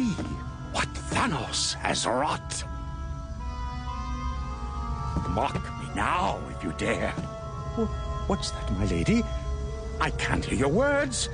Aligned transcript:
see 0.00 0.22
what 0.72 0.88
Thanos 1.12 1.74
has 1.74 2.06
wrought. 2.06 2.64
Mock 5.30 5.62
me 5.80 5.88
now 5.94 6.40
if 6.50 6.64
you 6.64 6.72
dare. 6.78 7.12
What's 8.26 8.50
that, 8.52 8.72
my 8.72 8.86
lady? 8.86 9.22
I 10.00 10.10
can't 10.10 10.44
hear 10.44 10.58
your 10.58 10.68
words. 10.68 11.28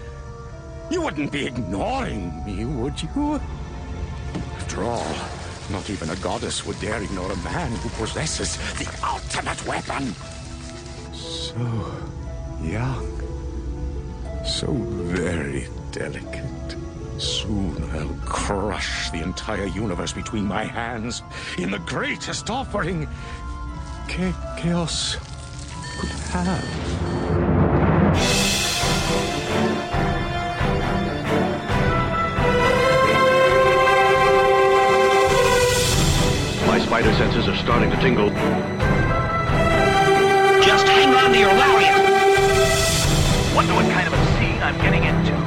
You 0.91 1.01
wouldn't 1.03 1.33
be 1.33 1.47
ignoring 1.47 2.45
me, 2.45 2.65
would 2.65 3.01
you? 3.03 3.41
After 4.57 4.83
all, 4.83 5.15
not 5.71 5.89
even 5.91 6.11
a 6.11 6.17
goddess 6.17 6.67
would 6.67 6.81
dare 6.81 7.03
ignore 7.03 7.33
a 7.33 7.37
man 7.37 7.71
who 7.73 7.89
possesses 7.91 8.57
the 8.81 8.89
ultimate 9.07 9.65
weapon. 9.67 10.15
So 11.13 11.57
young. 12.63 13.07
So 14.45 14.73
very 14.73 15.69
delicate. 15.93 16.56
Soon 17.19 17.83
I'll 17.93 18.15
crush 18.27 19.11
the 19.11 19.23
entire 19.23 19.65
universe 19.67 20.13
between 20.13 20.45
my 20.45 20.65
hands 20.65 21.23
in 21.59 21.71
the 21.71 21.79
greatest 21.81 22.51
offering 22.51 23.09
Cha- 24.09 24.57
chaos 24.59 25.17
could 26.31 26.47
have. 26.47 26.97
My 36.67 36.79
spider 36.81 37.13
senses 37.15 37.49
are 37.49 37.57
starting 37.57 37.91
to 37.91 37.97
tingle. 37.97 38.29
Just 40.61 40.87
hang 40.87 41.15
on 41.15 41.33
to 41.33 41.39
your 41.39 41.53
lariat. 41.53 41.97
Wonder 43.55 43.75
what 43.75 43.91
kind 43.91 44.07
of 44.07 44.13
a 44.13 44.27
scene 44.39 44.61
I'm 44.63 44.77
getting 44.83 45.05
into. 45.05 45.46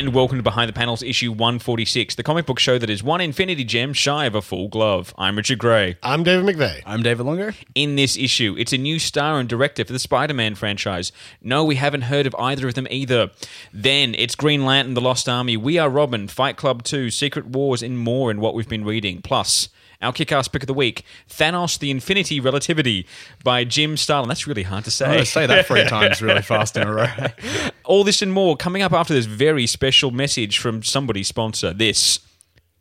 And 0.00 0.14
welcome 0.14 0.38
to 0.38 0.42
Behind 0.42 0.66
the 0.66 0.72
Panels, 0.72 1.02
issue 1.02 1.30
146, 1.30 2.14
the 2.14 2.22
comic 2.22 2.46
book 2.46 2.58
show 2.58 2.78
that 2.78 2.88
is 2.88 3.02
one 3.02 3.20
infinity 3.20 3.64
gem 3.64 3.92
shy 3.92 4.24
of 4.24 4.34
a 4.34 4.40
full 4.40 4.68
glove. 4.68 5.12
I'm 5.18 5.36
Richard 5.36 5.58
Gray. 5.58 5.98
I'm 6.02 6.22
David 6.22 6.56
McVeigh. 6.56 6.80
I'm 6.86 7.02
David 7.02 7.26
Longer. 7.26 7.54
In 7.74 7.96
this 7.96 8.16
issue, 8.16 8.56
it's 8.58 8.72
a 8.72 8.78
new 8.78 8.98
star 8.98 9.38
and 9.38 9.46
director 9.46 9.84
for 9.84 9.92
the 9.92 9.98
Spider 9.98 10.32
Man 10.32 10.54
franchise. 10.54 11.12
No, 11.42 11.66
we 11.66 11.76
haven't 11.76 12.00
heard 12.00 12.26
of 12.26 12.34
either 12.38 12.66
of 12.66 12.76
them 12.76 12.86
either. 12.90 13.30
Then 13.74 14.14
it's 14.14 14.34
Green 14.34 14.64
Lantern, 14.64 14.94
The 14.94 15.02
Lost 15.02 15.28
Army, 15.28 15.58
We 15.58 15.76
Are 15.76 15.90
Robin, 15.90 16.28
Fight 16.28 16.56
Club 16.56 16.82
2, 16.82 17.10
Secret 17.10 17.48
Wars, 17.48 17.82
and 17.82 17.98
more 17.98 18.30
in 18.30 18.40
what 18.40 18.54
we've 18.54 18.66
been 18.66 18.86
reading. 18.86 19.20
Plus, 19.20 19.68
our 20.00 20.12
kick 20.12 20.32
ass 20.32 20.48
pick 20.48 20.62
of 20.62 20.66
the 20.66 20.74
week 20.74 21.04
Thanos 21.28 21.78
the 21.78 21.90
Infinity 21.90 22.40
Relativity 22.40 23.06
by 23.44 23.64
Jim 23.64 23.96
Starlin. 23.96 24.28
That's 24.28 24.46
really 24.46 24.62
hard 24.62 24.84
to 24.84 24.90
say. 24.90 25.06
going 25.06 25.24
say 25.24 25.46
that 25.46 25.66
three 25.66 25.84
times 25.88 26.22
really 26.22 26.42
fast 26.42 26.76
in 26.76 26.86
a 26.86 26.92
row. 26.92 27.06
All 27.84 28.04
this 28.04 28.22
and 28.22 28.32
more 28.32 28.56
coming 28.56 28.82
up 28.82 28.92
after 28.92 29.14
this 29.14 29.26
very 29.26 29.66
special 29.66 30.10
message 30.10 30.58
from 30.58 30.82
somebody 30.82 31.22
sponsor. 31.22 31.72
This 31.72 32.20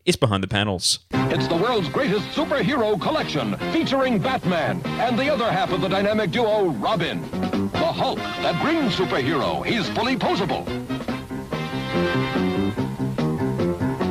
is 0.06 0.16
Behind 0.16 0.42
the 0.42 0.48
Panels. 0.48 1.00
It's 1.12 1.48
the 1.48 1.56
world's 1.56 1.90
greatest 1.90 2.26
superhero 2.30 3.00
collection 3.00 3.56
featuring 3.72 4.20
Batman 4.20 4.82
and 4.86 5.20
the 5.20 5.30
other 5.30 5.52
half 5.52 5.72
of 5.72 5.82
the 5.82 5.88
dynamic 5.88 6.32
duo 6.32 6.70
Robin. 6.70 7.22
The 7.32 7.78
Hulk, 7.78 8.18
that 8.18 8.60
green 8.64 8.90
superhero, 8.90 9.64
he's 9.66 9.88
fully 9.90 10.16
posable. 10.16 10.66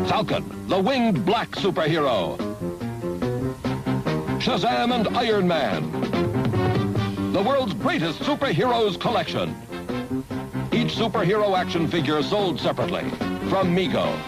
Falcon, 0.09 0.69
the 0.69 0.79
winged 0.79 1.25
black 1.25 1.51
superhero. 1.51 2.48
Shazam 4.49 4.93
and 4.95 5.09
Iron 5.15 5.47
Man. 5.47 5.93
The 7.35 7.43
world's 7.43 7.75
greatest 7.75 8.21
superheroes 8.21 8.99
collection. 8.99 9.51
Each 10.73 10.95
superhero 10.95 11.55
action 11.55 11.87
figure 11.87 12.23
sold 12.23 12.59
separately 12.59 13.03
from 13.51 13.77
Mego. 13.77 14.19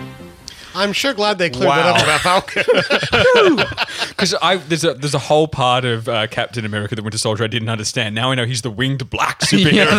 I'm 0.74 0.92
sure 0.92 1.14
glad 1.14 1.38
they 1.38 1.48
cleared 1.48 1.68
Wow. 1.68 1.94
that 1.94 1.96
up 1.96 2.02
about 2.02 2.20
Falcon. 2.52 3.66
Because 4.10 4.34
I 4.42 4.56
there's 4.56 4.84
a 4.84 4.92
there's 4.92 5.14
a 5.14 5.18
whole 5.18 5.48
part 5.48 5.86
of 5.86 6.06
uh, 6.06 6.26
Captain 6.26 6.66
America: 6.66 6.94
The 6.94 7.02
Winter 7.02 7.16
Soldier 7.16 7.44
I 7.44 7.46
didn't 7.46 7.70
understand. 7.70 8.14
Now 8.14 8.30
I 8.30 8.34
know 8.34 8.44
he's 8.44 8.60
the 8.60 8.70
winged 8.70 9.08
black 9.08 9.40
superhero. 9.40 9.90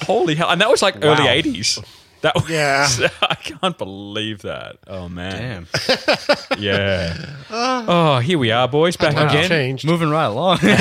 Holy 0.06 0.34
hell! 0.34 0.48
And 0.48 0.62
that 0.62 0.70
was 0.70 0.80
like 0.80 0.96
early 1.04 1.24
'80s. 1.26 1.84
That 2.22 2.34
was, 2.34 2.48
Yeah. 2.50 2.86
I 3.22 3.34
can't 3.34 3.76
believe 3.78 4.42
that. 4.42 4.76
Oh 4.86 5.08
man, 5.08 5.66
Damn. 5.88 5.96
yeah. 6.58 7.16
Ah. 7.50 7.84
Oh, 7.88 8.18
here 8.20 8.38
we 8.38 8.50
are, 8.50 8.68
boys, 8.68 8.96
back 8.96 9.14
Times 9.14 9.32
again. 9.32 9.48
changed. 9.48 9.86
Moving 9.86 10.10
right 10.10 10.26
along. 10.26 10.58
this 10.62 10.80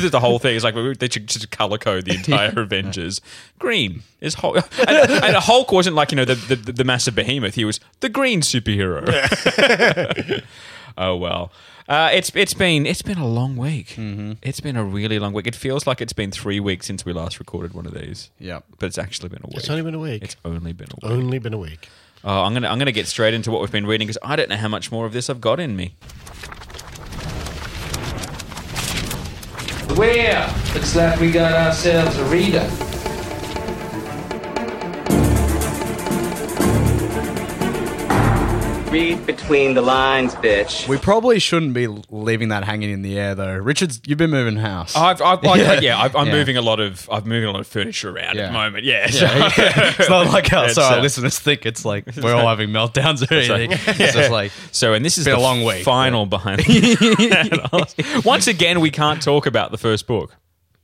is 0.00 0.10
the 0.10 0.20
whole 0.20 0.38
thing. 0.38 0.56
It's 0.56 0.64
like 0.64 0.74
they 0.98 1.08
should 1.08 1.26
just 1.26 1.50
color 1.50 1.78
code 1.78 2.04
the 2.04 2.14
entire 2.14 2.52
Avengers. 2.60 3.20
Green 3.58 4.02
is 4.20 4.34
Hulk, 4.34 4.56
and, 4.86 5.10
and 5.10 5.36
Hulk 5.36 5.72
wasn't 5.72 5.96
like 5.96 6.12
you 6.12 6.16
know 6.16 6.24
the, 6.26 6.34
the 6.34 6.56
the 6.72 6.84
massive 6.84 7.14
behemoth. 7.14 7.54
He 7.54 7.64
was 7.64 7.80
the 8.00 8.08
green 8.08 8.40
superhero. 8.42 9.06
oh 10.98 11.16
well, 11.16 11.52
uh, 11.90 12.08
it's 12.12 12.30
it's 12.36 12.54
been 12.54 12.86
it's 12.86 13.02
been 13.02 13.18
a 13.18 13.26
long 13.26 13.56
week. 13.56 13.88
Mm-hmm. 13.88 14.34
It's 14.42 14.60
been 14.60 14.76
a 14.76 14.84
really 14.84 15.18
long 15.18 15.32
week. 15.32 15.48
It 15.48 15.56
feels 15.56 15.88
like 15.88 16.00
it's 16.00 16.12
been 16.12 16.30
three 16.30 16.60
weeks 16.60 16.86
since 16.86 17.04
we 17.04 17.12
last 17.12 17.40
recorded 17.40 17.74
one 17.74 17.84
of 17.84 17.92
these. 17.92 18.30
Yep. 18.38 18.64
but 18.78 18.86
it's 18.86 18.96
actually 18.96 19.28
been 19.28 19.42
a 19.42 19.48
week. 19.48 19.56
It's 19.56 19.68
only 19.68 19.82
been 19.82 19.94
a 19.96 19.98
week. 19.98 20.22
It's 20.22 20.36
only 20.44 20.72
been 20.72 20.86
a 20.90 21.06
week. 21.06 21.12
Only 21.12 21.38
been 21.40 21.52
a 21.54 21.58
week. 21.58 21.88
Oh, 22.22 22.42
I'm 22.42 22.54
gonna 22.54 22.68
I'm 22.68 22.78
gonna 22.78 22.92
get 22.92 23.08
straight 23.08 23.34
into 23.34 23.50
what 23.50 23.60
we've 23.60 23.72
been 23.72 23.86
reading 23.86 24.06
because 24.06 24.18
I 24.22 24.36
don't 24.36 24.48
know 24.48 24.56
how 24.56 24.68
much 24.68 24.92
more 24.92 25.04
of 25.04 25.12
this 25.12 25.28
I've 25.28 25.40
got 25.40 25.58
in 25.58 25.74
me. 25.74 25.96
Well, 29.96 30.54
looks 30.74 30.94
like 30.94 31.18
we 31.18 31.32
got 31.32 31.52
ourselves 31.52 32.16
a 32.18 32.24
reader. 32.26 32.70
Read 38.90 39.24
between 39.24 39.74
the 39.74 39.82
lines, 39.82 40.34
bitch. 40.34 40.88
we 40.88 40.98
probably 40.98 41.38
shouldn't 41.38 41.74
be 41.74 41.86
leaving 41.86 42.48
that 42.48 42.64
hanging 42.64 42.90
in 42.90 43.02
the 43.02 43.16
air, 43.20 43.36
though. 43.36 43.54
Richard's, 43.56 44.00
you've 44.04 44.18
been 44.18 44.30
moving 44.30 44.56
house. 44.56 44.96
I've, 44.96 45.22
I've 45.22 45.44
like, 45.44 45.60
Yeah. 45.60 45.80
yeah, 45.80 45.98
I've, 45.98 46.16
I'm 46.16 46.26
Yeah. 46.26 46.32
moving 46.32 46.56
a 46.56 46.60
lot 46.62 46.80
of 46.80 47.08
I'm 47.12 47.22
moving 47.28 47.48
a 47.48 47.52
lot 47.52 47.60
of 47.60 47.68
furniture 47.68 48.10
around 48.10 48.30
at 48.30 48.36
Yeah. 48.36 48.46
the 48.48 48.52
moment. 48.52 48.84
Yeah, 48.84 49.06
Yeah, 49.08 49.48
it's 49.56 50.08
not 50.08 50.26
like 50.32 50.48
how 50.48 50.64
It's, 50.64 50.74
so 50.74 50.82
our 50.82 50.98
uh, 50.98 51.02
listeners 51.02 51.38
think 51.38 51.66
it's 51.66 51.84
like 51.84 52.04
we're 52.20 52.34
all 52.34 52.48
having 52.48 52.70
meltdowns 52.70 53.22
or 53.30 53.34
anything. 53.34 53.70
It's 54.02 54.12
just 54.14 54.30
like 54.32 54.50
So, 54.72 54.92
and 54.92 55.04
this 55.04 55.18
is 55.18 55.24
Been 55.24 55.34
the 55.36 55.40
a 55.40 55.42
long 55.42 55.62
week, 55.62 55.84
final 55.84 56.26
behind. 56.26 56.62
Once 58.24 58.48
again, 58.48 58.80
we 58.80 58.90
can't 58.90 59.22
talk 59.22 59.46
about 59.46 59.70
the 59.70 59.78
first 59.78 60.08
book 60.08 60.34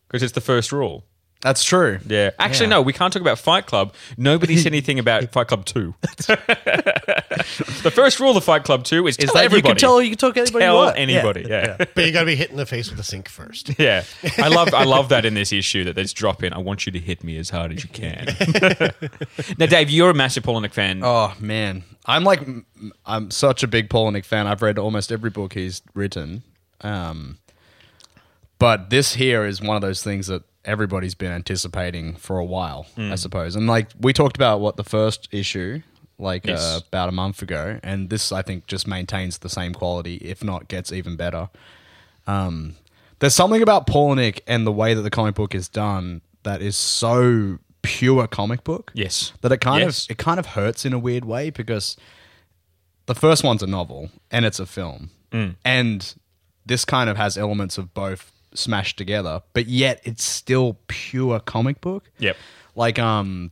because 0.07 0.23
it's 0.23 0.33
the 0.35 0.41
first 0.41 0.71
rule. 0.71 1.05
That's 1.47 1.63
true. 1.63 2.01
Yeah, 2.09 2.31
actually, 2.41 2.67
Yeah. 2.67 2.71
no, 2.71 2.83
we 2.83 2.93
can't 2.93 3.13
talk 3.13 3.23
about 3.23 3.39
Fight 3.39 3.67
Club. 3.67 3.95
Nobody 4.17 4.57
said 4.57 4.67
anything 4.73 4.99
about 4.99 5.31
Fight 5.31 5.47
Club 5.47 5.65
Two. 5.65 5.95
the 6.17 7.93
first 7.95 8.19
rule 8.19 8.37
of 8.37 8.43
Fight 8.43 8.65
Club 8.65 8.83
Two 8.83 9.07
is, 9.07 9.17
Is 9.17 9.27
tell 9.27 9.35
that 9.35 9.45
everybody. 9.45 9.69
you 9.69 9.75
can 9.75 9.81
tell 9.81 10.03
you 10.03 10.09
can 10.11 10.19
talk 10.19 10.35
to 10.35 10.41
anybody 10.41 10.65
you 10.65 10.69
Tell 10.69 10.77
want. 10.77 10.99
anybody. 10.99 11.47
Yeah. 11.49 11.77
But 11.79 12.05
you 12.05 12.11
got 12.11 12.21
to 12.21 12.27
be 12.27 12.35
hit 12.35 12.51
in 12.51 12.57
the 12.57 12.67
face 12.67 12.91
with 12.91 12.99
a 12.99 13.05
sink 13.05 13.29
first. 13.29 13.71
yeah. 13.79 14.03
I 14.39 14.49
love 14.49 14.75
I 14.75 14.83
love 14.83 15.09
that 15.11 15.25
in 15.25 15.35
this 15.35 15.53
issue 15.53 15.85
that 15.85 15.95
they 15.95 16.03
just 16.03 16.17
drop 16.17 16.43
in. 16.43 16.53
I 16.53 16.59
want 16.59 16.85
you 16.85 16.91
to 16.91 16.99
hit 16.99 17.23
me 17.23 17.39
as 17.39 17.51
hard 17.51 17.73
as 17.73 17.85
you 17.85 17.91
can. 17.91 18.27
now, 19.57 19.67
Dave, 19.67 19.89
you're 19.89 20.11
a 20.11 20.15
massive 20.15 20.43
Palahniuk 20.43 20.73
fan. 20.73 21.01
Oh 21.05 21.33
man, 21.39 21.85
I'm 22.07 22.25
like 22.25 22.41
I'm 23.05 23.31
such 23.31 23.63
a 23.63 23.69
big 23.69 23.89
Palahniuk 23.89 24.25
fan. 24.25 24.49
I've 24.49 24.63
read 24.63 24.79
almost 24.81 25.13
every 25.13 25.31
book 25.31 25.53
he's 25.53 25.81
written. 25.95 26.43
Um, 26.81 27.39
but 28.59 28.91
this 28.91 29.15
here 29.15 29.45
is 29.47 29.61
one 29.63 29.77
of 29.77 29.83
those 29.83 30.03
things 30.03 30.27
that 30.27 30.43
everybody's 30.67 31.15
been 31.15 31.33
anticipating 31.33 32.15
for 32.17 32.39
a 32.39 32.45
while, 32.45 32.87
I 32.99 33.15
suppose. 33.15 33.57
And 33.57 33.67
like 33.67 33.91
we 33.99 34.13
talked 34.13 34.37
about 34.37 34.61
what 34.61 34.77
the 34.77 34.85
first 34.85 35.29
issue 35.33 35.83
like 36.19 36.47
Yes. 36.47 36.61
uh, 36.61 36.81
about 36.89 37.09
a 37.09 37.13
month 37.13 37.43
ago, 37.43 37.79
and 37.83 38.11
this 38.11 38.33
I 38.33 38.43
think 38.43 38.67
just 38.67 38.87
maintains 38.87 39.39
the 39.39 39.49
same 39.49 39.73
quality, 39.75 40.17
if 40.17 40.43
not 40.45 40.69
gets 40.69 40.93
even 40.93 41.17
better. 41.17 41.49
Um, 42.27 42.77
there's 43.19 43.35
something 43.35 43.63
about 43.63 43.87
Polinick 43.87 44.41
and 44.47 44.67
the 44.67 44.73
way 44.73 44.95
that 44.95 45.03
the 45.03 45.11
comic 45.11 45.35
book 45.35 45.55
is 45.55 45.69
done 45.69 46.21
that 46.43 46.61
is 46.63 46.77
so 46.77 47.59
pure 47.83 48.27
comic 48.27 48.65
book 48.65 48.91
Yes. 48.95 49.33
that 49.43 49.53
it 49.53 49.59
kind 49.61 49.85
Yes. 49.85 50.07
of 50.07 50.11
it 50.13 50.19
kind 50.19 50.39
of 50.41 50.47
hurts 50.47 50.85
in 50.85 50.93
a 50.93 50.99
weird 50.99 51.25
way 51.25 51.51
because 51.51 51.97
the 53.07 53.15
first 53.15 53.45
one's 53.45 53.63
a 53.63 53.67
novel 53.67 54.11
and 54.31 54.45
it's 54.45 54.59
a 54.59 54.67
film 54.67 55.11
Mm. 55.33 55.55
and 55.65 56.15
this 56.65 56.85
kind 56.85 57.09
of 57.11 57.17
has 57.17 57.37
elements 57.39 57.79
of 57.79 57.95
both 57.95 58.33
smashed 58.59 58.97
together 58.97 59.43
but 59.53 59.67
yet 59.67 60.01
it's 60.05 60.25
still 60.25 60.79
pure 60.89 61.41
comic 61.41 61.81
book 61.81 62.11
Yep. 62.19 62.37
like 62.75 62.99
um 62.99 63.51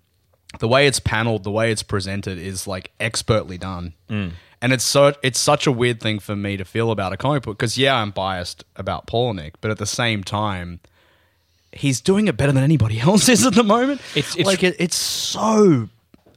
the 0.61 0.69
way 0.69 0.87
it's 0.87 1.01
paneled 1.01 1.45
the 1.45 1.51
way 1.51 1.71
it's 1.73 1.83
presented 1.83 2.39
is 2.39 2.67
like 2.67 2.91
expertly 3.01 3.59
done 3.59 3.95
Mm. 4.09 4.33
and 4.63 4.73
it's 4.73 4.85
so 4.85 5.13
it's 5.23 5.39
such 5.41 5.67
a 5.67 5.73
weird 5.73 6.01
thing 6.01 6.19
for 6.19 6.37
me 6.37 6.57
to 6.57 6.65
feel 6.65 6.91
about 6.91 7.13
a 7.13 7.17
comic 7.17 7.43
book 7.43 7.59
because 7.59 7.77
yeah 7.79 7.95
i'm 7.97 8.11
biased 8.11 8.65
about 8.77 9.07
Palahniuk, 9.07 9.55
but 9.61 9.71
at 9.71 9.79
the 9.79 9.87
same 9.87 10.23
time 10.25 10.81
he's 11.73 12.01
doing 12.01 12.29
it 12.29 12.37
better 12.37 12.53
than 12.53 12.63
anybody 12.63 13.01
else 13.09 13.29
is 13.29 13.45
at 13.47 13.55
the 13.55 13.65
moment 13.65 14.01
It's- 14.15 14.35
it's- 14.35 14.47
like 14.47 14.63
it, 14.63 14.77
it's 14.79 14.97
so 14.97 15.89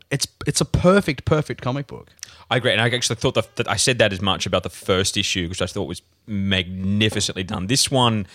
it's 0.10 0.28
it's 0.46 0.62
a 0.62 0.66
perfect 0.66 1.26
perfect 1.26 1.62
comic 1.62 1.88
book 1.88 2.08
I 2.50 2.56
agree, 2.56 2.72
and 2.72 2.80
I 2.80 2.88
actually 2.90 3.18
thought 3.18 3.34
that, 3.36 3.58
that 3.58 3.70
I 3.70 3.76
said 3.76 3.98
that 4.00 4.14
as 4.14 4.22
much 4.22 4.46
about 4.46 4.64
the 4.64 4.70
first 4.70 5.18
issue, 5.18 5.50
which 5.50 5.62
I 5.62 5.66
thought 5.66 5.84
was 5.84 6.02
magnificently 6.28 7.44
done. 7.44 7.68
This 7.68 7.92
one 7.92 8.26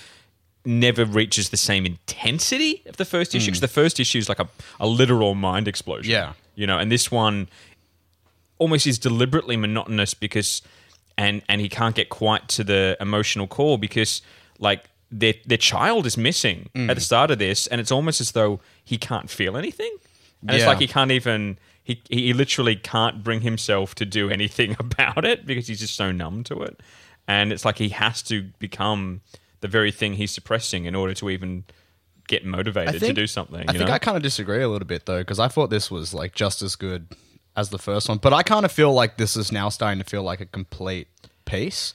never 0.64 1.04
reaches 1.04 1.48
the 1.50 1.56
same 1.56 1.84
intensity 1.86 2.82
of 2.86 2.96
the 2.96 3.04
first 3.04 3.34
issue 3.34 3.44
Mm. 3.50 3.54
because 3.54 3.60
the 3.60 3.68
first 3.68 3.98
issue 4.00 4.18
is 4.18 4.28
like 4.28 4.38
a, 4.38 4.48
a 4.78 4.86
literal 4.86 5.34
mind 5.34 5.66
explosion. 5.68 6.10
Yeah. 6.12 6.32
you 6.54 6.66
know, 6.66 6.78
and 6.78 6.90
this 6.92 7.10
one 7.10 7.48
almost 8.58 8.86
is 8.86 8.98
deliberately 8.98 9.56
monotonous 9.56 10.14
because 10.14 10.62
and 11.18 11.42
and 11.48 11.60
he 11.60 11.68
can't 11.68 11.94
get 11.94 12.08
quite 12.08 12.48
to 12.48 12.64
the 12.64 12.96
emotional 13.00 13.46
core 13.46 13.78
because 13.78 14.22
like 14.58 14.84
their 15.10 15.34
their 15.46 15.58
child 15.58 16.06
is 16.06 16.16
missing 16.16 16.68
Mm. 16.74 16.88
at 16.88 16.94
the 16.94 17.00
start 17.02 17.30
of 17.30 17.38
this 17.38 17.66
and 17.66 17.80
it's 17.80 17.92
almost 17.92 18.20
as 18.20 18.32
though 18.32 18.60
he 18.84 18.96
can't 18.98 19.28
feel 19.28 19.56
anything 19.56 19.94
and 20.42 20.50
it's 20.52 20.60
Yeah. 20.62 20.68
like 20.68 20.78
he 20.78 20.86
can't 20.86 21.10
even 21.10 21.58
he 21.82 22.00
he 22.08 22.32
literally 22.32 22.76
can't 22.76 23.22
bring 23.24 23.40
himself 23.40 23.94
to 23.96 24.04
do 24.06 24.30
anything 24.30 24.76
about 24.78 25.24
it 25.24 25.44
because 25.44 25.66
he's 25.66 25.80
just 25.80 25.96
so 25.96 26.12
numb 26.12 26.44
to 26.44 26.62
it 26.62 26.80
and 27.28 27.52
it's 27.52 27.64
like 27.64 27.78
he 27.78 27.88
has 27.90 28.22
to 28.22 28.42
become 28.58 29.20
the 29.62 29.68
very 29.68 29.90
thing 29.90 30.12
he's 30.14 30.30
suppressing 30.30 30.84
in 30.84 30.94
order 30.94 31.14
to 31.14 31.30
even 31.30 31.64
get 32.28 32.44
motivated 32.44 33.00
to 33.00 33.12
do 33.12 33.26
something 33.26 33.64
I 33.68 33.72
think 33.72 33.88
know? 33.88 33.94
I 33.94 33.98
kind 33.98 34.16
of 34.16 34.22
disagree 34.22 34.62
a 34.62 34.68
little 34.68 34.86
bit 34.86 35.06
though, 35.06 35.20
because 35.20 35.40
I 35.40 35.48
thought 35.48 35.70
this 35.70 35.90
was 35.90 36.12
like 36.12 36.34
just 36.34 36.60
as 36.60 36.76
good 36.76 37.06
as 37.56 37.70
the 37.70 37.78
first 37.78 38.08
one, 38.08 38.18
but 38.18 38.32
I 38.32 38.42
kind 38.42 38.64
of 38.64 38.72
feel 38.72 38.92
like 38.92 39.16
this 39.16 39.36
is 39.36 39.50
now 39.50 39.68
starting 39.70 39.98
to 39.98 40.04
feel 40.08 40.22
like 40.22 40.40
a 40.40 40.46
complete 40.46 41.08
piece. 41.44 41.94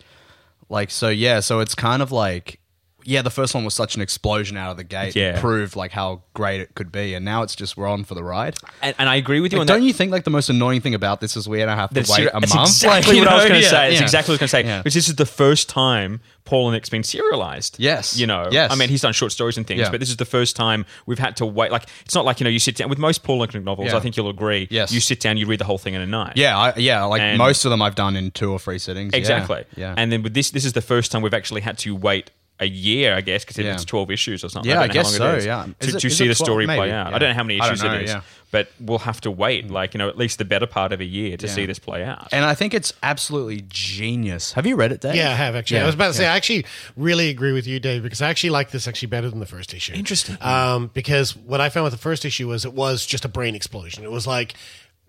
Like 0.69 0.92
so, 0.92 1.10
yeah. 1.10 1.40
So 1.40 1.60
it's 1.60 1.75
kind 1.75 2.02
of 2.02 2.12
like, 2.12 2.60
yeah, 3.07 3.21
the 3.21 3.30
first 3.30 3.56
one 3.56 3.63
was 3.63 3.74
such 3.74 3.95
an 3.95 4.01
explosion 4.01 4.57
out 4.57 4.69
of 4.71 4.77
the 4.77 4.83
gate, 4.83 5.15
Yeah. 5.15 5.39
proved 5.39 5.75
like 5.77 5.92
how 5.92 6.24
great 6.33 6.59
it 6.59 6.75
could 6.75 6.92
be, 6.92 7.13
and 7.13 7.24
now 7.24 7.42
it's 7.42 7.56
just 7.56 7.77
we're 7.77 7.88
on 7.88 8.04
for 8.04 8.15
the 8.15 8.24
ride. 8.24 8.56
and, 8.81 8.94
and 9.00 9.07
I 9.07 9.15
agree 9.15 9.39
with 9.39 9.54
you 9.54 9.59
Like, 9.59 9.62
on 9.63 9.68
don't 9.68 9.80
that 9.81 9.88
you 9.88 9.94
think 9.94 10.12
like 10.12 10.25
the 10.25 10.30
most 10.30 10.50
annoying 10.50 10.81
thing 10.81 10.94
about 10.94 11.21
this 11.21 11.38
is 11.38 11.48
we 11.48 11.59
don't 11.59 11.69
have 11.69 11.89
to 11.89 11.95
That's 11.95 12.09
wait 12.09 12.25
ser- 12.25 12.31
a 12.33 12.38
it's 12.44 12.54
month? 12.54 12.69
exactly 12.69 13.15
Like, 13.19 13.24
what 13.25 13.31
I 13.31 13.36
was 13.36 13.45
going 13.45 13.59
to 13.62 13.63
yeah, 13.65 13.69
say. 13.69 13.88
It's 13.92 14.00
yeah. 14.00 14.04
exactly 14.04 14.33
what 14.33 14.42
I 14.42 14.44
was 14.44 14.51
going 14.51 14.63
to 14.63 14.68
say. 14.68 14.74
Yeah. 14.74 14.77
Because 14.80 14.94
this 14.94 15.07
is 15.07 15.15
the 15.15 15.25
first 15.25 15.69
time 15.69 16.19
Palahniuk's 16.45 16.89
been 16.89 17.04
serialized. 17.04 17.77
Yes. 17.80 18.18
You 18.18 18.27
know, 18.27 18.50
Yes. 18.51 18.71
I 18.71 18.75
mean, 18.75 18.89
he's 18.89 19.01
done 19.01 19.13
short 19.13 19.31
stories 19.31 19.57
and 19.57 19.65
things, 19.65 19.89
but 19.89 20.00
this 20.00 20.10
is 20.10 20.18
the 20.18 20.25
first 20.25 20.56
time 20.56 20.86
we've 21.06 21.19
had 21.19 21.36
to 21.38 21.45
wait. 21.45 21.71
Like, 21.71 21.88
it's 22.06 22.15
not 22.15 22.25
like, 22.25 22.39
you 22.39 22.44
know, 22.44 22.50
you 22.50 22.60
sit 22.60 22.75
down 22.75 22.89
with 22.89 23.00
most 23.00 23.24
Palahniuk 23.24 23.63
novels. 23.63 23.94
I 23.94 24.00
think 24.00 24.15
you'll 24.18 24.30
agree. 24.30 24.68
Yes. 24.69 24.92
You 24.92 25.00
sit 25.00 25.19
down, 25.19 25.38
you 25.38 25.45
read 25.45 25.60
the 25.60 25.65
whole 25.65 25.77
thing 25.77 25.94
in 25.94 26.01
a 26.01 26.06
night. 26.07 26.33
Yeah, 26.36 26.57
I, 26.57 26.74
yeah. 26.77 27.03
Like 27.06 27.21
And- 27.21 27.38
most 27.38 27.63
of 27.65 27.69
them, 27.71 27.81
I've 27.81 27.95
done 27.95 28.15
in 28.15 28.31
two 28.31 28.51
or 28.51 28.60
three 28.60 28.80
sittings. 28.80 29.13
yeah. 29.13 29.19
Exactly. 29.19 29.63
Yeah. 29.75 29.94
And 29.98 30.12
then 30.12 30.24
with 30.24 30.33
this, 30.33 30.51
this 30.51 30.65
is 30.65 30.74
the 30.74 30.81
first 30.81 31.12
time 31.12 31.21
we've 31.21 31.33
actually 31.33 31.62
had 31.62 31.77
to 31.80 31.95
wait 31.95 32.31
a 32.59 32.65
year, 32.68 33.13
I 33.13 33.21
guess, 33.21 33.44
because 33.45 33.57
Yeah. 33.63 33.74
it's 33.74 33.86
12 33.86 34.09
issues 34.09 34.44
or 34.44 34.50
something. 34.50 34.69
Yeah, 34.71 34.80
I, 34.81 34.81
don't 34.81 34.83
I 34.83 34.88
know 34.88 34.94
guess 34.94 35.18
how 35.18 35.25
long 35.25 35.36
it 35.38 35.42
so, 35.42 35.45
yeah. 35.48 35.63
To, 35.80 35.98
it- 35.98 36.00
to 36.00 36.09
see 36.09 36.27
the 36.27 36.33
12? 36.33 36.38
story 36.38 36.65
play 36.65 36.92
out. 36.92 37.09
yeah. 37.09 37.15
I 37.15 37.19
don't 37.19 37.30
know 37.30 37.36
how 37.36 37.44
many 37.44 37.59
issues 37.59 37.83
know, 37.83 37.94
it 37.94 38.01
is, 38.04 38.09
yeah. 38.09 38.21
but 38.50 38.71
we'll 38.80 38.98
have 39.00 39.21
to 39.21 39.30
wait, 39.31 39.69
like, 39.69 39.94
you 39.94 40.00
know, 40.00 40.09
at 40.09 40.18
least 40.18 40.39
the 40.39 40.45
better 40.45 40.65
part 40.65 40.92
of 40.92 41.00
a 41.00 41.06
year 41.06 41.38
to 41.38 41.45
Yeah. 41.45 41.54
see 41.54 41.65
this 41.68 41.77
play 41.77 42.04
out. 42.04 42.27
And 42.31 42.44
I 42.45 42.56
think 42.56 42.74
it's 42.74 42.94
absolutely 43.04 43.63
genius. 43.69 44.54
Have 44.54 44.65
you 44.65 44.75
read 44.75 44.92
it, 44.92 45.01
Dave? 45.01 45.15
Yeah, 45.15 45.30
I 45.30 45.33
have 45.33 45.56
actually. 45.56 45.77
Yeah, 45.77 45.83
I 45.83 45.86
was 45.86 45.95
about 45.95 46.07
to 46.07 46.13
say. 46.15 46.25
I 46.25 46.36
actually 46.36 46.65
really 46.95 47.30
agree 47.30 47.51
with 47.51 47.68
you, 47.68 47.80
Dave, 47.80 48.01
because 48.01 48.21
I 48.24 48.30
actually 48.30 48.50
like 48.50 48.71
this 48.71 48.88
actually 48.88 49.10
better 49.10 49.30
than 49.30 49.39
the 49.39 49.45
first 49.45 49.74
issue. 49.74 49.94
Interesting. 49.94 50.38
Um, 50.42 50.89
because 50.94 51.36
what 51.36 51.62
I 51.62 51.69
found 51.69 51.83
with 51.83 51.94
the 51.94 52.00
first 52.00 52.25
issue 52.25 52.48
was 52.48 52.65
it 52.65 52.74
was 52.74 53.06
just 53.06 53.24
a 53.24 53.30
brain 53.30 53.53
explosion. 53.56 54.03
It 54.03 54.12
was 54.12 54.25
like, 54.25 54.56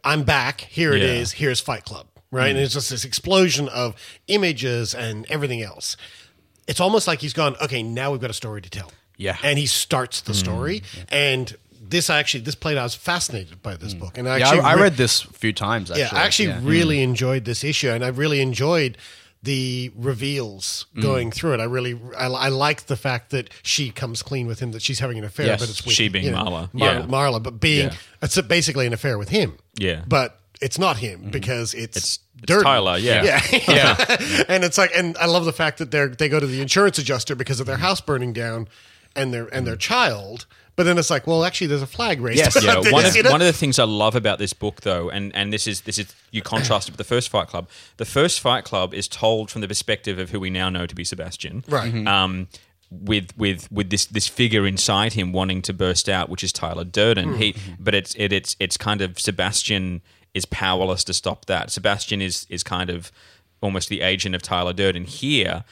I'm 0.05 0.23
back. 0.23 0.61
Here 0.61 0.93
it 0.93 1.01
Yeah. 1.03 1.09
is. 1.09 1.33
Here's 1.33 1.61
Fight 1.61 1.85
Club. 1.85 2.07
Right. 2.31 2.51
And 2.51 2.59
it's 2.59 2.75
just 2.75 2.91
this 2.91 3.07
explosion 3.07 3.69
of 3.71 3.95
images 4.27 4.95
and 4.95 5.25
everything 5.31 5.63
else. 5.63 5.97
It's 6.69 6.81
almost 6.81 7.07
like 7.09 7.21
he's 7.21 7.33
gone, 7.33 7.57
okay, 7.63 7.83
now 7.83 8.13
we've 8.13 8.21
got 8.21 8.31
a 8.31 8.35
story 8.35 8.61
to 8.63 8.71
tell. 8.71 8.93
Yeah. 9.17 9.37
And 9.43 9.59
he 9.59 9.67
starts 9.67 10.21
the 10.21 10.35
story. 10.35 10.83
And 11.09 11.57
this 11.83 12.09
actually, 12.11 12.41
this 12.45 12.55
played, 12.55 12.77
I 12.79 12.83
was 12.85 12.95
fascinated 12.95 13.63
by 13.63 13.75
this 13.77 13.95
book. 13.95 14.17
And 14.19 14.29
I 14.29 14.37
Yeah, 14.37 14.45
actually 14.47 14.61
I, 14.61 14.71
I 14.71 14.75
re- 14.75 14.83
read 14.83 14.97
this 14.97 15.25
a 15.25 15.33
few 15.33 15.53
times. 15.53 15.91
Actually. 15.91 16.03
yeah, 16.03 16.11
I 16.13 16.25
actually 16.27 16.49
Yeah. 16.51 16.61
really 16.63 17.03
enjoyed 17.03 17.45
this 17.47 17.65
issue, 17.65 17.91
and 17.91 18.05
I 18.05 18.09
really 18.09 18.41
enjoyed 18.41 18.97
the 19.43 19.91
reveals 19.97 20.87
Mm. 20.97 21.03
going 21.03 21.31
through 21.31 21.55
it. 21.55 21.61
I 21.61 21.65
really, 21.65 21.99
I, 22.17 22.27
I 22.27 22.49
liked 22.49 22.89
the 22.89 22.97
fact 22.97 23.31
that 23.31 23.49
she 23.63 23.91
comes 23.91 24.23
clean 24.23 24.47
with 24.47 24.61
him, 24.61 24.73
that 24.73 24.83
she's 24.83 24.99
having 24.99 25.17
an 25.19 25.25
affair, 25.25 25.47
Yes, 25.47 25.61
but 25.61 25.71
it's 25.71 25.85
with 25.85 25.95
she 25.95 26.09
being 26.09 26.35
Marla. 26.35 26.69
Mar- 26.75 26.95
Yeah. 26.95 27.03
Marla, 27.07 27.43
but 27.43 27.59
being 27.61 27.89
Yeah. 27.89 27.95
it's 28.23 28.41
basically 28.43 28.87
an 28.87 28.93
affair 28.93 29.17
with 29.17 29.29
him. 29.31 29.57
Yeah. 29.79 29.95
Mm-hmm. 30.01 30.09
but 30.09 30.41
it's 30.61 30.77
not 30.79 30.97
him 30.99 31.31
because 31.31 31.73
it's 31.73 31.97
It's- 31.97 32.19
it's 32.39 32.47
Durden. 32.47 32.65
Tyler, 32.65 32.97
yeah. 32.99 33.23
yeah, 33.23 33.41
yeah. 33.69 34.45
and 34.49 34.65
it's 34.65 34.79
like, 34.79 34.91
and 34.95 35.17
I 35.19 35.27
love 35.27 35.45
the 35.45 35.53
fact 35.53 35.79
that 35.79 35.91
they're 35.91 36.09
they 36.09 36.29
go 36.29 36.41
to 36.41 36.47
the 36.47 36.61
insurance 36.61 36.99
adjuster 36.99 37.35
because 37.35 37.61
of 37.61 37.67
their 37.67 37.79
house 37.79 38.01
burning 38.01 38.33
down, 38.33 38.69
and 39.15 39.33
their 39.33 39.47
and 39.55 39.67
their 39.67 39.77
child. 39.77 40.47
But 40.77 40.85
then 40.85 40.97
it's 40.97 41.11
like, 41.11 41.27
well, 41.27 41.45
actually, 41.45 41.67
there's 41.67 41.83
a 41.83 41.89
flag 41.89 42.21
raised. 42.21 42.39
Yes. 42.39 42.63
yeah, 42.65 42.77
one 42.93 43.05
of, 43.05 43.15
one 43.33 43.41
of 43.41 43.49
the 43.49 43.53
things 43.53 43.81
I 43.81 43.85
love 43.85 44.15
about 44.15 44.39
this 44.39 44.53
book, 44.53 44.83
though, 44.83 45.11
and, 45.11 45.35
and 45.35 45.53
this 45.53 45.67
is 45.67 45.81
this 45.81 45.99
is 45.99 46.15
you 46.31 46.41
contrast 46.41 46.89
it 46.89 46.93
with 46.93 46.99
the 46.99 47.05
first 47.05 47.31
Fight 47.31 47.49
Club. 47.49 47.69
The 47.97 48.05
first 48.05 48.39
Fight 48.39 48.63
Club 48.63 48.95
is 48.95 49.09
told 49.09 49.51
from 49.51 49.61
the 49.61 49.67
perspective 49.67 50.21
of 50.21 50.31
who 50.31 50.39
we 50.39 50.51
now 50.51 50.69
know 50.69 50.87
to 50.87 50.95
be 50.95 51.03
Sebastian, 51.03 51.65
Right. 51.69 51.93
Mhm. 51.93 52.07
Um, 52.07 52.49
with 52.91 53.37
with 53.37 53.71
with 53.73 53.91
this 53.91 54.07
this 54.07 54.29
figure 54.29 54.67
inside 54.67 55.15
him 55.15 55.33
wanting 55.33 55.63
to 55.63 55.73
burst 55.73 56.09
out, 56.09 56.29
which 56.29 56.45
is 56.45 56.53
Tyler 56.53 56.85
Durden. 56.85 57.39
He, 57.39 57.57
but 57.81 57.95
it's 57.95 58.15
it, 58.15 58.33
it's 58.33 58.55
it's 58.61 58.77
kind 58.77 59.03
of 59.03 59.19
Sebastian 59.19 60.01
is 60.39 60.47
powerless 60.47 61.05
to 61.05 61.13
stop 61.13 61.45
that. 61.47 61.71
Sebastian 61.71 62.23
is 62.23 62.47
is 62.49 62.63
kind 62.63 62.89
of 62.89 63.13
almost 63.61 63.91
the 63.91 64.01
agent 64.01 64.35
of 64.35 64.41
Tyler 64.41 64.73
Durden 64.73 65.05
here. 65.05 65.65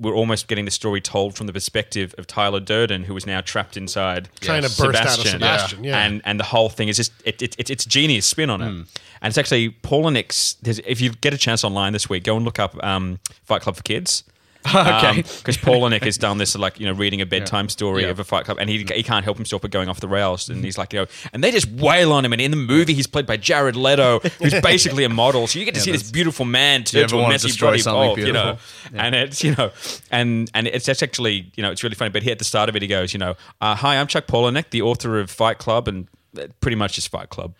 We're 0.00 0.14
almost 0.14 0.46
getting 0.46 0.64
the 0.64 0.70
story 0.70 1.00
told 1.00 1.36
from 1.36 1.48
the 1.48 1.52
perspective 1.52 2.14
of 2.18 2.26
Tyler 2.26 2.60
Durden, 2.60 3.04
who 3.04 3.16
is 3.16 3.26
now 3.26 3.40
trapped 3.40 3.76
inside 3.76 4.28
Trying 4.40 4.62
to 4.62 4.68
burst 4.68 5.00
out 5.00 5.18
of 5.18 5.26
Sebastian, 5.26 5.84
yeah. 5.84 6.04
and 6.04 6.22
and 6.24 6.38
the 6.40 6.44
whole 6.44 6.68
thing 6.68 6.88
is 6.88 6.96
just 6.96 7.12
it, 7.24 7.40
it, 7.42 7.54
it, 7.58 7.70
it's 7.70 7.84
a 7.86 7.88
genius 7.88 8.26
spin 8.26 8.50
on 8.50 8.60
it. 8.62 8.66
And 8.66 8.86
it's 9.22 9.38
actually 9.38 9.70
Palahniuk's. 9.70 10.56
If 10.64 11.00
you 11.00 11.10
get 11.10 11.34
a 11.34 11.38
chance 11.38 11.64
online 11.64 11.92
this 11.92 12.08
week, 12.08 12.24
go 12.24 12.36
and 12.36 12.44
look 12.44 12.58
up 12.58 12.82
um, 12.84 13.18
Fight 13.44 13.62
Club 13.62 13.76
for 13.76 13.82
Kids. 13.82 14.24
Okay. 14.98 15.22
Because 15.22 15.56
Palahniuk 15.56 16.02
has 16.04 16.18
done 16.18 16.38
this, 16.38 16.56
like 16.56 16.78
you 16.80 16.86
know, 16.86 16.92
reading 16.92 17.20
a 17.20 17.26
bedtime 17.26 17.68
story 17.68 18.02
Yeah. 18.04 18.10
of 18.10 18.18
a 18.18 18.24
Fight 18.24 18.44
Club, 18.44 18.58
and 18.58 18.68
he 18.70 18.78
he 18.94 19.02
can't 19.02 19.24
help 19.24 19.36
himself 19.36 19.62
but 19.62 19.70
going 19.70 19.88
off 19.88 20.00
the 20.00 20.08
rails. 20.08 20.48
And 20.48 20.64
he's 20.64 20.78
like, 20.78 20.92
you 20.92 21.00
know, 21.00 21.06
and 21.32 21.42
they 21.44 21.50
just 21.50 21.68
wail 21.70 22.12
on 22.12 22.24
him. 22.24 22.32
And 22.32 22.40
in 22.42 22.50
the 22.50 22.56
movie, 22.56 22.94
he's 22.94 23.06
played 23.06 23.26
by 23.26 23.36
Jared 23.36 23.76
Leto, 23.76 24.20
who's 24.20 24.60
basically 24.62 25.04
a 25.04 25.08
model. 25.08 25.46
So 25.46 25.58
you 25.58 25.64
get 25.64 25.74
to 25.74 25.80
see 25.80 25.92
this 25.92 26.10
beautiful 26.10 26.44
man 26.44 26.84
turn 26.84 27.08
to 27.08 27.18
a 27.18 27.28
messy 27.28 27.56
bloody 27.58 27.78
something 27.78 28.08
bulb, 28.08 28.18
you 28.18 28.32
know. 28.32 28.58
And 28.94 29.14
it's 29.14 29.42
you 29.44 29.54
know, 29.54 29.70
and 30.10 30.50
and 30.54 30.66
it's 30.66 30.86
that's 30.86 31.02
actually 31.02 31.50
you 31.56 31.62
know 31.62 31.70
it's 31.70 31.82
really 31.82 31.94
funny. 31.96 32.10
But 32.10 32.22
he 32.22 32.30
at 32.30 32.38
the 32.38 32.44
start 32.44 32.68
of 32.68 32.76
it, 32.76 32.82
he 32.82 32.88
goes, 32.88 33.12
you 33.12 33.18
know, 33.18 33.34
uh, 33.60 33.74
hi, 33.74 33.96
I'm 33.98 34.06
Chuck 34.06 34.26
Palahniuk, 34.26 34.70
the 34.70 34.82
author 34.82 35.18
of 35.20 35.30
Fight 35.30 35.58
Club, 35.58 35.88
and 35.88 36.08
pretty 36.60 36.76
much 36.76 36.94
just 36.94 37.08
Fight 37.08 37.28
Club. 37.28 37.54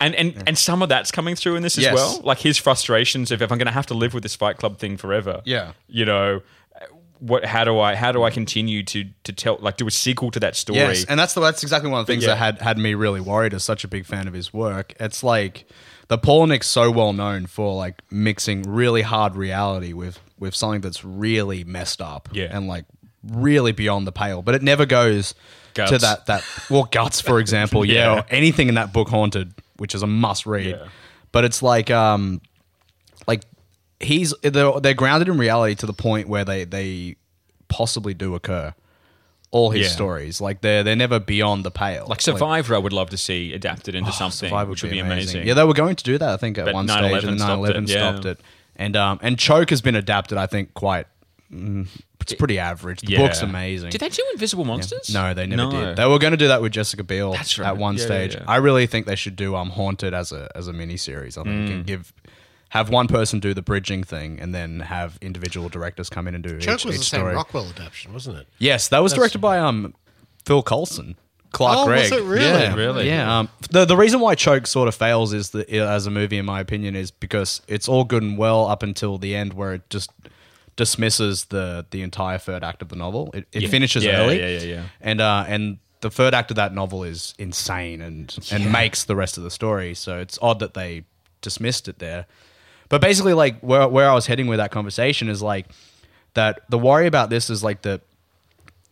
And 0.00 0.14
and 0.14 0.42
and 0.46 0.58
some 0.58 0.82
of 0.82 0.88
that's 0.88 1.10
coming 1.10 1.34
through 1.36 1.56
in 1.56 1.62
this 1.62 1.78
as 1.78 1.84
Yes. 1.84 1.94
well. 1.94 2.20
Like 2.22 2.38
his 2.38 2.56
frustrations 2.58 3.30
of 3.30 3.42
if 3.42 3.50
I'm 3.52 3.58
going 3.58 3.66
to 3.66 3.72
have 3.72 3.86
to 3.86 3.94
live 3.94 4.14
with 4.14 4.22
this 4.22 4.34
Fight 4.36 4.56
Club 4.56 4.78
thing 4.78 4.96
forever. 4.96 5.42
Yeah. 5.44 5.72
You 5.88 6.04
know, 6.04 6.42
what? 7.20 7.44
How 7.44 7.64
do 7.64 7.78
I? 7.78 7.94
How 7.94 8.12
do 8.12 8.22
I 8.22 8.30
continue 8.30 8.82
to 8.84 9.04
to 9.24 9.32
tell? 9.32 9.58
Like 9.60 9.76
do 9.76 9.86
a 9.86 9.90
sequel 9.90 10.30
to 10.32 10.40
that 10.40 10.56
story? 10.56 10.78
Yes, 10.78 11.04
and 11.04 11.18
that's 11.18 11.34
the, 11.34 11.40
that's 11.40 11.62
exactly 11.62 11.90
one 11.90 12.00
of 12.00 12.06
the 12.06 12.12
things 12.12 12.24
yeah. 12.24 12.30
that 12.30 12.36
had 12.36 12.60
had 12.62 12.78
me 12.78 12.94
really 12.94 13.20
worried. 13.20 13.54
As 13.54 13.64
such 13.64 13.84
a 13.84 13.88
big 13.88 14.06
fan 14.06 14.28
of 14.28 14.34
his 14.34 14.52
work, 14.52 14.94
it's 15.00 15.22
like 15.22 15.66
the 16.08 16.18
Palahniuk's 16.18 16.66
so 16.68 16.90
well 16.90 17.12
known 17.12 17.46
for 17.46 17.74
like 17.74 18.02
mixing 18.10 18.62
really 18.62 19.02
hard 19.02 19.34
reality 19.36 19.92
with 19.92 20.20
with 20.38 20.54
something 20.54 20.80
that's 20.80 21.04
really 21.04 21.64
messed 21.64 22.00
up, 22.00 22.28
Yeah. 22.32 22.56
and 22.56 22.68
like 22.68 22.84
really 23.26 23.72
beyond 23.72 24.06
the 24.06 24.12
pale. 24.12 24.42
But 24.42 24.54
it 24.54 24.62
never 24.62 24.86
goes 24.86 25.34
to 25.74 25.98
that 25.98 26.26
that 26.26 26.44
well 26.70 26.84
guts, 26.90 27.20
for 27.20 27.38
example, 27.44 27.84
yeah, 27.84 27.94
Yeah. 28.14 28.20
or 28.20 28.24
anything 28.30 28.68
in 28.68 28.74
that 28.74 28.92
book 28.92 29.08
Haunted, 29.08 29.52
which 29.76 29.94
is 29.94 30.02
a 30.02 30.06
must 30.06 30.46
read. 30.46 30.66
Yeah. 30.76 30.88
But 31.32 31.44
it's 31.44 31.62
like 31.62 31.90
um 31.90 32.40
like 33.26 33.42
he's 34.00 34.34
they're, 34.42 34.72
they're 34.80 34.94
grounded 34.94 35.28
in 35.28 35.38
reality 35.38 35.74
to 35.76 35.86
the 35.86 35.92
point 35.92 36.28
where 36.28 36.44
they 36.44 36.64
they 36.64 37.16
possibly 37.68 38.14
do 38.14 38.34
occur. 38.34 38.74
All 39.50 39.70
his 39.70 39.86
Yeah. 39.86 39.92
stories, 39.92 40.40
like 40.42 40.60
they're 40.60 40.82
they're 40.82 40.94
never 40.96 41.18
beyond 41.18 41.64
the 41.64 41.70
pale. 41.70 42.06
like 42.06 42.20
Survivor, 42.20 42.74
I 42.74 42.78
would 42.78 42.92
love 42.92 43.08
to 43.10 43.16
see 43.16 43.54
adapted 43.54 43.94
into 43.94 44.12
something, 44.12 44.48
Oh, 44.48 44.50
Survivor 44.50 44.70
which 44.70 44.82
would 44.82 44.90
be 44.90 44.98
amazing. 44.98 45.46
Yeah, 45.46 45.54
they 45.54 45.64
were 45.64 45.72
going 45.74 45.96
to 45.96 46.04
do 46.04 46.18
that. 46.18 46.28
I 46.28 46.36
think 46.36 46.58
at 46.58 46.66
But 46.66 46.74
one 46.74 46.86
9/11 46.86 46.90
stage, 47.08 47.24
and 47.24 47.32
then 47.32 47.38
stopped 47.38 47.62
9/11 47.62 47.76
it, 47.84 47.88
yeah. 47.88 48.10
stopped 48.10 48.24
it. 48.26 48.40
And 48.76 48.96
um 48.96 49.18
and 49.22 49.38
Choke 49.38 49.70
has 49.70 49.80
been 49.80 49.94
adapted. 49.94 50.36
I 50.36 50.46
think 50.46 50.74
quite. 50.74 51.06
Mm, 51.52 51.86
it's 52.32 52.38
pretty 52.38 52.58
average. 52.58 53.00
The 53.00 53.12
Yeah. 53.12 53.18
book's 53.26 53.42
amazing. 53.42 53.90
Did 53.90 54.00
they 54.00 54.08
do 54.08 54.22
Invisible 54.32 54.64
Monsters? 54.64 55.12
No, 55.12 55.34
they 55.34 55.46
never 55.46 55.70
No. 55.70 55.70
did. 55.86 55.96
They 55.96 56.06
were 56.06 56.18
going 56.18 56.30
to 56.32 56.36
do 56.36 56.48
that 56.48 56.60
with 56.62 56.72
Jessica 56.72 57.02
Biel 57.04 57.32
That's 57.32 57.58
right. 57.58 57.68
at 57.68 57.76
one 57.76 57.94
Yeah, 57.96 58.00
yeah, 58.00 58.06
stage. 58.06 58.34
yeah. 58.34 58.42
I 58.46 58.56
really 58.56 58.86
think 58.86 59.06
they 59.06 59.16
should 59.16 59.36
do 59.36 59.54
um 59.56 59.70
Haunted 59.70 60.14
as 60.14 60.32
a 60.32 60.50
as 60.54 60.68
a 60.68 60.72
miniseries. 60.72 61.38
I 61.38 61.42
think 61.42 61.46
Mm. 61.68 61.70
and 61.72 61.86
give 61.86 62.12
have 62.70 62.90
one 62.90 63.08
person 63.08 63.40
do 63.40 63.54
the 63.54 63.62
bridging 63.62 64.04
thing 64.04 64.38
and 64.40 64.54
then 64.54 64.80
have 64.80 65.16
individual 65.22 65.70
directors 65.70 66.10
come 66.10 66.28
in 66.28 66.34
and 66.34 66.44
do 66.44 66.58
Choke 66.58 66.80
each, 66.80 66.84
was 66.84 66.94
each 66.96 67.00
the 67.00 67.04
same 67.06 67.20
story. 67.20 67.34
Rockwell 67.34 67.64
adaptation, 67.66 68.12
wasn't 68.12 68.38
it? 68.38 68.46
Yes, 68.58 68.88
that 68.88 69.02
was 69.02 69.12
directed 69.14 69.38
by 69.40 69.58
um 69.58 69.94
Phil 70.44 70.62
Coulson. 70.62 71.16
Clark 71.50 71.78
Oh, 71.78 71.84
Gregg. 71.86 72.10
was 72.10 72.20
it 72.20 72.24
really? 72.24 72.44
Yeah, 72.44 72.74
Really? 72.74 73.08
Yeah. 73.08 73.38
Um, 73.38 73.48
the 73.70 73.86
the 73.86 73.96
reason 73.96 74.20
why 74.20 74.34
Choke 74.34 74.66
sort 74.66 74.86
of 74.86 74.94
fails 74.94 75.32
is 75.32 75.48
that 75.50 75.66
as 75.70 76.06
a 76.06 76.10
movie, 76.10 76.36
in 76.36 76.44
my 76.44 76.60
opinion, 76.60 76.94
is 76.94 77.10
because 77.10 77.62
it's 77.66 77.88
all 77.88 78.04
good 78.04 78.22
and 78.22 78.36
well 78.36 78.66
up 78.66 78.82
until 78.82 79.16
the 79.16 79.34
end, 79.34 79.54
where 79.54 79.72
it 79.72 79.88
just 79.88 80.10
dismisses 80.78 81.44
the 81.46 81.84
the 81.90 82.00
entire 82.00 82.38
third 82.38 82.64
act 82.64 82.80
of 82.80 82.88
the 82.88 82.96
novel. 82.96 83.30
It, 83.34 83.46
it 83.52 83.62
Yeah. 83.64 83.68
finishes 83.68 84.04
Yeah, 84.04 84.20
early. 84.22 84.38
yeah, 84.40 84.48
yeah, 84.58 84.64
yeah. 84.76 84.82
And 85.02 85.20
uh, 85.20 85.44
and 85.46 85.78
the 86.00 86.10
third 86.10 86.32
act 86.32 86.50
of 86.50 86.56
that 86.56 86.72
novel 86.72 87.04
is 87.04 87.34
insane 87.38 88.00
and 88.00 88.34
and 88.50 88.72
makes 88.72 89.04
the 89.04 89.14
rest 89.16 89.36
of 89.36 89.44
the 89.44 89.50
story. 89.50 89.94
So 89.94 90.18
it's 90.18 90.38
odd 90.40 90.60
that 90.60 90.72
they 90.72 91.04
dismissed 91.42 91.88
it 91.88 91.98
there. 91.98 92.24
But 92.88 93.02
basically, 93.02 93.34
like 93.34 93.60
where 93.60 93.86
where 93.88 94.08
I 94.08 94.14
was 94.14 94.26
heading 94.26 94.46
with 94.46 94.58
that 94.58 94.70
conversation 94.70 95.28
is 95.28 95.42
like 95.42 95.66
that 96.34 96.60
the 96.70 96.78
worry 96.78 97.06
about 97.06 97.28
this 97.28 97.50
is 97.50 97.62
like 97.62 97.82
the 97.82 98.00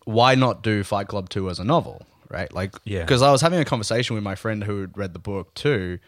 why 0.05 0.35
not 0.35 0.63
do 0.63 0.85
Fight 0.85 1.09
Club 1.09 1.29
2 1.29 1.49
as 1.51 1.59
a 1.59 1.65
novel, 1.65 2.07
right? 2.31 2.53
Like, 2.53 2.77
Yeah. 2.85 3.01
Because 3.01 3.23
I 3.23 3.33
was 3.33 3.41
having 3.41 3.59
a 3.59 3.65
conversation 3.65 4.15
with 4.15 4.23
my 4.23 4.37
friend 4.37 4.63
who 4.63 4.81
had 4.83 4.97
read 4.97 5.13
the 5.15 5.19
book 5.19 5.53
too, 5.55 5.99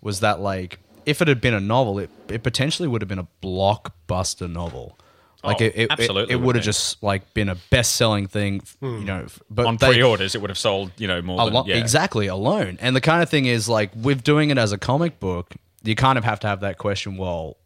was 0.00 0.20
that 0.20 0.38
like, 0.40 0.78
if 1.04 1.20
it 1.20 1.26
had 1.26 1.40
been 1.40 1.54
a 1.54 1.60
novel, 1.60 1.98
it, 1.98 2.10
it 2.28 2.44
potentially 2.44 2.86
would 2.88 3.02
have 3.02 3.08
been 3.08 3.18
a 3.18 3.26
blockbuster 3.42 4.48
novel. 4.48 4.96
Like 5.42 5.60
Oh, 5.60 5.64
it, 5.64 5.72
it, 5.74 5.90
absolutely 5.90 6.34
it, 6.34 6.36
would 6.36 6.46
would 6.46 6.56
have 6.56 6.64
just 6.64 7.02
like 7.02 7.32
been 7.32 7.48
a 7.48 7.54
best-selling 7.70 8.26
thing, 8.26 8.62
you 8.80 8.88
hmm. 8.88 9.04
know. 9.04 9.26
But 9.48 9.66
on 9.66 9.76
they- 9.78 9.92
pre-orders, 9.92 10.34
it 10.34 10.40
would 10.40 10.50
have 10.50 10.58
sold 10.58 10.92
you 10.98 11.08
know 11.08 11.22
more 11.22 11.44
than 11.44 11.54
Alo- 11.54 11.66
yeah. 11.66 11.76
Exactly, 11.76 12.26
alone. 12.26 12.78
And 12.80 12.94
the 12.94 13.00
kind 13.00 13.22
of 13.22 13.28
thing 13.28 13.46
is 13.46 13.68
like 13.68 13.90
with 13.94 14.22
doing 14.22 14.50
it 14.50 14.58
as 14.58 14.72
a 14.72 14.78
comic 14.78 15.18
book, 15.18 15.54
you 15.82 15.94
kind 15.94 16.18
of 16.18 16.24
have 16.24 16.40
to 16.40 16.46
have 16.46 16.60
that 16.60 16.78
question, 16.78 17.16
well, 17.16 17.56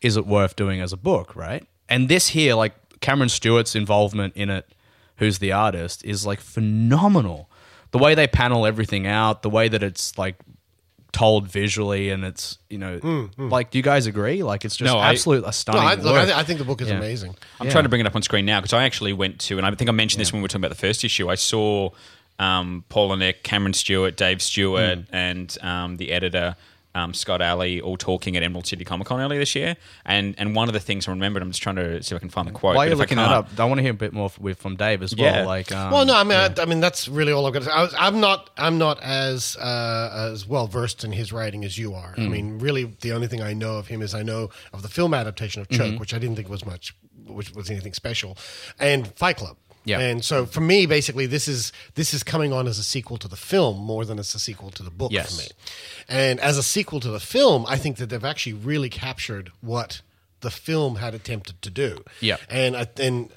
is 0.00 0.16
it 0.16 0.26
worth 0.26 0.56
doing 0.56 0.80
as 0.80 0.92
a 0.92 0.96
book, 0.96 1.36
right? 1.36 1.66
And 1.88 2.08
this 2.08 2.28
here, 2.28 2.54
like 2.54 2.74
Cameron 3.00 3.28
Stewart's 3.28 3.74
involvement 3.74 4.34
in 4.36 4.50
it, 4.50 4.66
who's 5.16 5.38
the 5.38 5.52
artist, 5.52 6.04
is 6.04 6.26
like 6.26 6.40
phenomenal. 6.40 7.50
The 7.90 7.98
way 7.98 8.14
they 8.14 8.26
panel 8.26 8.66
everything 8.66 9.06
out, 9.06 9.42
the 9.42 9.50
way 9.50 9.68
that 9.68 9.82
it's 9.82 10.18
like 10.18 10.36
told 11.16 11.48
visually 11.48 12.10
and 12.10 12.24
it's, 12.24 12.58
you 12.68 12.76
know, 12.76 13.30
like 13.38 13.70
do 13.70 13.78
you 13.78 13.82
guys 13.82 14.06
agree? 14.06 14.42
Like 14.42 14.64
it's 14.66 14.76
just 14.76 14.92
No, 14.92 14.98
I- 14.98 15.10
absolute 15.10 15.42
a 15.44 15.46
No, 15.46 15.50
stunning 15.50 15.82
I, 15.82 15.94
look, 15.94 16.14
I, 16.14 16.24
th- 16.26 16.36
I 16.36 16.42
think 16.42 16.58
the 16.58 16.64
book 16.66 16.82
is 16.82 16.88
Yeah. 16.88 16.98
amazing. 16.98 17.34
I'm 17.58 17.70
trying 17.70 17.84
to 17.84 17.88
bring 17.88 18.00
it 18.02 18.06
up 18.06 18.14
on 18.14 18.22
screen 18.22 18.44
now 18.44 18.60
because 18.60 18.74
I 18.74 18.84
actually 18.84 19.14
went 19.14 19.40
to, 19.48 19.56
and 19.56 19.66
I 19.66 19.70
think 19.74 19.88
I 19.88 19.92
mentioned 19.92 20.20
this 20.20 20.30
when 20.32 20.40
we 20.40 20.44
were 20.44 20.48
talking 20.48 20.60
about 20.66 20.76
the 20.76 20.86
first 20.86 21.04
issue. 21.04 21.30
I 21.30 21.36
saw 21.36 21.90
um, 22.38 22.84
Palahniuk, 22.90 23.42
Cameron 23.44 23.72
Stewart, 23.72 24.16
Dave 24.18 24.42
Stewart, 24.42 24.98
and 25.10 25.56
um, 25.62 25.96
the 25.96 26.12
editor. 26.12 26.54
Um, 26.96 27.12
Scott 27.12 27.42
Allie 27.42 27.80
all 27.80 27.96
talking 27.96 28.36
at 28.36 28.42
Emerald 28.42 28.66
City 28.66 28.84
Comic 28.84 29.06
Con 29.08 29.20
earlier 29.20 29.38
this 29.38 29.54
year, 29.54 29.76
and 30.04 30.34
and 30.38 30.54
one 30.56 30.68
of 30.68 30.72
the 30.72 30.80
things 30.80 31.06
I 31.06 31.10
remembered, 31.10 31.42
I'm 31.42 31.50
just 31.50 31.62
trying 31.62 31.76
to 31.76 32.02
see 32.02 32.14
if 32.14 32.18
I 32.18 32.20
can 32.20 32.30
find 32.30 32.48
the 32.48 32.52
quote. 32.52 32.74
While 32.74 32.84
but 32.84 32.88
you're 32.88 32.96
I 32.96 32.98
looking 32.98 33.18
that 33.18 33.30
up, 33.30 33.48
I 33.58 33.64
want 33.66 33.78
to 33.78 33.82
hear 33.82 33.90
a 33.90 33.94
bit 33.94 34.12
more 34.14 34.26
f- 34.26 34.38
with 34.38 34.58
from 34.58 34.76
Dave 34.76 35.02
as 35.02 35.12
Yeah. 35.12 35.38
well. 35.40 35.46
Like, 35.46 35.70
um, 35.72 35.90
well, 35.92 36.06
no, 36.06 36.16
I 36.16 36.24
mean, 36.24 36.38
I, 36.38 36.52
I 36.58 36.64
mean 36.64 36.80
that's 36.80 37.06
really 37.08 37.32
all 37.32 37.44
I've 37.46 37.52
got 37.52 37.60
to 37.60 37.64
say. 37.66 37.70
I 37.72 37.82
was, 37.82 37.94
I'm 37.98 38.18
not, 38.20 38.50
I'm 38.56 38.78
not 38.78 39.02
as 39.02 39.56
uh, 39.58 40.30
as 40.32 40.46
well 40.46 40.66
versed 40.68 41.04
in 41.04 41.12
his 41.12 41.32
writing 41.32 41.64
as 41.64 41.76
you 41.76 41.94
are. 41.94 42.12
Hmm. 42.14 42.22
I 42.22 42.28
mean, 42.28 42.58
really, 42.58 42.84
the 43.02 43.12
only 43.12 43.26
thing 43.26 43.42
I 43.42 43.52
know 43.52 43.76
of 43.76 43.88
him 43.88 44.00
is 44.00 44.14
I 44.14 44.22
know 44.22 44.48
of 44.72 44.80
the 44.82 44.88
film 44.88 45.12
adaptation 45.12 45.60
of 45.62 45.68
Choke, 45.68 45.86
Mm-hmm. 45.86 45.98
which 45.98 46.14
I 46.14 46.18
didn't 46.18 46.36
think 46.36 46.48
was 46.48 46.64
much, 46.64 46.96
which 47.26 47.54
was 47.54 47.70
anything 47.70 47.92
special, 47.92 48.38
and 48.80 49.06
Fight 49.16 49.36
Club. 49.36 49.56
Yeah. 49.86 50.00
And 50.00 50.22
so 50.22 50.44
for 50.44 50.60
me, 50.60 50.84
basically, 50.86 51.24
this 51.26 51.48
is 51.48 51.72
this 51.94 52.12
is 52.12 52.22
coming 52.22 52.52
on 52.52 52.66
as 52.66 52.78
a 52.78 52.82
sequel 52.82 53.16
to 53.18 53.28
the 53.28 53.36
film 53.36 53.78
more 53.78 54.04
than 54.04 54.18
it's 54.18 54.34
a 54.34 54.38
sequel 54.38 54.70
to 54.72 54.82
the 54.82 54.90
book 54.90 55.12
Yes. 55.12 55.34
for 55.34 55.42
me. 55.42 55.48
And 56.08 56.38
as 56.40 56.58
a 56.58 56.62
sequel 56.62 57.00
to 57.00 57.08
the 57.08 57.20
film, 57.20 57.64
I 57.68 57.78
think 57.78 57.96
that 57.96 58.10
they've 58.10 58.24
actually 58.24 58.52
really 58.54 58.90
captured 58.90 59.50
what 59.60 60.02
the 60.40 60.50
film 60.50 60.96
had 60.96 61.14
attempted 61.14 61.62
to 61.62 61.70
do. 61.70 62.04
Yeah. 62.20 62.36
And 62.50 62.76
I, 62.76 62.86
and 63.00 63.30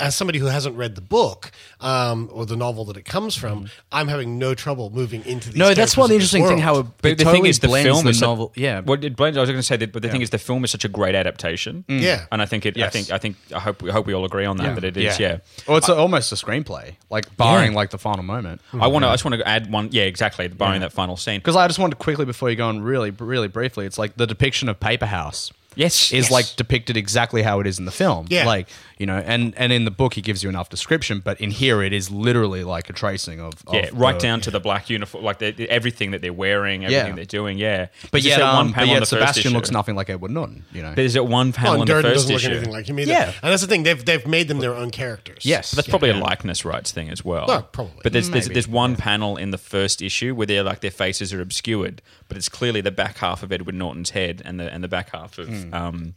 as 0.00 0.14
somebody 0.16 0.38
who 0.38 0.46
hasn't 0.46 0.76
read 0.76 0.94
the 0.94 1.00
book 1.00 1.50
um, 1.80 2.28
or 2.32 2.46
the 2.46 2.56
novel 2.56 2.84
that 2.86 2.96
it 2.96 3.04
comes 3.04 3.36
from, 3.36 3.68
I'm 3.92 4.08
having 4.08 4.38
no 4.38 4.54
trouble 4.54 4.90
moving 4.90 5.24
into 5.24 5.48
these. 5.48 5.54
Mm-hmm. 5.54 5.58
no, 5.58 5.74
that's 5.74 5.96
one 5.96 6.08
characters 6.08 6.32
of 6.34 6.38
interesting 6.38 6.42
this 6.42 6.50
thing. 6.50 6.58
How 6.58 6.78
it, 6.80 6.86
But 7.02 7.12
it 7.12 7.18
the 7.18 7.24
totally 7.24 7.40
thing 7.42 7.50
is, 7.50 7.58
the 7.60 7.68
blends 7.68 7.86
film 7.86 8.04
the 8.04 8.10
is 8.10 8.22
a- 8.22 8.24
novel. 8.24 8.52
yeah, 8.56 8.80
Well, 8.80 9.02
it 9.04 9.16
blends. 9.16 9.36
I 9.38 9.40
was 9.40 9.50
going 9.50 9.58
to 9.58 9.62
say 9.62 9.76
that, 9.76 9.92
but 9.92 10.02
the 10.02 10.08
thing 10.08 10.22
is, 10.22 10.30
the 10.30 10.38
film 10.38 10.64
is 10.64 10.70
such 10.70 10.84
a 10.84 10.88
great 10.88 11.14
adaptation. 11.14 11.84
Yeah. 11.88 12.26
and 12.32 12.40
I 12.42 12.46
think 12.46 12.66
it. 12.66 12.76
I 12.76 12.80
Yes. 12.80 12.92
think. 12.92 13.10
I 13.10 13.18
think. 13.18 13.36
I 13.54 13.60
hope. 13.60 13.82
I 13.82 13.90
hope 13.92 14.06
we 14.06 14.12
all 14.14 14.24
agree 14.24 14.44
on 14.44 14.56
that. 14.58 14.74
That 14.74 14.84
it 14.84 14.96
is. 14.96 15.18
Yeah. 15.18 15.38
Well, 15.68 15.76
it's 15.76 15.88
a, 15.88 15.94
almost 15.96 16.32
a 16.32 16.34
screenplay, 16.34 16.96
like 17.10 17.36
barring 17.36 17.72
Yeah. 17.72 17.76
like 17.76 17.90
the 17.90 17.98
final 17.98 18.22
moment. 18.22 18.60
I 18.72 18.86
want 18.88 19.04
to. 19.04 19.08
I 19.08 19.12
just 19.14 19.24
want 19.24 19.36
to 19.38 19.46
add 19.48 19.70
one. 19.72 19.88
Yeah, 19.92 20.04
exactly. 20.04 20.48
Barring 20.48 20.80
that 20.80 20.92
final 20.92 21.16
scene. 21.16 21.38
Because 21.40 21.56
I 21.56 21.66
just 21.66 21.78
wanted 21.78 21.92
to 21.98 22.02
quickly 22.02 22.24
before 22.24 22.50
you 22.50 22.56
go 22.56 22.68
on, 22.68 22.82
really, 22.82 23.10
really 23.10 23.48
briefly, 23.48 23.86
it's 23.86 23.98
like 23.98 24.16
the 24.16 24.26
depiction 24.26 24.68
of 24.68 24.80
Paper 24.80 25.06
House. 25.06 25.52
Yes, 25.76 26.12
is 26.12 26.24
yes. 26.26 26.30
like 26.30 26.46
depicted 26.56 26.96
exactly 26.96 27.42
how 27.42 27.58
it 27.58 27.66
is 27.66 27.80
in 27.80 27.84
the 27.84 27.90
film. 27.90 28.26
Yeah. 28.30 28.46
like 28.46 28.68
you 28.98 29.06
know, 29.06 29.16
and 29.18 29.54
and 29.56 29.72
in 29.72 29.84
the 29.84 29.90
book 29.90 30.14
he 30.14 30.20
gives 30.20 30.42
you 30.42 30.48
enough 30.48 30.68
description, 30.68 31.20
but 31.24 31.40
in 31.40 31.50
here 31.50 31.82
it 31.82 31.92
is 31.92 32.10
literally 32.10 32.62
like 32.62 32.88
a 32.88 32.92
tracing 32.92 33.40
of, 33.40 33.54
of 33.66 33.74
Yeah, 33.74 33.90
right 33.92 34.14
the- 34.14 34.20
down 34.20 34.40
to 34.42 34.50
the 34.52 34.60
black 34.60 34.88
uniform, 34.88 35.24
like 35.24 35.38
the, 35.40 35.50
the- 35.50 35.68
everything 35.68 36.12
that 36.12 36.22
they're 36.22 36.32
wearing, 36.32 36.84
everything 36.84 37.06
Yeah. 37.08 37.14
they're 37.14 37.24
doing. 37.24 37.58
Yeah, 37.58 37.86
But 38.02 38.10
There's 38.12 38.26
yet, 38.26 38.40
um, 38.40 38.68
but 38.68 38.74
panel 38.74 38.88
in 38.90 38.94
yet 38.94 39.00
the 39.00 39.06
Sebastian 39.06 39.48
issue. 39.50 39.54
looks 39.56 39.70
nothing 39.72 39.96
like 39.96 40.08
Edward 40.10 40.30
Norton. 40.30 40.64
You 40.72 40.82
know, 40.82 40.94
There's 40.94 41.14
that 41.14 41.24
one 41.24 41.52
panel 41.52 41.72
Well, 41.72 41.74
in 41.74 41.80
and 41.82 41.88
the 41.88 41.94
Durden 41.94 42.10
first 42.12 42.28
doesn't 42.28 42.44
look 42.50 42.52
anything 42.56 42.72
like 42.72 42.86
him 42.88 43.00
either. 43.00 43.10
Yeah. 43.10 43.32
And 43.42 43.50
that's 43.52 43.62
the 43.62 43.68
thing; 43.68 43.82
they've 43.82 44.04
they've 44.04 44.26
made 44.26 44.46
them 44.48 44.60
their 44.60 44.74
own 44.74 44.90
characters. 44.90 45.44
Yes. 45.44 45.70
But 45.72 45.76
that's 45.76 45.88
probably 45.88 46.10
a 46.10 46.16
likeness 46.16 46.64
rights 46.64 46.92
thing 46.92 47.10
as 47.10 47.24
well. 47.24 47.46
Well, 47.48 47.62
probably. 47.62 48.00
But 48.02 48.12
there's 48.12 48.30
there's, 48.30 48.44
Maybe, 48.46 48.54
there's 48.54 48.68
one 48.68 48.94
panel 48.96 49.36
in 49.36 49.50
the 49.50 49.58
first 49.58 50.02
issue 50.02 50.34
where 50.34 50.46
they're 50.46 50.62
like 50.62 50.80
their 50.80 50.90
faces 50.90 51.32
are 51.32 51.40
obscured, 51.40 52.00
but 52.28 52.36
it's 52.36 52.48
clearly 52.48 52.80
the 52.80 52.90
back 52.92 53.18
half 53.18 53.42
of 53.42 53.50
Edward 53.50 53.74
Norton's 53.74 54.10
head 54.10 54.40
and 54.44 54.60
the 54.60 54.72
and 54.72 54.84
the 54.84 54.88
back 54.88 55.10
half 55.10 55.36
of 55.38 55.48
Hmm. 55.48 55.74
um, 55.74 56.14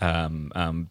um, 0.00 0.52
um, 0.54 0.88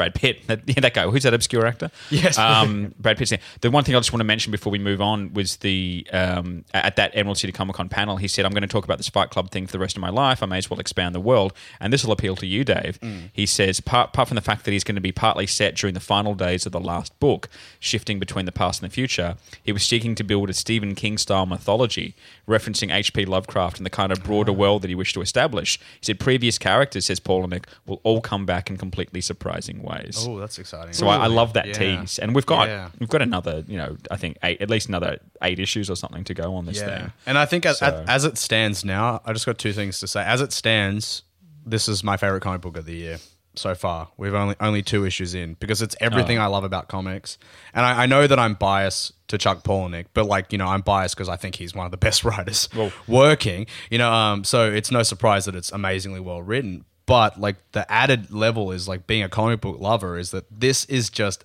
Brad 0.00 0.14
Pitt. 0.14 0.38
That, 0.50 0.62
yeah, 0.66 0.80
that 0.80 0.94
guy. 0.94 1.06
Who's 1.06 1.22
that 1.24 1.34
obscure 1.34 1.66
actor? 1.66 1.90
Yes. 2.10 2.36
Um, 2.38 2.94
Brad 2.98 3.18
Pitt's. 3.18 3.30
name. 3.30 3.40
The 3.60 3.70
one 3.70 3.84
thing 3.84 3.94
I 3.94 3.98
just 3.98 4.12
want 4.12 4.20
to 4.20 4.24
mention 4.24 4.50
before 4.50 4.70
we 4.72 4.78
move 4.78 5.00
on 5.00 5.32
was 5.34 5.56
the 5.58 6.06
um, 6.12 6.64
at 6.74 6.96
that 6.96 7.12
Emerald 7.14 7.38
City 7.38 7.52
Comic 7.52 7.76
Con 7.76 7.88
panel. 7.88 8.16
He 8.16 8.26
said, 8.26 8.44
"I'm 8.44 8.52
going 8.52 8.62
to 8.62 8.66
talk 8.68 8.84
about 8.84 8.96
this 8.98 9.08
Fight 9.08 9.30
Club 9.30 9.50
thing 9.50 9.66
for 9.66 9.72
the 9.72 9.78
rest 9.78 9.96
of 9.96 10.00
my 10.00 10.08
life. 10.10 10.42
I 10.42 10.46
may 10.46 10.58
as 10.58 10.68
well 10.70 10.80
expand 10.80 11.14
the 11.14 11.20
world, 11.20 11.52
and 11.78 11.92
this 11.92 12.04
will 12.04 12.12
appeal 12.12 12.34
to 12.36 12.46
you, 12.46 12.64
Dave." 12.64 12.98
He 13.32 13.46
says, 13.46 13.80
part, 13.80 14.08
apart 14.08 14.28
from 14.28 14.34
the 14.36 14.40
fact 14.40 14.64
that 14.64 14.72
he's 14.72 14.82
going 14.84 14.94
to 14.96 15.00
be 15.00 15.12
partly 15.12 15.46
set 15.46 15.76
during 15.76 15.94
the 15.94 16.00
final 16.00 16.34
days 16.34 16.66
of 16.66 16.72
the 16.72 16.80
last 16.80 17.18
book, 17.20 17.48
shifting 17.78 18.18
between 18.18 18.46
the 18.46 18.52
past 18.52 18.82
and 18.82 18.90
the 18.90 18.94
future, 18.94 19.36
he 19.62 19.72
was 19.72 19.84
seeking 19.84 20.14
to 20.16 20.24
build 20.24 20.50
a 20.50 20.54
Stephen 20.54 20.94
King 20.94 21.18
style 21.18 21.46
mythology, 21.46 22.14
referencing 22.50 22.92
H.P. 22.92 23.24
Lovecraft 23.24 23.78
and 23.78 23.86
the 23.86 23.90
kind 23.90 24.12
of 24.12 24.22
broader 24.22 24.50
oh. 24.50 24.54
world 24.54 24.82
that 24.82 24.88
he 24.88 24.94
wished 24.94 25.14
to 25.14 25.22
establish. 25.22 25.78
He 25.78 26.06
said, 26.06 26.20
"Previous 26.20 26.58
characters," 26.58 27.06
says 27.06 27.20
Palahniuk, 27.20 27.64
"will 27.86 28.00
all 28.02 28.20
come 28.20 28.44
back 28.44 28.68
in 28.68 28.76
completely 28.76 29.20
surprising 29.20 29.82
ways." 29.82 30.26
oh, 30.28 30.38
that's 30.38 30.58
exciting. 30.58 30.92
So 30.92 31.08
I, 31.08 31.16
I 31.16 31.26
love 31.28 31.54
that 31.54 31.68
Yeah. 31.68 31.72
tease, 32.00 32.18
and 32.18 32.34
we've 32.34 32.46
got 32.46 32.68
Yeah. 32.68 32.90
we've 32.98 33.08
got 33.08 33.22
another, 33.22 33.64
you 33.66 33.78
know, 33.78 33.96
I 34.10 34.16
think 34.16 34.36
eight, 34.42 34.60
at 34.60 34.68
least 34.68 34.88
another 34.88 35.18
eight 35.42 35.58
issues 35.58 35.88
or 35.88 35.94
something 35.94 36.24
to 36.24 36.34
go 36.34 36.54
on 36.56 36.66
this 36.66 36.80
thing. 36.80 37.12
And 37.26 37.38
I 37.38 37.46
think 37.46 37.64
as, 37.64 37.78
So- 37.78 38.04
as 38.08 38.24
it 38.24 38.36
stands 38.36 38.84
now, 38.84 39.22
I 39.24 39.32
just 39.32 39.46
got 39.46 39.58
two 39.58 39.72
things 39.72 40.00
to 40.00 40.06
say. 40.08 40.22
As 40.24 40.40
it 40.40 40.52
stands, 40.52 41.22
this 41.64 41.88
is 41.88 42.02
my 42.02 42.16
favorite 42.16 42.40
comic 42.40 42.60
book 42.60 42.76
of 42.76 42.84
the 42.84 42.94
year 42.94 43.18
so 43.60 43.74
far. 43.74 44.08
We've 44.16 44.34
only 44.34 44.56
only 44.60 44.82
two 44.82 45.04
issues 45.04 45.34
in 45.34 45.54
because 45.54 45.82
it's 45.82 45.94
everything 46.00 46.38
Oh. 46.38 46.42
I 46.42 46.46
love 46.46 46.64
about 46.64 46.88
comics. 46.88 47.38
And 47.74 47.84
I, 47.84 48.04
I 48.04 48.06
know 48.06 48.26
that 48.26 48.38
I'm 48.38 48.54
biased 48.54 49.12
to 49.28 49.38
Chuck 49.38 49.62
Palahniuk, 49.62 50.06
but 50.14 50.26
like 50.26 50.52
you 50.52 50.58
know, 50.58 50.66
I'm 50.66 50.80
biased 50.80 51.14
because 51.14 51.28
I 51.28 51.36
think 51.36 51.56
he's 51.56 51.74
one 51.74 51.84
of 51.86 51.90
the 51.92 51.96
best 52.08 52.24
writers 52.24 52.68
working. 53.06 53.66
You 53.90 53.98
know, 53.98 54.12
um, 54.12 54.44
so 54.44 54.70
it's 54.70 54.90
no 54.90 55.02
surprise 55.02 55.44
that 55.44 55.54
it's 55.54 55.70
amazingly 55.70 56.20
well 56.20 56.42
written. 56.42 56.84
But 57.06 57.40
like 57.40 57.56
the 57.72 57.90
added 57.90 58.32
level 58.32 58.72
is 58.72 58.88
like 58.88 59.06
being 59.06 59.22
a 59.22 59.28
comic 59.28 59.60
book 59.60 59.80
lover 59.80 60.16
is 60.16 60.30
that 60.30 60.46
this 60.50 60.84
is 60.84 61.10
just 61.10 61.44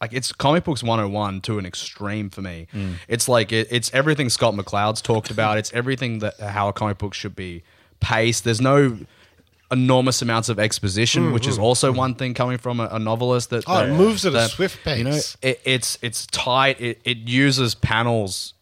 like 0.00 0.12
it's 0.12 0.32
comic 0.32 0.64
books 0.64 0.82
101 0.82 1.40
to 1.42 1.58
an 1.58 1.66
extreme 1.66 2.30
for 2.30 2.42
me. 2.42 2.68
Mm. 2.72 2.94
It's 3.08 3.28
like 3.28 3.52
it, 3.52 3.68
it's 3.70 3.92
everything 3.92 4.30
Scott 4.30 4.54
McCloud's 4.54 5.02
talked 5.02 5.30
about. 5.30 5.58
It's 5.58 5.72
everything 5.72 6.20
that 6.20 6.38
how 6.40 6.68
a 6.68 6.72
comic 6.72 6.98
book 6.98 7.12
should 7.14 7.36
be 7.36 7.62
paced. 8.00 8.44
There's 8.44 8.60
no 8.60 8.98
enormous 9.72 10.20
amounts 10.22 10.48
of 10.48 10.58
exposition, 10.58 11.32
which 11.32 11.46
is 11.46 11.58
also 11.58 11.92
one 11.92 12.14
thing 12.14 12.34
coming 12.34 12.58
from 12.58 12.80
a, 12.80 12.88
a 12.92 12.98
novelist 12.98 13.50
that 13.50 13.64
Mm, 13.64 13.74
Oh, 13.76 13.84
it 13.92 13.96
moves 13.96 14.26
at 14.26 14.34
a 14.34 14.48
swift 14.48 14.82
pace. 14.84 14.98
You 14.98 15.04
know, 15.04 15.20
it, 15.42 15.60
it's 15.64 15.98
it's 16.02 16.26
tight. 16.26 16.80
It, 16.80 17.00
it 17.04 17.18
uses 17.18 17.74
panels 17.74 18.54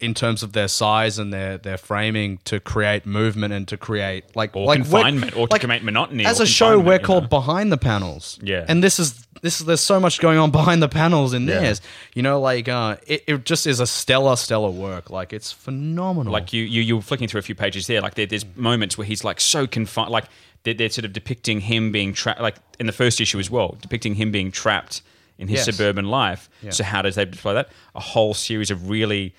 in 0.00 0.14
terms 0.14 0.42
of 0.42 0.54
their 0.54 0.68
size 0.68 1.18
and 1.18 1.30
their 1.32 1.58
their 1.58 1.76
framing 1.76 2.38
to 2.44 2.58
create 2.58 3.04
movement 3.04 3.52
and 3.52 3.68
to 3.68 3.76
create 3.76 4.34
like 4.34 4.56
Or 4.56 4.64
like 4.66 4.78
confinement, 4.82 5.36
or 5.36 5.46
to 5.48 5.58
create 5.58 5.82
monotony 5.82 6.24
As 6.24 6.40
a 6.40 6.46
show, 6.46 6.78
we're 6.80 6.98
called 6.98 7.24
know? 7.24 7.28
behind 7.28 7.70
the 7.70 7.76
panels. 7.78 8.38
Yeah. 8.42 8.64
and 8.68 8.82
this 8.82 8.98
is 8.98 9.26
this 9.42 9.60
is 9.60 9.66
there's 9.66 9.80
so 9.80 9.98
much 10.00 10.20
going 10.20 10.38
on 10.38 10.50
behind 10.50 10.82
the 10.82 10.88
panels 10.88 11.32
in 11.34 11.46
Yeah. 11.46 11.60
theirs. 11.60 11.80
You 12.14 12.22
know, 12.22 12.40
like 12.40 12.68
uh, 12.68 12.96
it, 13.06 13.24
it 13.26 13.44
just 13.44 13.66
is 13.66 13.78
a 13.80 13.86
stellar, 13.86 14.36
stellar 14.36 14.70
work. 14.70 15.08
Like 15.10 15.32
it's 15.32 15.52
phenomenal. 15.52 16.32
Like 16.32 16.52
you, 16.52 16.62
you, 16.64 16.82
you're 16.82 17.00
flicking 17.02 17.28
through 17.28 17.38
a 17.38 17.42
few 17.42 17.54
pages 17.54 17.86
there. 17.86 18.00
Like 18.02 18.14
there, 18.14 18.26
there's 18.26 18.44
moments 18.56 18.98
where 18.98 19.06
he's 19.06 19.22
like 19.24 19.40
so 19.40 19.66
confined. 19.66 20.10
Like 20.10 20.24
they're, 20.62 20.74
they're 20.74 20.90
sort 20.90 21.04
of 21.04 21.12
depicting 21.12 21.60
him 21.60 21.90
being 21.92 22.12
trapped. 22.12 22.40
Like 22.40 22.56
in 22.78 22.86
the 22.86 22.92
first 22.92 23.20
issue 23.20 23.38
as 23.38 23.50
well, 23.50 23.76
depicting 23.80 24.14
him 24.14 24.30
being 24.30 24.50
trapped 24.52 25.02
in 25.38 25.48
his 25.48 25.66
Yes. 25.66 25.76
suburban 25.76 26.06
life. 26.06 26.48
Yeah. 26.62 26.70
So 26.70 26.84
how 26.84 27.02
does 27.02 27.14
they 27.14 27.24
display 27.24 27.54
that? 27.54 27.70
A 27.94 28.00
whole 28.00 28.34
series 28.34 28.70
of 28.70 28.90
really 28.90 29.34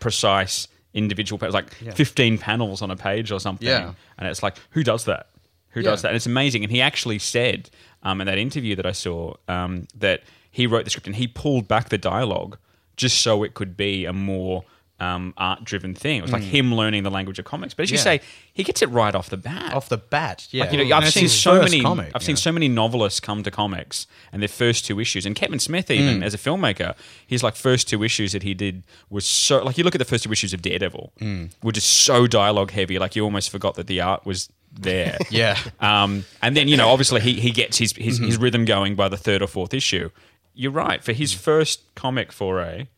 precise 0.00 0.68
individual 0.92 1.38
panels, 1.38 1.54
like 1.54 1.72
15 1.72 2.38
panels 2.38 2.82
on 2.82 2.90
a 2.90 2.96
page 2.96 3.30
or 3.30 3.38
something. 3.40 3.68
Yeah. 3.68 3.94
And 4.18 4.28
it's 4.28 4.42
like, 4.42 4.56
who 4.70 4.82
does 4.82 5.04
that? 5.04 5.28
Who 5.70 5.82
does 5.82 6.00
Yeah. 6.00 6.02
that? 6.02 6.08
And 6.08 6.16
it's 6.16 6.26
amazing. 6.26 6.64
And 6.64 6.70
he 6.72 6.80
actually 6.80 7.18
said 7.20 7.70
um, 8.02 8.20
in 8.20 8.26
that 8.26 8.38
interview 8.38 8.74
that 8.76 8.86
I 8.86 8.92
saw 8.92 9.34
um, 9.48 9.86
that 9.96 10.22
he 10.50 10.66
wrote 10.66 10.84
the 10.84 10.90
script 10.90 11.06
and 11.06 11.16
he 11.16 11.26
pulled 11.28 11.68
back 11.68 11.90
the 11.90 11.98
dialogue 11.98 12.58
just 12.96 13.20
so 13.20 13.42
it 13.44 13.54
could 13.54 13.76
be 13.76 14.04
a 14.04 14.12
more 14.12 14.64
um, 15.00 15.32
art 15.36 15.64
driven 15.64 15.94
thing. 15.94 16.18
It 16.18 16.22
was 16.22 16.32
like 16.32 16.42
him 16.42 16.74
learning 16.74 17.02
the 17.04 17.10
language 17.10 17.38
of 17.38 17.44
comics. 17.46 17.74
But 17.74 17.84
as 17.84 17.90
you 17.90 17.98
Mm. 17.98 18.02
Say, 18.02 18.20
he 18.52 18.62
gets 18.62 18.82
it 18.82 18.88
right 18.90 19.14
off 19.14 19.30
the 19.30 19.36
bat. 19.36 19.72
off 19.72 19.88
the 19.88 19.96
bat. 19.96 20.46
Yeah, 20.50 20.64
Like, 20.64 20.72
you 20.72 20.78
know, 20.78 20.84
And 20.84 21.04
I've 21.04 21.12
seen 21.12 21.28
so 21.28 21.62
many. 21.62 21.80
comic, 21.80 22.12
I've 22.14 22.22
you 22.22 22.26
seen 22.26 22.36
so 22.36 22.52
many 22.52 22.68
novelists 22.68 23.18
come 23.20 23.42
to 23.42 23.50
comics 23.50 24.06
and 24.32 24.42
their 24.42 24.48
first 24.48 24.84
two 24.84 25.00
issues, 25.00 25.24
and 25.26 25.34
Kevin 25.34 25.58
Smith 25.58 25.90
even 25.90 26.20
Mm. 26.20 26.24
as 26.24 26.34
a 26.34 26.38
filmmaker, 26.38 26.94
his 27.26 27.42
like 27.42 27.56
first 27.56 27.88
two 27.88 28.02
issues 28.04 28.32
that 28.32 28.42
he 28.42 28.52
did 28.54 28.82
was 29.08 29.24
so 29.26 29.62
like 29.64 29.78
you 29.78 29.84
look 29.84 29.94
at 29.94 29.98
the 29.98 30.04
first 30.04 30.24
two 30.24 30.32
issues 30.32 30.52
of 30.52 30.60
Daredevil, 30.62 31.12
Mm. 31.20 31.50
were 31.62 31.72
just 31.72 31.88
so 31.88 32.26
dialogue 32.26 32.70
heavy, 32.72 32.98
like 32.98 33.16
you 33.16 33.24
almost 33.24 33.50
forgot 33.50 33.74
that 33.76 33.86
the 33.86 34.00
art 34.00 34.26
was 34.26 34.48
there. 34.72 35.16
Yeah. 35.30 35.56
Um, 35.80 36.24
and 36.42 36.56
then 36.56 36.68
you 36.68 36.76
know, 36.76 36.88
obviously, 36.90 37.20
he 37.20 37.34
he 37.40 37.50
gets 37.50 37.78
his 37.78 37.92
his, 37.96 38.16
Mm-hmm. 38.18 38.26
his 38.26 38.36
rhythm 38.36 38.64
going 38.64 38.94
by 38.96 39.08
the 39.08 39.16
third 39.16 39.40
or 39.42 39.46
fourth 39.48 39.72
issue. 39.74 40.10
You're 40.54 40.72
right. 40.72 41.02
For 41.02 41.12
his 41.12 41.32
first 41.32 41.80
comic 41.94 42.32
foray, 42.32 42.88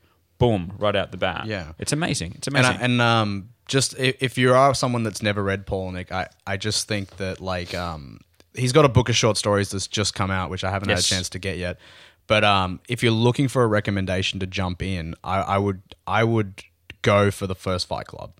boom, 0.42 0.72
right 0.78 0.96
out 0.96 1.10
the 1.12 1.16
bat. 1.16 1.46
Yeah. 1.46 1.72
it's 1.78 1.92
amazing. 1.92 2.32
It's 2.36 2.46
and, 2.48 2.56
amazing. 2.56 2.76
I, 2.80 2.84
and 2.84 3.00
um, 3.00 3.48
just 3.66 3.98
if, 3.98 4.22
if 4.22 4.38
you 4.38 4.52
are 4.54 4.74
someone 4.74 5.02
that's 5.04 5.22
never 5.22 5.42
read 5.42 5.66
Palahniuk, 5.66 6.10
I, 6.10 6.26
I 6.46 6.56
just 6.56 6.88
think 6.88 7.16
that 7.18 7.40
like 7.40 7.74
um, 7.74 8.20
he's 8.54 8.72
got 8.72 8.84
a 8.84 8.88
book 8.88 9.08
of 9.08 9.16
short 9.16 9.36
stories 9.36 9.70
that's 9.70 9.86
just 9.86 10.14
come 10.14 10.30
out, 10.30 10.50
which 10.50 10.64
I 10.64 10.70
haven't 10.70 10.88
Yes. 10.88 11.08
had 11.08 11.14
a 11.14 11.16
chance 11.18 11.28
to 11.30 11.38
get 11.38 11.58
yet. 11.58 11.78
But 12.26 12.44
um, 12.44 12.80
if 12.88 13.02
you're 13.02 13.12
looking 13.12 13.48
for 13.48 13.62
a 13.62 13.66
recommendation 13.66 14.40
to 14.40 14.46
jump 14.46 14.82
in, 14.82 15.14
I, 15.24 15.40
I 15.40 15.58
would 15.58 15.82
I 16.06 16.24
would 16.24 16.62
go 17.02 17.30
for 17.30 17.46
the 17.46 17.54
first 17.54 17.86
Fight 17.86 18.06
Club. 18.06 18.32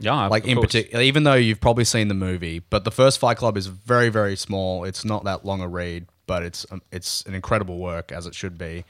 yeah, 0.00 0.26
like 0.28 0.44
of 0.44 0.48
in 0.50 0.60
particular, 0.60 1.02
even 1.04 1.24
though 1.24 1.34
you've 1.34 1.60
probably 1.60 1.84
seen 1.84 2.08
the 2.08 2.14
movie, 2.14 2.60
but 2.60 2.84
the 2.84 2.90
first 2.90 3.18
Fight 3.18 3.36
Club 3.36 3.56
is 3.56 3.66
very 3.66 4.08
very 4.08 4.36
small. 4.36 4.84
It's 4.84 5.04
not 5.04 5.24
that 5.24 5.44
long 5.44 5.60
a 5.60 5.68
read, 5.68 6.06
but 6.26 6.42
it's 6.42 6.66
um, 6.70 6.82
it's 6.90 7.22
an 7.26 7.34
incredible 7.34 7.78
work 7.78 8.12
as 8.12 8.26
it 8.26 8.34
should 8.34 8.56
be. 8.58 8.84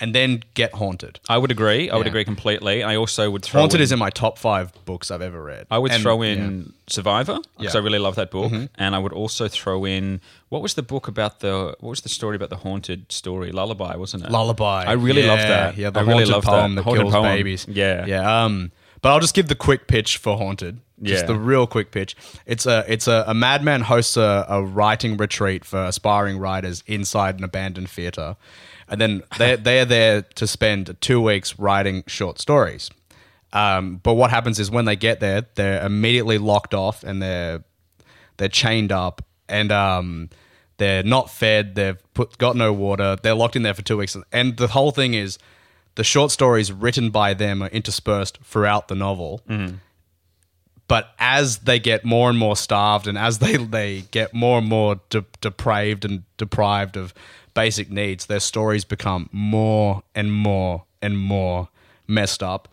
And 0.00 0.14
then 0.14 0.44
get 0.54 0.74
Haunted. 0.74 1.18
I 1.28 1.38
would 1.38 1.50
agree. 1.50 1.90
I 1.90 1.96
would 1.96 2.06
Yeah. 2.06 2.10
agree 2.10 2.24
completely. 2.24 2.84
I 2.84 2.94
also 2.94 3.30
would 3.30 3.42
throw 3.42 3.62
Haunted 3.62 3.80
in, 3.80 3.82
is 3.84 3.90
in 3.92 3.98
my 3.98 4.10
top 4.10 4.38
five 4.38 4.72
books 4.84 5.10
I've 5.10 5.22
ever 5.22 5.42
read. 5.42 5.66
I 5.72 5.78
would 5.78 5.90
And- 5.90 6.00
throw 6.02 6.22
in 6.22 6.72
Survivor 6.88 7.38
because 7.58 7.74
Yeah. 7.74 7.80
I 7.80 7.82
really 7.82 7.98
love 7.98 8.14
that 8.14 8.30
book, 8.30 8.52
Mhm. 8.52 8.68
and 8.76 8.94
I 8.94 8.98
would 8.98 9.12
also 9.12 9.48
throw 9.48 9.84
in 9.84 10.20
what 10.50 10.62
was 10.62 10.74
the 10.74 10.82
book 10.82 11.08
about 11.08 11.40
the 11.40 11.74
what 11.80 11.90
was 11.90 12.00
the 12.02 12.08
story 12.08 12.36
about 12.36 12.50
the 12.50 12.56
haunted 12.56 13.10
story 13.10 13.50
Lullaby, 13.52 13.96
wasn't 13.96 14.24
it? 14.24 14.30
Lullaby. 14.30 14.84
I 14.86 14.92
really 14.92 15.22
yeah, 15.22 15.28
loved 15.32 15.42
that. 15.42 15.76
Yeah, 15.76 15.90
the 15.90 15.98
I 15.98 16.02
really 16.02 16.12
haunted 16.24 16.32
loved 16.34 16.46
poem 16.46 16.74
that 16.76 16.82
that, 16.82 16.84
Haunted 16.84 17.02
kills 17.02 17.14
poem. 17.14 17.36
babies. 17.36 17.66
Yeah, 17.68 18.06
yeah. 18.06 18.44
Um, 18.44 18.70
but 19.02 19.10
I'll 19.10 19.20
just 19.20 19.34
give 19.34 19.48
the 19.48 19.54
quick 19.54 19.86
pitch 19.88 20.16
for 20.16 20.36
Haunted. 20.38 20.78
Just 21.02 21.22
Yeah. 21.22 21.26
the 21.28 21.34
real 21.36 21.66
quick 21.68 21.90
pitch. 21.92 22.16
It's 22.46 22.66
a 22.66 22.84
it's 22.88 23.06
a, 23.06 23.22
a 23.28 23.34
madman 23.34 23.82
hosts 23.82 24.16
a, 24.16 24.44
a 24.48 24.62
writing 24.62 25.16
retreat 25.16 25.64
for 25.64 25.84
aspiring 25.84 26.38
writers 26.38 26.82
inside 26.86 27.38
an 27.38 27.44
abandoned 27.44 27.88
theater, 27.90 28.34
and 28.88 29.00
then 29.00 29.22
they 29.38 29.56
they 29.56 29.80
are 29.80 29.84
there 29.84 30.22
to 30.22 30.46
spend 30.46 30.96
two 31.00 31.20
weeks 31.20 31.58
writing 31.58 32.04
short 32.06 32.38
stories. 32.40 32.90
Um, 33.52 33.96
but 34.02 34.14
what 34.14 34.30
happens 34.30 34.58
is 34.58 34.70
when 34.70 34.84
they 34.84 34.96
get 34.96 35.20
there, 35.20 35.46
they're 35.54 35.84
immediately 35.84 36.38
locked 36.38 36.74
off 36.74 37.02
and 37.02 37.22
they're 37.22 37.64
they're 38.36 38.48
chained 38.48 38.92
up 38.92 39.24
and 39.48 39.72
um, 39.72 40.30
they're 40.76 41.02
not 41.02 41.30
fed. 41.30 41.74
They've 41.74 41.98
put 42.14 42.38
got 42.38 42.56
no 42.56 42.72
water. 42.72 43.16
They're 43.22 43.34
locked 43.34 43.56
in 43.56 43.62
there 43.62 43.74
for 43.74 43.82
two 43.82 43.96
weeks, 43.96 44.16
and 44.32 44.56
the 44.56 44.68
whole 44.68 44.90
thing 44.90 45.14
is 45.14 45.38
the 45.94 46.04
short 46.04 46.30
stories 46.30 46.70
written 46.70 47.10
by 47.10 47.34
them 47.34 47.62
are 47.62 47.68
interspersed 47.68 48.38
throughout 48.44 48.88
the 48.88 48.94
novel. 48.94 49.42
But 50.86 51.12
as 51.18 51.58
they 51.58 51.78
get 51.78 52.04
more 52.04 52.30
and 52.30 52.38
more 52.38 52.56
starved, 52.56 53.06
and 53.06 53.18
as 53.18 53.38
they 53.40 53.56
they 53.56 54.02
get 54.10 54.32
more 54.32 54.58
and 54.58 54.66
more 54.68 55.00
de- 55.10 55.24
depraved 55.40 56.04
and 56.04 56.22
deprived 56.36 56.96
of 56.96 57.12
basic 57.58 57.90
needs, 57.90 58.26
their 58.26 58.40
stories 58.40 58.84
become 58.84 59.28
more 59.32 60.02
and 60.14 60.32
more 60.32 60.84
and 61.02 61.18
more 61.18 61.68
messed 62.06 62.42
up 62.42 62.68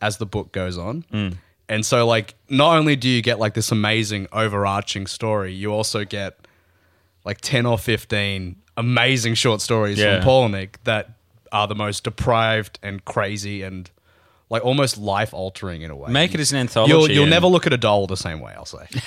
as 0.00 0.16
the 0.16 0.24
book 0.26 0.50
goes 0.52 0.78
on. 0.78 1.04
Mm. 1.12 1.36
And 1.68 1.84
so, 1.84 2.06
like, 2.06 2.34
not 2.48 2.76
only 2.78 2.96
do 2.96 3.06
you 3.08 3.20
get 3.22 3.38
like 3.38 3.52
this 3.54 3.70
amazing 3.70 4.28
overarching 4.32 5.06
story, 5.06 5.52
you 5.52 5.72
also 5.72 6.04
get 6.04 6.38
like 7.24 7.40
10 7.42 7.66
or 7.66 7.76
15 7.78 8.56
amazing 8.76 9.34
short 9.34 9.60
stories 9.60 9.98
Yeah. 9.98 10.20
from 10.20 10.28
Palahniuk 10.28 10.70
that 10.84 11.10
are 11.52 11.66
the 11.68 11.74
most 11.74 12.04
deprived 12.04 12.78
and 12.82 13.04
crazy 13.04 13.62
and 13.62 13.90
like 14.50 14.64
almost 14.64 14.98
life 14.98 15.32
altering 15.32 15.82
in 15.82 15.90
a 15.92 15.96
way. 15.96 16.10
Make 16.10 16.34
it 16.34 16.40
as 16.40 16.52
an 16.52 16.58
anthology 16.58 16.92
You'll, 16.92 17.10
you'll 17.10 17.22
and- 17.22 17.30
never 17.30 17.46
look 17.46 17.66
at 17.68 17.72
a 17.72 17.76
doll 17.76 18.08
the 18.08 18.16
same 18.16 18.40
way, 18.40 18.52
I'll 18.52 18.64
say. 18.66 18.84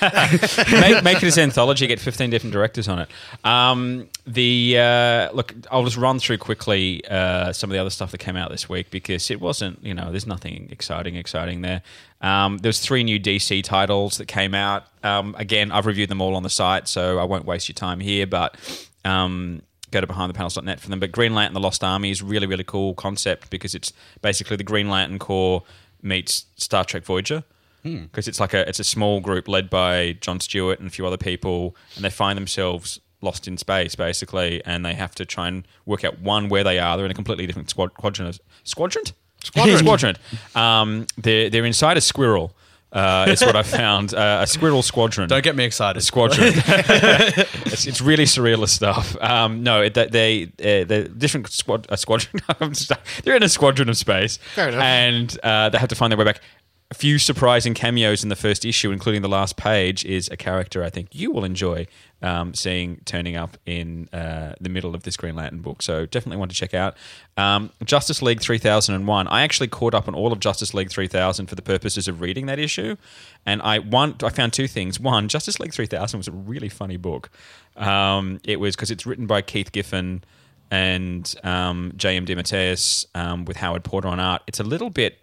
make, 0.80 1.04
make 1.04 1.18
it 1.18 1.24
as 1.24 1.36
an 1.36 1.44
anthology. 1.44 1.86
Get 1.86 2.00
fifteen 2.00 2.30
different 2.30 2.54
directors 2.54 2.88
on 2.88 2.98
it. 3.00 3.08
Um, 3.44 4.08
the 4.26 4.76
uh, 4.78 5.32
look, 5.32 5.54
I'll 5.70 5.84
just 5.84 5.98
run 5.98 6.18
through 6.18 6.38
quickly 6.38 7.04
uh, 7.08 7.52
some 7.52 7.70
of 7.70 7.74
the 7.74 7.80
other 7.80 7.90
stuff 7.90 8.10
that 8.12 8.18
came 8.18 8.36
out 8.36 8.50
this 8.50 8.68
week 8.68 8.90
because 8.90 9.30
it 9.30 9.40
wasn't, 9.40 9.84
you 9.84 9.92
know, 9.92 10.10
there's 10.10 10.26
nothing 10.26 10.68
exciting, 10.70 11.14
exciting 11.16 11.60
there. 11.60 11.82
Um, 12.22 12.56
there's 12.58 12.80
three 12.80 13.04
new 13.04 13.20
DC 13.20 13.62
titles 13.64 14.16
that 14.16 14.26
came 14.26 14.54
out. 14.54 14.84
Um, 15.02 15.34
again, 15.38 15.70
I've 15.70 15.84
reviewed 15.84 16.08
them 16.08 16.22
all 16.22 16.36
on 16.36 16.42
the 16.42 16.48
site, 16.50 16.88
so 16.88 17.18
I 17.18 17.24
won't 17.24 17.44
waste 17.44 17.68
your 17.68 17.74
time 17.74 18.00
here. 18.00 18.26
But 18.26 18.56
um, 19.04 19.60
go 19.94 20.00
to 20.00 20.06
behindthepanels.net 20.06 20.80
for 20.80 20.88
them. 20.90 21.00
But 21.00 21.12
Green 21.12 21.34
Lantern: 21.34 21.54
The 21.54 21.60
Lost 21.60 21.82
Army 21.82 22.10
is 22.10 22.22
really, 22.22 22.46
really 22.46 22.64
cool 22.64 22.94
concept 22.94 23.50
because 23.50 23.74
it's 23.74 23.92
basically 24.20 24.56
the 24.56 24.64
Green 24.64 24.90
Lantern 24.90 25.18
Corps 25.18 25.62
meets 26.02 26.46
Star 26.56 26.84
Trek 26.84 27.04
Voyager 27.04 27.44
because 27.82 28.26
it's 28.28 28.40
like 28.40 28.54
a 28.54 28.66
it's 28.68 28.80
a 28.80 28.84
small 28.84 29.20
group 29.20 29.46
led 29.46 29.68
by 29.68 30.16
John 30.20 30.40
Stewart 30.40 30.78
and 30.78 30.88
a 30.88 30.90
few 30.90 31.06
other 31.06 31.18
people, 31.18 31.76
and 31.96 32.04
they 32.04 32.10
find 32.10 32.36
themselves 32.36 33.00
lost 33.20 33.46
in 33.48 33.56
space 33.56 33.94
basically, 33.94 34.62
and 34.64 34.84
they 34.84 34.94
have 34.94 35.14
to 35.14 35.24
try 35.24 35.48
and 35.48 35.66
work 35.86 36.04
out 36.04 36.18
one 36.20 36.48
where 36.48 36.64
they 36.64 36.78
are. 36.78 36.96
They're 36.96 37.06
in 37.06 37.12
a 37.12 37.14
completely 37.14 37.46
different 37.46 37.70
squad, 37.70 37.94
quadrant. 37.94 38.38
Squadrant. 38.64 39.12
Squadron. 39.44 39.78
Squadron. 39.78 40.16
Um, 40.54 41.06
they're 41.18 41.50
they're 41.50 41.66
inside 41.66 41.98
a 41.98 42.00
squirrel. 42.00 42.56
Uh, 42.94 43.26
it's 43.28 43.44
what 43.44 43.56
I 43.56 43.64
found. 43.64 44.14
Uh, 44.14 44.38
a 44.42 44.46
squirrel 44.46 44.80
squadron. 44.82 45.28
Don't 45.28 45.42
get 45.42 45.56
me 45.56 45.64
excited. 45.64 46.00
Squadron. 46.02 46.52
it's, 46.56 47.86
it's 47.86 48.00
really 48.00 48.24
surrealist 48.24 48.68
stuff. 48.68 49.16
Um, 49.20 49.64
no, 49.64 49.82
it, 49.82 49.94
they 49.94 50.06
they 50.06 50.42
uh, 50.82 50.84
they're 50.84 51.08
different 51.08 51.50
squad 51.50 51.86
a 51.88 51.96
squadron. 51.96 52.40
They're 53.24 53.34
in 53.36 53.42
a 53.42 53.48
squadron 53.48 53.88
of 53.88 53.96
space, 53.96 54.38
Fair 54.54 54.68
enough. 54.68 54.82
and 54.82 55.38
uh, 55.42 55.70
they 55.70 55.78
have 55.78 55.88
to 55.88 55.94
find 55.96 56.12
their 56.12 56.18
way 56.18 56.24
back. 56.24 56.40
A 56.90 56.94
few 56.94 57.18
surprising 57.18 57.74
cameos 57.74 58.22
in 58.22 58.28
the 58.28 58.36
first 58.36 58.64
issue, 58.64 58.92
including 58.92 59.22
the 59.22 59.28
last 59.28 59.56
page, 59.56 60.04
is 60.04 60.28
a 60.28 60.36
character 60.36 60.84
I 60.84 60.90
think 60.90 61.08
you 61.12 61.32
will 61.32 61.44
enjoy 61.44 61.86
um, 62.22 62.54
seeing 62.54 63.00
turning 63.04 63.36
up 63.36 63.56
in 63.66 64.08
uh, 64.12 64.54
the 64.60 64.68
middle 64.68 64.94
of 64.94 65.02
this 65.02 65.16
Green 65.16 65.34
Lantern 65.34 65.60
book. 65.60 65.82
So 65.82 66.06
definitely 66.06 66.36
want 66.36 66.50
to 66.50 66.56
check 66.56 66.72
out 66.74 66.94
um, 67.36 67.70
Justice 67.84 68.22
League 68.22 68.40
3001. 68.40 69.28
I 69.28 69.42
actually 69.42 69.68
caught 69.68 69.94
up 69.94 70.08
on 70.08 70.14
all 70.14 70.32
of 70.32 70.40
Justice 70.40 70.74
League 70.74 70.90
3000 70.90 71.46
for 71.46 71.54
the 71.54 71.62
purposes 71.62 72.06
of 72.06 72.20
reading 72.20 72.46
that 72.46 72.58
issue, 72.58 72.96
and 73.44 73.60
I 73.62 73.78
one 73.78 74.16
I 74.22 74.28
found 74.28 74.52
two 74.52 74.68
things. 74.68 75.00
One, 75.00 75.28
Justice 75.28 75.58
League 75.58 75.72
3000 75.72 76.18
was 76.18 76.28
a 76.28 76.32
really 76.32 76.68
funny 76.68 76.98
book. 76.98 77.30
Um, 77.76 78.40
it 78.44 78.60
was 78.60 78.76
because 78.76 78.90
it's 78.90 79.06
written 79.06 79.26
by 79.26 79.42
Keith 79.42 79.72
Giffen 79.72 80.22
and 80.70 81.34
um, 81.44 81.92
J.M. 81.96 82.26
DeMatteis 82.26 83.06
um, 83.14 83.44
with 83.44 83.56
Howard 83.58 83.84
Porter 83.84 84.08
on 84.08 84.20
art. 84.20 84.42
It's 84.46 84.60
a 84.60 84.64
little 84.64 84.90
bit. 84.90 85.18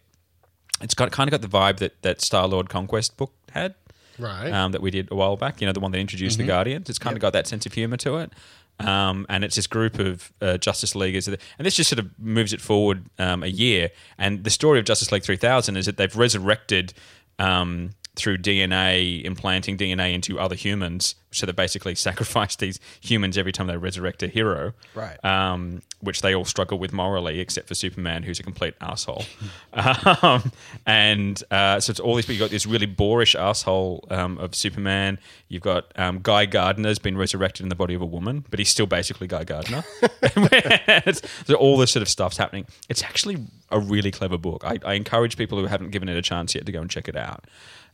It's 0.81 0.93
got 0.93 1.11
kind 1.11 1.27
of 1.27 1.31
got 1.31 1.41
the 1.41 1.57
vibe 1.57 1.77
that 1.77 2.01
that 2.01 2.21
Star 2.21 2.47
Lord 2.47 2.69
Conquest 2.69 3.17
book 3.17 3.33
had, 3.51 3.75
Right. 4.17 4.51
Um, 4.51 4.71
that 4.71 4.81
we 4.81 4.91
did 4.91 5.11
a 5.11 5.15
while 5.15 5.35
back. 5.35 5.61
You 5.61 5.67
know, 5.67 5.73
the 5.73 5.79
one 5.79 5.91
that 5.91 5.97
introduced 5.97 6.37
the 6.37 6.45
Guardians. 6.45 6.89
It's 6.89 6.99
kind 6.99 7.15
of 7.15 7.21
got 7.21 7.33
that 7.33 7.47
sense 7.47 7.65
of 7.65 7.73
humor 7.73 7.97
to 7.97 8.17
it. 8.17 8.31
Um, 8.79 9.25
and 9.29 9.43
it's 9.43 9.55
this 9.55 9.67
group 9.67 9.99
of 9.99 10.31
uh, 10.41 10.57
Justice 10.57 10.95
Leaguers, 10.95 11.27
and 11.27 11.37
this 11.59 11.75
just 11.75 11.89
sort 11.89 11.99
of 11.99 12.17
moves 12.17 12.51
it 12.51 12.61
forward 12.61 13.05
um, 13.19 13.43
a 13.43 13.47
year. 13.47 13.91
And 14.17 14.43
the 14.43 14.49
story 14.49 14.79
of 14.79 14.85
Justice 14.85 15.11
League 15.11 15.23
3000 15.23 15.77
is 15.77 15.85
that 15.85 15.97
they've 15.97 16.15
resurrected 16.15 16.93
um, 17.37 17.91
through 18.15 18.39
DNA, 18.39 19.23
implanting 19.23 19.77
DNA 19.77 20.13
into 20.13 20.39
other 20.39 20.55
humans. 20.55 21.15
So 21.31 21.45
they 21.45 21.51
basically 21.51 21.95
sacrifice 22.07 22.55
these 22.55 22.79
humans 23.01 23.37
every 23.37 23.51
time 23.51 23.67
they 23.67 23.77
resurrect 23.77 24.23
a 24.23 24.27
hero. 24.27 24.73
Right. 24.95 25.23
Um, 25.23 25.81
which 26.01 26.21
they 26.21 26.35
all 26.35 26.45
struggle 26.45 26.77
with 26.77 26.91
morally, 26.93 27.39
except 27.39 27.67
for 27.67 27.75
Superman, 27.75 28.23
who's 28.23 28.39
a 28.39 28.43
complete 28.43 28.73
asshole. 28.81 29.25
um, 30.21 30.51
and 30.85 31.43
uh, 31.51 31.79
so 31.79 31.91
it's 31.91 31.99
all 31.99 32.15
these 32.15 32.25
people. 32.25 32.35
You've 32.35 32.41
got 32.41 32.51
this 32.51 32.65
really 32.65 32.85
boorish 32.85 33.35
asshole 33.35 34.05
um, 34.09 34.37
of 34.37 34.55
Superman. 34.55 35.19
You've 35.47 35.63
got 35.63 35.91
um, 35.97 36.19
Guy 36.21 36.45
Gardner's 36.45 36.99
been 36.99 37.17
resurrected 37.17 37.63
in 37.63 37.69
the 37.69 37.75
body 37.75 37.93
of 37.93 38.01
a 38.01 38.05
woman, 38.05 38.45
but 38.49 38.59
he's 38.59 38.69
still 38.69 38.87
basically 38.87 39.27
Guy 39.27 39.43
Gardner. 39.43 39.83
so 41.45 41.55
all 41.55 41.77
this 41.77 41.91
sort 41.91 42.01
of 42.01 42.09
stuff's 42.09 42.37
happening. 42.37 42.65
It's 42.89 43.03
actually 43.03 43.37
a 43.69 43.79
really 43.79 44.11
clever 44.11 44.37
book. 44.37 44.63
I, 44.65 44.79
I 44.85 44.93
encourage 44.93 45.37
people 45.37 45.59
who 45.59 45.65
haven't 45.65 45.91
given 45.91 46.09
it 46.09 46.17
a 46.17 46.21
chance 46.21 46.55
yet 46.55 46.65
to 46.65 46.71
go 46.71 46.81
and 46.81 46.89
check 46.89 47.07
it 47.07 47.15
out. 47.15 47.45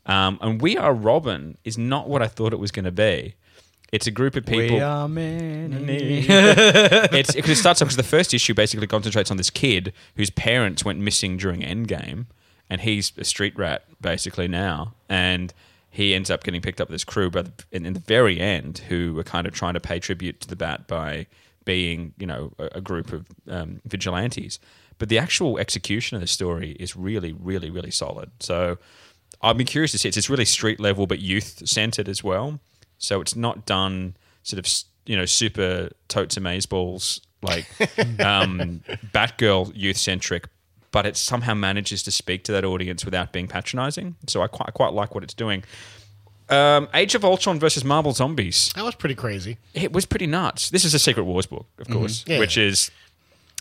Um, 0.05 0.39
and 0.41 0.61
We 0.61 0.77
Are 0.77 0.93
Robin 0.93 1.57
is 1.63 1.77
not 1.77 2.09
what 2.09 2.21
I 2.21 2.27
thought 2.27 2.53
it 2.53 2.59
was 2.59 2.71
going 2.71 2.85
to 2.85 2.91
be. 2.91 3.35
It's 3.91 4.05
a 4.05 4.11
group 4.11 4.35
of 4.35 4.45
people. 4.45 4.77
We 4.77 4.81
are 4.81 5.07
many. 5.07 6.25
it's 6.27 7.33
because 7.33 7.51
it 7.51 7.55
starts 7.55 7.81
off 7.81 7.87
because 7.87 7.95
the 7.95 8.03
first 8.03 8.33
issue 8.33 8.53
basically 8.53 8.87
concentrates 8.87 9.31
on 9.31 9.37
this 9.37 9.49
kid 9.49 9.93
whose 10.15 10.29
parents 10.29 10.83
went 10.83 10.99
missing 10.99 11.37
during 11.37 11.61
Endgame, 11.61 12.25
and 12.69 12.81
he's 12.81 13.13
a 13.17 13.23
street 13.23 13.57
rat 13.57 13.85
basically 14.01 14.47
now, 14.47 14.93
and 15.07 15.53
he 15.89 16.13
ends 16.13 16.29
up 16.29 16.43
getting 16.43 16.61
picked 16.61 16.81
up 16.81 16.89
with 16.89 16.95
this 16.95 17.03
crew, 17.03 17.31
but 17.31 17.63
in, 17.71 17.85
in 17.85 17.93
the 17.93 17.99
very 17.99 18.39
end, 18.39 18.79
who 18.89 19.17
are 19.17 19.23
kind 19.23 19.47
of 19.47 19.53
trying 19.53 19.73
to 19.73 19.79
pay 19.79 19.99
tribute 19.99 20.41
to 20.41 20.47
the 20.47 20.55
Bat 20.55 20.87
by 20.87 21.25
being, 21.65 22.13
you 22.19 22.27
know, 22.27 22.51
a, 22.59 22.69
a 22.75 22.81
group 22.81 23.11
of 23.13 23.25
um, 23.49 23.81
vigilantes. 23.85 24.59
But 24.99 25.09
the 25.09 25.17
actual 25.17 25.57
execution 25.57 26.15
of 26.15 26.21
the 26.21 26.27
story 26.27 26.71
is 26.73 26.95
really, 26.95 27.33
really, 27.33 27.69
really 27.69 27.91
solid. 27.91 28.31
So 28.39 28.77
I'd 29.41 29.57
be 29.57 29.65
curious 29.65 29.91
to 29.93 29.97
see. 29.97 30.07
It's, 30.07 30.17
it's 30.17 30.29
really 30.29 30.45
street 30.45 30.79
level, 30.79 31.07
but 31.07 31.19
youth 31.19 31.67
centered 31.67 32.09
as 32.09 32.23
well. 32.23 32.59
So 32.97 33.21
it's 33.21 33.35
not 33.35 33.65
done 33.65 34.15
sort 34.43 34.59
of 34.59 34.71
you 35.05 35.15
know 35.17 35.25
super 35.25 35.89
totes 36.07 36.37
amaze 36.37 36.65
balls 36.65 37.21
like 37.41 37.65
um, 38.19 38.81
Batgirl 39.13 39.71
youth 39.75 39.97
centric, 39.97 40.45
but 40.91 41.05
it 41.05 41.15
somehow 41.17 41.53
manages 41.53 42.01
to 42.03 42.11
speak 42.11 42.43
to 42.45 42.51
that 42.53 42.65
audience 42.65 43.05
without 43.05 43.31
being 43.31 43.47
patronizing. 43.47 44.15
So 44.27 44.41
I 44.41 44.47
quite 44.47 44.69
I 44.69 44.71
quite 44.71 44.93
like 44.93 45.13
what 45.13 45.23
it's 45.23 45.33
doing. 45.33 45.63
Um, 46.49 46.87
Age 46.93 47.13
of 47.13 47.25
Ultron 47.25 47.59
versus 47.59 47.83
Marvel 47.83 48.13
Zombies. 48.13 48.71
That 48.75 48.85
was 48.85 48.95
pretty 48.95 49.15
crazy. 49.15 49.57
It 49.73 49.91
was 49.91 50.05
pretty 50.05 50.27
nuts. 50.27 50.69
This 50.69 50.85
is 50.85 50.93
a 50.93 50.99
Secret 50.99 51.23
Wars 51.25 51.45
book, 51.45 51.65
of 51.77 51.89
course, 51.89 52.23
Yeah. 52.25 52.39
which 52.39 52.57
is 52.57 52.89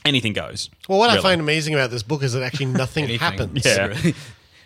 anything 0.04 0.32
goes. 0.32 0.70
Well, 0.88 0.98
what 1.00 1.10
I 1.10 1.20
find 1.20 1.40
amazing 1.40 1.74
about 1.74 1.90
this 1.90 2.04
book 2.04 2.22
is 2.22 2.32
that 2.34 2.44
actually 2.44 2.66
nothing 2.66 3.04
Anything. 3.08 3.18
happens. 3.18 3.64
Yeah. 3.66 4.12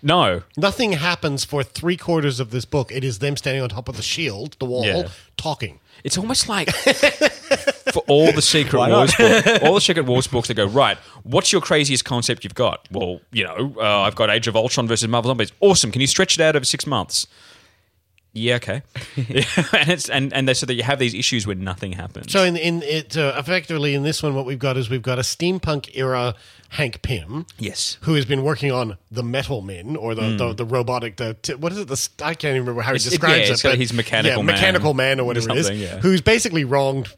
No. 0.03 0.43
Nothing 0.57 0.93
happens 0.93 1.45
for 1.45 1.63
three 1.63 1.97
quarters 1.97 2.41
of 2.41 2.51
this 2.51 2.65
book. 2.65 2.91
It 2.93 3.05
is 3.05 3.19
them 3.19 3.37
standing 3.37 3.63
on 3.63 3.69
top 3.69 3.89
of 3.89 3.97
the 3.97 4.03
shield, 4.03 4.57
the 4.59 4.65
wall, 4.67 4.85
Yeah. 4.87 5.09
talking. 5.37 5.81
It's 6.05 6.17
almost 6.17 6.49
like 6.49 6.71
for 7.93 8.03
all 8.09 8.33
the 8.33 8.41
Secret 8.43 8.79
Wars 8.79 9.15
books, 9.15 9.63
all 9.63 9.75
the 9.75 9.81
Secret 9.81 10.07
Wars 10.07 10.27
books, 10.27 10.49
they 10.49 10.55
go 10.55 10.67
right. 10.67 10.97
What's 11.25 11.53
your 11.53 11.61
craziest 11.61 12.05
concept 12.05 12.45
you've 12.45 12.55
got? 12.55 12.87
Well, 12.91 13.21
you 13.33 13.45
know, 13.45 13.75
uh, 13.79 14.01
I've 14.01 14.15
got 14.15 14.31
Age 14.31 14.49
of 14.49 14.57
Ultron 14.57 14.89
versus 14.89 15.09
Marvel 15.09 15.29
Zombies. 15.31 15.53
Awesome. 15.61 15.91
Can 15.91 16.01
you 16.01 16.07
stretch 16.07 16.39
it 16.39 16.43
out 16.43 16.57
over 16.57 16.65
six 16.65 16.87
months? 16.87 17.27
Yeah, 18.33 18.57
okay. 18.57 18.83
Yeah, 19.17 19.43
and 19.73 19.89
it's 19.91 20.09
and 20.09 20.33
and 20.33 20.49
they, 20.49 20.55
so 20.55 20.65
that 20.67 20.75
you 20.75 20.83
have 20.85 20.99
these 21.01 21.15
issues 21.15 21.47
where 21.47 21.57
nothing 21.57 21.93
happens. 21.93 22.31
So 22.31 22.45
in 22.45 22.57
in 22.57 22.83
it 22.83 23.17
uh, 23.17 23.35
effectively 23.37 23.95
in 23.95 24.03
this 24.05 24.23
one, 24.23 24.35
what 24.35 24.47
we've 24.47 24.59
got 24.59 24.77
is 24.77 24.89
we've 24.89 25.03
got 25.03 25.19
a 25.19 25.23
steampunk 25.23 25.91
era 25.95 26.35
Hank 26.71 27.03
Pym. 27.03 27.47
Yes. 27.59 27.99
Who 28.03 28.15
has 28.15 28.25
been 28.25 28.43
working 28.45 28.71
on 28.71 28.97
the 29.11 29.25
Metal 29.25 29.63
Men 29.63 29.97
or 29.97 30.15
the 30.15 30.37
the, 30.37 30.53
the 30.55 30.65
robotic 30.65 31.17
the 31.17 31.35
t- 31.43 31.55
what 31.55 31.73
is 31.73 31.79
it 31.79 31.89
the 31.89 32.09
I 32.25 32.35
can't 32.35 32.55
even 32.55 32.63
remember 32.63 32.83
how 32.83 32.93
he 32.93 32.93
Hmm. 32.93 32.97
It's- 32.97 33.07
it- 33.07 33.11
describes 33.11 33.37
yeah, 33.39 33.45
it. 33.47 33.51
it's 33.51 33.63
got 33.65 33.71
but- 33.71 33.79
his 33.79 33.93
mechanical 33.93 34.39
yeah, 34.39 34.43
man 34.45 34.55
mechanical 34.55 34.95
man 34.95 35.19
or 35.21 35.25
whatever 35.25 35.51
it 35.51 35.57
is. 35.57 35.67
something, 35.67 35.83
yeah. 35.83 35.99
Who's 35.99 36.21
basically 36.21 36.63
wronged 36.65 37.09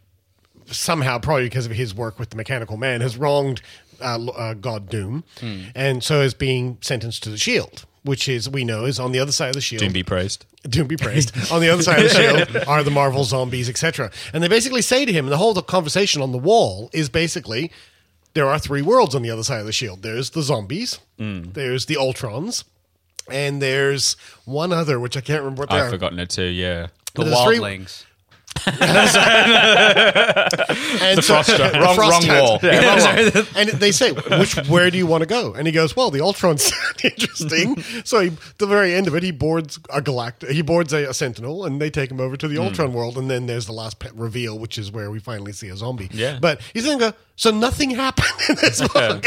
somehow, 0.67 1.19
probably 1.19 1.45
because 1.45 1.67
of 1.67 1.73
his 1.73 1.95
work 1.95 2.19
with 2.19 2.31
the 2.31 2.37
mechanical 2.37 2.77
man, 2.79 3.03
has 3.03 3.17
wronged 3.19 3.61
uh, 4.01 4.15
L- 4.15 4.35
uh, 4.37 4.55
God 4.55 4.89
Doom, 4.89 5.25
Hmm. 5.41 5.65
and 5.75 6.03
so 6.03 6.23
is 6.23 6.33
being 6.35 6.79
sentenced 6.81 7.23
to 7.25 7.31
the 7.31 7.37
Shield. 7.37 7.85
Which 8.05 8.29
is 8.29 8.49
we 8.49 8.65
know 8.65 8.85
is 8.85 8.99
on 8.99 9.13
the 9.13 9.21
other 9.21 9.31
side 9.31 9.49
of 9.51 9.55
the 9.55 9.61
shield. 9.61 9.81
Doom 9.81 9.93
be 9.93 10.03
praised. 10.03 10.45
Doom 10.69 10.89
be 10.89 10.97
praised. 10.97 11.33
On 11.53 11.61
the 11.61 11.69
other 11.69 11.85
side 11.85 12.05
of 12.05 12.11
the 12.11 12.17
shield 12.49 12.65
are 12.69 12.83
the 12.83 12.91
Marvel 12.91 13.23
zombies, 13.23 13.69
etc. 13.69 14.11
And 14.33 14.43
they 14.43 14.49
basically 14.49 14.83
say 14.83 15.05
to 15.05 15.13
him, 15.13 15.27
the 15.27 15.37
whole 15.37 15.55
conversation 15.63 16.21
on 16.21 16.33
the 16.33 16.39
wall 16.39 16.91
is 16.93 17.09
basically 17.09 17.71
there 18.35 18.47
are 18.49 18.59
three 18.59 18.83
worlds 18.83 19.15
on 19.15 19.23
the 19.23 19.31
other 19.31 19.45
side 19.45 19.61
of 19.61 19.67
the 19.67 19.73
shield. 19.73 20.03
There's 20.03 20.31
the 20.31 20.43
zombies, 20.43 20.99
Mm. 21.21 21.53
there's 21.55 21.87
the 21.87 21.95
Ultrons, 21.95 22.65
and 23.31 23.63
there's 23.63 24.17
one 24.47 24.73
other 24.73 24.99
which 24.99 25.17
I 25.17 25.21
can't 25.21 25.41
remember 25.43 25.61
what 25.61 25.71
they 25.71 25.77
I've 25.77 25.87
are. 25.87 25.91
forgotten 25.91 26.19
it 26.19 26.31
too. 26.31 26.43
Yeah. 26.47 26.87
The 26.87 26.91
But 27.15 27.25
there's 27.27 27.43
three- 27.45 27.59
wildlings. 27.59 28.05
And 28.65 28.79
The 31.19 31.23
frost 31.23 31.57
giant. 31.57 31.75
Wrong- 31.75 31.95
frost 31.95 32.29
wrong 32.29 32.39
wall. 32.41 32.59
Yeah, 32.63 32.87
wrong 32.87 33.33
wall. 33.35 33.45
And 33.57 33.69
they 33.71 33.93
say, 33.93 34.13
"Which 34.13 34.55
where 34.69 34.91
do 34.91 34.99
you 34.99 35.07
want 35.07 35.23
to 35.23 35.27
go?" 35.27 35.55
And 35.55 35.67
he 35.67 35.73
goes, 35.73 35.97
"Well, 35.97 36.11
the 36.11 36.21
Ultrons 36.21 36.61
sound 36.61 37.05
interesting." 37.19 37.83
so 38.05 38.21
he, 38.21 38.33
the 38.59 38.67
very 38.67 38.95
end 38.95 39.09
of 39.09 39.15
it, 39.15 39.23
he 39.23 39.31
boards 39.31 39.79
a 39.93 40.01
galactic, 40.01 40.51
he 40.51 40.63
boards 40.63 40.93
a, 40.93 41.09
a 41.11 41.15
Sentinel, 41.15 41.65
and 41.65 41.81
they 41.81 41.91
take 41.91 42.11
him 42.11 42.21
over 42.21 42.37
to 42.37 42.49
the 42.49 42.59
Ultron 42.59 42.93
world. 42.93 43.19
And 43.19 43.31
then 43.31 43.47
there's 43.47 43.67
the 43.67 43.73
last 43.73 43.99
pet 43.99 44.15
reveal, 44.15 44.59
which 44.59 44.79
is 44.79 44.91
where 44.93 45.11
we 45.11 45.19
finally 45.19 45.53
see 45.53 45.69
a 45.69 45.77
zombie. 45.77 46.09
Yeah. 46.13 46.39
but 46.41 46.61
he's 46.73 46.85
going 46.85 46.99
to 46.99 47.11
go. 47.13 47.17
So 47.37 47.51
nothing 47.51 47.91
happened 47.97 48.29
in 48.49 48.57
this 48.57 48.81
book. 48.89 49.25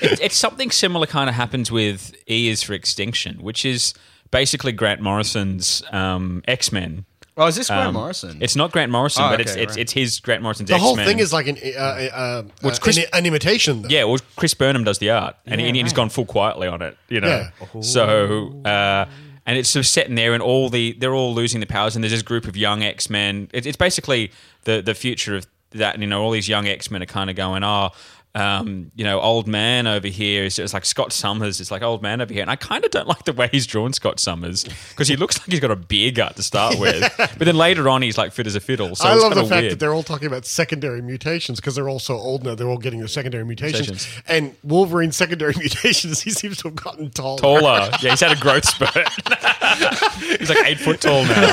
it, 0.00 0.20
it's 0.20 0.36
something 0.36 0.70
similar 0.70 1.06
kind 1.06 1.28
of 1.28 1.34
happens 1.36 1.70
with 1.70 2.14
E 2.28 2.48
is 2.48 2.62
for 2.62 2.72
Extinction, 2.74 3.42
which 3.42 3.64
is 3.64 3.94
basically 4.30 4.72
Grant 4.72 5.00
Morrison's 5.00 5.82
um, 5.92 6.42
X 6.46 6.72
Men. 6.72 7.04
Oh, 7.38 7.46
is 7.46 7.56
this 7.56 7.68
Grant 7.68 7.92
Morrison? 7.92 8.38
It's 8.42 8.56
not 8.56 8.72
Grant 8.72 8.90
Morrison, 8.90 9.24
Oh, 9.24 9.30
but 9.30 9.40
it's 9.40 9.52
okay, 9.52 9.62
it's 9.62 9.70
right. 9.72 9.78
it's 9.80 9.92
his 9.92 10.20
Grant 10.20 10.42
Morrison's 10.42 10.68
the 10.68 10.74
X 10.74 10.82
whole 10.82 10.96
Men. 10.96 11.06
thing 11.06 11.18
is 11.20 11.32
like 11.32 11.46
an 11.46 11.56
uh, 11.64 11.78
uh, 11.78 12.42
uh, 12.64 12.74
Chris- 12.80 12.98
an, 12.98 13.04
an 13.12 13.26
imitation. 13.26 13.82
Though. 13.82 13.88
Yeah, 13.88 14.04
well, 14.04 14.18
Chris 14.36 14.54
Burnham 14.54 14.84
does 14.84 14.98
the 14.98 15.10
art, 15.10 15.36
and, 15.46 15.60
he, 15.60 15.66
and 15.68 15.76
he's 15.76 15.84
right. 15.86 15.94
gone 15.94 16.08
full 16.08 16.26
Quitely 16.26 16.70
on 16.70 16.82
it. 16.82 16.96
You 17.08 17.20
know, 17.20 17.28
Yeah. 17.74 17.80
so 17.80 18.60
uh, 18.64 19.06
and 19.46 19.56
it's 19.56 19.68
sort 19.68 19.84
of 19.84 19.86
set 19.86 20.08
in 20.08 20.14
there, 20.16 20.34
and 20.34 20.42
all 20.42 20.68
the 20.68 20.92
they're 20.98 21.14
all 21.14 21.32
losing 21.32 21.60
the 21.60 21.66
powers, 21.66 21.94
and 21.96 22.02
there's 22.02 22.12
this 22.12 22.22
group 22.22 22.46
of 22.46 22.56
young 22.56 22.82
X 22.82 23.08
Men. 23.08 23.48
It, 23.54 23.66
it's 23.66 23.76
basically 23.76 24.32
the 24.64 24.82
the 24.82 24.94
future 24.94 25.36
of 25.36 25.46
that. 25.72 25.94
And, 25.94 26.02
you 26.02 26.08
know, 26.08 26.22
all 26.22 26.30
these 26.32 26.48
young 26.48 26.66
X 26.66 26.90
Men 26.90 27.02
are 27.02 27.06
kind 27.06 27.30
of 27.30 27.36
going, 27.36 27.62
oh. 27.62 27.90
Um, 28.34 28.92
you 28.94 29.04
know, 29.04 29.20
old 29.20 29.48
man 29.48 29.86
over 29.86 30.06
here 30.06 30.44
is 30.44 30.58
it's 30.58 30.74
like 30.74 30.84
Scott 30.84 31.12
Summers. 31.12 31.60
It's 31.60 31.70
like 31.70 31.82
old 31.82 32.02
man 32.02 32.20
over 32.20 32.32
here, 32.32 32.42
and 32.42 32.50
I 32.50 32.56
kind 32.56 32.84
of 32.84 32.90
don't 32.90 33.08
like 33.08 33.24
the 33.24 33.32
way 33.32 33.48
he's 33.50 33.66
drawn 33.66 33.92
Scott 33.92 34.20
Summers 34.20 34.64
because 34.90 35.08
he 35.08 35.16
looks 35.16 35.38
like 35.38 35.48
he's 35.50 35.60
got 35.60 35.70
a 35.70 35.76
beer 35.76 36.10
gut 36.12 36.36
to 36.36 36.42
start 36.42 36.78
with, 36.78 37.12
but 37.16 37.38
then 37.38 37.56
later 37.56 37.88
on 37.88 38.02
he's 38.02 38.18
like 38.18 38.32
fit 38.32 38.46
as 38.46 38.54
a 38.54 38.60
fiddle. 38.60 38.94
So 38.94 39.08
I 39.08 39.14
love 39.14 39.34
the 39.34 39.42
fact 39.44 39.62
weird. 39.62 39.72
that 39.72 39.80
they're 39.80 39.94
all 39.94 40.02
talking 40.02 40.26
about 40.26 40.44
secondary 40.44 41.02
mutations 41.02 41.58
because 41.58 41.74
they're 41.74 41.88
all 41.88 41.98
so 41.98 42.14
old 42.14 42.44
now. 42.44 42.54
They're 42.54 42.68
all 42.68 42.78
getting 42.78 42.98
their 43.00 43.08
secondary 43.08 43.44
mutations. 43.44 43.88
Mutations. 43.88 44.22
And 44.28 44.54
Wolverine's 44.62 45.16
secondary 45.16 45.54
mutations, 45.58 46.20
he 46.20 46.30
seems 46.30 46.58
to 46.58 46.68
have 46.68 46.76
gotten 46.76 47.10
taller. 47.10 47.38
taller. 47.38 47.90
Yeah, 48.02 48.10
he's 48.10 48.20
had 48.20 48.32
a 48.36 48.40
growth 48.40 48.66
spurt. 48.66 48.94
he's 50.38 50.50
like 50.50 50.66
eight 50.66 50.78
foot 50.78 51.00
tall 51.00 51.24
now. 51.24 51.52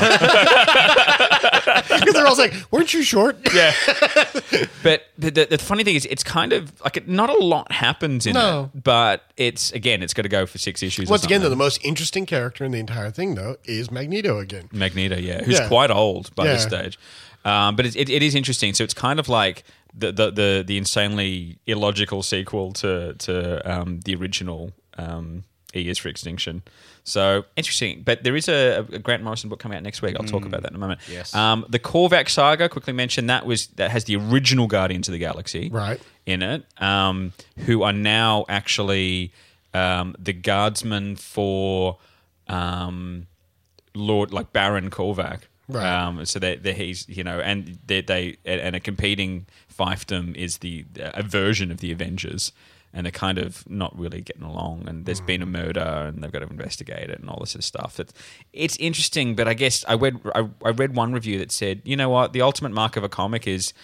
Because 1.88 2.14
they're 2.14 2.26
all 2.26 2.36
like, 2.36 2.54
"Weren't 2.70 2.92
you 2.94 3.02
short?" 3.02 3.38
Yeah. 3.54 3.72
But 4.82 5.06
the, 5.18 5.30
the, 5.30 5.46
the 5.50 5.58
funny 5.58 5.84
thing 5.84 5.96
is, 5.96 6.06
it's 6.06 6.22
kind 6.22 6.52
of 6.52 6.65
like 6.84 6.96
it, 6.96 7.08
not 7.08 7.30
a 7.30 7.38
lot 7.38 7.70
happens 7.72 8.26
in 8.26 8.34
No. 8.34 8.70
it, 8.74 8.82
but 8.84 9.22
it's 9.36 9.72
again, 9.72 10.02
it's 10.02 10.14
got 10.14 10.22
to 10.22 10.28
go 10.28 10.46
for 10.46 10.58
six 10.58 10.82
issues. 10.82 11.08
Once 11.08 11.24
again, 11.24 11.40
though, 11.42 11.48
the 11.48 11.56
most 11.56 11.84
interesting 11.84 12.26
character 12.26 12.64
in 12.64 12.72
the 12.72 12.78
entire 12.80 13.10
thing, 13.10 13.34
though, 13.34 13.56
is 13.64 13.90
Magneto 13.90 14.38
again. 14.38 14.68
Magneto, 14.72 15.16
yeah, 15.16 15.42
who's 15.44 15.58
Yeah. 15.58 15.68
quite 15.68 15.90
old 15.90 16.34
by 16.34 16.46
this 16.46 16.62
stage. 16.62 16.98
Um, 17.44 17.76
but 17.76 17.86
it, 17.86 17.94
it, 17.96 18.08
it 18.10 18.22
is 18.22 18.34
interesting. 18.34 18.74
So 18.74 18.82
it's 18.84 18.94
kind 18.94 19.18
of 19.20 19.28
like 19.28 19.62
the 19.94 20.10
the, 20.12 20.30
the, 20.30 20.64
the 20.66 20.76
insanely 20.78 21.58
illogical 21.66 22.22
sequel 22.22 22.72
to 22.74 23.14
to 23.14 23.70
um, 23.80 24.00
the 24.00 24.14
original 24.16 24.72
um, 24.98 25.44
E 25.74 25.88
is 25.88 25.98
for 25.98 26.08
Extinction. 26.08 26.62
So 27.08 27.44
interesting. 27.54 28.02
But 28.04 28.24
there 28.24 28.34
is 28.34 28.48
a, 28.48 28.84
a 28.92 28.98
Grant 28.98 29.22
Morrison 29.22 29.48
book 29.48 29.60
coming 29.60 29.76
out 29.76 29.84
next 29.84 30.02
week. 30.02 30.16
I'll 30.18 30.26
talk 30.26 30.44
about 30.44 30.62
that 30.62 30.72
in 30.72 30.76
a 30.76 30.78
moment. 30.80 31.00
Yes. 31.08 31.32
Um, 31.34 31.64
the 31.68 31.78
Korvac 31.78 32.28
saga, 32.28 32.68
quickly 32.68 32.92
mentioned 32.92 33.30
that 33.30 33.46
was 33.46 33.68
that 33.76 33.92
has 33.92 34.04
the 34.04 34.16
original 34.16 34.66
Guardians 34.66 35.06
of 35.08 35.12
the 35.12 35.18
Galaxy 35.18 35.68
Right. 35.70 36.00
in 36.26 36.42
it, 36.42 36.64
um, 36.82 37.32
who 37.64 37.82
are 37.84 37.92
now 37.92 38.44
actually 38.48 39.32
um, 39.72 40.16
the 40.18 40.32
guardsmen 40.32 41.14
for 41.14 41.98
um, 42.48 43.28
Lord, 43.94 44.32
like 44.32 44.52
Baron 44.52 44.90
Korvac. 44.90 45.42
Right. 45.68 45.86
Um, 45.86 46.24
so 46.24 46.38
that 46.38 46.62
they, 46.62 46.72
he's, 46.74 47.08
you 47.08 47.24
know, 47.24 47.40
and 47.40 47.78
they, 47.86 48.00
they 48.00 48.36
and 48.44 48.76
a 48.76 48.80
competing 48.80 49.46
fiefdom 49.76 50.34
is 50.36 50.58
the 50.58 50.84
a 50.96 51.22
version 51.22 51.70
of 51.72 51.78
the 51.78 51.90
Avengers, 51.92 52.52
and 52.96 53.04
they're 53.04 53.12
kind 53.12 53.36
of 53.36 53.62
not 53.68 53.96
really 53.96 54.22
getting 54.22 54.42
along. 54.42 54.88
And 54.88 55.04
there's 55.04 55.20
been 55.20 55.42
a 55.42 55.46
mm. 55.46 55.50
murder, 55.50 55.80
and 56.08 56.22
they've 56.22 56.32
got 56.32 56.38
to 56.38 56.46
investigate 56.46 57.10
it, 57.10 57.20
and 57.20 57.28
all 57.28 57.38
this 57.40 57.50
sort 57.50 57.60
of 57.60 57.64
stuff. 57.64 58.00
It's, 58.00 58.14
it's 58.54 58.76
interesting, 58.78 59.36
but 59.36 59.46
I 59.46 59.52
guess 59.52 59.84
I 59.86 59.94
read 59.94 60.18
I, 60.34 60.48
I 60.64 60.70
read 60.70 60.96
one 60.96 61.12
review 61.12 61.38
that 61.38 61.52
said, 61.52 61.82
you 61.84 61.94
know 61.94 62.08
what, 62.08 62.32
the 62.32 62.40
ultimate 62.40 62.72
mark 62.72 62.96
of 62.96 63.04
a 63.04 63.08
comic 63.10 63.46
is 63.46 63.74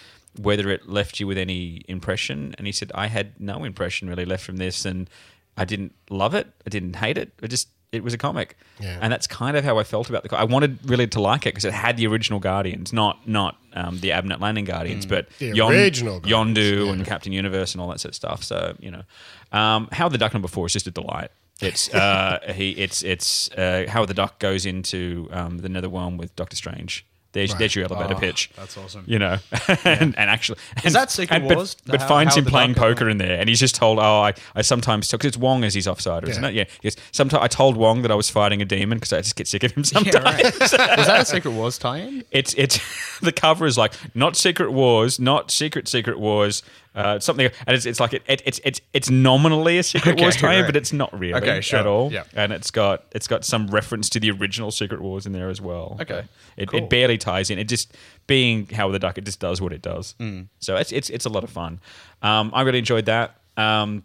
whether 0.41 0.67
it 0.71 0.89
left 0.89 1.19
you 1.19 1.27
with 1.27 1.37
any 1.37 1.83
impression. 1.87 2.55
And 2.57 2.65
he 2.65 2.73
said, 2.73 2.91
I 2.95 3.05
had 3.05 3.39
no 3.39 3.63
impression 3.63 4.09
really 4.09 4.25
left 4.25 4.43
from 4.43 4.57
this, 4.57 4.83
and 4.83 5.07
I 5.55 5.65
didn't 5.65 5.93
love 6.09 6.33
it, 6.33 6.47
I 6.65 6.71
didn't 6.71 6.95
hate 6.95 7.19
it, 7.19 7.33
I 7.43 7.45
just 7.45 7.69
it 7.93 8.03
was 8.03 8.13
a 8.13 8.17
comic, 8.17 8.57
Yeah. 8.79 8.97
and 9.01 9.13
that's 9.13 9.27
kind 9.27 9.55
of 9.55 9.63
how 9.63 9.77
I 9.79 9.83
felt 9.83 10.09
about 10.09 10.23
the. 10.23 10.35
I 10.35 10.43
wanted 10.43 10.79
really 10.83 11.07
to 11.07 11.21
like 11.21 11.45
it 11.45 11.53
because 11.53 11.65
it 11.65 11.73
had 11.73 11.95
the 11.97 12.07
original 12.07 12.39
Guardians, 12.39 12.91
not 12.91 13.25
not 13.27 13.57
um, 13.73 13.99
the 13.99 14.09
Abnett 14.09 14.39
Lanning 14.41 14.65
Guardians, 14.65 15.05
but 15.05 15.29
The 15.39 15.55
Yon- 15.55 15.71
original 15.71 16.19
Guardians, 16.19 16.57
Yondu 16.57 16.85
yeah. 16.87 16.91
and 16.93 17.05
Captain 17.05 17.31
Universe 17.31 17.73
and 17.73 17.81
all 17.81 17.89
that 17.89 17.99
sort 17.99 18.09
of 18.11 18.15
stuff. 18.15 18.43
So 18.43 18.75
you 18.79 18.91
know, 18.91 19.03
um, 19.51 19.87
Howard 19.91 20.11
the 20.13 20.17
Duck 20.17 20.33
number 20.33 20.47
four 20.47 20.65
is 20.65 20.73
just 20.73 20.87
a 20.87 20.91
delight. 20.91 21.29
It's 21.61 21.93
uh, 21.93 22.39
he 22.53 22.71
it's 22.71 23.03
it's 23.03 23.49
uh, 23.51 23.85
Howard 23.87 24.09
the 24.09 24.13
Duck 24.15 24.39
goes 24.39 24.65
into 24.65 25.29
um, 25.31 25.59
the 25.59 25.67
Netherrealm 25.69 26.17
with 26.17 26.35
Doctor 26.35 26.55
Strange. 26.55 27.05
There's, 27.33 27.51
Right. 27.51 27.59
there's 27.59 27.75
your 27.75 27.85
elevator 27.85 28.13
Oh, 28.15 28.19
pitch. 28.19 28.49
that's 28.55 28.77
awesome. 28.77 29.03
You 29.07 29.19
know, 29.19 29.37
and, 29.83 30.17
and 30.17 30.29
actually, 30.29 30.59
and, 30.83 30.93
that 30.95 31.11
Secret 31.11 31.35
and- 31.37 31.47
but- 31.47 31.57
Wars, 31.57 31.75
the 31.85 31.91
But, 31.93 32.01
How- 32.01 32.07
finds 32.07 32.35
Howard 32.35 32.45
him 32.45 32.51
playing 32.51 32.75
poker 32.75 33.09
in 33.09 33.17
there, 33.17 33.39
and 33.39 33.49
he's 33.49 33.59
just 33.59 33.75
told, 33.75 33.99
"Oh, 33.99 34.21
I, 34.21 34.33
I 34.55 34.61
sometimes 34.61 35.09
because 35.11 35.27
it's 35.27 35.37
Wong 35.37 35.63
as 35.63 35.73
he's 35.73 35.87
offside, 35.87 36.27
isn't 36.29 36.43
it? 36.43 36.53
Yeah, 36.53 36.65
yes. 36.83 36.95
Sometimes 37.11 37.43
I 37.43 37.47
told 37.47 37.75
Wong 37.75 38.03
that 38.03 38.11
I 38.11 38.15
was 38.15 38.29
fighting 38.29 38.61
a 38.61 38.65
demon 38.65 38.97
because 38.99 39.11
I 39.13 39.17
just 39.21 39.35
get 39.35 39.47
sick 39.47 39.63
of 39.63 39.71
him 39.73 39.83
sometimes. 39.83 40.13
Yeah, 40.15 40.21
right. 40.21 40.43
Was 40.59 40.71
that 40.71 41.21
a 41.21 41.25
Secret 41.25 41.51
Wars 41.51 41.77
tie-in? 41.77 42.23
It's 42.31 42.53
it's 42.53 42.79
the 43.19 43.31
cover 43.31 43.65
is 43.65 43.77
like 43.77 43.93
not 44.15 44.35
Secret 44.35 44.71
Wars, 44.71 45.19
not 45.19 45.49
Secret 45.51 45.87
Secret 45.87 46.19
Wars, 46.19 46.61
uh, 46.95 47.19
something, 47.19 47.49
and 47.67 47.75
it's 47.75 47.85
it's 47.85 47.99
like 47.99 48.13
it, 48.13 48.21
it, 48.27 48.41
it's 48.45 48.59
it's 48.63 48.81
it's 48.93 49.09
nominally 49.09 49.77
a 49.79 49.83
Secret 49.83 50.13
Okay, 50.13 50.21
Wars 50.21 50.35
tie 50.35 50.59
right. 50.61 50.65
but 50.65 50.75
it's 50.75 50.93
not 50.93 51.11
really 51.17 51.33
Okay, 51.33 51.61
sure. 51.61 51.79
at 51.79 51.87
all. 51.87 52.11
Yeah. 52.11 52.23
and 52.35 52.51
it's 52.53 52.71
got 52.71 53.05
it's 53.11 53.27
got 53.27 53.43
some 53.45 53.67
reference 53.67 54.09
to 54.09 54.19
the 54.19 54.31
original 54.31 54.71
Secret 54.71 55.01
Wars 55.01 55.25
in 55.25 55.31
there 55.31 55.49
as 55.49 55.59
well. 55.61 55.97
Okay, 56.01 56.25
it, 56.57 56.69
cool. 56.69 56.79
it 56.79 56.89
barely 56.89 57.17
ties 57.17 57.49
in. 57.49 57.57
It 57.59 57.65
just 57.65 57.93
being 58.27 58.67
Howard 58.67 58.93
the 58.95 58.99
Duck, 58.99 59.17
it 59.17 59.25
just 59.25 59.39
does 59.39 59.61
what 59.61 59.73
it 59.73 59.81
does. 59.81 60.15
Hmm. 60.19 60.43
So 60.59 60.75
it's 60.77 60.91
it's 60.91 61.09
it's 61.09 61.25
a 61.25 61.29
lot 61.29 61.43
of 61.43 61.49
fun. 61.49 61.79
Um, 62.21 62.51
I 62.53 62.61
really 62.61 62.79
enjoyed 62.79 63.05
that. 63.05 63.37
Um, 63.57 64.03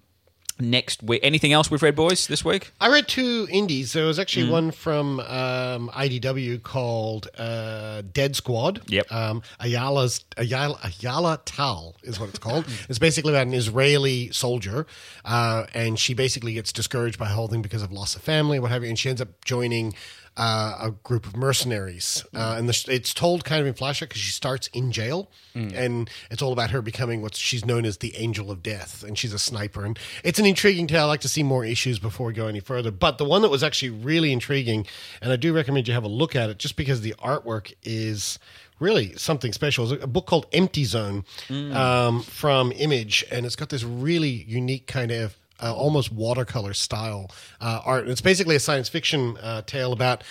next 0.60 1.02
week, 1.02 1.20
anything 1.22 1.52
else 1.52 1.70
we've 1.70 1.82
read, 1.82 1.94
boys, 1.96 2.26
this 2.26 2.44
week? 2.44 2.72
I 2.80 2.88
read 2.88 3.08
two 3.08 3.46
indies. 3.50 3.92
There 3.92 4.06
was 4.06 4.18
actually 4.18 4.46
Mm. 4.46 4.50
one 4.50 4.70
from 4.70 5.20
um, 5.20 5.90
IDW 5.94 6.62
called 6.62 7.28
uh, 7.38 8.02
Dead 8.12 8.36
Squad. 8.36 8.82
Yep. 8.86 9.10
Um, 9.12 9.42
Ayala's 9.60 10.24
Ayala, 10.36 10.78
Ayala 10.82 11.40
Tal 11.44 11.96
is 12.02 12.18
what 12.20 12.28
it's 12.28 12.38
called. 12.38 12.64
it's 12.88 12.98
basically 12.98 13.32
about 13.32 13.46
an 13.46 13.54
Israeli 13.54 14.30
soldier, 14.32 14.86
uh, 15.24 15.64
and 15.74 15.98
she 15.98 16.14
basically 16.14 16.54
gets 16.54 16.72
discouraged 16.72 17.18
by 17.18 17.26
holding 17.26 17.62
because 17.62 17.82
of 17.82 17.92
loss 17.92 18.16
of 18.16 18.22
family, 18.22 18.58
what 18.58 18.70
have 18.70 18.82
you, 18.82 18.88
and 18.88 18.98
she 18.98 19.08
ends 19.08 19.20
up 19.20 19.28
joining. 19.44 19.94
Uh, 20.38 20.78
a 20.80 20.90
group 21.02 21.26
of 21.26 21.36
mercenaries, 21.36 22.24
uh, 22.32 22.54
and 22.56 22.68
the, 22.68 22.84
it's 22.88 23.12
told 23.12 23.44
kind 23.44 23.60
of 23.60 23.66
in 23.66 23.74
flashback 23.74 24.08
because 24.08 24.22
she 24.22 24.30
starts 24.32 24.68
in 24.68 24.92
jail, 24.92 25.28
and 25.74 26.08
it's 26.30 26.40
all 26.40 26.52
about 26.52 26.70
her 26.70 26.80
becoming 26.80 27.20
what 27.20 27.34
she's 27.34 27.64
known 27.64 27.84
as 27.84 27.98
the 27.98 28.14
Angel 28.16 28.48
of 28.50 28.62
Death, 28.62 29.02
and 29.02 29.18
she's 29.18 29.32
a 29.32 29.38
sniper, 29.38 29.84
and 29.84 29.98
it's 30.22 30.38
an 30.38 30.46
intriguing 30.46 30.86
tale. 30.86 31.02
I 31.02 31.06
like 31.06 31.20
to 31.22 31.28
see 31.28 31.42
more 31.42 31.64
issues 31.64 31.98
before 31.98 32.28
we 32.28 32.32
go 32.32 32.46
any 32.46 32.60
further. 32.60 32.92
But 32.92 33.18
the 33.18 33.24
one 33.24 33.42
that 33.42 33.50
was 33.50 33.64
actually 33.64 33.90
really 33.90 34.32
intriguing, 34.32 34.86
and 35.20 35.32
I 35.32 35.36
do 35.36 35.52
recommend 35.52 35.88
you 35.88 35.94
have 35.94 36.04
a 36.04 36.08
look 36.08 36.36
at 36.36 36.48
it, 36.48 36.58
just 36.58 36.76
because 36.76 37.00
the 37.00 37.14
artwork 37.18 37.74
is 37.82 38.38
really 38.78 39.16
something 39.16 39.52
special. 39.52 39.92
It's 39.92 40.04
a 40.04 40.06
book 40.06 40.26
called 40.26 40.46
Empty 40.52 40.84
Zone 40.84 41.24
um, 41.50 42.22
from 42.22 42.70
Image, 42.72 43.24
and 43.32 43.44
it's 43.44 43.56
got 43.56 43.70
this 43.70 43.82
really 43.82 44.30
unique 44.46 44.86
kind 44.86 45.10
of 45.10 45.36
uh, 45.62 45.74
almost 45.74 46.12
watercolor 46.12 46.74
style 46.74 47.30
uh, 47.60 47.80
art. 47.84 48.02
And 48.02 48.10
it's 48.12 48.20
basically 48.20 48.56
a 48.56 48.60
science 48.60 48.88
fiction 48.88 49.36
uh, 49.42 49.62
tale 49.62 49.92
about 49.92 50.24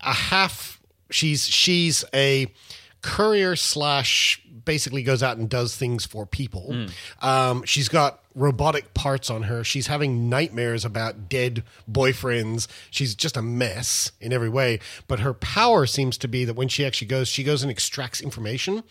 a 0.00 0.12
half. 0.12 0.80
She's 1.10 1.46
she's 1.48 2.04
a 2.14 2.52
courier 3.02 3.56
slash 3.56 4.42
basically 4.64 5.02
goes 5.02 5.22
out 5.22 5.38
and 5.38 5.48
does 5.48 5.76
things 5.76 6.04
for 6.06 6.26
people. 6.26 6.86
Um, 7.22 7.64
she's 7.64 7.88
got 7.88 8.19
robotic 8.34 8.94
parts 8.94 9.30
on 9.30 9.44
her. 9.44 9.64
She's 9.64 9.88
having 9.88 10.28
nightmares 10.28 10.84
about 10.84 11.28
dead 11.28 11.64
boyfriends. 11.90 12.66
She's 12.90 13.14
just 13.14 13.36
a 13.36 13.42
mess 13.42 14.12
in 14.20 14.32
every 14.32 14.48
way. 14.48 14.78
But 15.08 15.20
her 15.20 15.34
power 15.34 15.86
seems 15.86 16.16
to 16.18 16.28
be 16.28 16.44
that 16.44 16.54
when 16.54 16.68
she 16.68 16.84
actually 16.84 17.08
goes, 17.08 17.28
she 17.28 17.42
goes 17.42 17.62
and 17.62 17.70
extracts 17.70 18.20
information 18.20 18.82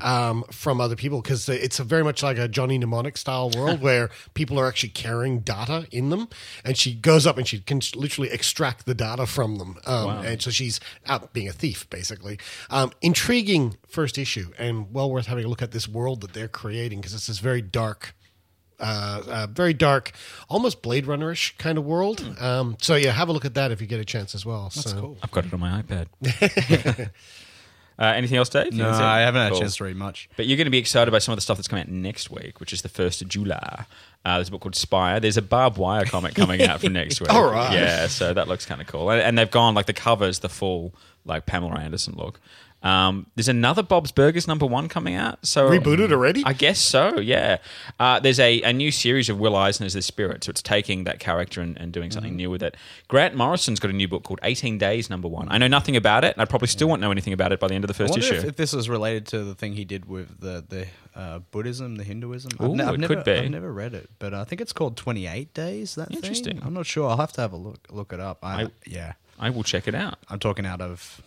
um, 0.00 0.44
from 0.50 0.80
other 0.80 0.96
people 0.96 1.20
because 1.22 1.48
it's 1.48 1.80
a 1.80 1.84
very 1.84 2.04
much 2.04 2.22
like 2.22 2.38
a 2.38 2.48
Johnny 2.48 2.78
Mnemonic 2.78 3.16
style 3.16 3.50
world 3.50 3.80
where 3.82 4.10
people 4.34 4.58
are 4.58 4.66
actually 4.68 4.90
carrying 4.90 5.40
data 5.40 5.86
in 5.90 6.10
them. 6.10 6.28
And 6.64 6.76
she 6.76 6.94
goes 6.94 7.26
up 7.26 7.36
and 7.36 7.46
she 7.46 7.60
can 7.60 7.80
literally 7.94 8.30
extract 8.30 8.86
the 8.86 8.94
data 8.94 9.26
from 9.26 9.56
them. 9.56 9.78
Um, 9.86 10.06
And 10.24 10.42
so 10.42 10.50
she's 10.50 10.80
out 11.06 11.32
being 11.32 11.48
a 11.48 11.52
thief, 11.52 11.88
basically. 11.90 12.38
Um, 12.70 12.92
intriguing 13.02 13.76
first 13.88 14.18
issue 14.18 14.52
and 14.58 14.92
well 14.92 15.10
worth 15.10 15.26
having 15.26 15.44
a 15.44 15.48
look 15.48 15.62
at 15.62 15.72
this 15.72 15.88
world 15.88 16.20
that 16.22 16.32
they're 16.32 16.48
creating 16.48 17.00
because 17.00 17.14
it's 17.14 17.26
this 17.26 17.38
very 17.38 17.62
dark 17.62 18.14
uh, 18.80 19.22
uh, 19.28 19.46
very 19.50 19.72
dark, 19.74 20.12
almost 20.48 20.82
Blade 20.82 21.06
Runner-ish 21.06 21.56
kind 21.58 21.78
of 21.78 21.84
world. 21.84 22.24
Um, 22.40 22.76
so 22.80 22.94
yeah, 22.96 23.12
have 23.12 23.28
a 23.28 23.32
look 23.32 23.44
at 23.44 23.54
that 23.54 23.70
if 23.70 23.80
you 23.80 23.86
get 23.86 24.00
a 24.00 24.04
chance 24.04 24.34
as 24.34 24.44
well. 24.44 24.64
That's 24.74 24.90
so. 24.90 25.16
I've 25.22 25.30
got 25.30 25.46
it 25.46 25.52
on 25.54 25.60
my 25.60 25.82
iPad. 25.82 26.06
uh, 27.98 28.04
anything 28.04 28.36
else, 28.36 28.48
Dave? 28.48 28.72
No, 28.72 28.90
I 28.90 29.20
haven't 29.20 29.40
had 29.42 29.48
Cool. 29.50 29.58
a 29.58 29.60
chance 29.60 29.76
to 29.76 29.84
read 29.84 29.96
much. 29.96 30.28
But 30.36 30.46
you're 30.46 30.56
going 30.56 30.66
to 30.66 30.70
be 30.70 30.78
excited 30.78 31.10
by 31.10 31.18
some 31.18 31.32
of 31.32 31.36
the 31.36 31.42
stuff 31.42 31.56
that's 31.58 31.68
coming 31.68 31.84
out 31.84 31.90
next 31.90 32.30
week, 32.30 32.58
which 32.60 32.72
is 32.72 32.82
the 32.82 32.88
1st 32.88 33.22
of 33.22 33.28
July. 33.28 33.86
Uh, 34.24 34.36
there's 34.36 34.48
a 34.48 34.50
book 34.50 34.62
called 34.62 34.74
Spire. 34.74 35.20
There's 35.20 35.36
a 35.36 35.42
Barb 35.42 35.76
Wire 35.76 36.04
comic 36.04 36.34
coming 36.34 36.62
out 36.62 36.80
for 36.80 36.88
next 36.90 37.20
week. 37.20 37.32
All 37.32 37.44
right. 37.50 37.72
Yeah, 37.74 38.06
so 38.08 38.32
that 38.34 38.48
looks 38.48 38.64
kind 38.66 38.80
of 38.80 38.86
cool. 38.86 39.10
And, 39.10 39.20
and 39.20 39.38
they've 39.38 39.50
gone, 39.50 39.74
like, 39.74 39.86
the 39.86 39.92
cover's 39.92 40.38
the 40.40 40.48
full, 40.48 40.94
like, 41.24 41.46
Pamela 41.46 41.78
Anderson 41.78 42.14
look. 42.16 42.40
Um, 42.84 43.26
there's 43.34 43.48
another 43.48 43.82
Bob's 43.82 44.12
Burgers 44.12 44.46
number 44.46 44.66
one 44.66 44.88
coming 44.88 45.14
out. 45.14 45.44
So 45.46 45.70
Rebooted 45.70 46.12
already? 46.12 46.42
I 46.44 46.52
guess 46.52 46.78
so. 46.78 47.18
Yeah. 47.18 47.56
Uh, 47.98 48.20
there's 48.20 48.38
a, 48.38 48.60
a 48.60 48.72
new 48.74 48.90
series 48.90 49.30
of 49.30 49.40
Will 49.40 49.56
Eisner's 49.56 49.94
The 49.94 50.02
Spirit, 50.02 50.44
so 50.44 50.50
it's 50.50 50.60
taking 50.60 51.04
that 51.04 51.18
character 51.18 51.62
and, 51.62 51.78
and 51.78 51.92
doing 51.92 52.10
something 52.10 52.36
new 52.36 52.50
with 52.50 52.62
it. 52.62 52.76
Grant 53.08 53.34
Morrison's 53.34 53.80
got 53.80 53.90
a 53.90 53.94
new 53.94 54.06
book 54.06 54.22
called 54.22 54.38
18 54.42 54.76
Days 54.76 55.08
Number 55.08 55.28
One. 55.28 55.48
I 55.50 55.56
know 55.56 55.66
nothing 55.66 55.96
about 55.96 56.24
it, 56.24 56.34
and 56.34 56.42
I 56.42 56.44
probably 56.44 56.68
still 56.68 56.88
won't 56.88 57.00
know 57.00 57.10
anything 57.10 57.32
about 57.32 57.52
it 57.52 57.58
by 57.58 57.68
the 57.68 57.74
end 57.74 57.84
of 57.84 57.88
the 57.88 57.94
first 57.94 58.18
issue. 58.18 58.34
if, 58.34 58.44
if 58.44 58.56
this 58.56 58.74
is 58.74 58.88
related 58.90 59.26
to 59.28 59.42
the 59.44 59.54
thing 59.54 59.72
he 59.72 59.86
did 59.86 60.04
with 60.06 60.40
the 60.40 60.64
the 60.68 60.86
uh, 61.18 61.38
Buddhism, 61.38 61.96
the 61.96 62.04
Hinduism. 62.04 62.52
Ooh, 62.60 62.72
it 62.72 62.76
never, 62.76 63.06
could 63.06 63.24
be. 63.24 63.32
I've 63.32 63.50
never 63.50 63.72
read 63.72 63.94
it, 63.94 64.10
but 64.18 64.34
I 64.34 64.44
think 64.44 64.60
it's 64.60 64.72
called 64.72 64.96
Twenty 64.96 65.26
Eight 65.26 65.54
Days. 65.54 65.94
That 65.94 66.08
thing? 66.08 66.16
Interesting. 66.18 66.60
I'm 66.62 66.74
not 66.74 66.86
sure. 66.86 67.08
I'll 67.08 67.16
have 67.16 67.32
to 67.32 67.40
have 67.40 67.52
a 67.52 67.56
look 67.56 67.86
look 67.90 68.12
it 68.12 68.20
up. 68.20 68.38
I, 68.42 68.64
I- 68.64 68.70
yeah, 68.86 69.12
I 69.38 69.50
will 69.50 69.62
check 69.62 69.88
it 69.88 69.94
out. 69.94 70.18
I'm 70.28 70.38
talking 70.38 70.66
out 70.66 70.80
of 70.80 71.22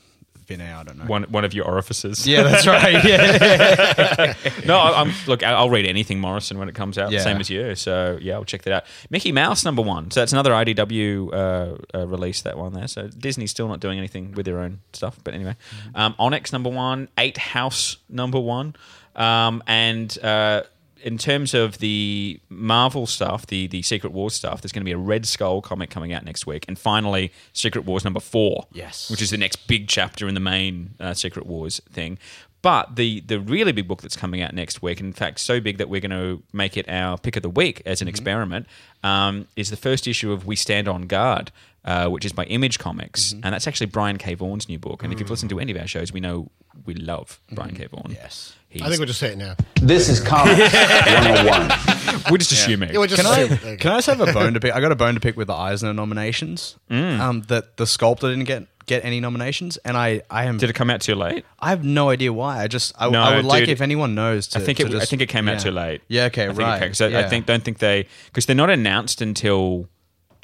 air. 0.62 0.76
I 0.76 0.84
don't 0.84 0.98
know. 0.98 1.06
One 1.06 1.24
one 1.24 1.44
of 1.46 1.54
your 1.54 1.66
orifices. 1.66 2.26
Yeah, 2.28 2.44
that's 2.44 2.66
right. 2.66 3.04
Yeah. 3.08 4.34
no, 4.66 4.78
I- 4.78 5.02
I'm 5.02 5.12
look. 5.28 5.44
I'll 5.44 5.70
read 5.70 5.86
anything 5.86 6.20
Morrison 6.20 6.58
when 6.58 6.70
it 6.70 6.76
comes 6.76 6.98
out, 6.98 7.12
Yeah. 7.12 7.20
same 7.22 7.38
as 7.38 7.50
you. 7.50 7.76
So 7.76 8.18
yeah, 8.22 8.34
I'll 8.36 8.46
check 8.46 8.64
that 8.64 8.74
out. 8.74 8.84
Mickey 9.10 9.32
Mouse 9.32 9.64
number 9.66 9.82
one. 9.82 10.12
So 10.12 10.22
that's 10.22 10.32
another 10.34 10.52
IDW 10.52 11.34
uh, 11.34 11.78
uh, 11.98 12.08
release. 12.08 12.42
That 12.42 12.58
one 12.58 12.74
there. 12.74 12.88
So 12.88 13.08
Disney's 13.08 13.52
still 13.52 13.68
not 13.68 13.80
doing 13.80 13.98
anything 13.98 14.32
with 14.34 14.46
their 14.46 14.60
own 14.60 14.80
stuff. 14.94 15.20
But 15.24 15.34
anyway, 15.34 15.56
um, 15.96 16.16
Onyx 16.20 16.52
number 16.54 16.70
one, 16.70 17.10
Eight 17.18 17.38
House 17.38 17.98
number 18.10 18.40
one, 18.40 18.76
um, 19.16 19.62
and. 19.68 20.18
Uh, 20.24 20.64
in 21.04 21.18
terms 21.18 21.54
of 21.54 21.78
the 21.80 22.40
Marvel 22.50 23.06
stuff, 23.08 23.48
the 23.48 23.68
the 23.68 23.82
Secret 23.82 24.12
Wars 24.14 24.34
stuff, 24.34 24.62
there's 24.62 24.72
going 24.72 24.82
to 24.82 24.86
be 24.86 24.92
a 24.92 24.98
Red 24.98 25.26
Skull 25.26 25.62
comic 25.62 25.90
coming 25.90 26.14
out 26.14 26.24
next 26.26 26.46
week, 26.48 26.66
and 26.68 26.78
finally 26.78 27.32
Secret 27.54 27.86
Wars 27.86 28.04
number 28.04 28.20
four, 28.20 28.68
Yes. 28.72 29.10
which 29.10 29.22
is 29.22 29.30
the 29.32 29.38
next 29.38 29.68
big 29.68 29.88
chapter 29.88 30.28
in 30.28 30.34
the 30.34 30.40
main 30.40 30.96
uh, 31.00 31.14
Secret 31.14 31.46
Wars 31.46 31.82
thing. 31.92 32.18
But 32.64 32.96
the 32.96 33.22
the 33.22 33.40
really 33.40 33.72
big 33.72 33.88
book 33.88 34.02
that's 34.02 34.18
coming 34.18 34.42
out 34.42 34.54
next 34.54 34.82
week, 34.82 35.00
in 35.00 35.14
fact, 35.14 35.40
so 35.40 35.60
big 35.60 35.78
that 35.78 35.90
we're 35.90 36.02
going 36.02 36.12
to 36.12 36.44
make 36.52 36.76
it 36.76 36.90
our 36.90 37.18
pick 37.18 37.36
of 37.36 37.44
the 37.44 37.50
week 37.50 37.82
as 37.86 38.02
an 38.02 38.08
experiment, 38.08 38.66
um, 39.04 39.48
is 39.56 39.70
the 39.70 39.78
first 39.78 40.08
issue 40.08 40.32
of 40.32 40.46
We 40.48 40.56
Stand 40.56 40.88
on 40.88 41.04
Guard, 41.04 41.52
uh, 41.88 42.08
which 42.10 42.26
is 42.26 42.34
by 42.34 42.44
Image 42.46 42.78
Comics, 42.78 43.32
and 43.32 43.44
that's 43.54 43.66
actually 43.66 43.88
Brian 43.88 44.18
K. 44.18 44.36
Vaughan's 44.36 44.68
new 44.70 44.78
book. 44.78 45.04
And 45.04 45.12
if 45.12 45.20
you've 45.20 45.30
listened 45.32 45.50
to 45.50 45.60
any 45.60 45.72
of 45.72 45.78
our 45.80 45.88
shows, 45.88 46.12
we 46.14 46.20
know 46.20 46.52
we 46.86 46.94
love 46.94 47.40
Brian 47.52 47.74
K. 47.76 47.88
Vaughan. 47.88 48.12
Yes. 48.12 48.54
He's, 48.70 48.82
I 48.82 48.90
think 48.90 49.00
we'll 49.00 49.08
just 49.08 49.20
say 49.20 49.32
it 49.32 49.38
now. 49.38 49.56
This 49.82 50.10
is 50.10 50.20
Comics 50.20 50.60
101. 50.74 52.22
we're 52.30 52.38
just 52.38 52.52
assuming. 52.52 52.90
Yeah, 52.92 53.00
we'll 53.00 53.08
just 53.08 53.22
Can 53.22 53.32
assume 53.32 53.52
I, 53.52 53.56
it. 53.56 53.62
There 53.62 53.72
you 53.72 53.78
can. 53.78 53.92
I 53.92 53.98
just 53.98 54.08
have 54.08 54.20
a 54.22 54.32
bone 54.34 54.54
to 54.54 54.60
pick? 54.60 54.74
I 54.76 54.82
got 54.82 54.92
a 54.92 54.96
bone 54.96 55.14
to 55.14 55.20
pick 55.20 55.38
with 55.38 55.48
the 55.48 55.54
Eisner 55.54 55.94
nominations. 55.94 56.76
Mm. 56.92 57.20
Um, 57.20 57.42
that 57.44 57.78
the 57.78 57.88
sculptor 57.88 58.30
didn't 58.30 58.46
get 58.46 58.68
get 58.86 59.04
any 59.04 59.20
nominations, 59.20 59.78
and 59.78 59.96
I 59.98 60.22
I 60.30 60.46
am 60.46 60.58
Did 60.58 60.70
it 60.70 60.74
come 60.74 60.90
out 60.90 61.02
too 61.02 61.16
late? 61.16 61.46
I 61.60 61.70
have 61.70 61.84
no 61.86 62.10
idea 62.10 62.32
why. 62.34 62.62
I 62.62 62.68
just 62.68 62.94
I, 62.98 63.10
No, 63.10 63.22
I 63.22 63.38
would 63.38 63.46
like 63.46 63.68
if 63.70 63.80
anyone 63.82 64.14
knows. 64.16 64.48
To, 64.50 64.60
I 64.60 64.62
think 64.62 64.78
to 64.80 64.88
it. 64.88 64.94
I 64.96 65.06
think 65.06 65.22
it 65.22 65.28
came 65.28 65.48
out 65.48 65.60
too 65.62 65.72
late. 65.72 66.02
Yeah. 66.10 66.26
Okay. 66.26 66.44
I 66.44 66.48
think 66.48 66.60
right. 66.60 66.76
It 66.76 66.80
came, 66.82 66.90
'cause 66.90 67.02
I, 67.02 67.20
I 67.22 67.30
think 67.30 67.46
don't 67.46 67.64
think 67.64 67.78
they 67.80 68.08
because 68.26 68.46
they're 68.46 68.56
not 68.56 68.70
announced 68.70 69.22
until 69.22 69.88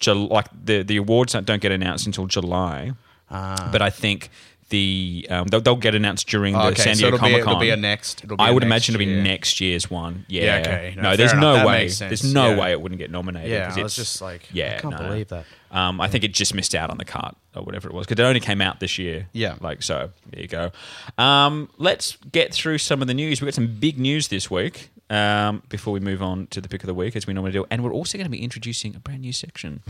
Like 0.07 0.47
the 0.65 0.83
the 0.83 0.97
awards 0.97 1.33
don't, 1.33 1.61
get 1.61 1.71
announced 1.71 2.05
until 2.05 2.27
July. 2.27 2.91
Ah. 3.31 3.69
But 3.71 3.81
I 3.81 3.89
think 3.89 4.29
the 4.69 5.27
um, 5.29 5.47
they'll, 5.47 5.61
they'll 5.61 5.75
get 5.75 5.93
announced 5.93 6.27
during 6.27 6.53
the 6.53 6.59
Okay, 6.67 6.81
San 6.81 6.95
so 6.95 7.01
Diego 7.01 7.15
it'll 7.15 7.27
be- 7.27 7.31
Comic 7.31 7.43
Con. 7.43 7.51
it'll 7.53 7.61
be 7.61 7.69
a 7.69 7.75
next- 7.77 8.23
it'll 8.23 8.37
be 8.37 8.43
I 8.43 8.49
a 8.49 8.53
would 8.53 8.63
next 8.63 8.67
imagine 8.89 8.95
it'll 8.95 9.05
be 9.05 9.11
year. 9.11 9.21
next 9.23 9.61
year's 9.61 9.89
one. 9.91 10.25
Yeah. 10.27 10.43
Yeah, 10.43 10.59
okay. 10.61 10.93
No, 10.95 11.01
No, 11.03 11.15
there's 11.15 11.31
enough. 11.33 11.41
no 11.41 11.53
That 11.57 11.67
way. 11.67 11.87
There's 11.89 12.33
no 12.33 12.51
Yeah. 12.51 12.59
way 12.59 12.71
it 12.71 12.81
wouldn't 12.81 12.99
get 12.99 13.11
nominated. 13.11 13.51
Yeah, 13.51 13.65
I 13.65 13.67
was 13.67 13.77
it's- 13.77 13.95
just 13.95 14.21
like, 14.21 14.47
yeah, 14.51 14.75
I 14.77 14.81
can't 14.81 14.99
no. 14.99 15.07
believe 15.09 15.27
that. 15.29 15.45
Um, 15.71 15.99
I 16.01 16.07
think 16.07 16.23
it 16.23 16.33
just 16.33 16.53
missed 16.53 16.75
out 16.75 16.89
on 16.91 16.97
the 16.97 17.05
cart 17.05 17.35
or 17.55 17.63
whatever 17.63 17.87
it 17.87 17.93
was 17.93 18.05
because 18.07 18.19
it 18.23 18.27
only 18.27 18.39
came 18.39 18.61
out 18.61 18.79
this 18.79 18.97
year. 18.97 19.27
Yeah. 19.33 19.55
like 19.61 19.83
so. 19.83 20.09
There 20.31 20.41
you 20.41 20.47
go. 20.47 20.71
Um, 21.17 21.69
let's 21.77 22.17
get 22.31 22.53
through 22.53 22.77
some 22.79 23.01
of 23.01 23.07
the 23.07 23.13
news. 23.13 23.41
We've 23.41 23.47
got 23.47 23.55
some 23.55 23.67
big 23.79 23.99
news 23.99 24.27
this 24.29 24.49
week. 24.51 24.89
Um, 25.09 25.61
before 25.69 25.93
we 25.93 25.99
move 25.99 26.23
on 26.23 26.47
to 26.47 26.59
the 26.61 26.67
pick 26.69 26.81
of 26.81 26.87
the 26.87 26.93
week, 26.93 27.15
as 27.15 27.27
we 27.27 27.33
normally 27.33 27.51
do, 27.51 27.65
and 27.69 27.83
we're 27.83 27.93
also 27.93 28.17
going 28.17 28.25
to 28.25 28.31
be 28.31 28.41
introducing 28.43 28.95
a 28.95 28.99
brand 28.99 29.21
new 29.21 29.33
section 29.33 29.83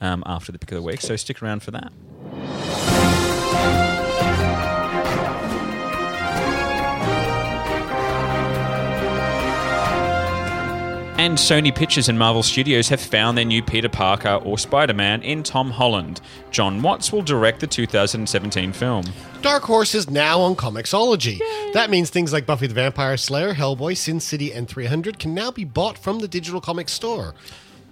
um, 0.00 0.22
after 0.26 0.52
the 0.52 0.58
pick 0.58 0.72
of 0.72 0.76
the 0.76 0.82
week. 0.82 1.00
So 1.00 1.16
stick 1.16 1.42
around 1.42 1.62
for 1.62 1.70
that. 1.70 1.92
And 11.18 11.36
Sony 11.36 11.74
Pictures 11.74 12.08
and 12.08 12.16
Marvel 12.16 12.44
Studios 12.44 12.88
have 12.90 13.00
found 13.00 13.36
their 13.36 13.44
new 13.44 13.60
Peter 13.60 13.88
Parker 13.88 14.34
or 14.44 14.56
Spider 14.56 14.94
Man 14.94 15.20
in 15.22 15.42
Tom 15.42 15.72
Holland. 15.72 16.20
Jon 16.52 16.80
Watts 16.80 17.10
will 17.12 17.22
direct 17.22 17.58
the 17.58 17.66
2017 17.66 18.72
film. 18.72 19.04
Dark 19.42 19.64
Horse 19.64 19.96
is 19.96 20.08
now 20.08 20.40
on 20.40 20.54
Comixology. 20.54 21.40
That 21.74 21.90
means 21.90 22.08
things 22.08 22.32
like 22.32 22.46
Buffy 22.46 22.66
the 22.66 22.74
Vampire 22.74 23.16
Slayer, 23.16 23.54
Hellboy, 23.54 23.96
Sin 23.96 24.20
City, 24.20 24.52
and 24.52 24.66
300 24.66 25.18
can 25.18 25.34
now 25.34 25.50
be 25.50 25.64
bought 25.64 25.98
from 25.98 26.20
the 26.20 26.28
digital 26.28 26.60
comic 26.60 26.88
store. 26.88 27.34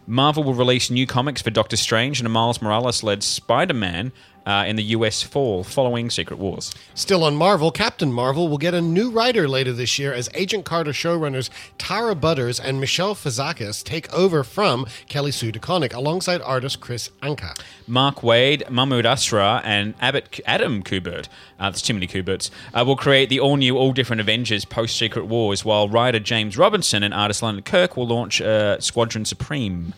Marvel 0.06 0.42
will 0.42 0.54
release 0.54 0.90
new 0.90 1.06
comics 1.06 1.42
for 1.42 1.50
Doctor 1.50 1.76
Strange 1.76 2.18
and 2.18 2.26
a 2.26 2.30
Miles 2.30 2.62
Morales 2.62 3.02
led 3.02 3.22
Spider 3.22 3.74
Man 3.74 4.12
uh, 4.46 4.64
in 4.66 4.76
the 4.76 4.82
US 4.84 5.22
fall 5.22 5.64
following 5.64 6.08
Secret 6.08 6.38
Wars. 6.38 6.74
Still 6.94 7.24
on 7.24 7.36
Marvel, 7.36 7.70
Captain 7.70 8.12
Marvel 8.12 8.48
will 8.48 8.58
get 8.58 8.72
a 8.72 8.80
new 8.80 9.10
writer 9.10 9.48
later 9.48 9.72
this 9.72 9.98
year 9.98 10.12
as 10.12 10.30
Agent 10.34 10.64
Carter 10.64 10.92
showrunners 10.92 11.50
Tara 11.78 12.14
Butters 12.14 12.58
and 12.58 12.80
Michele 12.80 13.14
Fazekas 13.14 13.82
take 13.82 14.12
over 14.14 14.44
from 14.44 14.86
Kelly 15.08 15.32
Sue 15.32 15.52
DeConnick 15.52 15.92
alongside 15.94 16.40
artist 16.40 16.80
Kris 16.80 17.10
Anka. 17.22 17.58
Mark 17.86 18.16
Waid, 18.16 18.68
Mahmud 18.70 19.04
Asrar, 19.04 19.60
and 19.64 19.94
Abbott, 20.00 20.40
Adam 20.46 20.82
Kubert, 20.82 21.28
uh, 21.58 21.70
there's 21.70 21.82
too 21.82 21.94
many 21.94 22.06
Kuberts, 22.06 22.50
uh, 22.74 22.84
will 22.84 22.96
create 22.96 23.28
the 23.28 23.40
all 23.40 23.56
new, 23.56 23.76
all 23.76 23.92
different 23.92 24.20
Avengers 24.20 24.64
post 24.64 24.96
Secret 24.96 25.26
Wars, 25.26 25.64
while 25.64 25.88
writer 25.88 26.20
James 26.20 26.56
Robinson 26.56 27.02
and 27.02 27.12
artist 27.12 27.42
Leonard 27.42 27.64
Kirk 27.64 27.96
will 27.96 28.06
launch 28.06 28.40
uh, 28.40 28.78
Squadron 28.80 29.24
Supreme. 29.24 29.92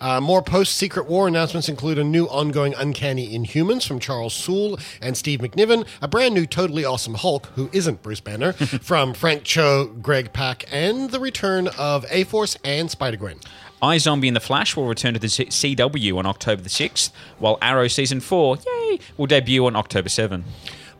Uh, 0.00 0.20
more 0.20 0.42
post 0.42 0.74
Secret 0.74 1.06
War 1.08 1.26
announcements 1.26 1.68
include 1.68 1.98
a 1.98 2.04
new 2.04 2.26
ongoing 2.26 2.74
Uncanny 2.74 3.36
Inhumans 3.36 3.86
from 3.86 3.98
Charles 3.98 4.34
Soule 4.34 4.78
and 5.00 5.16
Steve 5.16 5.40
McNiven, 5.40 5.86
a 6.02 6.08
brand 6.08 6.34
new 6.34 6.46
Totally 6.46 6.84
Awesome 6.84 7.14
Hulk, 7.14 7.46
who 7.54 7.70
isn't 7.72 8.02
Bruce 8.02 8.20
Banner, 8.20 8.52
from 8.82 9.14
Frank 9.14 9.44
Cho, 9.44 9.86
Greg 10.02 10.32
Pak, 10.32 10.64
and 10.70 11.10
the 11.10 11.20
return 11.20 11.68
of 11.78 12.04
A 12.10 12.24
Force 12.24 12.56
and 12.62 12.90
Spider 12.90 13.16
Gwen. 13.16 13.38
iZombie 13.82 14.26
and 14.28 14.36
The 14.36 14.40
Flash 14.40 14.76
will 14.76 14.86
return 14.86 15.14
to 15.14 15.20
the 15.20 15.28
CW 15.28 16.18
on 16.18 16.26
October 16.26 16.60
the 16.60 16.68
6th, 16.68 17.10
while 17.38 17.56
Arrow 17.62 17.88
Season 17.88 18.20
4, 18.20 18.58
yay! 18.66 18.98
Will 19.16 19.26
debut 19.26 19.64
on 19.64 19.76
October 19.76 20.10
7. 20.10 20.44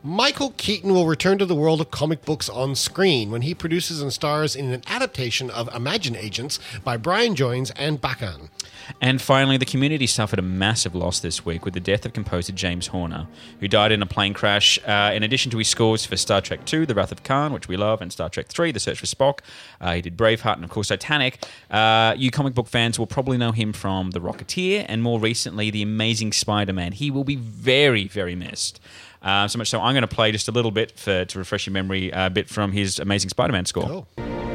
Michael 0.02 0.54
Keaton 0.56 0.94
will 0.94 1.06
return 1.06 1.36
to 1.38 1.44
the 1.44 1.54
world 1.56 1.80
of 1.80 1.90
comic 1.90 2.24
books 2.24 2.48
on 2.48 2.76
screen 2.76 3.30
when 3.30 3.42
he 3.42 3.54
produces 3.54 4.00
and 4.00 4.12
stars 4.12 4.54
in 4.54 4.72
an 4.72 4.82
adaptation 4.86 5.50
of 5.50 5.68
Imagine 5.74 6.14
Agents 6.14 6.60
by 6.84 6.96
Brian 6.96 7.34
Joines 7.34 7.72
and 7.74 8.00
Bachan. 8.00 8.48
And 9.00 9.20
finally, 9.20 9.56
the 9.56 9.64
community 9.64 10.06
suffered 10.06 10.38
a 10.38 10.42
massive 10.42 10.94
loss 10.94 11.20
this 11.20 11.44
week 11.44 11.64
with 11.64 11.74
the 11.74 11.80
death 11.80 12.06
of 12.06 12.12
composer 12.12 12.52
James 12.52 12.88
Horner, 12.88 13.26
who 13.60 13.68
died 13.68 13.92
in 13.92 14.02
a 14.02 14.06
plane 14.06 14.34
crash. 14.34 14.78
Uh, 14.86 15.12
in 15.14 15.22
addition 15.22 15.50
to 15.52 15.58
his 15.58 15.68
scores 15.68 16.06
for 16.06 16.16
Star 16.16 16.40
Trek 16.40 16.60
II, 16.72 16.84
The 16.84 16.94
Wrath 16.94 17.12
of 17.12 17.22
Khan, 17.22 17.52
which 17.52 17.68
we 17.68 17.76
love, 17.76 18.00
and 18.00 18.12
Star 18.12 18.28
Trek 18.28 18.46
III, 18.58 18.72
The 18.72 18.80
Search 18.80 18.98
for 18.98 19.06
Spock, 19.06 19.40
uh, 19.80 19.94
he 19.94 20.02
did 20.02 20.16
Braveheart 20.16 20.56
and, 20.56 20.64
of 20.64 20.70
course, 20.70 20.88
Titanic. 20.88 21.44
Uh, 21.70 22.14
you 22.16 22.30
comic 22.30 22.54
book 22.54 22.66
fans 22.66 22.98
will 22.98 23.06
probably 23.06 23.38
know 23.38 23.52
him 23.52 23.72
from 23.72 24.10
The 24.12 24.20
Rocketeer 24.20 24.86
and 24.88 25.02
more 25.02 25.20
recently, 25.20 25.70
The 25.70 25.82
Amazing 25.82 26.32
Spider 26.32 26.72
Man. 26.72 26.92
He 26.92 27.10
will 27.10 27.24
be 27.24 27.36
very, 27.36 28.08
very 28.08 28.34
missed. 28.34 28.80
Uh, 29.22 29.48
so 29.48 29.58
much 29.58 29.68
so, 29.68 29.80
I'm 29.80 29.94
going 29.94 30.02
to 30.02 30.08
play 30.08 30.30
just 30.30 30.46
a 30.48 30.52
little 30.52 30.70
bit 30.70 30.98
for, 30.98 31.24
to 31.24 31.38
refresh 31.38 31.66
your 31.66 31.72
memory, 31.72 32.10
a 32.12 32.30
bit 32.30 32.48
from 32.48 32.72
his 32.72 32.98
Amazing 32.98 33.30
Spider 33.30 33.52
Man 33.52 33.64
score. 33.64 34.06
Cool. 34.16 34.45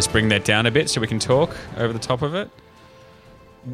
Just 0.00 0.12
bring 0.12 0.30
that 0.30 0.46
down 0.46 0.64
a 0.64 0.70
bit 0.70 0.88
so 0.88 0.98
we 0.98 1.06
can 1.06 1.18
talk 1.18 1.54
over 1.76 1.92
the 1.92 1.98
top 1.98 2.22
of 2.22 2.34
it. 2.34 2.48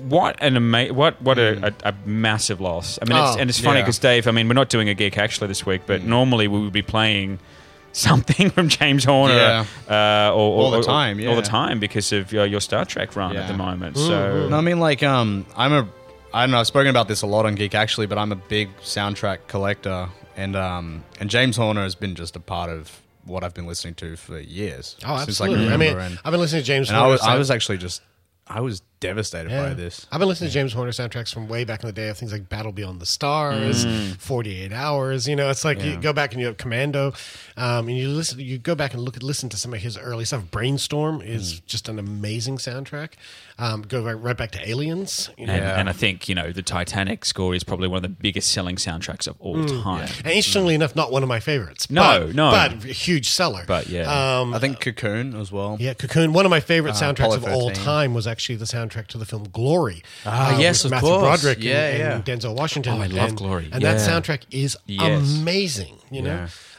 What 0.08 0.36
an 0.42 0.56
ama- 0.56 0.92
what 0.92 1.22
what 1.22 1.38
a, 1.38 1.68
a, 1.84 1.90
a 1.90 1.94
massive 2.04 2.60
loss. 2.60 2.98
I 3.00 3.04
mean, 3.04 3.16
it's, 3.16 3.36
Oh, 3.36 3.38
and 3.38 3.48
it's 3.48 3.60
funny 3.60 3.78
yeah. 3.78 3.82
because 3.84 4.00
Dave. 4.00 4.26
I 4.26 4.32
mean, 4.32 4.48
we're 4.48 4.54
not 4.54 4.68
doing 4.68 4.88
a 4.88 4.94
geek 4.94 5.16
actually 5.18 5.46
this 5.46 5.64
week, 5.64 5.82
but 5.86 6.02
normally 6.02 6.48
we 6.48 6.58
would 6.58 6.72
be 6.72 6.82
playing 6.82 7.38
something 7.92 8.50
from 8.50 8.68
James 8.68 9.04
Horner 9.04 9.34
Yeah. 9.34 9.64
uh, 9.88 10.32
or, 10.34 10.40
or- 10.40 10.62
All 10.64 10.70
the 10.72 10.82
time, 10.82 11.24
all 11.28 11.36
the 11.36 11.42
time 11.42 11.78
because 11.78 12.10
of 12.12 12.32
your, 12.32 12.44
your 12.44 12.60
Star 12.60 12.84
Trek 12.84 13.14
run 13.14 13.36
at 13.36 13.46
the 13.46 13.56
moment. 13.56 13.96
So 13.96 14.48
No, 14.48 14.56
I 14.56 14.62
mean 14.62 14.80
like 14.80 15.04
um, 15.04 15.46
I'm 15.56 15.72
a 15.72 15.88
I 16.34 16.42
don't 16.42 16.50
know. 16.50 16.58
I've 16.58 16.66
spoken 16.66 16.88
about 16.90 17.06
this 17.06 17.22
a 17.22 17.26
lot 17.28 17.46
on 17.46 17.54
Geek 17.54 17.76
actually, 17.76 18.06
but 18.08 18.18
I'm 18.18 18.32
a 18.32 18.36
big 18.36 18.76
soundtrack 18.78 19.46
collector, 19.46 20.08
and 20.36 20.56
um, 20.56 21.04
and 21.20 21.30
James 21.30 21.56
Horner 21.56 21.84
has 21.84 21.94
been 21.94 22.16
just 22.16 22.34
a 22.34 22.40
part 22.40 22.68
of 22.70 23.00
what 23.26 23.44
I've 23.44 23.54
been 23.54 23.66
listening 23.66 23.94
to 23.96 24.16
for 24.16 24.38
years. 24.38 24.96
Oh, 25.04 25.16
since 25.24 25.40
I 25.40 25.46
absolutely. 25.46 25.68
I, 25.68 25.76
mean, 25.76 25.98
and, 25.98 26.18
I've 26.24 26.30
been 26.30 26.40
listening 26.40 26.62
to 26.62 26.66
James 26.66 26.88
and 26.88 26.96
I 26.96 27.06
was 27.06 27.20
I 27.20 27.36
was 27.36 27.50
actually 27.50 27.78
just 27.78 28.02
I 28.46 28.60
was 28.60 28.82
devastated 29.00 29.50
Yeah. 29.50 29.62
by 29.68 29.74
this. 29.74 30.06
I've 30.10 30.18
been 30.18 30.28
listening 30.28 30.48
to 30.50 30.54
James 30.54 30.72
Horner 30.72 30.90
soundtracks 30.92 31.32
from 31.32 31.48
way 31.48 31.64
back 31.64 31.82
in 31.82 31.86
the 31.86 31.92
day 31.92 32.08
of 32.08 32.16
things 32.18 32.32
like 32.32 32.48
Battle 32.48 32.72
Beyond 32.72 33.00
the 33.00 33.06
Stars, 33.06 33.84
Mm. 33.84 34.16
48 34.20 34.72
Hours. 34.72 35.28
You 35.28 35.36
know, 35.36 35.50
it's 35.50 35.64
like 35.64 35.82
you 35.82 35.96
go 35.96 36.12
back 36.12 36.32
and 36.32 36.40
you 36.40 36.46
have 36.46 36.56
Commando, 36.56 37.12
um, 37.56 37.88
and 37.88 37.96
you 37.96 38.08
listen. 38.08 38.40
You 38.40 38.58
go 38.58 38.74
back 38.74 38.94
and 38.94 39.02
look 39.02 39.16
at 39.16 39.22
listen 39.22 39.48
to 39.50 39.56
some 39.56 39.74
of 39.74 39.80
his 39.80 39.98
early 39.98 40.24
stuff. 40.24 40.50
Brainstorm 40.50 41.20
is 41.22 41.54
Mm. 41.54 41.66
just 41.66 41.88
an 41.88 41.98
amazing 41.98 42.58
soundtrack. 42.58 43.10
Um, 43.58 43.82
go 43.82 44.02
right, 44.02 44.12
right 44.12 44.36
back 44.36 44.50
to 44.52 44.68
Aliens. 44.68 45.30
You 45.38 45.46
know? 45.46 45.52
and, 45.54 45.62
Yeah. 45.62 45.80
and 45.80 45.88
I 45.88 45.92
think 45.92 46.28
you 46.28 46.34
know 46.34 46.52
the 46.52 46.62
Titanic 46.62 47.24
score 47.24 47.54
is 47.54 47.64
probably 47.64 47.88
one 47.88 47.96
of 47.98 48.02
the 48.02 48.08
biggest 48.08 48.50
selling 48.50 48.76
soundtracks 48.76 49.26
of 49.26 49.36
all 49.40 49.64
time. 49.66 50.08
And 50.18 50.28
interestingly 50.28 50.74
enough, 50.74 50.94
not 50.96 51.10
one 51.12 51.22
of 51.22 51.28
my 51.28 51.40
favorites. 51.40 51.90
No, 51.90 52.26
but, 52.26 52.34
no. 52.34 52.50
but 52.50 52.72
a 52.84 52.92
huge 52.92 53.28
seller. 53.28 53.64
But, 53.66 53.88
yeah. 53.88 54.40
um, 54.40 54.54
I 54.54 54.58
think 54.58 54.80
Cocoon 54.80 55.34
as 55.34 55.50
well. 55.52 55.76
Yeah, 55.80 55.94
Cocoon. 55.94 56.32
One 56.32 56.44
of 56.44 56.50
my 56.50 56.60
favorite 56.60 56.92
Uh, 56.92 56.94
soundtracks 57.00 57.36
Apollo 57.36 57.36
of 57.36 57.44
all 57.48 57.70
time 57.70 58.14
was 58.14 58.26
actually 58.26 58.56
the 58.56 58.64
soundtrack 58.64 58.85
to 58.88 59.18
the 59.18 59.24
film 59.24 59.48
Glory. 59.52 60.02
Ah, 60.24 60.54
uh, 60.54 60.58
yes, 60.58 60.82
with 60.84 60.92
of 60.92 60.96
Matthew 60.96 61.08
course. 61.10 61.42
Broderick 61.42 61.62
Yeah, 61.64 61.86
and, 61.88 61.98
yeah. 61.98 62.14
and 62.16 62.24
Denzel 62.24 62.54
Washington. 62.56 62.94
Oh, 62.94 63.02
I 63.02 63.06
love 63.06 63.28
and, 63.30 63.36
Glory. 63.38 63.68
and 63.72 63.82
that 63.82 63.98
soundtrack 63.98 64.42
is 64.50 64.76
Yes. 64.86 65.38
amazing. 65.40 65.96
You 66.10 66.22
know, 66.22 66.34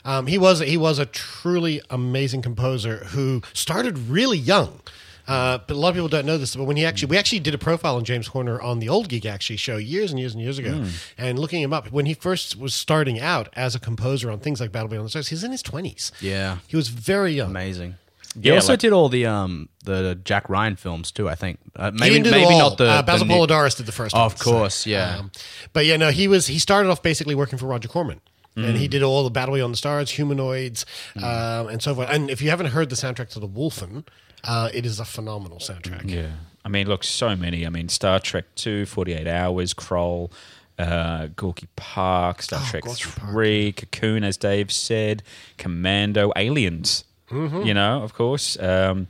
Yeah. 0.06 0.18
um, 0.18 0.28
he 0.28 0.38
was 0.38 0.60
he 0.60 0.78
was 0.78 1.00
a 1.00 1.06
truly 1.06 1.82
amazing 1.90 2.42
composer 2.42 3.06
who 3.12 3.42
started 3.54 3.98
really 4.10 4.38
young. 4.38 4.80
Uh, 5.28 5.58
but 5.68 5.76
a 5.76 5.78
lot 5.78 5.90
of 5.90 5.96
people 5.96 6.08
don't 6.08 6.26
know 6.26 6.38
this. 6.38 6.56
But 6.56 6.64
when 6.64 6.78
he 6.78 6.86
actually, 6.86 7.10
we 7.10 7.18
actually 7.18 7.40
did 7.40 7.54
a 7.54 7.58
profile 7.58 7.98
on 7.98 8.06
James 8.06 8.28
Horner 8.28 8.62
on 8.62 8.80
the 8.80 8.88
Old 8.88 9.10
Geek 9.10 9.26
actually 9.26 9.58
show 9.58 9.76
years 9.76 10.10
and 10.12 10.18
years 10.18 10.34
and 10.34 10.42
years 10.42 10.58
ago. 10.58 10.72
Hmm. 10.78 10.88
And 11.18 11.38
looking 11.38 11.62
him 11.62 11.74
up, 11.74 11.92
when 11.92 12.06
he 12.06 12.14
first 12.14 12.56
was 12.58 12.74
starting 12.74 13.20
out 13.20 13.50
as 13.52 13.76
a 13.76 13.80
composer 13.82 14.32
on 14.32 14.40
things 14.40 14.62
like 14.62 14.72
Battle 14.72 14.88
Beyond 14.88 15.08
the 15.08 15.10
Stars, 15.10 15.28
he 15.28 15.36
was 15.36 15.44
in 15.44 15.52
his 15.52 15.62
twenties. 15.62 16.14
Yeah. 16.22 16.60
he 16.68 16.78
was 16.78 16.88
very 16.88 17.34
young. 17.34 17.50
Amazing. 17.50 17.96
He 18.42 18.50
Yeah, 18.50 18.56
also 18.56 18.74
like- 18.74 18.80
did 18.80 18.94
all 18.94 19.10
the 19.10 19.26
um 19.26 19.70
the 19.84 20.20
Jack 20.24 20.50
Ryan 20.50 20.76
films 20.76 21.12
too. 21.12 21.28
I 21.30 21.36
think 21.36 21.60
uh, 21.76 21.92
maybe 21.94 22.16
didn't 22.16 22.32
maybe 22.32 22.46
all. 22.54 22.60
not 22.60 22.78
the, 22.78 22.86
uh, 22.90 23.02
Basil 23.02 23.26
the 23.28 23.34
new- 23.34 23.40
Poledouris 23.48 23.76
did 23.78 23.86
the 23.86 23.92
first 23.92 24.16
Oh, 24.16 24.20
one. 24.20 24.26
of 24.28 24.38
course, 24.40 24.86
yeah. 24.86 25.18
Um, 25.20 25.32
but 25.74 25.86
yeah, 25.86 25.98
no, 25.98 26.12
he 26.12 26.28
was 26.28 26.48
he 26.48 26.60
started 26.60 26.90
off 26.90 27.02
basically 27.02 27.36
working 27.36 27.58
for 27.58 27.66
Roger 27.68 27.88
Corman. 27.88 28.22
And 28.56 28.76
Mm. 28.76 28.78
he 28.80 28.88
did 28.88 29.04
all 29.04 29.24
the 29.24 29.30
Battle 29.30 29.54
Beyond 29.54 29.74
the 29.74 29.78
Stars, 29.78 30.10
Humanoids, 30.10 30.84
um, 31.18 31.68
and 31.68 31.80
so 31.80 31.94
forth. 31.94 32.10
And 32.10 32.32
if 32.32 32.42
you 32.42 32.50
haven't 32.50 32.68
heard 32.68 32.90
the 32.90 32.96
soundtrack 32.96 33.30
to 33.30 33.40
The 33.40 33.48
Wolfen, 33.48 34.04
uh, 34.44 34.70
it 34.74 34.84
is 34.84 35.00
a 35.00 35.06
phenomenal 35.06 35.60
soundtrack. 35.60 36.10
Yeah. 36.10 36.30
I 36.66 36.70
mean, 36.70 36.88
look, 36.88 37.04
so 37.04 37.36
many. 37.36 37.68
I 37.68 37.70
mean, 37.70 37.88
Star 37.88 38.20
Trek 38.20 38.46
2, 38.56 38.88
48 38.88 39.28
Hours, 39.28 39.76
Krull, 39.76 40.32
uh, 40.80 41.28
Gorky 41.36 41.68
Park, 41.76 42.42
Star 42.42 42.60
Oh, 42.64 42.68
Trek 42.72 42.84
Gorky 42.84 43.04
Park. 43.04 43.32
3, 43.32 43.72
Cocoon, 43.74 44.24
as 44.24 44.38
Dave 44.38 44.72
said, 44.72 45.22
Commando, 45.60 46.32
Aliens, 46.36 47.04
Mm-hmm. 47.32 47.64
you 47.64 47.74
know, 47.74 48.04
of 48.04 48.14
course. 48.14 48.58
Um, 48.60 49.08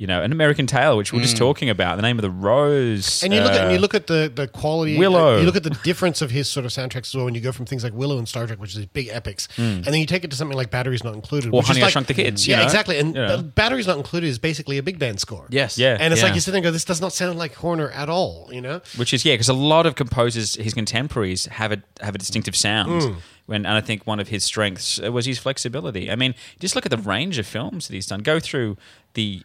you 0.00 0.06
know, 0.06 0.22
an 0.22 0.32
American 0.32 0.66
Tail, 0.66 0.96
which 0.96 1.12
we 1.12 1.18
we're 1.18 1.24
just 1.24 1.36
talking 1.36 1.68
about, 1.68 1.96
the 1.96 2.02
name 2.02 2.16
of 2.16 2.22
the 2.22 2.30
rose. 2.30 3.22
And 3.22 3.34
you 3.34 3.40
look 3.42 3.52
at 3.52 3.60
and 3.60 3.70
you 3.70 3.76
uh, 3.76 3.80
look 3.82 3.94
at 3.94 4.06
the 4.06 4.32
the 4.34 4.48
quality. 4.48 4.96
Willow. 4.96 5.38
You 5.38 5.44
look 5.44 5.56
at 5.56 5.62
the 5.62 5.76
difference 5.84 6.22
of 6.22 6.30
his 6.30 6.48
sort 6.48 6.64
of 6.64 6.72
soundtracks 6.72 7.08
as 7.08 7.14
well. 7.14 7.26
When 7.26 7.34
you 7.34 7.42
go 7.42 7.52
from 7.52 7.66
things 7.66 7.84
like 7.84 7.92
Willow 7.92 8.16
and 8.16 8.26
Star 8.26 8.46
Trek, 8.46 8.58
which 8.58 8.70
is 8.70 8.76
these 8.76 8.86
big 8.86 9.08
epics, 9.08 9.46
and 9.58 9.84
then 9.84 9.96
you 9.96 10.06
take 10.06 10.24
it 10.24 10.30
to 10.30 10.36
something 10.38 10.56
like 10.56 10.70
Batteries 10.70 11.04
Not 11.04 11.12
Included, 11.14 11.52
Or 11.52 11.58
which 11.58 11.68
is 11.68 11.76
I 11.76 11.82
like- 11.82 11.92
Shrunk 11.92 12.06
the 12.06 12.14
Kids, 12.14 12.46
you 12.46 12.52
Yeah, 12.52 12.60
know? 12.60 12.64
exactly. 12.64 12.98
And 12.98 13.14
You 13.14 13.20
know. 13.26 13.42
Batteries 13.42 13.86
Not 13.86 13.98
Included 13.98 14.28
is 14.28 14.38
basically 14.38 14.78
a 14.78 14.82
big 14.82 14.98
band 14.98 15.20
score. 15.20 15.46
Yes. 15.50 15.76
Yeah. 15.76 15.98
And 16.00 16.14
it's 16.14 16.22
yeah. 16.22 16.28
like 16.28 16.34
you 16.34 16.40
sit 16.40 16.52
there 16.52 16.58
and 16.60 16.64
go, 16.64 16.70
this 16.70 16.86
does 16.86 17.02
not 17.02 17.12
sound 17.12 17.38
like 17.38 17.54
Horner 17.56 17.90
at 17.90 18.08
all. 18.08 18.48
You 18.50 18.62
know. 18.62 18.80
which 18.96 19.12
is 19.12 19.26
yeah, 19.26 19.34
because 19.34 19.50
a 19.50 19.52
lot 19.52 19.84
of 19.84 19.96
composers, 19.96 20.54
his 20.54 20.72
contemporaries, 20.72 21.44
have 21.44 21.72
a 21.72 21.82
have 22.00 22.14
a 22.14 22.18
distinctive 22.18 22.56
sound. 22.56 23.02
Mm. 23.02 23.16
When 23.44 23.66
and 23.66 23.74
I 23.76 23.82
think 23.82 24.06
one 24.06 24.18
of 24.18 24.28
his 24.28 24.44
strengths 24.44 24.98
uh, 25.04 25.12
was 25.12 25.26
his 25.26 25.38
flexibility. 25.38 26.10
I 26.10 26.16
mean, 26.16 26.34
just 26.58 26.74
look 26.74 26.86
at 26.86 26.90
the 26.90 26.96
range 26.98 27.36
of 27.36 27.46
films 27.46 27.88
that 27.88 27.94
he's 27.94 28.06
done. 28.06 28.20
Go 28.20 28.40
through 28.40 28.78
the. 29.12 29.42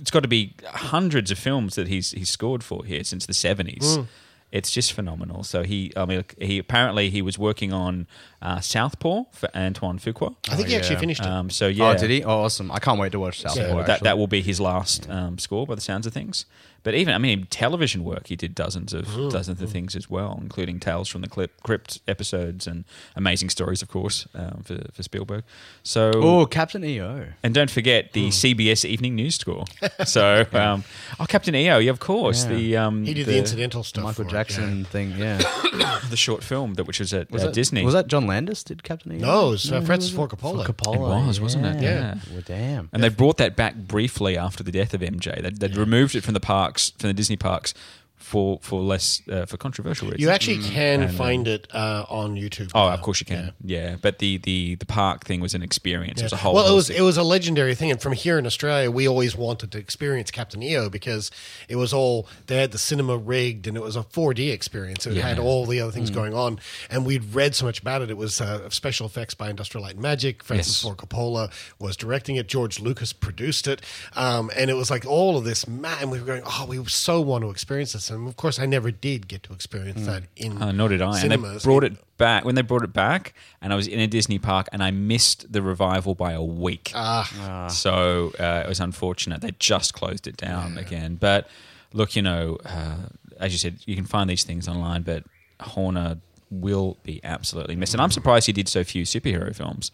It's 0.00 0.10
got 0.10 0.22
to 0.22 0.28
be 0.28 0.54
hundreds 0.66 1.30
of 1.30 1.38
films 1.38 1.74
that 1.74 1.88
he's 1.88 2.12
he's 2.12 2.30
scored 2.30 2.62
for 2.64 2.84
here 2.84 3.04
since 3.04 3.26
the 3.26 3.34
seventies. 3.34 3.98
Mm. 3.98 4.06
It's 4.52 4.72
just 4.72 4.92
phenomenal. 4.94 5.44
So 5.44 5.62
he, 5.62 5.92
I 5.96 6.04
mean, 6.06 6.24
he 6.38 6.58
apparently 6.58 7.08
he 7.08 7.22
was 7.22 7.38
working 7.38 7.72
on 7.72 8.08
uh, 8.42 8.58
Southpaw 8.58 9.24
for 9.32 9.48
Antoine 9.54 10.00
Fuqua. 10.00 10.34
I 10.50 10.56
think 10.56 10.66
he 10.68 10.74
actually 10.74 10.96
finished 10.96 11.20
it. 11.20 11.28
Um, 11.28 11.50
so 11.50 11.68
yeah, 11.68 11.90
Oh, 11.90 11.96
did 11.96 12.10
he? 12.10 12.24
Oh, 12.24 12.40
awesome! 12.42 12.72
I 12.72 12.80
can't 12.80 12.98
wait 12.98 13.12
to 13.12 13.20
watch 13.20 13.40
South. 13.42 13.56
Yeah. 13.56 13.68
That, 13.74 13.88
actually. 13.88 14.04
that 14.06 14.18
will 14.18 14.26
be 14.26 14.42
his 14.42 14.60
last 14.60 15.08
um, 15.08 15.38
score 15.38 15.66
by 15.68 15.76
the 15.76 15.80
sounds 15.80 16.04
of 16.04 16.12
things. 16.12 16.46
But 16.82 16.94
even, 16.94 17.14
I 17.14 17.18
mean, 17.18 17.46
television 17.50 18.04
work, 18.04 18.28
he 18.28 18.36
did 18.36 18.54
dozens 18.54 18.94
of 18.94 19.06
dozens 19.30 19.60
of 19.60 19.70
things 19.70 19.94
as 19.94 20.08
well, 20.08 20.38
including 20.40 20.80
Tales 20.80 21.08
from 21.08 21.20
the 21.20 21.28
Clip, 21.28 21.62
Crypt 21.62 22.00
episodes 22.08 22.66
and 22.66 22.84
Amazing 23.16 23.50
Stories, 23.50 23.82
of 23.82 23.88
course, 23.88 24.26
um, 24.34 24.62
for, 24.64 24.78
for 24.92 25.02
Spielberg. 25.02 25.44
So, 25.82 26.10
Oh, 26.14 26.46
Captain 26.46 26.84
EO. 26.84 27.28
and 27.42 27.52
don't 27.54 27.70
forget 27.70 28.12
the 28.12 28.28
CBS 28.28 28.84
Evening 28.84 29.14
News 29.14 29.36
score. 29.36 29.64
So, 30.06 30.46
um, 30.54 30.84
oh, 31.18 31.26
Captain 31.26 31.54
EO, 31.54 31.78
yeah, 31.78 31.90
of 31.90 32.00
course, 32.00 32.44
Yeah. 32.44 32.54
the 32.54 32.76
um, 32.78 33.04
He 33.04 33.12
did 33.14 33.26
the, 33.26 33.36
incidental 33.38 33.84
stuff. 33.84 34.04
Michael 34.04 34.24
for 34.24 34.28
it, 34.28 34.32
Jackson 34.32 34.84
thing. 34.86 35.12
Yeah. 35.18 35.38
the 36.10 36.16
short 36.16 36.42
film 36.42 36.74
that 36.74 36.84
which 36.86 37.00
was 37.00 37.12
at 37.12 37.30
Was 37.30 37.42
uh, 37.42 37.46
that 37.46 37.54
Disney. 37.54 37.84
Was 37.84 37.94
that 37.94 38.06
John 38.06 38.26
Landis? 38.26 38.64
Did 38.64 38.82
Captain 38.82 39.12
EO? 39.12 39.18
No, 39.18 39.48
it 39.48 39.50
was, 39.50 39.72
uh, 39.72 39.80
Francis 39.82 40.10
Ford 40.10 40.30
Coppola. 40.30 40.64
Coppola. 40.64 41.22
It 41.22 41.26
was, 41.26 41.40
wasn't 41.40 41.66
it? 41.66 41.82
Yeah. 41.82 42.14
Well, 42.32 42.42
damn. 42.44 42.88
And 42.92 43.02
they 43.02 43.08
brought 43.10 43.36
that 43.36 43.56
back 43.56 43.74
briefly 43.76 44.38
after 44.38 44.62
the 44.62 44.72
death 44.72 44.94
of 44.94 45.02
MJ. 45.02 45.42
They'd, 45.42 45.58
they'd 45.60 45.76
removed 45.76 46.14
it 46.14 46.22
from 46.24 46.34
the 46.34 46.40
parks, 46.70 46.92
from 46.98 47.08
the 47.08 47.14
Disney 47.14 47.36
parks, 47.36 47.74
for 48.20 48.58
for 48.62 48.80
less 48.80 49.22
uh, 49.28 49.46
for 49.46 49.56
controversial 49.56 50.06
reasons. 50.08 50.22
You 50.22 50.30
actually 50.30 50.58
can 50.58 51.00
And, 51.02 51.10
um, 51.10 51.16
find 51.16 51.48
it 51.48 51.66
uh, 51.74 52.04
on 52.08 52.36
YouTube. 52.36 52.70
Oh, 52.74 52.86
now. 52.88 52.94
of 52.94 53.02
course 53.02 53.18
you 53.20 53.26
can. 53.26 53.52
Yeah. 53.64 53.96
but 54.00 54.18
the, 54.18 54.38
the 54.38 54.76
the 54.76 54.86
park 54.86 55.24
thing 55.24 55.40
was 55.40 55.54
an 55.54 55.62
experience. 55.62 56.20
It 56.20 56.24
was 56.24 56.32
a 56.32 56.36
whole. 56.36 56.54
well, 56.54 56.70
it 56.70 56.74
was 56.74 56.88
thing. 56.88 56.96
it 56.98 57.02
was 57.02 57.16
a 57.16 57.22
legendary 57.22 57.74
thing, 57.74 57.90
and 57.90 58.00
from 58.00 58.12
here 58.12 58.38
in 58.38 58.46
Australia, 58.46 58.90
we 58.90 59.08
always 59.08 59.34
wanted 59.36 59.72
to 59.72 59.78
experience 59.78 60.30
Captain 60.30 60.62
EO 60.62 60.88
because 60.90 61.30
it 61.68 61.76
was 61.76 61.92
all 61.92 62.26
they 62.46 62.56
had 62.56 62.72
the 62.72 62.78
cinema 62.78 63.16
rigged, 63.16 63.66
and 63.66 63.76
it 63.76 63.82
was 63.82 63.96
a 63.96 64.02
4D 64.02 64.52
experience. 64.52 65.06
It 65.06 65.16
had 65.16 65.38
all 65.38 65.66
the 65.66 65.80
other 65.80 65.90
Mm. 65.90 65.94
things 65.94 66.10
going 66.10 66.34
on, 66.34 66.60
and 66.90 67.04
we'd 67.06 67.34
read 67.34 67.54
so 67.54 67.64
much 67.66 67.80
about 67.80 68.02
it. 68.02 68.10
It 68.10 68.16
was 68.16 68.40
uh, 68.40 68.68
special 68.70 69.06
effects 69.06 69.34
by 69.34 69.50
Industrial 69.50 69.82
Light 69.82 69.94
and 69.94 70.02
Magic. 70.02 70.44
Francis 70.44 70.74
Yes. 70.74 70.82
Ford 70.82 70.98
Coppola 70.98 71.50
was 71.78 71.96
directing 71.96 72.36
it. 72.36 72.46
George 72.48 72.78
Lucas 72.80 73.12
produced 73.12 73.66
it, 73.66 73.80
um, 74.14 74.50
and 74.56 74.70
it 74.70 74.74
was 74.74 74.90
like 74.90 75.04
all 75.06 75.36
of 75.38 75.44
this. 75.44 75.66
Ma- 75.66 75.96
and 76.00 76.10
we 76.10 76.18
were 76.20 76.26
going, 76.26 76.42
oh, 76.46 76.66
we 76.68 76.84
so 76.86 77.20
want 77.20 77.42
to 77.44 77.50
experience 77.50 77.92
this. 77.92 78.09
And 78.10 78.28
of 78.28 78.36
course, 78.36 78.58
I 78.58 78.66
never 78.66 78.90
did 78.90 79.28
get 79.28 79.42
to 79.44 79.52
experience 79.52 80.06
that 80.06 80.24
in. 80.36 80.60
Uh, 80.60 80.72
nor 80.72 80.88
did 80.88 81.02
I. 81.02 81.20
And 81.20 81.30
they 81.30 81.36
cinemas. 81.36 81.62
brought 81.64 81.84
it 81.84 81.94
back 82.18 82.44
when 82.44 82.54
they 82.54 82.62
brought 82.62 82.82
it 82.82 82.92
back, 82.92 83.34
and 83.60 83.72
I 83.72 83.76
was 83.76 83.86
in 83.86 83.98
a 83.98 84.06
Disney 84.06 84.38
park, 84.38 84.68
and 84.72 84.82
I 84.82 84.90
missed 84.90 85.52
the 85.52 85.62
revival 85.62 86.14
by 86.14 86.32
a 86.32 86.42
week. 86.42 86.92
Ah. 86.94 87.68
So 87.70 88.32
uh, 88.38 88.62
it 88.64 88.68
was 88.68 88.80
unfortunate. 88.80 89.40
They 89.40 89.52
just 89.58 89.94
closed 89.94 90.26
it 90.26 90.36
down 90.36 90.78
again. 90.78 91.16
But 91.16 91.48
look, 91.92 92.16
you 92.16 92.22
know, 92.22 92.58
uh, 92.64 92.96
as 93.38 93.52
you 93.52 93.58
said, 93.58 93.78
you 93.86 93.96
can 93.96 94.04
find 94.06 94.28
these 94.28 94.44
things 94.44 94.68
online, 94.68 95.02
but 95.02 95.24
Horner 95.60 96.18
will 96.50 96.96
be 97.02 97.20
absolutely 97.22 97.76
missed. 97.76 97.94
And 97.94 98.00
I'm 98.00 98.10
surprised 98.10 98.46
he 98.46 98.52
did 98.52 98.68
so 98.68 98.82
few 98.84 99.04
superhero 99.04 99.54
films 99.54 99.92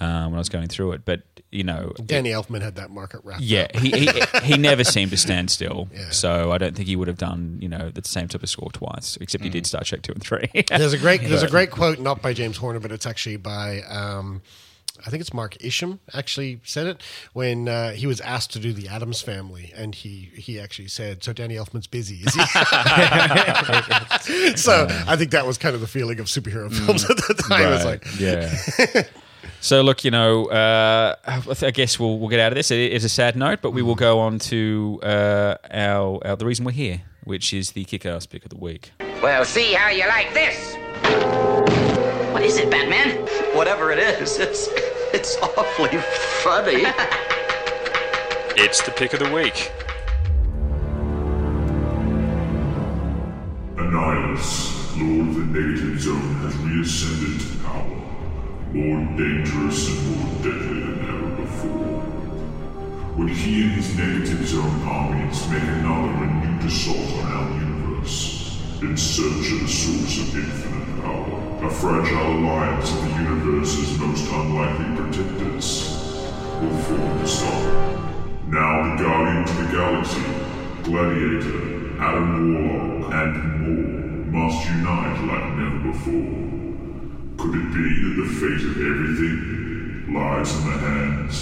um, 0.00 0.26
when 0.26 0.34
I 0.34 0.38
was 0.38 0.48
going 0.48 0.68
through 0.68 0.92
it. 0.92 1.04
But 1.04 1.22
you 1.50 1.64
know, 1.64 1.92
Danny 2.04 2.30
Elfman 2.30 2.62
had 2.62 2.76
that 2.76 2.90
market 2.90 3.20
wrapped 3.24 3.42
yeah, 3.42 3.68
up. 3.74 3.76
he, 3.76 3.90
he 3.90 4.22
he 4.42 4.58
never 4.58 4.84
seemed 4.84 5.10
to 5.12 5.16
stand 5.16 5.50
still. 5.50 5.88
Yeah. 5.92 6.10
So 6.10 6.52
I 6.52 6.58
don't 6.58 6.76
think 6.76 6.88
he 6.88 6.96
would 6.96 7.08
have 7.08 7.18
done 7.18 7.58
you 7.60 7.68
know 7.68 7.90
the 7.90 8.06
same 8.06 8.28
type 8.28 8.42
of 8.42 8.48
score 8.48 8.70
twice. 8.70 9.16
Except 9.20 9.44
he 9.44 9.50
did 9.50 9.66
Star 9.66 9.82
Trek 9.82 10.02
two 10.02 10.12
and 10.12 10.22
three. 10.22 10.48
There's 10.68 10.92
a 10.92 10.98
great 10.98 11.22
there's 11.22 11.42
a 11.42 11.48
great 11.48 11.70
quote 11.70 11.98
not 11.98 12.22
by 12.22 12.32
James 12.32 12.56
Horner, 12.56 12.80
but 12.80 12.92
it's 12.92 13.06
actually 13.06 13.36
by 13.36 13.82
um, 13.82 14.42
I 15.06 15.10
think 15.10 15.20
it's 15.20 15.32
Mark 15.32 15.62
Isham 15.64 16.00
actually 16.12 16.60
said 16.64 16.86
it 16.86 17.02
when 17.32 17.68
uh, 17.68 17.92
he 17.92 18.06
was 18.06 18.20
asked 18.20 18.52
to 18.54 18.58
do 18.58 18.72
the 18.72 18.88
Addams 18.88 19.22
Family, 19.22 19.72
and 19.76 19.94
he 19.94 20.30
he 20.34 20.58
actually 20.58 20.88
said, 20.88 21.22
"So 21.22 21.32
Danny 21.32 21.54
Elfman's 21.54 21.86
busy, 21.86 22.16
is 22.16 22.34
he?" 22.34 22.40
so 24.56 24.86
I 25.06 25.16
think 25.16 25.30
that 25.30 25.46
was 25.46 25.58
kind 25.58 25.74
of 25.74 25.80
the 25.80 25.86
feeling 25.86 26.20
of 26.20 26.26
superhero 26.26 26.72
films 26.72 27.08
at 27.08 27.16
the 27.16 27.34
time. 27.48 27.62
It 27.62 27.70
was 27.70 27.84
like, 27.84 28.04
yeah. 28.18 29.04
So 29.60 29.82
look, 29.82 30.04
you 30.04 30.10
know, 30.10 30.46
uh, 30.46 31.14
I 31.26 31.70
guess 31.70 31.98
we'll 31.98 32.18
we'll 32.18 32.28
get 32.28 32.40
out 32.40 32.52
of 32.52 32.56
this. 32.56 32.70
It 32.70 32.92
is 32.92 33.04
a 33.04 33.08
sad 33.08 33.36
note, 33.36 33.60
but 33.62 33.72
we 33.72 33.82
will 33.82 33.94
go 33.94 34.20
on 34.20 34.38
to 34.40 35.00
uh, 35.02 35.56
our, 35.70 36.26
our 36.26 36.36
the 36.36 36.46
reason 36.46 36.64
we're 36.64 36.72
here, 36.72 37.02
which 37.24 37.52
is 37.52 37.72
the 37.72 37.84
kick-ass 37.84 38.26
pick 38.26 38.44
of 38.44 38.50
the 38.50 38.56
week. 38.58 38.92
Well, 39.22 39.44
see 39.44 39.72
how 39.72 39.90
you 39.90 40.06
like 40.06 40.32
this. 40.34 40.76
What 42.32 42.42
is 42.42 42.58
it, 42.58 42.70
Batman? 42.70 43.16
Whatever 43.56 43.90
it 43.90 43.98
is, 43.98 44.38
it's 44.38 44.68
it's 45.12 45.36
awfully 45.38 45.98
funny. 46.42 46.84
It's 48.60 48.82
the 48.82 48.90
pick 48.90 49.12
of 49.12 49.20
the 49.20 49.32
week. 49.32 49.70
Annihilus, 53.76 54.98
Lord 54.98 55.28
of 55.28 55.34
the 55.36 55.60
Negative 55.60 56.00
Zone, 56.00 56.34
has 56.42 56.56
reascended 56.58 57.40
to 57.40 57.58
power, 57.64 57.97
more 58.72 59.00
dangerous 59.16 59.88
and 59.88 60.16
more 60.16 60.28
deadly 60.42 60.80
than 60.80 60.98
ever 61.08 61.30
before. 61.42 62.04
Would 63.16 63.30
he 63.30 63.62
and 63.62 63.72
his 63.72 63.96
Negative 63.96 64.46
Zone 64.46 64.82
armies 64.82 65.48
make 65.48 65.62
another 65.62 66.12
renewed 66.20 66.64
assault 66.64 67.24
on 67.24 67.32
our 67.32 67.50
universe, 67.58 68.60
in 68.82 68.96
search 68.96 69.52
of 69.52 69.60
the 69.60 69.68
source 69.68 70.18
of 70.20 70.36
infinite 70.36 71.02
power, 71.02 71.66
a 71.66 71.70
fragile 71.70 72.38
alliance 72.38 72.92
of 72.92 73.02
the 73.02 73.10
universe's 73.22 73.98
most 73.98 74.30
unlikely 74.30 74.96
protectors, 74.96 75.96
will 76.60 76.78
form 76.82 77.18
to 77.20 77.26
stop. 77.26 77.62
Now 78.48 78.96
the 78.96 79.02
Guardian 79.02 79.42
of 79.44 79.56
the 79.56 79.76
Galaxy, 79.76 80.22
Gladiator, 80.82 82.00
Adam 82.02 82.54
Warlock, 82.54 83.12
and 83.14 84.30
more 84.30 84.44
must 84.46 84.68
unite 84.68 85.24
like 85.24 85.56
never 85.56 85.90
before. 85.90 86.57
Could 87.38 87.54
it 87.54 87.72
be 87.72 88.02
that 88.02 88.14
the 88.20 88.28
fate 88.40 88.64
of 88.66 88.76
everything 88.76 90.12
lies 90.12 90.52
in 90.56 90.64
the 90.64 90.76
hands 90.76 91.36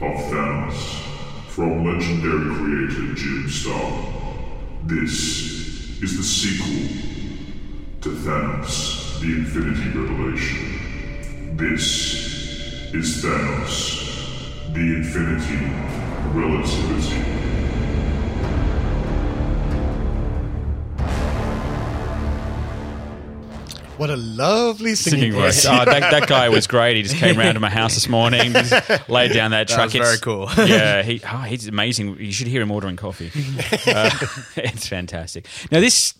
of 0.00 0.16
Thanos? 0.32 0.80
From 1.48 1.84
legendary 1.84 2.54
creator 2.56 3.14
Jim 3.14 3.46
Starlin, 3.46 4.06
this 4.84 6.00
is 6.02 6.16
the 6.16 6.22
sequel 6.22 6.88
to 8.00 8.08
Thanos, 8.08 9.20
the 9.20 9.32
Infinity 9.36 9.98
Revelation. 9.98 11.56
This 11.58 12.94
is 12.94 13.22
Thanos, 13.22 14.72
the 14.72 14.80
Infinity 14.80 15.58
Relativity. 16.32 17.41
What 24.02 24.10
a 24.10 24.16
lovely 24.16 24.96
singing, 24.96 25.20
Singing 25.20 25.32
voice. 25.32 25.64
Oh, 25.64 25.84
that, 25.84 26.10
that 26.10 26.26
guy 26.26 26.48
was 26.48 26.66
great. 26.74 26.96
He 26.96 27.02
just 27.04 27.14
came 27.14 27.38
around 27.38 27.54
to 27.54 27.60
my 27.60 27.70
house 27.70 27.94
this 27.94 28.08
morning, 28.08 28.52
just 28.52 28.72
laid 29.08 29.32
down 29.32 29.52
that 29.52 29.68
That 29.68 29.74
truck. 29.74 29.84
was 29.86 29.94
very 29.94 30.18
cool. 30.18 30.48
yeah, 30.68 31.02
he, 31.08 31.20
oh, 31.24 31.38
he's 31.42 31.68
amazing. 31.68 32.18
You 32.18 32.32
should 32.32 32.48
hear 32.48 32.62
him 32.62 32.72
ordering 32.72 32.96
coffee. 32.96 33.30
Uh, 33.86 34.10
it's 34.56 34.88
fantastic. 34.88 35.46
Now, 35.70 35.78
this 35.78 36.14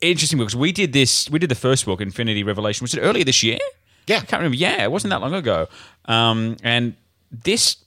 interesting 0.00 0.38
because 0.38 0.54
we 0.54 0.70
did 0.70 0.92
this. 0.92 1.28
We 1.28 1.40
did 1.40 1.48
the 1.48 1.56
first 1.56 1.84
book, 1.84 2.00
Infinity 2.00 2.44
Revelation. 2.44 2.84
Was 2.84 2.94
it 2.94 3.00
earlier 3.00 3.24
this 3.24 3.42
year? 3.42 3.58
Yeah. 4.06 4.18
I 4.18 4.20
can't 4.20 4.34
remember. 4.40 4.56
Yeah, 4.56 4.84
it 4.84 4.92
wasn't 4.92 5.10
that 5.10 5.20
long 5.20 5.34
ago. 5.34 5.66
Um, 6.04 6.56
and 6.62 6.94
this 7.32 7.78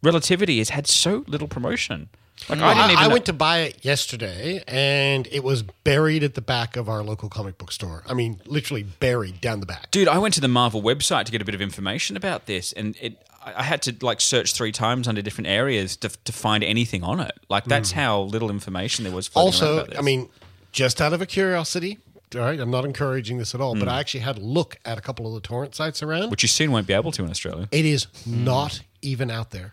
relativity 0.00 0.58
has 0.58 0.68
had 0.68 0.86
so 0.86 1.24
little 1.26 1.48
promotion. 1.48 2.08
Like 2.48 2.60
I 2.60 2.74
didn't 2.74 2.90
even. 2.92 2.96
I 3.04 3.06
know- 3.08 3.12
went 3.12 3.26
to 3.26 3.32
buy 3.32 3.58
it 3.58 3.84
yesterday, 3.84 4.62
and 4.68 5.26
it 5.32 5.42
was 5.42 5.62
buried 5.62 6.22
at 6.22 6.34
the 6.34 6.40
back 6.40 6.76
of 6.76 6.88
our 6.88 7.02
local 7.02 7.28
comic 7.28 7.58
book 7.58 7.72
store. 7.72 8.02
I 8.08 8.14
mean, 8.14 8.40
literally 8.46 8.82
buried 8.84 9.40
down 9.40 9.60
the 9.60 9.66
back. 9.66 9.90
Dude, 9.90 10.08
I 10.08 10.18
went 10.18 10.34
to 10.34 10.40
the 10.40 10.48
Marvel 10.48 10.82
website 10.82 11.24
to 11.24 11.32
get 11.32 11.42
a 11.42 11.44
bit 11.44 11.54
of 11.54 11.60
information 11.60 12.16
about 12.16 12.46
this, 12.46 12.72
and 12.72 12.96
it, 13.00 13.20
I 13.44 13.62
had 13.64 13.82
to 13.82 13.96
like 14.00 14.20
search 14.20 14.52
three 14.54 14.72
times 14.72 15.08
under 15.08 15.22
different 15.22 15.48
areas 15.48 15.96
to, 15.98 16.08
to 16.08 16.32
find 16.32 16.62
anything 16.64 17.02
on 17.02 17.20
it. 17.20 17.32
Like 17.48 17.64
that's 17.64 17.92
how 17.92 18.20
little 18.22 18.50
information 18.50 19.04
there 19.04 19.12
was. 19.14 19.28
Hmm. 19.28 19.38
Also. 19.38 19.86
I 19.98 20.02
mean, 20.02 20.28
just 20.72 21.00
out 21.00 21.12
of 21.12 21.20
a 21.20 21.26
curiosity, 21.26 21.98
all 22.34 22.40
right, 22.42 22.58
I'm 22.60 22.70
not 22.70 22.84
encouraging 22.84 23.38
this 23.38 23.54
at 23.54 23.60
all, 23.60 23.74
Hmm. 23.74 23.80
but 23.80 23.88
I 23.88 23.98
actually 24.00 24.20
had 24.20 24.36
a 24.38 24.40
look 24.40 24.76
at 24.84 24.98
a 24.98 25.00
couple 25.00 25.26
of 25.26 25.34
the 25.40 25.46
torrent 25.46 25.74
sites 25.74 26.02
around. 26.02 26.30
which 26.30 26.42
you 26.42 26.48
soon 26.48 26.70
won't 26.72 26.86
be 26.86 26.92
able 26.94 27.10
to 27.12 27.24
in 27.24 27.30
Australia. 27.30 27.68
it 27.72 27.84
is 27.84 28.06
not 28.24 28.82
even 29.02 29.30
out 29.30 29.50
there. 29.52 29.72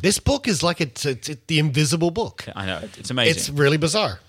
This 0.00 0.18
book 0.18 0.46
is 0.48 0.62
like 0.62 0.80
it's, 0.80 1.04
it's, 1.06 1.28
it's 1.28 1.42
the 1.46 1.58
invisible 1.58 2.10
book. 2.10 2.44
I 2.54 2.66
know 2.66 2.80
it's 2.98 3.10
amazing. 3.10 3.30
It's 3.36 3.48
really 3.48 3.78
bizarre. 3.78 4.20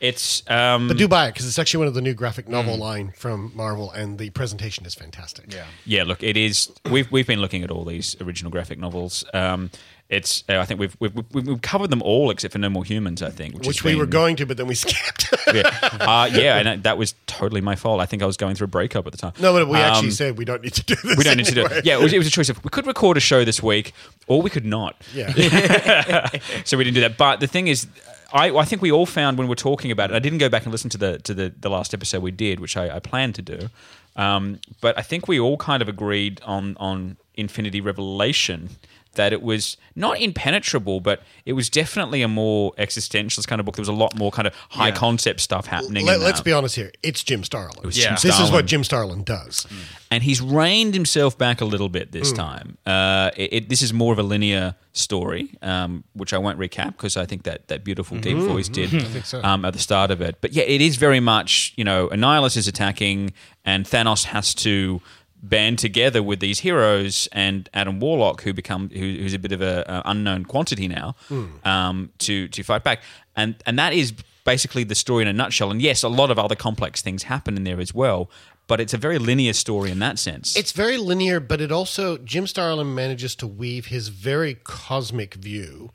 It's 0.00 0.42
um, 0.50 0.88
But 0.88 0.96
do 0.96 1.06
buy 1.08 1.26
it 1.28 1.32
because 1.32 1.46
it's 1.46 1.58
actually 1.58 1.78
one 1.78 1.88
of 1.88 1.94
the 1.94 2.00
new 2.00 2.14
graphic 2.14 2.48
novel 2.48 2.74
Hmm. 2.76 2.80
line 2.80 3.12
from 3.16 3.52
Marvel, 3.54 3.90
and 3.90 4.18
the 4.18 4.30
presentation 4.30 4.86
is 4.86 4.94
fantastic. 4.94 5.52
Yeah. 5.52 5.66
yeah. 5.84 6.04
Look, 6.04 6.22
it 6.22 6.36
is. 6.38 6.70
We've 6.90 7.10
we've 7.12 7.26
been 7.26 7.40
looking 7.40 7.62
at 7.64 7.70
all 7.70 7.84
these 7.84 8.16
original 8.20 8.50
graphic 8.50 8.78
novels. 8.78 9.24
Um, 9.34 9.70
it's. 10.10 10.44
Uh, 10.48 10.58
I 10.58 10.64
think 10.66 10.80
we've, 10.80 10.94
we've 11.00 11.14
we've 11.32 11.62
covered 11.62 11.88
them 11.88 12.02
all 12.02 12.30
except 12.30 12.52
for 12.52 12.58
No 12.58 12.68
More 12.68 12.84
Humans. 12.84 13.22
I 13.22 13.30
think, 13.30 13.54
which, 13.54 13.66
Which 13.66 13.84
we 13.84 13.94
were 13.96 14.04
going 14.06 14.36
to, 14.36 14.44
but 14.46 14.56
then 14.58 14.66
we 14.66 14.74
skipped. 14.84 15.32
Yeah, 15.54 15.70
uh, 16.00 16.28
yeah, 16.30 16.56
and 16.58 16.82
that 16.82 16.98
was 16.98 17.14
totally 17.26 17.60
my 17.62 17.76
fault. 17.76 18.00
I 18.00 18.06
think 18.06 18.22
I 18.22 18.26
was 18.26 18.36
going 18.36 18.56
through 18.56 18.66
a 18.66 18.68
breakup 18.68 19.06
at 19.06 19.12
the 19.12 19.18
time. 19.18 19.32
no, 19.40 19.52
but 19.54 19.68
we 19.68 19.78
actually 19.78 20.08
Um, 20.08 20.12
said 20.12 20.36
we 20.36 20.44
don't 20.44 20.62
need 20.62 20.74
to 20.74 20.84
do 20.84 20.94
this. 20.96 21.16
We 21.16 21.24
don't 21.24 21.36
need 21.38 21.46
to 21.46 21.54
do 21.54 21.64
it. 21.64 21.84
Yeah, 21.86 21.94
it 21.98 22.02
was, 22.02 22.12
it 22.12 22.18
was 22.18 22.26
a 22.26 22.30
choice 22.30 22.48
of 22.50 22.62
we 22.62 22.70
could 22.70 22.86
record 22.86 23.16
a 23.16 23.20
show 23.20 23.44
this 23.44 23.62
week 23.62 23.92
or 24.26 24.42
we 24.42 24.50
could 24.50 24.66
not. 24.66 24.96
Yeah. 25.14 25.32
So 26.64 26.76
we 26.76 26.84
didn't 26.84 26.94
do 26.96 27.00
that. 27.02 27.16
But 27.16 27.40
the 27.40 27.46
thing 27.46 27.68
is, 27.68 27.86
I, 28.32 28.50
I 28.50 28.64
think 28.64 28.82
we 28.82 28.92
all 28.92 29.06
found 29.06 29.38
when 29.38 29.48
we're 29.48 29.54
talking 29.54 29.90
about 29.90 30.10
it. 30.10 30.14
I 30.14 30.18
didn't 30.18 30.38
go 30.38 30.48
back 30.48 30.64
and 30.64 30.72
listen 30.72 30.90
to 30.90 30.98
the 30.98 31.18
to 31.20 31.34
the, 31.34 31.52
the 31.58 31.68
last 31.70 31.94
episode 31.94 32.22
we 32.22 32.30
did, 32.30 32.60
which 32.60 32.76
I, 32.76 32.96
I 32.96 32.98
planned 32.98 33.34
to 33.36 33.42
do. 33.42 33.68
Um, 34.16 34.60
but 34.80 34.98
I 34.98 35.02
think 35.02 35.28
we 35.28 35.40
all 35.40 35.56
kind 35.56 35.82
of 35.82 35.88
agreed 35.88 36.40
on 36.44 36.76
on 36.78 37.16
Infinity 37.34 37.80
Revelation 37.80 38.70
that 39.14 39.32
it 39.32 39.42
was 39.42 39.76
not 39.96 40.20
impenetrable, 40.20 41.00
but 41.00 41.22
it 41.44 41.54
was 41.54 41.68
definitely 41.68 42.22
a 42.22 42.28
more 42.28 42.72
existentialist 42.78 43.46
kind 43.48 43.58
of 43.60 43.66
book. 43.66 43.76
There 43.76 43.82
was 43.82 43.88
a 43.88 43.92
lot 43.92 44.16
more 44.16 44.30
kind 44.30 44.46
of 44.46 44.54
high 44.70 44.92
concept 44.92 45.40
stuff 45.40 45.66
happening. 45.66 46.06
Let, 46.06 46.20
us 46.20 46.40
be 46.40 46.52
honest 46.52 46.76
here. 46.76 46.92
It's 47.02 47.24
Jim 47.24 47.42
Starlin. 47.42 47.84
was 47.84 47.96
Jim 47.96 48.14
This 48.22 48.38
is 48.38 48.50
what 48.50 48.66
Jim 48.66 48.84
Starlin 48.84 49.24
does. 49.24 49.66
and 50.10 50.22
he's 50.22 50.40
reined 50.40 50.94
himself 50.94 51.36
back 51.36 51.60
a 51.60 51.64
little 51.64 51.88
bit 51.88 52.12
this 52.12 52.32
time. 52.32 52.78
Uh, 52.86 53.30
it, 53.36 53.52
it, 53.52 53.68
this 53.68 53.82
is 53.82 53.92
more 53.92 54.12
of 54.12 54.18
a 54.18 54.22
linear 54.22 54.74
story, 54.92 55.54
um, 55.62 56.04
which 56.14 56.32
I 56.32 56.38
won't 56.38 56.58
recap 56.58 56.92
because 56.96 57.16
I 57.16 57.26
think 57.26 57.44
that 57.44 57.68
that 57.68 57.84
beautiful 57.84 58.18
deep 58.18 58.38
voice 58.38 58.68
did 58.68 58.90
so. 59.24 59.42
um, 59.42 59.64
at 59.64 59.72
the 59.72 59.78
start 59.78 60.10
of 60.10 60.20
it. 60.20 60.36
But 60.40 60.52
yeah, 60.52 60.64
it 60.64 60.80
is 60.80 60.96
very 60.96 61.20
much 61.20 61.72
you 61.76 61.84
know 61.84 62.08
Annihilus 62.08 62.56
is 62.56 62.68
attacking, 62.68 63.32
and 63.64 63.86
Thanos 63.86 64.24
has 64.24 64.54
to 64.56 65.00
band 65.42 65.78
together 65.78 66.22
with 66.22 66.40
these 66.40 66.60
heroes 66.60 67.28
and 67.32 67.68
Adam 67.72 68.00
Warlock, 68.00 68.42
who 68.42 68.52
become 68.52 68.90
who, 68.90 68.98
who's 68.98 69.34
a 69.34 69.38
bit 69.38 69.52
of 69.52 69.62
a, 69.62 69.90
uh 69.90 70.02
unknown 70.04 70.44
quantity 70.44 70.88
now, 70.88 71.16
um, 71.64 72.10
to 72.18 72.48
to 72.48 72.62
fight 72.62 72.84
back, 72.84 73.02
and 73.36 73.54
and 73.66 73.78
that 73.78 73.92
is 73.92 74.12
basically 74.44 74.84
the 74.84 74.94
story 74.94 75.22
in 75.22 75.28
a 75.28 75.32
nutshell. 75.32 75.70
And 75.70 75.80
yes, 75.82 76.02
a 76.02 76.08
lot 76.08 76.30
of 76.30 76.38
other 76.38 76.56
complex 76.56 77.02
things 77.02 77.24
happen 77.24 77.56
in 77.56 77.64
there 77.64 77.80
as 77.80 77.94
well. 77.94 78.30
But 78.66 78.80
it's 78.80 78.94
a 78.94 78.98
very 78.98 79.18
linear 79.18 79.52
story 79.52 79.90
in 79.90 79.98
that 79.98 80.16
sense. 80.16 80.54
It's 80.54 80.70
very 80.70 80.96
linear, 80.96 81.40
but 81.40 81.60
it 81.60 81.72
also 81.72 82.18
Jim 82.18 82.46
Starlin 82.46 82.94
manages 82.94 83.34
to 83.36 83.46
weave 83.48 83.86
his 83.86 84.08
very 84.08 84.54
cosmic 84.62 85.34
view 85.34 85.90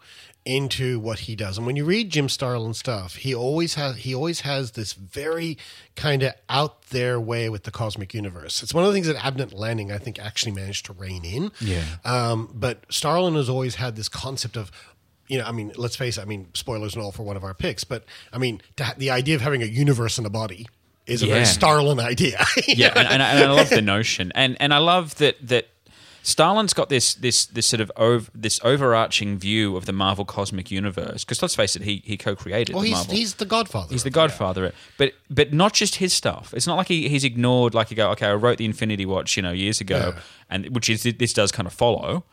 into 0.46 1.00
what 1.00 1.20
he 1.20 1.36
does. 1.36 1.58
And 1.58 1.66
when 1.66 1.76
you 1.76 1.86
read 1.86 2.12
Jim 2.12 2.30
Starlin 2.30 2.74
stuff, 2.76 3.16
he 3.16 3.34
always 3.34 3.74
has 3.76 3.98
he 3.98 4.14
always 4.14 4.42
has 4.42 4.72
this 4.72 4.94
very 4.94 5.58
kind 5.96 6.22
of 6.24 6.34
out 6.50 6.84
there 6.90 7.20
way 7.20 7.50
with 7.50 7.64
the 7.64 7.72
cosmic 7.72 8.14
universe. 8.14 8.62
It's 8.62 8.74
one 8.74 8.84
of 8.84 8.90
the 8.90 8.94
things 8.94 9.08
that 9.08 9.16
Abnett 9.16 9.54
Lanning 9.58 9.92
I 9.92 9.98
think 9.98 10.20
actually 10.20 10.52
managed 10.52 10.86
to 10.86 10.94
rein 10.94 11.26
in. 11.26 11.52
Yeah. 11.60 11.84
Um, 12.06 12.52
but 12.54 12.86
Starlin 12.90 13.34
has 13.36 13.50
always 13.50 13.76
had 13.76 13.96
this 13.96 14.08
concept 14.10 14.56
of 14.56 14.72
you 15.28 15.40
know, 15.40 15.46
I 15.46 15.52
mean, 15.52 15.72
let's 15.76 15.96
face 15.96 16.20
it. 16.20 16.22
I 16.22 16.26
mean, 16.26 16.50
spoilers 16.54 16.94
and 16.94 17.04
all 17.04 17.12
for 17.12 17.24
one 17.24 17.36
of 17.36 17.44
our 17.44 17.56
picks, 17.56 17.84
but 17.84 18.06
I 18.32 18.38
mean, 18.38 18.62
to 18.76 18.84
ha- 18.84 18.94
the 18.96 19.10
idea 19.10 19.34
of 19.34 19.42
having 19.42 19.64
a 19.64 19.66
universe 19.66 20.20
in 20.20 20.26
a 20.28 20.30
body 20.30 20.68
is 21.08 21.24
a 21.24 21.26
very 21.26 21.46
Starlin 21.46 22.00
idea. 22.00 22.46
Yeah, 22.68 22.94
and, 22.96 23.08
and, 23.08 23.24
I- 23.24 23.30
and 23.34 23.44
I 23.46 23.52
love 23.52 23.70
the 23.72 23.82
notion, 23.82 24.32
and 24.36 24.56
and 24.60 24.72
I 24.72 24.78
love 24.78 25.16
that 25.16 25.36
that 25.48 25.68
Starlin's 26.26 26.74
got 26.74 26.90
this 26.90 27.14
this 27.14 27.46
this 27.46 27.68
sort 27.68 27.82
of 27.82 27.92
ov- 27.98 28.32
this 28.34 28.60
overarching 28.64 29.38
view 29.38 29.78
of 29.78 29.86
the 29.86 29.94
Marvel 29.94 30.26
cosmic 30.26 30.72
universe. 30.72 31.24
Because 31.24 31.40
let's 31.44 31.54
face 31.54 31.76
it, 31.76 31.84
he 31.84 32.02
he 32.04 32.18
co-created. 32.18 32.74
well, 32.74 32.82
the 32.82 32.88
he's 32.90 32.98
Marvel. 32.98 33.14
he's 33.14 33.36
the 33.36 33.46
Godfather. 33.46 33.88
He's 33.92 34.02
the 34.02 34.08
of 34.08 34.14
it. 34.14 34.16
Godfather, 34.16 34.74
but 34.98 35.14
but 35.30 35.54
not 35.54 35.74
just 35.74 35.98
his 35.98 36.14
stuff. 36.14 36.52
It's 36.56 36.66
not 36.66 36.78
like 36.78 36.88
he, 36.88 37.10
he's 37.10 37.24
ignored. 37.24 37.76
Like 37.76 37.92
you 37.92 37.96
go, 37.96 38.10
okay, 38.12 38.26
I 38.26 38.34
wrote 38.34 38.58
the 38.58 38.66
Infinity 38.66 39.06
Watch, 39.06 39.38
you 39.38 39.44
know, 39.44 39.52
years 39.52 39.80
ago, 39.80 40.14
Yeah. 40.16 40.22
and 40.50 40.74
which 40.74 40.90
is 40.90 41.04
this 41.04 41.32
does 41.32 41.52
kind 41.52 41.68
of 41.68 41.74
follow, 41.74 42.24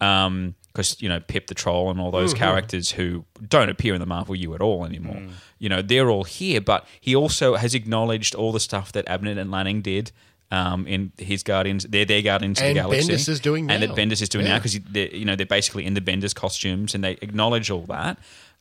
um, 0.00 0.54
because 0.72 1.02
you 1.02 1.08
know 1.08 1.18
Pip 1.18 1.48
the 1.48 1.54
Troll 1.54 1.90
and 1.90 2.00
all 2.00 2.12
those 2.12 2.32
mm-hmm. 2.32 2.44
characters 2.44 2.92
who 2.92 3.24
don't 3.48 3.68
appear 3.68 3.94
in 3.94 4.00
the 4.00 4.06
Marvel 4.06 4.36
U 4.36 4.54
at 4.54 4.60
all 4.60 4.84
anymore. 4.84 5.16
Mm. 5.16 5.30
You 5.58 5.68
know, 5.68 5.82
they're 5.82 6.08
all 6.08 6.22
here, 6.22 6.60
but 6.60 6.86
he 7.00 7.16
also 7.16 7.56
has 7.56 7.74
acknowledged 7.74 8.36
all 8.36 8.52
the 8.52 8.60
stuff 8.60 8.92
that 8.92 9.06
Abnett 9.06 9.38
and 9.38 9.50
Lanning 9.50 9.82
did. 9.82 10.12
Um, 10.52 10.86
in 10.88 11.12
his 11.16 11.44
Guardians, 11.44 11.84
they're 11.84 12.04
their 12.04 12.22
Guardians 12.22 12.58
of 12.58 12.66
And 12.66 12.76
the 12.76 12.80
Galaxy, 12.82 13.12
Bendis 13.12 13.28
is 13.28 13.38
doing 13.38 13.70
and 13.70 13.82
that 13.84 13.90
Bendis 13.90 14.20
is 14.20 14.28
doing 14.28 14.46
now 14.46 14.58
because 14.58 14.74
you 14.74 15.24
know 15.24 15.36
they're 15.36 15.46
basically 15.46 15.86
in 15.86 15.94
the 15.94 16.00
Bendis 16.00 16.34
costumes, 16.34 16.92
and 16.94 17.04
they 17.04 17.12
acknowledge 17.22 17.70
all 17.70 17.82
that. 17.86 18.18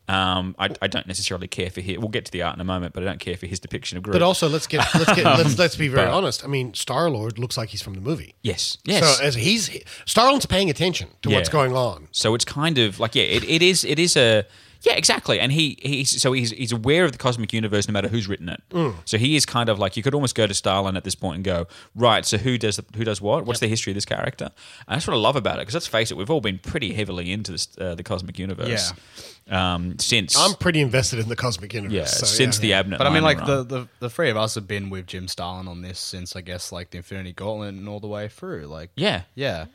Um, 0.07 0.55
I, 0.57 0.69
I 0.81 0.87
don't 0.87 1.05
necessarily 1.05 1.47
care 1.47 1.69
for 1.69 1.81
his. 1.81 1.99
We'll 1.99 2.07
get 2.09 2.25
to 2.25 2.31
the 2.31 2.41
art 2.41 2.55
in 2.55 2.61
a 2.61 2.63
moment, 2.63 2.93
but 2.93 3.03
I 3.03 3.05
don't 3.05 3.19
care 3.19 3.37
for 3.37 3.45
his 3.45 3.59
depiction 3.59 3.95
of 3.97 4.03
Groot. 4.03 4.13
But 4.13 4.21
also, 4.23 4.49
let's 4.49 4.65
get 4.65 4.83
let's 4.95 5.13
get 5.13 5.23
let's 5.25 5.57
let's 5.63 5.75
be 5.75 5.87
very 5.87 6.07
But- 6.07 6.13
honest. 6.13 6.43
I 6.43 6.47
mean, 6.47 6.73
Star 6.73 7.09
Lord 7.11 7.37
looks 7.37 7.57
like 7.57 7.69
he's 7.69 7.81
from 7.81 7.93
the 7.93 8.01
movie. 8.01 8.33
yes, 8.41 8.77
yes. 8.85 9.17
So 9.17 9.23
as 9.23 9.35
he's 9.35 9.69
Star 10.05 10.29
Lord's 10.29 10.45
paying 10.47 10.69
attention 10.69 11.09
to 11.23 11.29
what's 11.29 11.49
going 11.49 11.73
on. 11.75 12.07
So 12.11 12.33
it's 12.35 12.45
kind 12.45 12.77
of 12.79 12.99
like 12.99 13.13
yeah, 13.15 13.23
it, 13.23 13.43
it 13.43 13.61
is 13.61 13.83
it 13.83 13.99
is 13.99 14.15
a 14.17 14.45
yeah 14.81 14.93
exactly, 14.93 15.39
and 15.39 15.51
he 15.51 15.77
he's 15.81 16.21
so 16.21 16.31
he's 16.31 16.51
he's 16.51 16.71
aware 16.71 17.05
of 17.05 17.11
the 17.11 17.17
cosmic 17.17 17.53
universe 17.53 17.87
no 17.87 17.91
matter 17.91 18.07
who's 18.07 18.27
written 18.27 18.49
it. 18.49 18.61
Mm. 18.71 18.95
So 19.05 19.17
he 19.17 19.35
is 19.35 19.45
kind 19.45 19.69
of 19.69 19.79
like 19.79 19.97
you 19.97 20.03
could 20.03 20.13
almost 20.13 20.35
go 20.35 20.47
to 20.47 20.53
Starlin 20.53 20.95
at 20.95 21.03
this 21.03 21.15
point 21.15 21.35
and 21.35 21.43
go 21.43 21.67
right. 21.95 22.25
So 22.25 22.37
who 22.37 22.57
does 22.57 22.79
who 22.95 23.03
does 23.03 23.21
what? 23.21 23.45
What's 23.45 23.59
the 23.59 23.67
history 23.67 23.91
of 23.91 23.95
this 23.95 24.05
character? 24.05 24.51
And 24.87 24.95
that's 24.95 25.07
what 25.07 25.13
I 25.13 25.17
love 25.17 25.35
about 25.35 25.57
it 25.57 25.61
because 25.61 25.73
let's 25.73 25.87
face 25.87 26.11
it, 26.11 26.17
we've 26.17 26.29
all 26.29 26.41
been 26.41 26.59
pretty 26.59 26.93
heavily 26.93 27.31
into 27.31 27.51
this, 27.51 27.67
uh, 27.79 27.95
the 27.95 28.03
cosmic 28.03 28.39
universe. 28.39 28.93
Um, 29.49 29.97
since 29.97 30.37
I'm 30.37 30.53
pretty 30.53 30.79
invested 30.79 31.17
in 31.19 31.27
the 31.27 31.35
cosmic 31.35 31.73
universe. 31.73 31.93
yeah 31.93 32.05
so, 32.05 32.25
since 32.27 32.61
yeah. 32.61 32.83
the 32.83 32.89
Abnett. 32.89 32.97
But 32.99 33.07
I 33.07 33.13
mean, 33.13 33.23
like 33.23 33.43
the, 33.45 33.63
the 33.63 33.87
the 33.99 34.09
three 34.09 34.29
of 34.29 34.37
us 34.37 34.55
have 34.55 34.67
been 34.67 34.89
with 34.89 35.07
Jim 35.07 35.27
Starlin 35.27 35.67
on 35.67 35.81
this 35.81 35.97
since 35.99 36.35
I 36.35 36.41
guess 36.41 36.71
like 36.71 36.91
the 36.91 36.97
Infinity 36.97 37.33
Gauntlet 37.33 37.73
and 37.73 37.89
all 37.89 37.99
the 37.99 38.07
way 38.07 38.27
through. 38.27 38.67
Like, 38.67 38.91
Yeah. 38.95 39.23
yeah, 39.33 39.65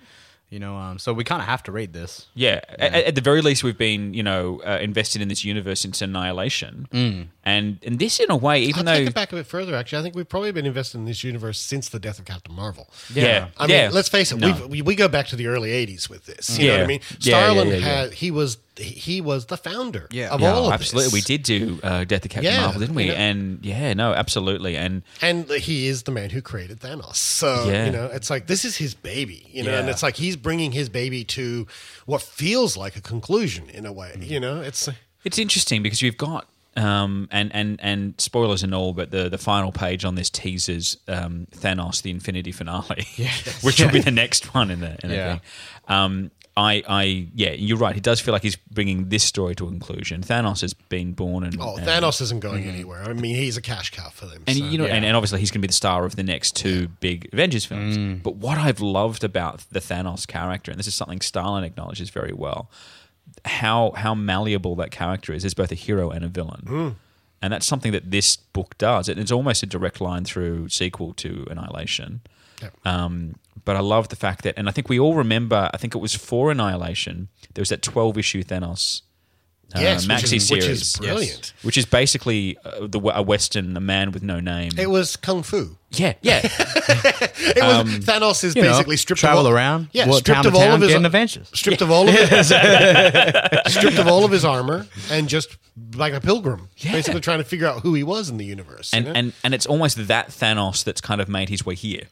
you 0.55 0.61
know. 0.61 0.76
Um, 0.76 0.98
so 0.98 1.12
we 1.12 1.24
kind 1.24 1.42
of 1.42 1.48
have 1.48 1.62
to 1.64 1.72
read 1.72 1.92
this. 1.92 2.28
Yeah, 2.34 2.61
At, 2.78 2.94
at 2.94 3.14
the 3.16 3.20
very 3.20 3.42
least, 3.42 3.64
we've 3.64 3.76
been 3.76 4.14
you 4.14 4.22
know 4.22 4.62
uh, 4.64 4.78
invested 4.80 5.20
in 5.20 5.28
this 5.28 5.44
universe 5.44 5.80
since 5.80 6.00
Annihilation, 6.00 6.88
mm. 6.92 7.26
And 7.45 7.78
and 7.84 7.99
this 7.99 8.18
in 8.20 8.30
a 8.30 8.36
way, 8.36 8.62
even 8.62 8.80
I'll 8.88 8.95
though 8.95 9.01
take 9.01 9.09
it 9.09 9.14
back 9.14 9.32
a 9.32 9.36
bit 9.36 9.47
further. 9.47 9.74
Actually, 9.74 9.99
I 10.01 10.03
think 10.03 10.14
we've 10.16 10.28
probably 10.28 10.51
been 10.53 10.66
invested 10.66 10.99
in 10.99 11.05
this 11.05 11.22
universe 11.22 11.61
since 11.61 11.88
the 11.88 11.99
death 12.01 12.18
of 12.18 12.24
Captain 12.24 12.55
Marvel. 12.55 12.88
yeah, 13.12 13.49
I 13.57 13.66
mean, 13.66 13.76
yeah. 13.76 13.90
let's 13.92 14.09
face 14.09 14.32
it. 14.32 14.38
No. 14.38 14.49
We've, 14.49 14.66
we 14.68 14.82
we 14.82 14.95
go 14.95 15.09
back 15.09 15.26
to 15.28 15.36
the 15.36 15.47
early 15.47 15.70
'80s 15.70 16.09
with 16.09 16.26
this. 16.26 16.59
You 16.59 16.66
know 16.68 16.72
Yeah. 16.72 16.78
what 16.80 16.84
I 16.84 16.86
mean? 16.88 17.01
Yeah, 17.11 17.16
yeah, 17.20 17.38
Starlin 17.45 17.68
yeah, 17.68 17.74
yeah. 17.74 17.80
had 17.80 18.12
he 18.14 18.30
was 18.30 18.59
he 18.76 19.20
was 19.20 19.47
the 19.47 19.57
founder 19.57 20.09
Yeah. 20.11 20.30
of 20.30 20.40
Yeah, 20.40 20.53
all 20.53 20.66
of 20.66 20.72
absolutely. 20.72 21.05
this. 21.05 21.12
We 21.12 21.20
did 21.36 21.42
do 21.45 21.78
uh, 21.84 22.03
Death 22.05 22.24
of 22.24 22.30
Captain 22.32 22.51
Yeah, 22.53 22.61
Marvel, 22.62 22.80
didn't 22.80 22.97
we? 22.97 23.05
you 23.05 23.11
know. 23.11 23.14
And 23.16 23.64
yeah, 23.64 23.95
no, 23.95 24.14
absolutely. 24.14 24.76
And 24.76 25.03
and 25.22 25.49
he 25.49 25.86
is 25.86 26.03
the 26.05 26.11
man 26.12 26.30
who 26.30 26.42
created 26.42 26.80
Thanos. 26.80 27.16
So 27.16 27.68
Yeah. 27.70 27.86
you 27.86 27.92
know, 27.92 28.07
it's 28.07 28.30
like 28.30 28.47
this 28.49 28.64
is 28.64 28.78
his 28.78 28.95
baby. 28.95 29.47
You 29.53 29.62
know, 29.62 29.78
and 29.78 29.88
it's 29.88 30.03
like 30.03 30.16
he's 30.16 30.36
bringing 30.36 30.72
his 30.72 30.88
baby 30.88 31.22
to 31.24 31.66
what 32.07 32.20
feels 32.22 32.76
like 32.76 32.97
a 32.97 33.01
conclusion 33.01 33.68
in 33.70 33.86
a 33.86 33.92
way. 33.92 34.12
Mm. 34.16 34.26
You 34.28 34.40
know, 34.40 34.61
it's 34.61 34.88
it's 35.24 35.38
interesting 35.38 35.82
because 35.82 36.03
you've 36.03 36.16
got 36.18 36.49
um, 36.77 37.29
and 37.31 37.55
and 37.55 37.79
and 37.83 38.20
spoilers 38.20 38.62
and 38.62 38.75
all, 38.75 38.93
but 38.93 39.11
the 39.11 39.29
the 39.29 39.39
final 39.39 39.72
page 39.72 40.05
on 40.05 40.14
this 40.14 40.31
teases 40.31 40.97
um, 41.09 41.47
Thanos, 41.53 42.03
the 42.03 42.11
Infinity 42.11 42.53
Finale, 42.53 43.07
which 43.62 43.81
will 43.81 43.91
be 43.91 44.01
the 44.01 44.11
next 44.11 44.55
one 44.55 44.70
in 44.70 44.81
the 44.81 44.97
in 45.05 45.11
Yeah. 45.11 45.33
thing. 45.35 45.41
Um, 45.89 46.31
I, 46.57 46.85
I, 46.89 47.27
yeah, 47.35 47.51
you're 47.51 47.77
right. 47.79 47.97
He 47.97 48.01
does 48.01 48.20
feel 48.20 48.31
like 48.31 48.45
he's 48.45 48.55
bringing 48.55 49.09
this 49.09 49.25
story 49.25 49.57
to 49.57 49.66
a 49.66 49.68
conclusion. 49.68 50.22
Thanos 50.22 50.61
has 50.61 50.72
been 50.72 51.12
born, 51.12 51.43
and 51.43 51.57
oh, 51.61 51.75
and- 51.77 51.85
Thanos 51.85 52.20
isn't 52.20 52.39
going 52.39 52.64
anywhere. 52.64 53.03
I 53.03 53.12
mean, 53.12 53.35
he's 53.35 53.57
a 53.57 53.61
cash 53.61 53.91
cow 53.91 54.09
for 54.11 54.27
them. 54.27 54.45
And 54.47 54.59
so. 54.59 54.64
you 54.64 54.79
know, 54.79 54.85
and, 54.85 55.05
and 55.05 55.16
obviously 55.16 55.41
he's 55.41 55.51
going 55.51 55.62
to 55.62 55.66
be 55.66 55.70
the 55.70 55.72
star 55.72 56.05
of 56.05 56.14
the 56.14 56.22
next 56.22 56.55
two 56.55 56.87
big 57.01 57.29
Avengers 57.33 57.64
films. 57.64 58.20
But 58.22 58.37
what 58.37 58.57
I've 58.57 58.79
loved 58.81 59.25
about 59.25 59.64
the 59.72 59.81
Thanos 59.81 60.29
character, 60.29 60.70
and 60.70 60.79
this 60.79 60.87
is 60.87 60.95
something 60.95 61.20
Starlin 61.20 61.64
acknowledges 61.64 62.11
very 62.11 62.33
well, 62.33 62.70
how 63.45 63.93
how 63.97 64.14
malleable 64.14 64.75
that 64.77 64.91
character 64.91 65.33
is 65.33 65.45
is 65.45 65.55
both 65.55 65.70
a 65.72 65.75
hero 65.75 66.11
and 66.11 66.25
a 66.25 66.29
villain. 66.29 66.97
And 67.43 67.53
that's 67.53 67.66
something 67.66 67.93
that 67.93 68.11
this 68.11 68.37
book 68.39 68.79
does. 68.79 69.07
And 69.09 69.20
it's 69.20 69.31
almost 69.33 69.62
a 69.62 69.66
direct 69.66 70.01
line 70.01 70.25
through 70.25 70.70
sequel 70.70 71.12
to 71.14 71.47
Annihilation. 71.51 72.22
Um, 72.87 73.35
but 73.66 73.77
I 73.77 73.81
love 73.81 74.09
the 74.09 74.16
fact 74.16 74.43
that, 74.45 74.55
and 74.57 74.68
I 74.68 74.72
think 74.72 74.89
we 74.89 74.99
all 74.99 75.14
remember. 75.14 75.68
I 75.72 75.77
think 75.77 75.95
it 75.95 75.99
was 75.99 76.14
for 76.14 76.51
Annihilation. 76.51 77.29
There 77.53 77.61
was 77.62 77.68
that 77.68 77.83
twelve 77.83 78.16
issue 78.16 78.43
Thanos 78.43 79.03
uh, 79.75 79.81
Yes, 79.81 80.07
which 80.09 80.16
maxi 80.16 80.37
is- 80.37 80.49
series, 80.49 80.51
which 80.51 80.64
is 80.72 80.97
brilliant. 80.97 81.53
which 81.62 81.77
is 81.77 81.85
basically 81.87 82.57
uh, 82.64 82.87
the 82.87 82.99
a 83.14 83.22
western, 83.22 83.77
a 83.77 83.81
man 83.81 84.12
with 84.12 84.22
no 84.22 84.41
name. 84.41 84.70
it 84.79 84.89
was 84.89 85.16
kung 85.16 85.43
fu. 85.43 85.77
Yeah, 85.99 86.14
yeah, 86.22 86.40
It 87.55 87.62
was 87.62 87.74
Um, 87.80 87.88
Thanos 88.01 88.45
is 88.45 88.55
you 88.55 88.62
know, 88.62 88.70
basically 88.70 88.97
stripped 88.97 89.20
travel 89.20 89.40
of 89.40 89.47
all, 89.47 89.53
around, 89.53 89.88
Yeah, 89.92 90.07
what, 90.09 90.18
stripped 90.18 90.42
town 90.42 90.47
of 90.47 90.55
all 90.55 90.62
town, 90.62 90.74
of 90.74 90.80
his 90.80 90.90
getting 90.90 91.07
adventures. 91.07 91.51
stripped 91.55 91.82
of 91.82 91.90
all 91.90 92.09
of 92.09 92.14
his, 92.14 92.49
stripped 93.66 93.99
of 93.99 94.07
all 94.09 94.24
of 94.24 94.30
his 94.30 94.45
armor, 94.45 94.86
and 95.11 95.28
just 95.28 95.57
like 95.97 96.12
a 96.12 96.20
pilgrim, 96.20 96.68
basically 96.82 97.20
trying 97.20 97.38
to 97.38 97.45
figure 97.45 97.66
out 97.66 97.80
who 97.82 97.95
he 97.95 98.03
was 98.03 98.28
in 98.28 98.36
the 98.36 98.45
universe. 98.45 98.92
you 98.92 98.99
and 98.99 99.07
know? 99.07 99.12
and 99.14 99.32
and 99.42 99.55
it's 99.55 99.66
almost 99.66 100.07
that 100.09 100.28
Thanos 100.28 100.84
that's 100.84 101.01
kind 101.01 101.20
of 101.20 101.28
made 101.28 101.49
his 101.49 101.64
way 101.66 101.74
here. 101.74 102.09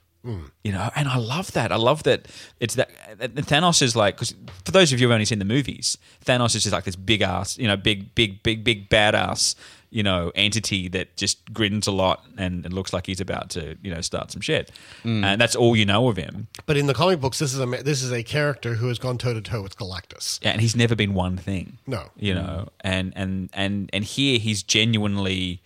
You 0.63 0.71
know, 0.71 0.89
and 0.95 1.09
I 1.09 1.17
love 1.17 1.51
that. 1.55 1.73
I 1.73 1.77
love 1.77 2.05
that 2.05 2.29
it's 2.61 2.77
that 2.77 2.93
and 3.19 3.35
Thanos 3.35 3.83
is 3.83 3.97
like 3.97 4.15
because 4.15 4.37
for 4.65 4.71
those 4.71 4.93
of 4.93 5.01
you 5.01 5.09
who've 5.09 5.13
only 5.13 5.25
seen 5.25 5.41
the 5.41 5.45
movies, 5.45 5.99
Thanos 6.25 6.55
is 6.55 6.63
just 6.63 6.73
like 6.73 6.85
this 6.85 6.95
big 6.95 7.23
ass, 7.23 7.59
you 7.59 7.67
know, 7.67 7.77
big 7.77 8.15
big 8.15 8.41
big 8.45 8.63
big 8.63 8.89
badass, 8.89 9.57
you 9.93 10.03
know, 10.03 10.33
entity 10.35 10.89
that 10.89 11.17
just 11.19 11.53
grins 11.53 11.87
a 11.87 11.93
lot 11.93 12.25
and, 12.39 12.65
and 12.65 12.73
looks 12.73 12.95
like 12.95 13.07
he's 13.07 13.21
about 13.21 13.51
to 13.51 13.77
you 13.83 13.95
know 13.95 14.01
start 14.01 14.33
some 14.33 14.41
shit, 14.41 14.73
mm. 15.05 15.23
and 15.23 15.41
that's 15.41 15.55
all 15.55 15.77
you 15.77 15.85
know 15.85 16.09
of 16.09 16.17
him. 16.17 16.49
But 16.65 16.79
in 16.79 16.87
the 16.87 16.95
comic 16.95 17.21
books, 17.21 17.39
this 17.39 17.53
is 17.53 17.61
a 17.61 17.67
this 17.67 18.03
is 18.03 18.11
a 18.11 18.23
character 18.23 18.75
who 18.75 18.89
has 18.89 18.99
gone 18.99 19.19
toe 19.19 19.35
to 19.35 19.43
toe 19.43 19.63
with 19.63 19.77
Galactus. 19.77 20.43
Yeah, 20.43 20.51
and 20.53 20.63
he's 20.63 20.75
never 20.75 20.97
been 20.97 21.13
one 21.13 21.37
thing. 21.37 21.79
No. 21.87 22.09
you 22.17 22.35
know, 22.35 22.71
and 22.81 23.13
and 23.15 23.51
and 23.53 23.91
and 23.93 24.03
here 24.03 24.39
he's 24.39 24.63
genuinely 24.63 25.61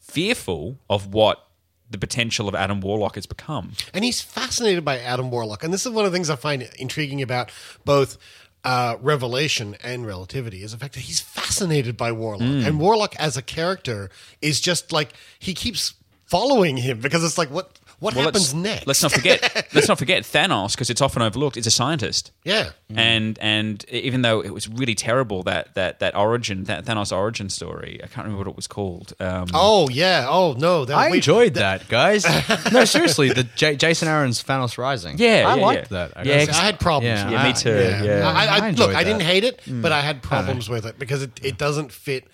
fearful 0.00 0.78
of 0.88 1.12
what 1.12 1.44
the 1.90 1.98
potential 1.98 2.48
of 2.48 2.54
Adam 2.54 2.80
Warlock 2.80 3.14
has 3.14 3.26
become. 3.26 3.72
And 3.94 4.04
he's 4.04 4.20
fascinated 4.20 4.84
by 4.84 4.98
Adam 4.98 5.30
Warlock. 5.30 5.64
And 5.64 5.72
this 5.72 5.86
is 5.86 5.92
one 5.92 6.04
of 6.04 6.12
the 6.12 6.16
things 6.16 6.28
I 6.28 6.36
find 6.36 6.68
intriguing 6.78 7.22
about 7.22 7.50
both 7.84 8.18
uh, 8.64 8.96
Revelation 9.00 9.76
and 9.82 10.06
Relativity 10.06 10.62
is 10.62 10.72
the 10.72 10.78
fact 10.78 10.94
that 10.94 11.00
he's 11.00 11.20
fascinated 11.20 11.96
by 11.96 12.12
Warlock. 12.12 12.48
Mm. 12.48 12.66
And 12.66 12.80
Warlock 12.80 13.14
as 13.16 13.36
a 13.36 13.42
character 13.42 14.10
is 14.42 14.60
just 14.60 14.92
like 14.92 15.12
he 15.38 15.54
keeps 15.54 15.94
following 16.26 16.76
him 16.76 17.00
because 17.00 17.24
it's 17.24 17.38
like 17.38 17.50
what 17.50 17.78
what 18.00 18.14
Well, 18.14 18.24
happens 18.26 18.54
let's, 18.54 18.54
next? 18.54 18.86
Let's 18.86 19.02
not 19.02 19.12
forget. 19.12 19.66
let's 19.74 19.88
not 19.88 19.98
forget 19.98 20.22
Thanos 20.22 20.72
because 20.72 20.88
it's 20.90 21.00
often 21.00 21.20
overlooked. 21.22 21.56
It's 21.56 21.66
a 21.66 21.70
scientist. 21.70 22.30
Yeah. 22.44 22.70
And 22.94 23.38
and 23.40 23.84
even 23.90 24.22
though 24.22 24.40
it 24.40 24.54
was 24.54 24.68
really 24.68 24.94
terrible 24.94 25.42
that 25.44 25.74
that 25.74 25.98
that 26.00 26.16
origin 26.16 26.64
that 26.64 26.84
Thanos 26.84 27.14
origin 27.16 27.48
story, 27.50 28.00
I 28.02 28.06
can't 28.06 28.18
remember 28.26 28.38
what 28.38 28.46
it 28.48 28.56
was 28.56 28.66
called. 28.66 29.12
Um, 29.20 29.46
Oh 29.52 29.88
yeah. 29.88 30.26
Oh 30.28 30.54
no. 30.56 30.84
That, 30.84 30.96
I 30.96 31.10
wait, 31.10 31.16
enjoyed 31.16 31.54
that, 31.54 31.88
guys. 31.88 32.24
no, 32.72 32.84
seriously, 32.84 33.30
the 33.30 33.44
J- 33.56 33.76
Jason 33.76 34.08
Aaron's 34.08 34.42
Thanos 34.42 34.78
Rising. 34.78 35.16
Yeah, 35.18 35.44
I 35.48 35.56
yeah, 35.56 35.62
liked 35.66 35.90
yeah. 35.92 36.06
that. 36.08 36.12
I 36.16 36.22
Yeah, 36.22 36.44
guess. 36.46 36.58
I 36.58 36.64
had 36.64 36.80
problems. 36.80 37.18
Yeah, 37.18 37.24
with 37.24 37.32
Yeah, 37.32 37.44
me 37.44 37.52
too, 37.52 38.06
yeah. 38.06 38.28
I, 38.28 38.44
I, 38.44 38.46
I 38.46 38.56
look, 38.58 38.64
enjoyed 38.68 38.94
I 38.94 39.04
didn't 39.04 39.22
hate 39.22 39.44
it, 39.44 39.60
but 39.68 39.92
I 39.92 40.00
had 40.00 40.22
problems 40.22 40.68
with 40.68 40.86
it 40.86 40.98
because 40.98 41.22
it, 41.22 41.32
it 41.42 41.58
doesn't 41.58 41.90
fit 41.92 42.26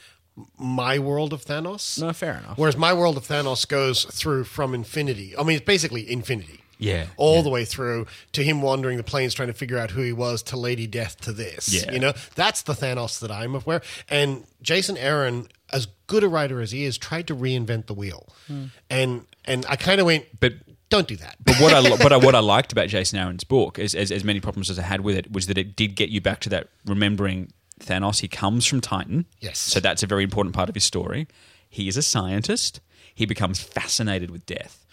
my 0.59 0.99
world 0.99 1.33
of 1.33 1.45
Thanos. 1.45 2.01
No, 2.01 2.13
fair 2.13 2.39
enough. 2.39 2.59
Whereas 2.59 2.77
my 2.77 2.93
world 2.93 3.17
of 3.17 3.27
Thanos 3.27 3.67
goes 3.69 4.05
through 4.05 4.45
from 4.45 4.75
infinity. 4.75 5.37
I 5.39 5.43
mean, 5.43 5.57
it's 5.57 5.65
basically 5.65 6.11
infinity. 6.11 6.61
Yeah, 6.77 7.07
All 7.17 7.37
yeah. 7.37 7.43
the 7.43 7.49
way 7.51 7.65
through 7.65 8.07
to 8.33 8.43
him 8.43 8.61
wandering 8.61 8.97
the 8.97 9.05
plains 9.05 9.33
trying 9.33 9.47
to 9.49 9.55
figure 9.55 9.79
out 9.79 9.93
who 9.93 10.03
he 10.03 10.13
was 10.13 10.43
to 10.45 10.57
Lady 10.57 10.89
Death 10.89 11.21
to 11.21 11.33
this. 11.33 11.73
Yeah. 11.73 11.93
You 11.93 12.01
know, 12.01 12.13
that's 12.35 12.63
the 12.63 12.73
Thanos 12.73 13.21
that 13.21 13.31
I'm 13.31 13.55
aware. 13.55 13.81
And 14.09 14.45
Jason 14.61 14.97
Aaron, 14.99 15.47
as 15.73 15.87
good 16.09 16.25
a 16.25 16.29
writer 16.29 16.61
as 16.61 16.73
he 16.73 16.85
is, 16.85 16.99
tried 16.99 17.29
to 17.29 17.37
reinvent 17.37 17.87
the 17.87 17.95
wheel. 17.95 18.29
Hmm. 18.49 18.65
And 18.91 19.25
and 19.45 19.65
I 19.69 19.77
kind 19.77 20.01
of 20.01 20.07
went, 20.07 20.27
But- 20.41 20.55
don't 20.91 21.07
do 21.09 21.17
that. 21.17 21.37
But 21.45 21.57
what 21.61 21.73
I 21.73 21.81
what 21.81 22.13
I, 22.13 22.17
what 22.17 22.35
I 22.35 22.41
liked 22.41 22.73
about 22.73 22.89
Jason 22.89 23.19
Aaron's 23.21 23.45
book, 23.45 23.79
as, 23.79 23.95
as 23.95 24.11
as 24.11 24.25
many 24.25 24.41
problems 24.41 24.69
as 24.69 24.79
I 24.79 24.83
had 24.83 25.01
with 25.03 25.17
it, 25.17 25.33
was 25.33 25.47
that 25.47 25.57
it 25.57 25.77
did 25.77 25.95
get 25.95 26.11
you 26.11 26.21
back 26.21 26.41
to 26.41 26.49
that 26.51 26.69
remembering 26.85 27.53
Thanos. 27.85 28.21
He 28.21 28.29
comes 28.29 28.67
from 28.67 28.81
Titan, 28.81 29.27
Yes. 29.41 29.59
So 29.59 29.81
that's 29.81 30.03
a 30.03 30.07
very 30.07 30.25
important 30.25 30.55
part 30.55 30.69
of 30.69 30.75
his 30.75 30.85
story. 30.85 31.27
He 31.69 31.89
is 31.89 31.97
a 31.97 32.03
scientist. 32.03 32.81
He 33.15 33.27
becomes 33.27 33.61
fascinated 33.61 34.31
with 34.31 34.45
death, 34.47 34.85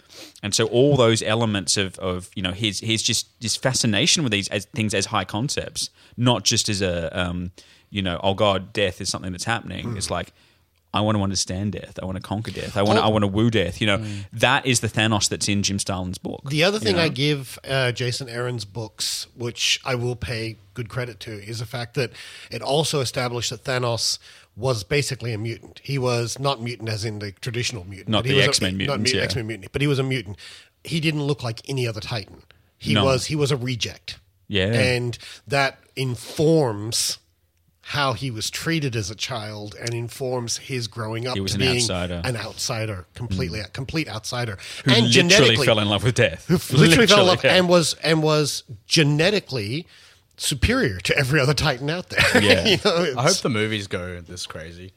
and 0.42 0.54
so 0.54 0.66
all 0.66 0.96
those 0.96 1.22
elements 1.22 1.76
of 1.76 1.98
of 1.98 2.30
you 2.34 2.42
know 2.42 2.52
his 2.52 2.80
his 2.80 3.02
just 3.02 3.28
his 3.40 3.56
fascination 3.56 4.22
with 4.22 4.32
these 4.32 4.48
as 4.48 4.66
things 4.66 4.94
as 4.94 5.06
high 5.06 5.24
concepts, 5.24 5.90
not 6.16 6.44
just 6.44 6.68
as 6.68 6.82
a 6.82 7.18
um, 7.18 7.50
you 7.90 8.02
know, 8.02 8.18
oh 8.22 8.34
god, 8.34 8.72
death 8.72 9.00
is 9.00 9.08
something 9.08 9.32
that's 9.32 9.44
happening. 9.44 9.90
Hmm. 9.90 9.96
It's 9.96 10.10
like 10.10 10.32
I 10.94 11.00
want 11.00 11.16
to 11.16 11.22
understand 11.22 11.72
death. 11.72 11.98
I 12.02 12.04
want 12.04 12.16
to 12.16 12.22
conquer 12.22 12.50
death. 12.50 12.76
I 12.76 12.82
want 12.82 12.98
to, 12.98 13.02
Oh. 13.02 13.06
I 13.06 13.08
want 13.08 13.22
to 13.22 13.26
woo 13.28 13.50
death. 13.50 13.80
You 13.80 13.86
know, 13.86 13.98
Hmm. 13.98 14.20
that 14.34 14.66
is 14.66 14.80
the 14.80 14.88
Thanos 14.88 15.28
that's 15.28 15.48
in 15.48 15.62
Jim 15.62 15.78
Starlin's 15.78 16.18
book. 16.18 16.50
The 16.50 16.62
other 16.64 16.76
you 16.78 16.84
thing 16.84 16.96
know? 16.96 17.02
I 17.02 17.08
give 17.08 17.58
uh, 17.66 17.92
Jason 17.92 18.28
Aaron's 18.28 18.64
books, 18.66 19.26
which 19.34 19.80
I 19.84 19.94
will 19.94 20.16
pay 20.16 20.56
good 20.74 20.88
credit 20.90 21.18
to, 21.20 21.32
is 21.42 21.60
the 21.60 21.66
fact 21.66 21.94
that 21.94 22.10
it 22.50 22.60
also 22.60 23.00
established 23.00 23.50
that 23.50 23.64
Thanos 23.64 24.18
was 24.54 24.84
basically 24.84 25.32
a 25.32 25.38
mutant. 25.38 25.80
He 25.82 25.96
was 25.98 26.38
not 26.38 26.60
mutant 26.60 26.90
as 26.90 27.06
in 27.06 27.20
the 27.20 27.32
traditional 27.40 27.84
mutant. 27.84 28.10
Not 28.10 28.24
the 28.24 28.34
was 28.34 28.44
a- 28.44 28.48
X-Men 28.48 28.76
not 28.78 29.14
yeah. 29.14 29.22
X-Men 29.22 29.46
mutant, 29.46 29.72
but 29.72 29.80
he 29.80 29.86
was 29.88 29.98
a 29.98 30.02
mutant. 30.02 30.36
He 30.84 31.00
didn't 31.00 31.22
look 31.22 31.42
like 31.42 31.62
any 31.70 31.86
other 31.88 32.00
Titan. 32.02 32.42
He 32.78 32.92
No. 32.92 33.04
was 33.06 33.26
he 33.26 33.36
was 33.36 33.50
a 33.50 33.56
reject. 33.56 34.18
Yeah. 34.48 34.66
and 34.74 35.16
that 35.48 35.78
informs 35.96 37.16
how 37.86 38.12
he 38.12 38.30
was 38.30 38.48
treated 38.48 38.94
as 38.94 39.10
a 39.10 39.14
child 39.14 39.74
and 39.80 39.92
informs 39.92 40.58
his 40.58 40.86
growing 40.86 41.26
up 41.26 41.34
He 41.34 41.40
was 41.40 41.52
to 41.52 41.56
an 41.56 41.60
being 41.60 41.76
outsider. 41.82 42.22
an 42.24 42.36
outsider, 42.36 43.06
completely 43.14 43.58
a 43.60 43.64
complete 43.64 44.08
outsider, 44.08 44.56
Who 44.84 44.92
and 44.92 45.06
literally 45.06 45.10
genetically 45.10 45.66
fell 45.66 45.78
in 45.80 45.88
love 45.88 46.04
with 46.04 46.14
death. 46.14 46.46
who 46.46 46.54
literally, 46.76 47.06
fell 47.08 47.20
in 47.22 47.26
love 47.26 47.42
yeah. 47.44 47.54
and 47.56 47.68
was 47.68 47.94
and 48.02 48.22
was 48.22 48.62
genetically 48.86 49.86
superior 50.36 50.98
to 51.00 51.16
every 51.16 51.40
other 51.40 51.54
Titan 51.54 51.90
out 51.90 52.08
there. 52.08 52.20
Yeah. 52.42 52.64
You 52.66 52.76
know, 52.84 52.92
I 52.94 53.04
hope 53.06 53.30
it's- 53.30 53.40
the 53.42 53.50
movies 53.50 53.86
go 53.88 54.20
this 54.20 54.46
crazy. 54.46 54.92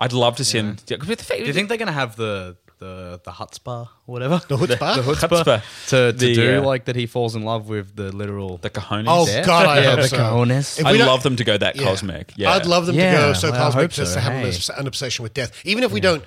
I'd 0.00 0.12
love 0.12 0.36
to 0.36 0.44
see 0.44 0.58
him. 0.58 0.76
Do 0.86 0.96
you 0.96 1.52
think 1.52 1.68
they're 1.68 1.76
going 1.76 1.86
to 1.88 1.92
have 1.92 2.14
the 2.14 2.56
the 2.78 3.20
the 3.24 3.30
chutzpah 3.30 3.88
or 4.06 4.12
whatever? 4.12 4.40
The 4.48 4.56
chutzpah? 4.56 4.94
the, 4.96 5.02
Chutzpah. 5.02 5.28
chutzpah 5.44 5.88
to, 5.88 6.12
to 6.12 6.18
The, 6.18 6.34
do 6.34 6.58
uh, 6.58 6.62
like 6.62 6.84
that. 6.86 6.96
He 6.96 7.06
falls 7.06 7.34
in 7.36 7.42
love 7.42 7.68
with 7.68 7.94
the 7.96 8.10
literal 8.12 8.58
the 8.58 8.70
cojones? 8.70 9.04
Oh 9.08 9.26
Death? 9.26 9.46
God, 9.46 9.66
I 9.66 9.80
Yeah, 9.80 9.90
hope 9.90 10.00
the 10.02 10.08
so. 10.08 10.16
cojones. 10.16 10.78
If 10.80 10.86
I'd 10.86 10.96
don't- 10.98 11.06
love 11.06 11.22
them 11.22 11.36
to 11.36 11.44
go 11.44 11.56
that 11.58 11.76
Yeah. 11.76 11.84
cosmic. 11.84 12.32
Yeah, 12.36 12.50
I'd 12.52 12.66
love 12.66 12.86
them 12.86 12.96
Yeah, 12.96 13.12
to 13.12 13.16
go 13.28 13.32
so 13.34 13.50
well, 13.50 13.60
I 13.60 13.64
cosmic 13.64 13.82
hope 13.82 13.90
just 13.92 14.12
so, 14.12 14.18
to 14.18 14.20
have 14.22 14.32
an, 14.32 14.40
hey. 14.42 14.48
obs- 14.48 14.70
an 14.70 14.86
obsession 14.86 15.22
with 15.22 15.34
death, 15.34 15.52
even 15.64 15.82
if 15.84 15.92
we 15.92 16.00
don't 16.00 16.24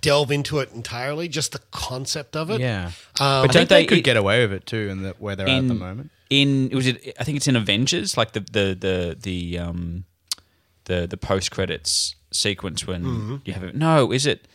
delve 0.00 0.30
into 0.30 0.58
it 0.60 0.70
entirely. 0.72 1.28
Just 1.28 1.52
the 1.52 1.60
concept 1.72 2.36
of 2.36 2.50
it. 2.50 2.60
Yeah, 2.60 2.86
Um, 3.20 3.46
but 3.46 3.52
don't 3.52 3.68
they, 3.68 3.82
they- 3.82 3.86
could 3.86 4.04
get 4.04 4.16
away 4.16 4.42
with 4.42 4.52
it 4.52 4.66
too, 4.66 4.88
in 4.90 5.02
the, 5.02 5.10
where 5.18 5.36
they're 5.36 5.48
at 5.48 5.68
the 5.68 5.74
moment. 5.74 6.10
in 6.30 6.70
was 6.72 6.86
it? 6.86 7.14
I 7.18 7.24
think 7.24 7.36
it's 7.36 7.48
in 7.48 7.56
Avengers, 7.56 8.16
like 8.16 8.32
the 8.32 8.40
the 8.40 8.76
the 8.78 9.16
the 9.20 9.58
um 9.58 10.04
the 10.84 11.06
the 11.06 11.16
post 11.16 11.50
credits 11.50 12.14
sequence 12.30 12.86
when 12.86 13.02
Mm-hmm. 13.04 13.36
you 13.44 13.52
have 13.52 13.64
it. 13.64 13.74
No, 13.74 14.10
is 14.12 14.24
it? 14.26 14.46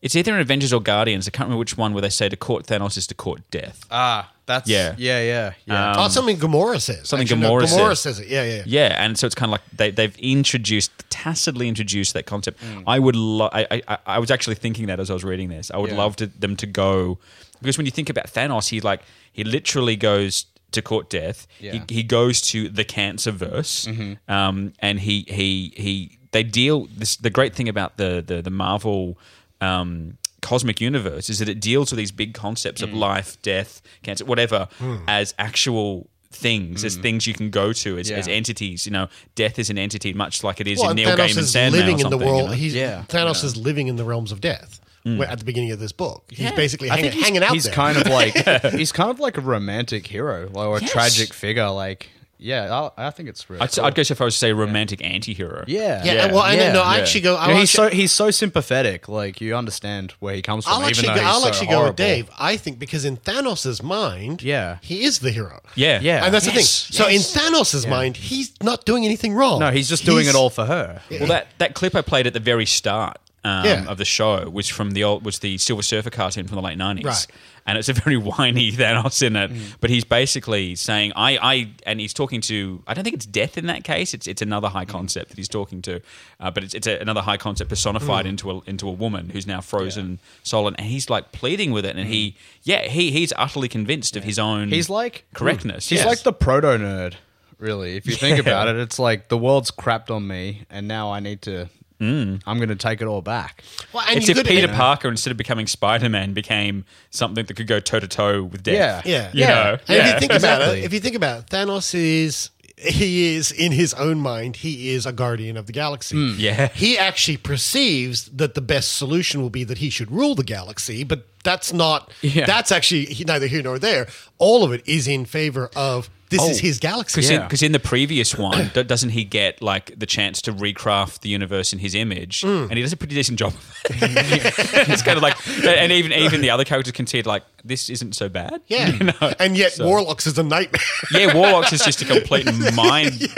It's 0.00 0.14
either 0.14 0.32
in 0.34 0.40
Avengers 0.40 0.72
or 0.72 0.80
Guardians. 0.80 1.26
I 1.26 1.30
can't 1.32 1.46
remember 1.48 1.58
which 1.58 1.76
one 1.76 1.92
where 1.92 2.02
they 2.02 2.08
say 2.08 2.28
to 2.28 2.36
court 2.36 2.66
Thanos 2.66 2.96
is 2.96 3.06
to 3.08 3.14
court 3.14 3.40
death. 3.50 3.84
Ah, 3.90 4.32
that's 4.46 4.68
Yeah. 4.70 4.94
yeah, 4.96 5.20
yeah, 5.22 5.52
yeah. 5.66 5.94
oh, 5.96 6.08
something 6.08 6.36
Gamora 6.36 6.80
says. 6.80 7.08
something 7.08 7.24
Actually, 7.26 7.40
no, 7.40 7.50
Gamora 7.54 7.62
Gamora 7.62 7.88
says. 7.96 8.00
says 8.00 8.20
it. 8.20 8.28
Yeah, 8.28 8.44
yeah. 8.44 8.54
yeah. 8.58 8.62
Yeah, 8.66 9.04
and 9.04 9.18
so 9.18 9.26
it's 9.26 9.34
kind 9.34 9.48
of 9.48 9.52
like 9.52 9.62
they, 9.76 9.90
they've 9.90 10.16
introduced, 10.18 10.92
tacitly 11.10 11.66
introduced 11.66 12.14
that 12.14 12.26
concept. 12.26 12.60
Mm. 12.62 12.84
I 12.86 12.98
would, 13.00 13.16
lo- 13.16 13.50
I, 13.52 13.82
I, 13.88 13.98
I 14.06 14.18
was 14.20 14.30
actually 14.30 14.54
thinking 14.54 14.86
that 14.86 15.00
as 15.00 15.10
I 15.10 15.14
was 15.14 15.24
reading 15.24 15.48
this. 15.48 15.70
I 15.72 15.78
would 15.78 15.90
Yeah. 15.90 15.96
love 15.98 16.14
to, 16.16 16.26
them 16.28 16.54
to 16.56 16.66
go 16.66 17.18
because 17.60 17.76
when 17.76 17.84
you 17.86 17.90
think 17.92 18.08
about 18.08 18.26
Thanos, 18.28 18.68
he 18.68 18.80
like 18.80 19.00
he 19.32 19.42
literally 19.42 19.96
goes 19.96 20.46
to 20.70 20.80
court 20.80 21.10
death. 21.10 21.48
Yeah. 21.58 21.72
He, 21.88 21.94
he 21.96 22.02
goes 22.04 22.40
to 22.52 22.68
the 22.68 22.84
cancer 22.84 23.32
verse, 23.32 23.86
Mm-hmm. 23.86 24.30
um, 24.32 24.74
and 24.78 25.00
he 25.00 25.24
he 25.28 25.72
he 25.76 26.18
they 26.30 26.44
deal. 26.44 26.86
This 26.96 27.16
the 27.16 27.30
great 27.30 27.56
thing 27.56 27.68
about 27.68 27.96
the 27.96 28.22
the 28.24 28.40
the 28.42 28.50
Marvel. 28.50 29.18
Um, 29.60 30.18
cosmic 30.40 30.80
universe 30.80 31.28
is 31.28 31.40
that 31.40 31.48
it 31.48 31.60
deals 31.60 31.90
with 31.90 31.98
these 31.98 32.12
big 32.12 32.32
concepts 32.32 32.80
Mm. 32.80 32.84
of 32.84 32.94
life 32.94 33.42
death 33.42 33.82
cancer 34.04 34.24
whatever 34.24 34.68
Hmm. 34.78 34.98
as 35.08 35.34
actual 35.36 36.08
things 36.30 36.84
as 36.84 36.94
things 36.96 37.26
you 37.26 37.34
can 37.34 37.50
go 37.50 37.72
to 37.72 37.98
as, 37.98 38.08
Yeah. 38.08 38.18
as 38.18 38.28
entities 38.28 38.86
you 38.86 38.92
know 38.92 39.08
death 39.34 39.58
is 39.58 39.68
an 39.68 39.78
entity 39.78 40.12
much 40.12 40.44
like 40.44 40.60
it 40.60 40.68
is 40.68 40.78
Well, 40.78 40.90
in 40.90 40.98
and 40.98 41.06
Neil 41.08 41.10
Thanos 41.16 41.30
Gaiman's 41.30 41.36
is 41.38 41.50
Sandman 41.50 41.80
living 41.80 41.98
in 41.98 42.04
the 42.04 42.10
something, 42.10 42.28
you 42.28 42.34
world. 42.34 42.48
know? 42.50 42.54
He's 42.54 42.74
Yeah. 42.74 43.02
Thanos 43.08 43.42
is 43.42 43.56
living 43.56 43.88
in 43.88 43.96
the 43.96 44.04
realms 44.04 44.30
of 44.30 44.40
death. 44.40 44.80
Where 45.04 45.26
at 45.28 45.38
the 45.38 45.44
beginning 45.46 45.70
of 45.72 45.78
this 45.80 45.90
book, 45.92 46.24
he's 46.28 46.40
Yeah. 46.40 46.54
basically 46.54 46.90
I 46.90 46.96
hanging, 46.96 47.12
he's, 47.12 47.22
hanging 47.24 47.42
out 47.42 47.52
he's 47.54 47.64
there. 47.64 47.72
kind 47.72 47.96
of 47.96 48.06
like 48.20 48.34
he's 48.74 48.92
kind 48.92 49.10
of 49.10 49.18
like 49.18 49.38
a 49.38 49.40
romantic 49.40 50.06
hero, 50.06 50.50
or 50.52 50.76
a 50.76 50.80
Yes. 50.82 50.90
tragic 50.92 51.32
figure. 51.32 51.70
Like, 51.70 52.10
yeah, 52.38 52.88
I, 52.96 53.08
I 53.08 53.10
think 53.10 53.28
it's 53.28 53.48
really. 53.50 53.60
I'd, 53.62 53.72
cool. 53.72 53.84
I'd 53.84 53.94
go 53.94 54.02
so 54.02 54.14
far 54.14 54.26
as 54.28 54.34
to 54.34 54.38
say 54.38 54.52
romantic 54.52 55.02
anti-hero 55.04 55.64
Yeah, 55.66 56.02
yeah, 56.04 56.12
Yeah. 56.12 56.26
well, 56.32 56.38
I 56.42 56.54
yeah, 56.54 56.72
no, 56.72 56.82
I 56.82 56.98
actually 56.98 57.22
go. 57.22 57.36
I'll 57.36 57.48
know, 57.48 57.56
he's 57.56 57.70
actually, 57.74 57.90
so 57.90 57.96
he's 57.96 58.12
so 58.12 58.30
sympathetic. 58.30 59.08
Like 59.08 59.40
you 59.40 59.54
understand 59.56 60.12
where 60.20 60.34
he 60.34 60.42
comes 60.42 60.64
from. 60.64 60.74
I'll 60.74 60.80
even 60.80 60.90
actually, 60.90 61.08
though 61.08 61.14
go, 61.14 61.20
he's 61.20 61.28
I'll 61.28 61.40
so 61.40 61.48
actually 61.48 61.66
go 61.68 61.84
with 61.84 61.96
Dave. 61.96 62.30
I 62.38 62.56
think 62.56 62.78
because 62.78 63.04
in 63.04 63.16
Thanos' 63.16 63.82
mind, 63.82 64.42
Yeah. 64.42 64.78
he 64.82 65.04
is 65.04 65.18
the 65.20 65.30
hero. 65.30 65.60
yeah 65.74 66.00
Yeah. 66.00 66.24
and 66.24 66.32
that's 66.34 66.46
Yes, 66.46 66.54
the 66.86 66.92
thing. 66.92 66.96
So 67.04 67.06
in 67.08 67.14
yes. 67.14 67.36
Thanos' 67.36 67.88
mind, 67.88 68.16
he's 68.16 68.52
not 68.62 68.84
doing 68.84 69.04
anything 69.04 69.34
wrong. 69.34 69.60
No, 69.60 69.70
he's 69.70 69.88
just 69.88 70.04
doing 70.04 70.26
it 70.26 70.34
all 70.34 70.50
for 70.50 70.64
her. 70.64 71.02
well 71.10 71.26
that 71.28 71.48
that 71.58 71.74
clip 71.74 71.94
I 71.94 72.02
played 72.02 72.26
at 72.26 72.32
the 72.32 72.40
very 72.40 72.66
start 72.66 73.18
um, 73.48 73.64
Yeah. 73.64 73.84
of 73.88 73.98
the 73.98 74.04
show 74.04 74.48
was 74.50 74.68
from 74.68 74.90
the 74.92 75.04
old 75.04 75.24
was 75.24 75.38
the 75.40 75.58
Silver 75.58 75.82
Surfer 75.82 76.10
cartoon 76.10 76.46
from 76.46 76.56
the 76.56 76.62
late 76.62 76.78
nineties. 76.78 77.06
Right. 77.06 77.26
and 77.66 77.76
it's 77.78 77.88
a 77.88 77.92
very 77.92 78.16
whiny 78.28 78.72
Thanos 78.72 79.22
in 79.22 79.36
it 79.36 79.50
but 79.80 79.90
he's 79.90 80.04
basically 80.04 80.74
saying 80.74 81.12
I 81.16 81.38
I 81.52 81.70
and 81.84 82.00
he's 82.00 82.14
talking 82.14 82.40
to 82.42 82.82
I 82.86 82.94
don't 82.94 83.04
think 83.04 83.16
it's 83.16 83.26
death 83.26 83.58
in 83.58 83.66
that 83.66 83.84
case. 83.84 84.14
It's 84.14 84.26
it's 84.26 84.42
another 84.42 84.68
high 84.68 84.84
concept 84.84 85.30
that 85.30 85.38
he's 85.38 85.48
talking 85.48 85.82
to 85.82 86.00
uh, 86.40 86.50
but 86.50 86.64
it's 86.64 86.74
it's 86.74 86.86
a, 86.86 86.98
another 86.98 87.22
high 87.22 87.36
concept 87.36 87.70
personified 87.70 88.26
into 88.26 88.50
a 88.50 88.60
into 88.66 88.88
a 88.88 88.92
woman 88.92 89.30
who's 89.30 89.46
now 89.46 89.60
frozen 89.60 90.18
solid 90.42 90.74
and 90.78 90.86
he's 90.86 91.08
like 91.10 91.32
pleading 91.32 91.70
with 91.72 91.84
it. 91.84 91.96
And 91.96 92.08
he 92.08 92.36
yeah 92.62 92.82
he 92.88 93.10
he's 93.10 93.32
utterly 93.36 93.68
convinced 93.68 94.16
of 94.16 94.24
his 94.24 94.38
own 94.38 94.68
He's 94.70 94.90
like 94.90 95.24
correctness. 95.34 95.88
He's 95.88 95.98
yes. 96.00 96.06
like 96.06 96.22
the 96.22 96.32
proto 96.32 96.68
nerd. 96.78 97.14
Really, 97.58 97.96
if 97.96 98.06
you 98.06 98.14
think 98.14 98.38
about 98.46 98.68
it, 98.68 98.76
it's 98.76 98.98
like 99.00 99.28
the 99.28 99.36
world's 99.36 99.72
crapped 99.72 100.10
on 100.14 100.26
me, 100.28 100.62
and 100.70 100.86
now 100.86 101.10
I 101.10 101.18
need 101.20 101.42
to. 101.42 101.68
Mm. 102.00 102.42
I'm 102.46 102.58
going 102.58 102.68
to 102.68 102.76
take 102.76 103.00
it 103.02 103.06
all 103.06 103.22
back. 103.22 103.64
Well, 103.92 104.04
and 104.08 104.18
it's 104.18 104.28
if 104.28 104.46
Peter 104.46 104.68
and- 104.68 104.76
Parker, 104.76 105.08
instead 105.08 105.30
of 105.32 105.36
becoming 105.36 105.66
Spider 105.66 106.08
Man, 106.08 106.32
became 106.32 106.84
something 107.10 107.44
that 107.44 107.54
could 107.54 107.66
go 107.66 107.80
toe 107.80 107.98
to 108.00 108.06
toe 108.08 108.42
with 108.44 108.62
death. 108.62 109.04
Yeah. 109.04 109.10
Yeah, 109.12 109.30
You 109.32 109.40
yeah. 109.40 109.48
know? 109.48 109.78
And 109.88 109.96
if 109.98 110.06
you 110.14 110.20
think 110.20 110.32
about 110.32 110.60
exactly. 110.60 110.78
it, 110.80 110.84
if 110.84 110.92
you 110.92 111.00
think 111.00 111.16
about 111.16 111.40
it, 111.40 111.46
Thanos 111.46 111.94
is 111.94 112.50
he 112.76 113.34
is 113.34 113.50
in 113.50 113.72
his 113.72 113.92
own 113.94 114.20
mind, 114.20 114.54
he 114.54 114.90
is 114.90 115.04
a 115.06 115.10
guardian 115.12 115.56
of 115.56 115.66
the 115.66 115.72
galaxy. 115.72 116.14
Hmm. 116.14 116.38
Yeah. 116.38 116.68
He 116.68 116.96
actually 116.96 117.36
perceives 117.38 118.26
that 118.28 118.54
the 118.54 118.60
best 118.60 118.94
solution 118.96 119.42
will 119.42 119.50
be 119.50 119.64
that 119.64 119.78
he 119.78 119.90
should 119.90 120.12
rule 120.12 120.36
the 120.36 120.44
galaxy, 120.44 121.02
but 121.02 121.26
that's 121.42 121.72
not. 121.72 122.12
Yeah. 122.22 122.46
That's 122.46 122.70
actually 122.70 123.08
neither 123.26 123.48
here 123.48 123.62
nor 123.62 123.80
there. 123.80 124.06
All 124.38 124.62
of 124.62 124.72
it 124.72 124.86
is 124.86 125.08
in 125.08 125.24
favor 125.24 125.70
of 125.74 126.08
this 126.30 126.42
is 126.48 126.58
his 126.60 126.78
galaxy. 126.78 127.20
Because 127.20 127.62
Yeah. 127.62 127.66
in, 127.66 127.70
in 127.70 127.72
the 127.72 127.78
previous 127.80 128.34
one, 128.36 128.70
doesn't 128.74 129.10
he 129.10 129.24
get 129.24 129.62
like 129.62 129.98
the 129.98 130.06
chance 130.06 130.42
to 130.42 130.52
recraft 130.52 131.20
the 131.20 131.28
universe 131.28 131.72
in 131.72 131.78
his 131.78 131.94
image? 131.94 132.42
Mm. 132.42 132.64
And 132.68 132.72
he 132.74 132.82
does 132.82 132.92
a 132.92 132.96
pretty 132.96 133.14
decent 133.14 133.38
job. 133.38 133.54
it's 133.90 135.02
kind 135.02 135.16
of 135.16 135.22
like, 135.28 135.36
and 135.64 135.92
even 135.92 136.12
even 136.12 136.40
the 136.40 136.50
other 136.50 136.64
characters 136.64 136.92
can 136.92 137.06
see 137.06 137.18
it 137.18 137.26
like 137.26 137.42
this 137.64 137.90
isn't 137.90 138.14
so 138.14 138.28
bad. 138.28 138.60
Yeah, 138.66 138.88
You 138.98 139.04
know? 139.06 139.32
and 139.38 139.56
yet 139.56 139.72
So- 139.72 139.86
Warlocks 139.86 140.26
is 140.26 140.38
a 140.38 140.42
nightmare. 140.42 140.80
Yeah, 141.12 141.34
Warlocks 141.34 141.72
is 141.72 141.82
just 141.84 142.02
a 142.02 142.04
complete 142.04 142.46
mind 142.74 143.30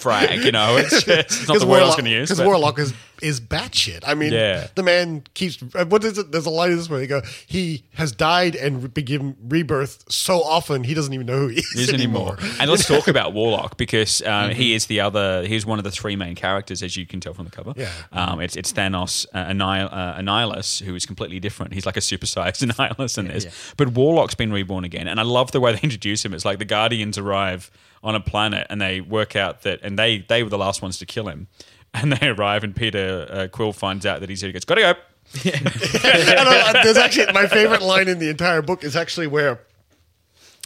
frag. 0.00 0.44
You 0.44 0.52
know, 0.52 0.76
it's, 0.76 0.90
just, 0.90 1.08
it's 1.08 1.48
not 1.48 1.60
the 1.60 1.66
word 1.66 1.82
I 1.82 1.86
was 1.86 1.94
going 1.96 2.04
to 2.06 2.10
use. 2.10 2.28
Because 2.30 2.44
Warlock 2.44 2.78
is 2.78 2.92
is 3.22 3.40
batshit. 3.40 4.02
I 4.06 4.14
mean, 4.14 4.32
Yeah. 4.32 4.66
the 4.74 4.82
man 4.82 5.22
keeps. 5.34 5.60
What 5.60 6.04
is 6.04 6.18
it? 6.18 6.32
There's 6.32 6.46
a 6.46 6.50
line 6.50 6.70
in 6.72 6.76
this 6.76 6.90
where 6.90 6.98
they 6.98 7.06
go, 7.06 7.22
he 7.46 7.84
has 7.94 8.12
died 8.12 8.54
and 8.56 8.92
be 8.92 9.02
given 9.02 9.36
rebirth 9.48 10.04
so 10.08 10.42
often 10.42 10.84
he 10.84 10.94
doesn't 10.94 11.12
even 11.12 11.26
know 11.26 11.38
who 11.38 11.48
he 11.48 11.58
is, 11.58 11.74
is 11.76 11.92
anymore. 11.92 12.36
And 12.60 12.70
let's 12.70 12.86
talk 12.94 13.08
about 13.08 13.32
Warlock 13.32 13.76
because 13.76 14.22
um, 14.22 14.50
he 14.50 14.74
is 14.74 14.86
the 14.86 15.00
other. 15.00 15.46
He's 15.46 15.64
one 15.64 15.78
of 15.78 15.84
the 15.84 15.90
three 15.90 16.16
main 16.16 16.34
characters, 16.34 16.82
as 16.82 16.96
you 16.96 17.06
can 17.06 17.20
tell 17.20 17.34
from 17.34 17.44
the 17.44 17.50
cover. 17.50 17.72
Yeah. 17.76 17.90
Um, 18.12 18.40
it's 18.40 18.56
it's 18.56 18.72
Thanos 18.72 19.26
uh, 19.34 19.44
Annihil- 19.48 19.88
uh, 19.90 20.18
Annihilus, 20.18 20.82
who 20.82 20.94
is 20.94 21.06
completely 21.06 21.40
different. 21.40 21.72
He's 21.74 21.86
like 21.86 21.96
a 21.96 22.00
supersized 22.00 22.62
Annihilus 22.68 23.18
in 23.18 23.28
this. 23.28 23.46
But 23.76 23.88
Warlock's 23.88 24.34
been 24.34 24.52
reborn 24.52 24.84
again, 24.84 25.08
and 25.08 25.18
I 25.20 25.22
love 25.22 25.52
the 25.52 25.60
way 25.60 25.72
they 25.72 25.80
introduce 25.82 26.24
him. 26.24 26.34
It's 26.34 26.44
like 26.44 26.58
the 26.58 26.64
Guardians 26.64 27.18
arrive 27.18 27.70
on 28.02 28.14
a 28.14 28.20
planet, 28.20 28.66
and 28.68 28.80
they 28.80 29.00
work 29.00 29.34
out 29.34 29.62
that, 29.62 29.80
and 29.82 29.98
they 29.98 30.18
they 30.28 30.42
were 30.42 30.50
the 30.50 30.58
last 30.58 30.82
ones 30.82 30.98
to 30.98 31.06
kill 31.06 31.28
him. 31.28 31.46
And 31.94 32.12
they 32.12 32.28
arrive, 32.28 32.64
and 32.64 32.74
Peter 32.74 33.26
uh, 33.30 33.48
Quill 33.48 33.72
finds 33.72 34.04
out 34.04 34.20
that 34.20 34.28
he's 34.28 34.40
here. 34.40 34.48
He 34.48 34.52
goes, 34.52 34.64
"Gotta 34.64 34.80
go." 34.80 34.90
I- 34.90 36.80
there's 36.84 36.96
actually 36.96 37.32
my 37.32 37.46
favorite 37.46 37.82
line 37.82 38.08
in 38.08 38.18
the 38.18 38.28
entire 38.28 38.62
book 38.62 38.84
is 38.84 38.94
actually 38.96 39.26
where 39.26 39.60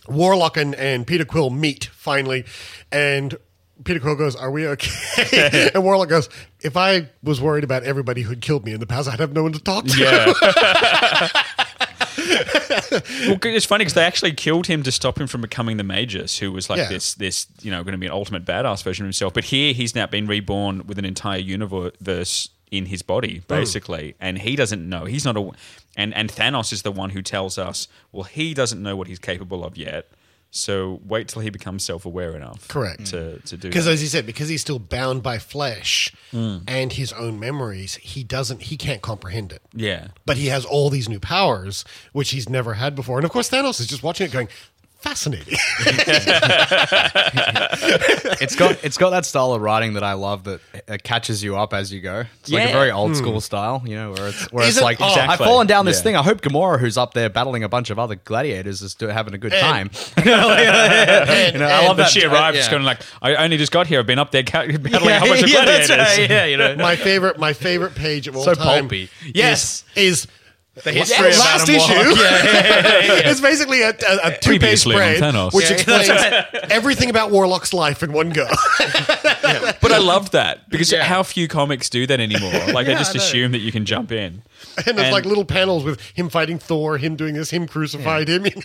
Warlock 0.08 0.56
and, 0.56 0.74
and 0.74 1.06
Peter 1.06 1.24
Quill 1.24 1.50
meet 1.50 1.84
finally, 1.92 2.44
and 2.90 3.36
Peter 3.84 4.00
Quill 4.00 4.16
goes, 4.16 4.34
"Are 4.36 4.50
we 4.50 4.66
okay?" 4.68 5.70
and 5.74 5.84
Warlock 5.84 6.08
goes, 6.08 6.28
"If 6.60 6.76
I 6.76 7.08
was 7.22 7.40
worried 7.40 7.64
about 7.64 7.84
everybody 7.84 8.22
who'd 8.22 8.40
killed 8.40 8.64
me 8.64 8.72
in 8.72 8.80
the 8.80 8.86
past, 8.86 9.08
I'd 9.08 9.20
have 9.20 9.32
no 9.32 9.42
one 9.42 9.52
to 9.52 9.60
talk 9.60 9.84
to." 9.86 9.98
Yeah. 9.98 11.32
well, 12.28 13.38
it's 13.42 13.66
funny 13.66 13.82
because 13.82 13.94
they 13.94 14.04
actually 14.04 14.32
killed 14.32 14.66
him 14.66 14.82
to 14.82 14.92
stop 14.92 15.18
him 15.18 15.26
from 15.26 15.40
becoming 15.40 15.76
the 15.76 15.84
Magus, 15.84 16.38
who 16.38 16.52
was 16.52 16.68
like 16.70 16.78
Yeah. 16.78 16.88
this, 16.88 17.14
this, 17.14 17.46
you 17.62 17.70
know, 17.70 17.82
going 17.82 17.92
to 17.92 17.98
be 17.98 18.06
an 18.06 18.12
ultimate 18.12 18.44
badass 18.44 18.82
version 18.82 19.04
of 19.04 19.08
himself. 19.08 19.34
But 19.34 19.44
here, 19.44 19.72
he's 19.72 19.94
now 19.94 20.06
been 20.06 20.26
reborn 20.26 20.86
with 20.86 20.98
an 20.98 21.04
entire 21.04 21.38
universe 21.38 22.48
in 22.70 22.86
his 22.86 23.02
body, 23.02 23.38
hmm. 23.38 23.44
basically, 23.46 24.14
and 24.20 24.38
he 24.38 24.56
doesn't 24.56 24.86
know. 24.88 25.04
He's 25.04 25.24
not 25.24 25.36
a, 25.36 25.50
and 25.96 26.14
and 26.14 26.30
Thanos 26.30 26.72
is 26.72 26.82
the 26.82 26.92
one 26.92 27.10
who 27.10 27.22
tells 27.22 27.58
us, 27.58 27.88
well, 28.12 28.24
he 28.24 28.54
doesn't 28.54 28.82
know 28.82 28.96
what 28.96 29.06
he's 29.08 29.18
capable 29.18 29.64
of 29.64 29.76
yet. 29.76 30.08
So 30.50 31.00
wait 31.04 31.28
till 31.28 31.42
he 31.42 31.50
becomes 31.50 31.84
self-aware 31.84 32.34
enough, 32.34 32.66
Correct. 32.68 33.06
to 33.06 33.38
to 33.40 33.56
do 33.56 33.68
Because 33.68 33.84
that. 33.84 33.92
as 33.92 34.02
you 34.02 34.08
said, 34.08 34.24
because 34.24 34.48
he's 34.48 34.62
still 34.62 34.78
bound 34.78 35.22
by 35.22 35.38
flesh 35.38 36.12
Mm. 36.32 36.62
and 36.66 36.92
his 36.94 37.12
own 37.12 37.38
memories, 37.38 37.96
he 37.96 38.24
doesn't 38.24 38.62
he 38.62 38.76
can't 38.76 39.02
comprehend 39.02 39.52
it. 39.52 39.62
yeah. 39.74 40.08
But 40.24 40.36
he 40.38 40.46
has 40.46 40.64
all 40.64 40.88
these 40.90 41.08
new 41.08 41.20
powers 41.20 41.84
which 42.12 42.30
he's 42.30 42.48
never 42.48 42.74
had 42.74 42.94
before. 42.94 43.18
And 43.18 43.24
of 43.26 43.30
course 43.30 43.50
Thanos 43.50 43.78
is 43.80 43.86
just 43.86 44.02
watching 44.02 44.26
it 44.26 44.32
going, 44.32 44.48
fascinating. 44.98 45.56
it's 48.40 48.56
got 48.56 48.82
it's 48.84 48.96
got 48.98 49.10
that 49.10 49.24
style 49.24 49.52
of 49.52 49.60
writing 49.62 49.94
that 49.94 50.02
I 50.02 50.14
love 50.14 50.44
that 50.44 50.60
uh, 50.88 50.96
catches 51.02 51.42
you 51.42 51.56
up 51.56 51.72
as 51.74 51.92
you 51.92 52.00
go. 52.00 52.24
It's 52.40 52.50
like 52.50 52.62
Yeah. 52.64 52.68
a 52.68 52.72
very 52.72 52.90
old 52.90 53.16
school 53.16 53.34
Hmm. 53.34 53.38
style, 53.38 53.82
you 53.84 53.94
know, 53.96 54.12
where 54.12 54.28
it's 54.28 54.52
where 54.52 54.64
it's 54.64 54.70
Isn't- 54.76 54.84
like, 54.84 55.00
oh, 55.00 55.08
Exactly. 55.08 55.32
I've 55.32 55.38
fallen 55.38 55.66
down 55.66 55.84
this 55.86 55.98
Yeah. 55.98 56.02
thing. 56.02 56.16
I 56.16 56.22
hope 56.22 56.40
Gamora, 56.40 56.78
who's 56.80 56.96
up 56.98 57.14
there 57.14 57.28
battling 57.30 57.62
a 57.64 57.68
bunch 57.68 57.90
of 57.90 57.98
other 57.98 58.16
gladiators, 58.16 58.82
is 58.82 58.92
still 58.92 59.10
having 59.10 59.34
a 59.34 59.38
good 59.38 59.52
And- 59.52 59.60
time. 59.60 59.90
you 60.18 60.24
know, 60.24 60.48
you 61.52 61.58
know, 61.58 61.66
I 61.66 61.86
love 61.86 61.96
that 61.98 62.10
she 62.10 62.24
arrives 62.24 62.54
yeah. 62.56 62.60
just 62.60 62.70
going 62.70 62.82
like, 62.82 63.00
I 63.22 63.34
only 63.36 63.56
just 63.56 63.72
got 63.72 63.86
here. 63.86 64.00
I've 64.00 64.06
been 64.06 64.18
up 64.18 64.30
there 64.30 64.42
ca- 64.42 64.66
battling 64.66 64.92
Yeah, 64.92 65.16
a 65.16 65.20
whole 65.20 65.28
bunch 65.28 65.42
of 65.42 65.48
yeah, 65.50 65.64
that's 65.64 65.86
gladiators. 65.88 66.18
right, 66.18 66.30
yeah, 66.30 66.44
you 66.46 66.56
know. 66.56 66.76
my 66.76 66.96
favorite 66.96 67.38
my 67.38 67.52
favorite 67.52 67.94
page 67.94 68.26
of 68.28 68.36
all 68.36 68.42
So 68.44 68.54
time 68.54 68.82
pulpy. 68.84 69.04
is- 69.04 69.10
Yes. 69.34 69.84
is, 69.94 70.26
The 70.84 70.92
la- 70.92 70.98
history 70.98 71.28
of 71.30 71.38
last 71.38 71.62
Adam 71.68 71.74
issue. 71.74 71.92
Warlock. 71.94 72.16
Yeah, 72.18 72.44
yeah, 72.44 72.52
yeah, 72.52 73.04
yeah. 73.06 73.30
it's 73.30 73.40
basically 73.40 73.82
a, 73.82 73.90
a, 73.90 74.28
a 74.34 74.38
two 74.38 74.58
page 74.58 74.80
spread 74.80 75.20
which 75.52 75.66
Yeah, 75.66 75.72
explains 75.72 76.08
that's 76.08 76.72
everything 76.72 77.10
about 77.10 77.30
Warlock's 77.30 77.72
life 77.74 78.02
in 78.02 78.12
one 78.12 78.30
go. 78.30 78.46
But 79.80 79.92
I 79.92 79.98
loved 79.98 80.32
that 80.32 80.68
because 80.68 80.92
Yeah. 80.92 81.04
how 81.04 81.22
few 81.22 81.48
comics 81.48 81.88
do 81.88 82.06
that 82.06 82.20
anymore. 82.20 82.52
Like 82.72 82.86
they 82.86 82.94
just 82.94 83.14
assume 83.14 83.52
that 83.52 83.58
you 83.60 83.72
can 83.72 83.84
jump 83.84 84.12
in. 84.12 84.42
And 84.86 84.96
there's 84.98 85.06
And- 85.06 85.12
like 85.12 85.24
little 85.24 85.44
panels 85.44 85.84
with 85.84 86.00
him 86.14 86.28
fighting 86.28 86.58
Thor, 86.58 86.98
him 86.98 87.16
doing 87.16 87.34
this, 87.34 87.50
him 87.50 87.66
crucified 87.66 88.28
him. 88.28 88.46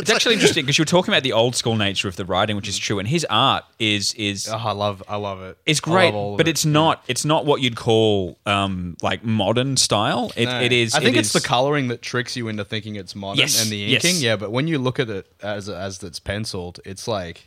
It's 0.00 0.10
actually 0.10 0.34
interesting 0.34 0.64
because 0.64 0.78
you 0.78 0.82
were 0.82 0.86
talking 0.86 1.12
about 1.12 1.24
the 1.24 1.32
old 1.32 1.56
school 1.56 1.74
nature 1.74 2.06
of 2.06 2.14
the 2.14 2.24
writing, 2.24 2.54
which 2.54 2.68
is 2.68 2.78
true, 2.78 3.00
and 3.00 3.08
his 3.08 3.26
art 3.28 3.64
is 3.80 4.14
is 4.14 4.48
Oh, 4.48 4.56
I 4.56 4.70
love 4.70 5.02
I 5.08 5.16
love 5.16 5.42
it. 5.42 5.58
It's 5.66 5.80
great, 5.80 6.14
all 6.14 6.36
but 6.36 6.46
it. 6.46 6.52
it's 6.52 6.64
not. 6.64 7.02
It's 7.08 7.24
not 7.24 7.44
what 7.46 7.60
you'd 7.62 7.74
call 7.74 8.38
um, 8.46 8.96
like 9.02 9.24
modern 9.24 9.76
style. 9.76 10.30
It, 10.36 10.44
No. 10.46 10.60
it 10.60 10.70
is. 10.72 10.94
I 10.94 11.00
think 11.00 11.16
it 11.16 11.20
it's 11.20 11.34
is- 11.34 11.42
the 11.42 11.46
coloring 11.48 11.88
that 11.88 12.00
tricks 12.00 12.36
you 12.36 12.46
into 12.46 12.64
thinking 12.64 12.94
it's 12.94 13.16
modern 13.16 13.40
Yes, 13.40 13.60
and 13.60 13.72
the 13.72 13.76
yes. 13.76 14.04
inking. 14.04 14.22
Yeah, 14.22 14.36
but 14.36 14.52
when 14.52 14.68
you 14.68 14.78
look 14.78 15.00
at 15.00 15.10
it 15.10 15.26
as 15.42 15.68
as 15.68 16.00
it's 16.04 16.20
penciled, 16.20 16.78
it's 16.84 17.08
like, 17.08 17.44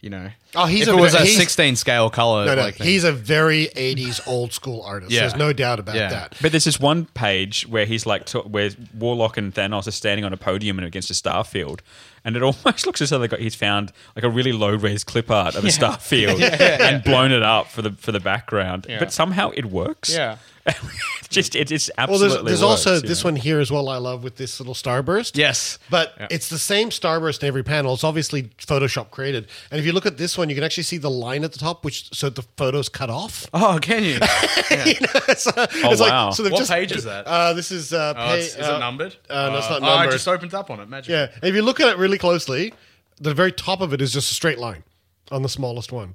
you 0.00 0.10
know, 0.10 0.30
Oh, 0.54 0.64
he's 0.66 0.88
if 0.88 0.94
a- 0.94 0.96
it 0.96 1.00
was 1.00 1.14
a 1.14 1.20
he's- 1.20 1.36
16 1.36 1.76
scale 1.76 2.10
color. 2.10 2.44
no, 2.46 2.54
no, 2.54 2.62
like 2.62 2.76
he's 2.76 3.04
a 3.04 3.12
very 3.12 3.68
80s 3.76 4.20
old 4.26 4.52
school 4.52 4.82
artist. 4.82 5.12
Yeah. 5.12 5.20
There's 5.20 5.36
no 5.36 5.52
doubt 5.52 5.78
about 5.78 5.94
Yeah. 5.94 6.08
that. 6.08 6.34
But 6.40 6.52
there's 6.52 6.64
this 6.64 6.80
one 6.80 7.04
page 7.06 7.66
where 7.68 7.84
he's 7.86 8.06
like, 8.06 8.24
to- 8.26 8.40
where 8.40 8.70
Warlock 8.98 9.36
and 9.36 9.54
Thanos 9.54 9.86
are 9.86 9.90
standing 9.92 10.24
on 10.24 10.32
a 10.32 10.36
podium 10.36 10.78
and 10.78 10.86
against 10.86 11.10
a 11.10 11.14
star 11.14 11.44
field, 11.44 11.82
and 12.24 12.34
it 12.36 12.42
almost 12.42 12.86
looks 12.86 13.00
as 13.02 13.10
though 13.10 13.18
they 13.18 13.28
got 13.28 13.40
he's 13.40 13.54
found 13.54 13.92
like 14.16 14.24
a 14.24 14.28
really 14.30 14.52
low 14.52 14.74
res 14.74 15.04
clip 15.04 15.30
art 15.30 15.54
of 15.54 15.64
a 15.64 15.70
star 15.70 15.98
field 15.98 16.40
and 16.42 17.04
blown 17.04 17.30
it 17.32 17.42
up 17.42 17.68
for 17.68 17.82
the 17.82 17.92
for 17.92 18.10
the 18.12 18.20
background. 18.20 18.86
But 18.98 19.12
somehow 19.12 19.50
it 19.54 19.66
works. 19.66 20.12
Yeah. 20.14 20.36
It's 20.66 21.28
just 21.30 21.54
it, 21.56 21.70
it's 21.70 21.90
Well, 21.96 22.04
absolutely. 22.10 22.28
there's, 22.28 22.44
there's 22.60 22.60
works, 22.70 22.86
also 22.86 23.00
this 23.06 23.24
know? 23.24 23.28
one 23.28 23.36
here 23.36 23.60
as 23.60 23.70
well. 23.70 23.88
I 23.88 23.96
love 23.96 24.22
with 24.22 24.36
this 24.36 24.60
little 24.60 24.74
starburst. 24.74 25.36
Yes. 25.36 25.78
but 25.88 26.14
it's 26.30 26.48
the 26.48 26.58
same 26.58 26.90
starburst 26.90 27.42
in 27.42 27.48
every 27.48 27.62
panel. 27.62 27.94
It's 27.94 28.04
obviously 28.04 28.44
Photoshop 28.58 29.10
created. 29.10 29.48
And 29.70 29.78
if 29.80 29.86
you 29.86 29.92
look 29.92 30.06
at 30.06 30.18
this 30.18 30.36
one, 30.36 30.48
you 30.48 30.54
can 30.54 30.64
actually 30.64 30.82
see 30.84 30.98
the 30.98 31.10
line 31.10 31.44
at 31.44 31.52
the 31.52 31.58
top, 31.58 31.84
which 31.84 32.12
so 32.14 32.28
the 32.30 32.42
photos 32.56 32.88
cut 32.88 33.10
off. 33.10 33.46
Oh, 33.54 33.78
can 33.80 34.02
you? 34.04 34.18
You 34.70 34.94
know, 35.00 35.20
it's, 35.28 35.46
uh, 35.46 35.66
Oh, 35.84 35.90
it's 35.92 36.00
like- 36.00 36.10
wow. 36.10 36.30
so 36.30 36.42
they've 36.42 36.52
What 36.52 36.58
just- 36.58 36.70
page 36.70 36.92
is 36.92 37.04
that? 37.04 37.26
Uh, 37.26 37.52
this 37.54 37.70
is. 37.70 37.92
Uh, 37.92 38.12
Oh, 38.16 38.20
pa- 38.20 38.32
it's- 38.34 38.54
is 38.56 38.68
uh, 38.68 38.74
it 38.74 38.78
numbered? 38.80 39.16
Uh, 39.28 39.50
no, 39.50 39.58
it's 39.58 39.68
not 39.70 39.82
Oh, 39.82 39.86
I 39.86 40.08
just 40.10 40.26
opened 40.28 40.54
up 40.54 40.70
on 40.70 40.80
it. 40.80 40.88
Magic. 40.88 41.10
yeah, 41.10 41.28
and 41.34 41.44
if 41.44 41.54
you 41.54 41.62
look 41.62 41.80
at 41.80 41.88
it 41.88 41.96
really 41.98 42.18
closely, 42.18 42.72
the 43.20 43.34
very 43.34 43.52
top 43.52 43.80
of 43.80 43.92
it 43.92 44.00
is 44.00 44.12
just 44.12 44.30
a 44.30 44.34
straight 44.34 44.58
line 44.58 44.82
on 45.30 45.42
the 45.42 45.48
smallest 45.48 45.92
one. 45.92 46.14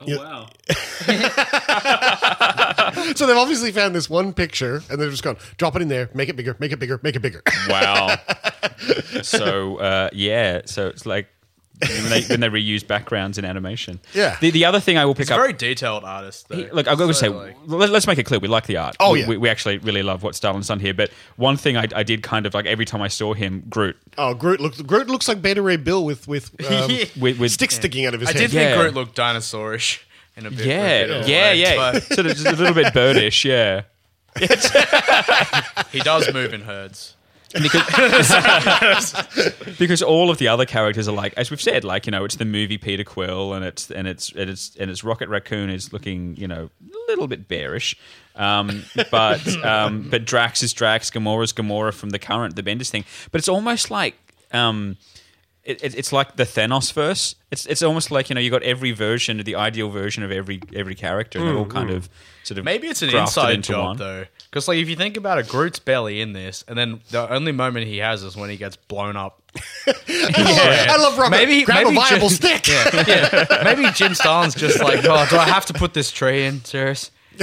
Oh, 0.00 0.18
wow. 0.18 0.48
So 3.14 3.26
they've 3.26 3.36
obviously 3.36 3.72
found 3.72 3.94
this 3.94 4.10
one 4.10 4.32
picture, 4.32 4.82
and 4.90 5.00
they've 5.00 5.10
just 5.10 5.22
gone 5.22 5.36
drop 5.58 5.76
it 5.76 5.82
in 5.82 5.88
there, 5.88 6.08
make 6.14 6.28
it 6.28 6.36
bigger, 6.36 6.56
make 6.58 6.72
it 6.72 6.78
bigger, 6.78 6.98
make 7.02 7.16
it 7.16 7.20
bigger. 7.20 7.42
Wow. 7.68 8.16
so 9.22 9.76
uh, 9.76 10.08
yeah, 10.12 10.62
so 10.64 10.88
it's 10.88 11.06
like 11.06 11.28
when 11.80 12.08
they, 12.10 12.22
when 12.22 12.40
they 12.40 12.48
reuse 12.48 12.86
backgrounds 12.86 13.38
in 13.38 13.44
animation. 13.44 14.00
Yeah. 14.14 14.36
The, 14.40 14.50
the 14.50 14.64
other 14.64 14.80
thing 14.80 14.96
I 14.96 15.04
will 15.04 15.14
pick 15.14 15.24
up. 15.24 15.26
He's 15.26 15.30
a 15.30 15.34
up. 15.34 15.40
very 15.40 15.52
detailed 15.52 16.04
artist. 16.04 16.48
Though. 16.48 16.56
He- 16.56 16.70
Look, 16.70 16.88
I'm 16.88 16.96
going 16.96 17.08
to 17.08 17.14
So, 17.14 17.20
say, 17.20 17.28
like- 17.28 17.56
let, 17.66 17.90
us 17.90 18.06
make 18.06 18.18
it 18.18 18.24
clear. 18.24 18.40
We 18.40 18.48
like 18.48 18.66
the 18.66 18.76
art. 18.78 18.96
Oh, 19.00 19.12
We- 19.12 19.20
yeah. 19.20 19.28
we, 19.28 19.36
we 19.36 19.48
actually 19.48 19.78
really 19.78 20.02
love 20.02 20.22
what 20.22 20.34
Starlin's 20.34 20.68
done 20.68 20.80
here. 20.80 20.94
But 20.94 21.10
one 21.36 21.56
thing 21.56 21.76
I, 21.76 21.86
I 21.94 22.02
did 22.02 22.22
kind 22.22 22.46
of 22.46 22.54
like 22.54 22.66
every 22.66 22.84
time 22.86 23.02
I 23.02 23.08
saw 23.08 23.34
him, 23.34 23.62
Groot. 23.68 23.96
oh, 24.18 24.34
Groot 24.34 24.60
looks 24.60 24.80
Groot 24.80 25.08
looks 25.08 25.28
like 25.28 25.42
Beta 25.42 25.60
Ray 25.62 25.76
Bill 25.76 26.04
with 26.04 26.26
with, 26.26 26.50
um, 26.70 26.90
With, 27.20 27.38
with 27.38 27.52
sticks 27.52 27.74
sticking 27.76 28.06
out 28.06 28.14
of 28.14 28.20
his 28.20 28.30
I 28.30 28.32
head. 28.32 28.38
did 28.38 28.52
Yeah. 28.52 28.68
think 28.70 28.80
Groot 28.82 28.94
looked 28.94 29.16
dinosaurish 29.16 30.02
in 30.36 30.46
a 30.46 30.50
bit. 30.50 30.66
yeah, 30.66 30.74
a 30.90 31.06
bit 31.06 31.16
of 31.22 31.28
yeah, 31.28 31.50
way, 31.50 31.56
yeah. 31.60 31.76
but 31.92 32.02
sort 32.04 32.26
of 32.26 32.32
just 32.36 32.46
a 32.46 32.52
little 32.52 32.74
bit 32.74 32.86
birdish, 32.94 33.44
yeah. 33.44 33.82
He 35.92 35.98
does 36.00 36.32
move 36.32 36.52
in 36.52 36.62
herds. 36.62 37.15
Because 37.62 39.14
because 39.78 40.02
all 40.02 40.30
of 40.30 40.38
the 40.38 40.48
other 40.48 40.66
characters 40.66 41.08
are 41.08 41.12
like, 41.12 41.34
as 41.36 41.50
we've 41.50 41.60
said, 41.60 41.84
like 41.84 42.06
you 42.06 42.12
know, 42.12 42.24
it's 42.24 42.36
the 42.36 42.44
movie 42.44 42.78
Peter 42.78 43.04
Quill, 43.04 43.52
and 43.52 43.64
it's 43.64 43.90
and 43.90 44.06
it's 44.06 44.30
and 44.32 44.50
it's 44.50 44.76
and 44.76 44.90
it's 44.90 45.04
Rocket 45.04 45.28
Raccoon 45.28 45.70
is 45.70 45.92
looking, 45.92 46.36
you 46.36 46.48
know, 46.48 46.70
a 46.84 47.10
little 47.10 47.26
bit 47.26 47.48
bearish, 47.48 47.96
um, 48.34 48.84
but 49.10 49.46
um, 49.64 50.08
but 50.10 50.24
Drax 50.24 50.62
is 50.62 50.72
Drax, 50.72 51.10
Gamora's 51.10 51.52
Gamora 51.52 51.92
from 51.92 52.10
the 52.10 52.18
current 52.18 52.56
the 52.56 52.62
Bendis 52.62 52.90
thing, 52.90 53.04
but 53.30 53.38
it's 53.38 53.48
almost 53.48 53.90
like. 53.90 54.14
Um, 54.52 54.96
it, 55.66 55.82
it, 55.82 55.94
it's 55.96 56.12
like 56.12 56.36
the 56.36 56.44
Thanos 56.44 56.92
verse. 56.92 57.34
It's 57.50 57.66
it's 57.66 57.82
almost 57.82 58.10
like 58.12 58.30
you 58.30 58.34
know 58.34 58.40
you 58.40 58.50
got 58.50 58.62
every 58.62 58.92
version, 58.92 59.38
the 59.38 59.56
ideal 59.56 59.90
version 59.90 60.22
of 60.22 60.30
every 60.30 60.60
every 60.72 60.94
character, 60.94 61.40
and 61.40 61.48
they're 61.48 61.56
all 61.56 61.66
kind 61.66 61.90
mm. 61.90 61.96
of 61.96 62.08
sort 62.44 62.58
of 62.58 62.64
Maybe 62.64 62.86
it's 62.86 63.02
an 63.02 63.10
grafted 63.10 63.28
inside 63.28 63.54
into 63.54 63.72
job 63.72 63.84
one. 63.84 63.96
though, 63.96 64.24
because 64.48 64.68
like 64.68 64.78
if 64.78 64.88
you 64.88 64.94
think 64.94 65.16
about 65.16 65.38
it, 65.38 65.48
Groot's 65.48 65.80
barely 65.80 66.20
in 66.20 66.32
this, 66.32 66.64
and 66.68 66.78
then 66.78 67.00
the 67.10 67.28
only 67.30 67.50
moment 67.52 67.86
he 67.86 67.98
has 67.98 68.22
is 68.22 68.36
when 68.36 68.48
he 68.48 68.56
gets 68.56 68.76
blown 68.76 69.16
up. 69.16 69.42
I 69.88 70.96
love 71.00 71.18
Robert. 71.18 71.36
Maybe- 71.36 71.64
grab 71.64 71.84
maybe 71.84 71.96
a 71.96 72.00
viable 72.00 72.28
Jim- 72.28 72.62
stick. 72.62 72.68
yeah, 72.68 73.60
maybe 73.64 73.90
Jim 73.92 74.14
Starlin's 74.14 74.54
just 74.54 74.80
like, 74.80 75.04
oh, 75.04 75.26
do 75.28 75.36
I 75.36 75.44
have 75.44 75.66
to 75.66 75.74
put 75.74 75.94
this 75.94 76.12
tree 76.12 76.44
in? 76.44 76.64
Serious? 76.64 77.10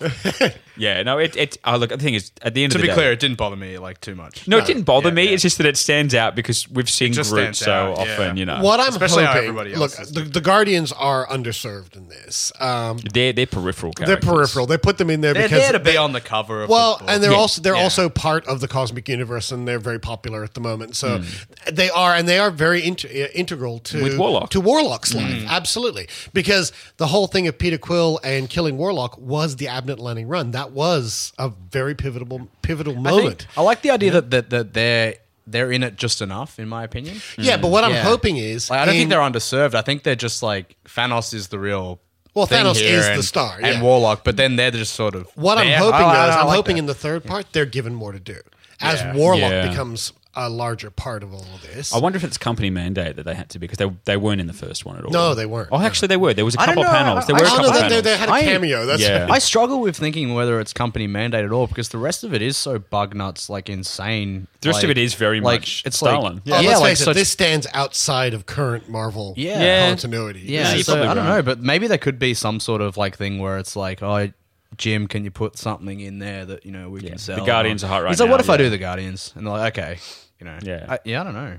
Yeah, 0.78 1.02
no, 1.04 1.16
it 1.16 1.34
it. 1.38 1.56
Oh, 1.64 1.78
look, 1.78 1.88
the 1.88 1.96
thing 1.96 2.12
is, 2.12 2.32
at 2.42 2.52
the 2.52 2.62
end 2.62 2.72
To 2.72 2.76
of 2.78 2.82
be 2.82 2.88
the 2.88 2.92
day, 2.92 2.94
clear, 3.00 3.12
it 3.12 3.18
didn't 3.18 3.38
bother 3.38 3.56
me 3.56 3.78
like 3.78 3.98
too 4.02 4.14
much. 4.14 4.46
No, 4.46 4.58
it 4.58 4.66
didn't 4.66 4.82
bother 4.82 5.08
Yeah, 5.08 5.14
me. 5.14 5.24
yeah. 5.24 5.30
It's 5.30 5.42
just 5.42 5.56
that 5.56 5.66
it 5.66 5.78
stands 5.78 6.14
out 6.14 6.36
because 6.36 6.68
we've 6.68 6.90
seen 6.90 7.14
just 7.14 7.30
Groot 7.30 7.40
stands 7.56 7.58
so 7.60 7.72
out, 7.72 7.98
often. 8.00 8.08
yeah. 8.08 8.34
You 8.34 8.44
know, 8.44 8.60
What 8.62 8.78
I'm 8.78 8.90
Especially 8.90 9.24
how 9.24 9.32
hoping, 9.32 9.48
everybody 9.48 9.70
look, 9.70 9.98
else 9.98 10.00
is 10.00 10.12
the, 10.12 10.20
the 10.20 10.42
Guardians 10.42 10.92
are 10.92 11.26
underserved 11.28 11.96
in 11.96 12.08
this. 12.08 12.52
Um, 12.60 12.98
they're 13.14 13.32
they're 13.32 13.46
peripheral. 13.46 13.94
they're 13.96 14.06
Characters. 14.06 14.28
peripheral. 14.28 14.66
They 14.66 14.76
put 14.76 14.98
them 14.98 15.08
in 15.08 15.22
there 15.22 15.32
because 15.32 15.48
They're 15.50 15.60
because 15.60 15.70
there 15.72 15.78
to 15.78 15.90
be 15.92 15.96
on 15.96 16.12
the 16.12 16.20
cover 16.20 16.64
of 16.64 16.68
well, 16.68 16.98
the 16.98 17.04
book. 17.04 17.10
and 17.10 17.22
they're 17.22 17.30
Yeah. 17.30 17.36
also 17.38 17.62
they're 17.62 17.74
Yeah. 17.76 17.82
also 17.82 18.10
part 18.10 18.46
of 18.46 18.60
the 18.60 18.68
cosmic 18.68 19.08
universe, 19.08 19.50
and 19.50 19.66
they're 19.66 19.78
very 19.78 19.98
popular 19.98 20.44
at 20.44 20.52
the 20.52 20.60
moment. 20.60 20.94
So 20.94 21.20
Hmm. 21.20 21.24
they 21.72 21.88
are, 21.88 22.14
and 22.14 22.28
they 22.28 22.38
are 22.38 22.50
very 22.50 22.84
int- 22.84 23.06
uh, 23.06 23.08
integral 23.34 23.78
to 23.78 24.02
With 24.02 24.18
Warlock. 24.18 24.50
to 24.50 24.60
Warlock's 24.60 25.12
Hmm. 25.12 25.18
life, 25.20 25.44
absolutely. 25.48 26.06
Because 26.34 26.70
the 26.98 27.06
whole 27.06 27.28
thing 27.28 27.48
of 27.48 27.56
Peter 27.56 27.78
Quill 27.78 28.20
and 28.22 28.50
killing 28.50 28.76
Warlock 28.76 29.16
was 29.16 29.56
the 29.56 29.68
Abnett 29.86 29.98
Lanning 29.98 30.28
run. 30.28 30.50
That 30.52 30.72
was 30.72 31.32
a 31.38 31.48
very 31.70 31.94
pivotal 31.94 32.48
pivotal 32.62 32.94
I, 32.98 33.00
moment. 33.00 33.42
think, 33.42 33.58
I 33.58 33.62
like 33.62 33.82
the 33.82 33.90
idea 33.90 34.12
that, 34.12 34.30
that 34.30 34.50
that 34.50 34.74
they're 34.74 35.14
they're 35.46 35.70
in 35.70 35.82
it 35.84 35.96
just 35.96 36.20
enough, 36.22 36.58
in 36.58 36.68
my 36.68 36.82
opinion. 36.84 37.20
yeah, 37.38 37.56
but 37.56 37.70
what 37.70 37.84
I'm 37.84 37.92
Yeah. 37.92 38.02
hoping 38.02 38.36
is, 38.36 38.68
Like, 38.68 38.80
I 38.80 38.84
don't 38.84 38.94
in- 38.94 39.00
think 39.02 39.10
they're 39.10 39.20
underserved. 39.20 39.74
I 39.74 39.82
think 39.82 40.02
they're 40.02 40.16
just 40.16 40.42
like 40.42 40.76
Thanos 40.86 41.32
is 41.32 41.48
the 41.48 41.58
real. 41.58 42.00
Well, 42.34 42.46
Thanos 42.46 42.72
is 42.82 43.06
the 43.06 43.12
and- 43.14 43.24
star, 43.24 43.58
and. 43.62 43.80
Warlock, 43.82 44.22
but 44.24 44.36
then 44.36 44.56
they're 44.56 44.70
just 44.72 44.94
sort 44.94 45.14
of 45.14 45.28
What 45.36 45.56
I'm 45.56 45.68
hoping 45.78 46.00
oh, 46.02 46.04
I- 46.06 46.26
I- 46.26 46.28
is, 46.30 46.34
I 46.36 46.40
I'm 46.40 46.46
like 46.48 46.56
hoping 46.56 46.76
that. 46.76 46.80
in 46.80 46.86
the 46.86 46.94
third 46.94 47.24
part 47.24 47.46
they're 47.52 47.64
given 47.64 47.94
more 47.94 48.12
to 48.12 48.20
do 48.20 48.36
as 48.80 49.00
Yeah. 49.00 49.14
Warlock 49.14 49.50
Yeah. 49.50 49.68
becomes 49.68 50.12
a 50.38 50.48
larger 50.50 50.90
part 50.90 51.22
of 51.22 51.32
all 51.32 51.46
of 51.54 51.62
this. 51.62 51.94
I 51.94 51.98
wonder 51.98 52.16
if 52.16 52.24
it's 52.24 52.36
company 52.38 52.68
mandate 52.70 53.16
that 53.16 53.24
they 53.24 53.34
had 53.34 53.48
to 53.50 53.58
because 53.58 53.78
they 53.78 53.90
they 54.04 54.16
weren't 54.16 54.40
in 54.40 54.46
the 54.46 54.52
first 54.52 54.84
one 54.84 54.96
at 54.98 55.04
all. 55.04 55.10
No, 55.10 55.34
they 55.34 55.46
weren't. 55.46 55.70
Oh, 55.72 55.80
actually, 55.80 56.08
they 56.08 56.16
were. 56.18 56.34
There 56.34 56.44
was 56.44 56.54
a 56.54 56.60
I 56.60 56.66
don't 56.66 56.74
couple 56.76 56.86
of 56.88 56.92
know. 56.92 56.98
panels. 56.98 57.26
There 57.26 57.36
I- 57.36 57.38
were 57.40 57.44
a 57.44 57.48
I 57.48 57.50
couple 57.50 57.62
no, 57.64 57.68
of 57.68 57.74
they, 57.74 57.80
panels. 57.80 58.02
they, 58.02 58.10
they 58.12 58.16
had 58.18 58.28
a 58.28 58.32
I- 58.32 58.42
cameo. 58.42 58.86
That's 58.86 59.02
Yeah. 59.02 59.26
I 59.30 59.38
struggle 59.38 59.80
with 59.80 59.96
thinking 59.96 60.34
whether 60.34 60.60
it's 60.60 60.72
company 60.72 61.06
mandate 61.06 61.44
at 61.44 61.52
all 61.52 61.66
because 61.66 61.88
the 61.88 61.98
rest 61.98 62.22
of 62.24 62.34
it 62.34 62.42
is 62.42 62.56
so 62.56 62.78
bug 62.78 63.14
nuts, 63.16 63.48
like 63.48 63.68
insane. 63.70 64.46
The 64.60 64.68
rest 64.68 64.82
of 64.84 64.88
like- 64.90 64.98
it 64.98 65.00
is 65.02 65.14
very 65.14 65.40
like, 65.40 65.60
much 65.62 65.82
it's 65.86 65.96
Starlin. 65.96 66.42
Like, 66.44 66.58
Oh, 66.58 66.60
yeah, 66.60 66.68
let's 66.68 66.80
like 66.80 66.90
face 66.90 67.00
it, 67.00 67.04
such- 67.04 67.14
this 67.16 67.28
stands 67.30 67.66
outside 67.72 68.34
of 68.34 68.46
current 68.46 68.88
Marvel 68.88 69.34
Yeah. 69.36 69.60
Yeah. 69.62 69.88
continuity. 69.88 70.40
Yeah, 70.44 70.60
Yeah, 70.68 70.74
you're 70.74 70.84
so 70.84 70.92
probably 70.94 71.08
I 71.08 71.14
don't 71.14 71.26
right. 71.26 71.36
know, 71.36 71.42
but 71.42 71.60
maybe 71.60 71.86
there 71.88 71.98
could 71.98 72.18
be 72.18 72.34
some 72.34 72.60
sort 72.60 72.80
of 72.82 72.96
like 72.96 73.16
thing 73.16 73.38
where 73.38 73.58
it's 73.58 73.74
like, 73.76 74.02
oh, 74.02 74.28
Jim, 74.76 75.06
can 75.06 75.24
you 75.24 75.30
put 75.30 75.56
something 75.56 76.00
in 76.00 76.18
there 76.18 76.44
that 76.44 76.66
you 76.66 76.72
know 76.72 76.90
we 76.90 77.00
Yeah, 77.00 77.08
can 77.10 77.16
the 77.16 77.22
sell? 77.22 77.46
Guardians 77.46 77.82
are 77.82 77.86
hot 77.86 78.02
right 78.02 78.10
He's 78.10 78.20
like, 78.20 78.26
now, 78.26 78.32
what 78.32 78.40
if 78.40 78.50
I 78.50 78.54
yeah. 78.54 78.58
do 78.58 78.70
the 78.70 78.78
Guardians? 78.78 79.32
And 79.36 79.46
they're 79.46 79.54
like, 79.54 79.78
okay, 79.78 79.98
you 80.38 80.46
know, 80.46 80.58
Yeah. 80.62 80.86
I, 80.88 80.98
yeah, 81.04 81.20
I 81.20 81.24
don't 81.24 81.34
know. 81.34 81.56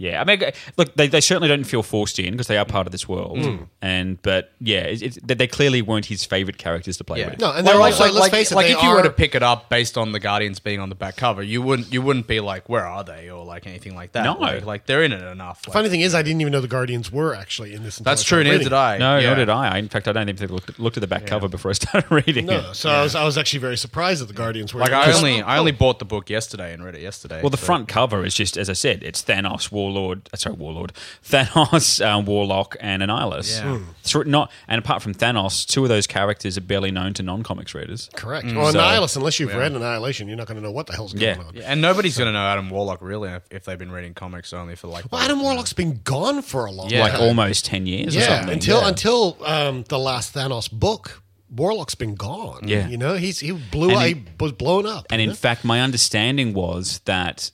Yeah, 0.00 0.18
I 0.22 0.24
mean, 0.24 0.42
look, 0.78 0.94
they, 0.94 1.08
they 1.08 1.20
certainly 1.20 1.48
don't 1.48 1.64
feel 1.64 1.82
forced 1.82 2.18
in 2.18 2.30
because 2.32 2.46
they 2.46 2.56
are 2.56 2.64
part 2.64 2.86
of 2.86 2.90
this 2.92 3.06
world, 3.06 3.36
Mm. 3.36 3.66
and 3.82 4.20
but 4.22 4.50
yeah, 4.58 4.80
it, 4.80 5.02
it, 5.02 5.18
they- 5.26 5.34
they 5.34 5.46
clearly 5.46 5.82
weren't 5.82 6.06
his 6.06 6.24
favorite 6.24 6.56
characters 6.56 6.96
to 6.96 7.04
play 7.04 7.22
with. 7.24 7.38
No, 7.38 7.52
and 7.52 7.66
they're 7.66 7.76
like, 7.76 7.92
also, 7.92 8.04
like, 8.04 8.12
let's 8.14 8.22
like, 8.22 8.32
face 8.32 8.50
it, 8.50 8.54
like 8.54 8.66
they 8.68 8.72
if 8.72 8.82
you 8.82 8.88
were 8.90 9.02
to 9.02 9.10
pick 9.10 9.34
it 9.34 9.42
up 9.42 9.68
based 9.68 9.98
on 9.98 10.12
the 10.12 10.18
Guardians 10.20 10.58
being 10.58 10.80
on 10.80 10.88
the 10.88 10.94
back 10.94 11.16
cover, 11.16 11.42
you 11.42 11.60
wouldn't 11.60 11.92
you 11.92 12.00
wouldn't 12.00 12.26
be 12.26 12.40
like, 12.40 12.66
where 12.68 12.86
are 12.86 13.04
they, 13.04 13.28
or 13.30 13.44
like 13.44 13.66
anything 13.66 13.94
like 13.94 14.12
that. 14.12 14.24
No. 14.24 14.34
like, 14.38 14.64
like, 14.64 14.86
they're 14.86 15.02
in 15.02 15.12
it 15.12 15.22
enough. 15.22 15.66
Like, 15.68 15.74
Funny 15.74 15.90
thing 15.90 16.00
is, 16.00 16.14
I 16.14 16.22
didn't 16.22 16.40
even 16.40 16.50
know 16.52 16.62
the 16.62 16.68
Guardians 16.68 17.12
were 17.12 17.34
actually 17.34 17.74
in 17.74 17.82
this. 17.82 17.98
That's 17.98 18.22
true, 18.24 18.38
neither 18.42 18.52
reading. 18.52 18.64
did 18.68 18.72
I. 18.72 18.96
No, 18.98 19.18
Yeah. 19.18 19.26
nor 19.28 19.36
did 19.36 19.48
I. 19.50 19.74
I. 19.74 19.78
In 19.78 19.88
fact, 19.90 20.08
I 20.08 20.12
don't 20.12 20.22
even 20.30 20.36
think 20.38 20.50
I 20.50 20.54
looked, 20.54 20.78
looked 20.78 20.96
at 20.96 21.02
the 21.02 21.06
back 21.06 21.26
cover 21.26 21.46
before 21.48 21.70
I 21.70 21.74
started 21.74 22.10
reading 22.26 22.46
No, 22.46 22.70
it. 22.70 22.74
so 22.74 22.88
I 22.88 23.02
was 23.02 23.14
I 23.14 23.24
was 23.24 23.36
actually 23.36 23.60
very 23.60 23.76
surprised 23.76 24.22
that 24.22 24.28
the 24.28 24.34
Guardians 24.34 24.72
were 24.72 24.80
like 24.80 24.92
I 24.92 25.12
only 25.12 25.42
I 25.42 25.58
only 25.58 25.72
oh. 25.72 25.76
bought 25.76 25.98
the 25.98 26.04
book 26.06 26.30
yesterday 26.30 26.72
and 26.72 26.82
read 26.82 26.94
it 26.94 27.02
yesterday. 27.02 27.42
Well, 27.42 27.50
the 27.50 27.56
so- 27.58 27.66
front 27.66 27.88
cover 27.88 28.24
is 28.24 28.34
just, 28.34 28.56
as 28.56 28.70
I 28.70 28.74
said, 28.74 29.02
it's 29.02 29.22
Thanos, 29.22 29.70
Warlord, 29.92 30.28
uh, 30.32 30.36
sorry, 30.36 30.54
Warlord, 30.56 30.92
Thanos, 31.24 32.04
um, 32.04 32.24
Warlock, 32.26 32.76
and 32.80 33.02
Annihilus. 33.02 33.60
Yeah. 33.62 33.78
Through- 34.02 34.24
not, 34.24 34.50
and 34.68 34.78
apart 34.78 35.02
from 35.02 35.14
Thanos, 35.14 35.66
two 35.66 35.82
of 35.82 35.88
those 35.88 36.06
characters 36.06 36.56
are 36.56 36.60
barely 36.62 36.90
known 36.90 37.14
to 37.14 37.22
non-comics 37.22 37.74
readers. 37.74 38.08
correct. 38.14 38.46
Mm. 38.46 38.56
Well, 38.56 38.72
So- 38.72 38.78
Annihilus, 38.78 39.16
unless 39.16 39.40
you've 39.40 39.50
Yeah. 39.50 39.56
read 39.58 39.72
Annihilation, 39.72 40.28
you're 40.28 40.36
not 40.36 40.46
going 40.46 40.56
to 40.58 40.62
know 40.62 40.72
what 40.72 40.86
the 40.86 40.94
hell's 40.94 41.12
going 41.12 41.38
Yeah. 41.38 41.44
on. 41.44 41.54
Yeah, 41.54 41.62
and 41.66 41.80
nobody's 41.80 42.16
gonna 42.18 42.32
know 42.32 42.46
Adam 42.46 42.70
Warlock 42.70 43.00
really 43.02 43.30
if, 43.30 43.42
if 43.50 43.64
they've 43.64 43.78
been 43.78 43.92
reading 43.92 44.14
comics 44.14 44.52
only 44.52 44.76
for 44.76 44.86
like. 44.88 45.10
Well, 45.10 45.20
Adam 45.20 45.40
Warlock's 45.40 45.72
been 45.72 46.00
gone 46.04 46.42
for 46.42 46.66
a 46.66 46.70
long 46.70 46.90
Yeah. 46.90 47.02
Like 47.02 47.14
almost 47.14 47.64
ten 47.64 47.86
years. 47.86 48.14
or 48.16 48.20
yeah, 48.20 48.36
something. 48.38 48.54
until 48.54 48.80
Yeah. 48.80 48.88
until 48.88 49.36
um, 49.44 49.84
the 49.88 49.98
last 49.98 50.34
Thanos 50.34 50.70
book, 50.70 51.22
Warlock's 51.54 51.94
been 51.96 52.14
gone. 52.14 52.60
Yeah. 52.68 52.86
you 52.88 52.96
know, 52.96 53.14
he's 53.14 53.40
he 53.40 53.50
blew 53.52 53.90
And 53.90 54.00
he- 54.02 54.14
he 54.14 54.22
was 54.38 54.52
blown 54.52 54.86
up. 54.86 55.06
And 55.10 55.20
in 55.20 55.30
know? 55.30 55.34
fact, 55.34 55.64
my 55.64 55.80
understanding 55.80 56.52
was 56.54 57.00
that 57.06 57.50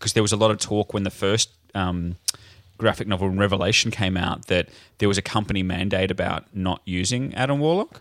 because 0.00 0.14
there 0.14 0.22
was 0.22 0.32
a 0.32 0.36
lot 0.36 0.50
of 0.50 0.58
talk 0.58 0.92
when 0.94 1.02
the 1.04 1.10
first 1.10 1.50
um, 1.74 2.16
graphic 2.78 3.06
novel 3.06 3.28
Revelation 3.28 3.90
came 3.92 4.16
out 4.16 4.46
that 4.46 4.68
there 4.98 5.08
was 5.08 5.18
a 5.18 5.22
company 5.22 5.62
mandate 5.62 6.10
about 6.10 6.46
not 6.54 6.80
using 6.86 7.32
Adam 7.34 7.60
Warlock. 7.60 8.00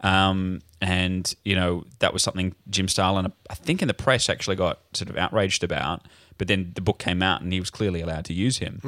Um, 0.00 0.60
and 0.80 1.34
you 1.44 1.54
know 1.56 1.84
that 2.00 2.12
was 2.12 2.22
something 2.22 2.54
Jim 2.68 2.88
Starlin, 2.88 3.32
I 3.48 3.54
think, 3.54 3.80
in 3.80 3.88
the 3.88 3.94
press 3.94 4.28
actually 4.28 4.56
got 4.56 4.80
sort 4.92 5.08
of 5.10 5.16
outraged 5.16 5.62
about. 5.64 6.02
But 6.36 6.48
then 6.48 6.72
the 6.74 6.80
book 6.82 6.98
came 6.98 7.22
out, 7.22 7.40
and 7.42 7.52
he 7.52 7.60
was 7.60 7.70
clearly 7.70 8.00
allowed 8.02 8.24
to 8.26 8.34
use 8.34 8.58
him. 8.58 8.80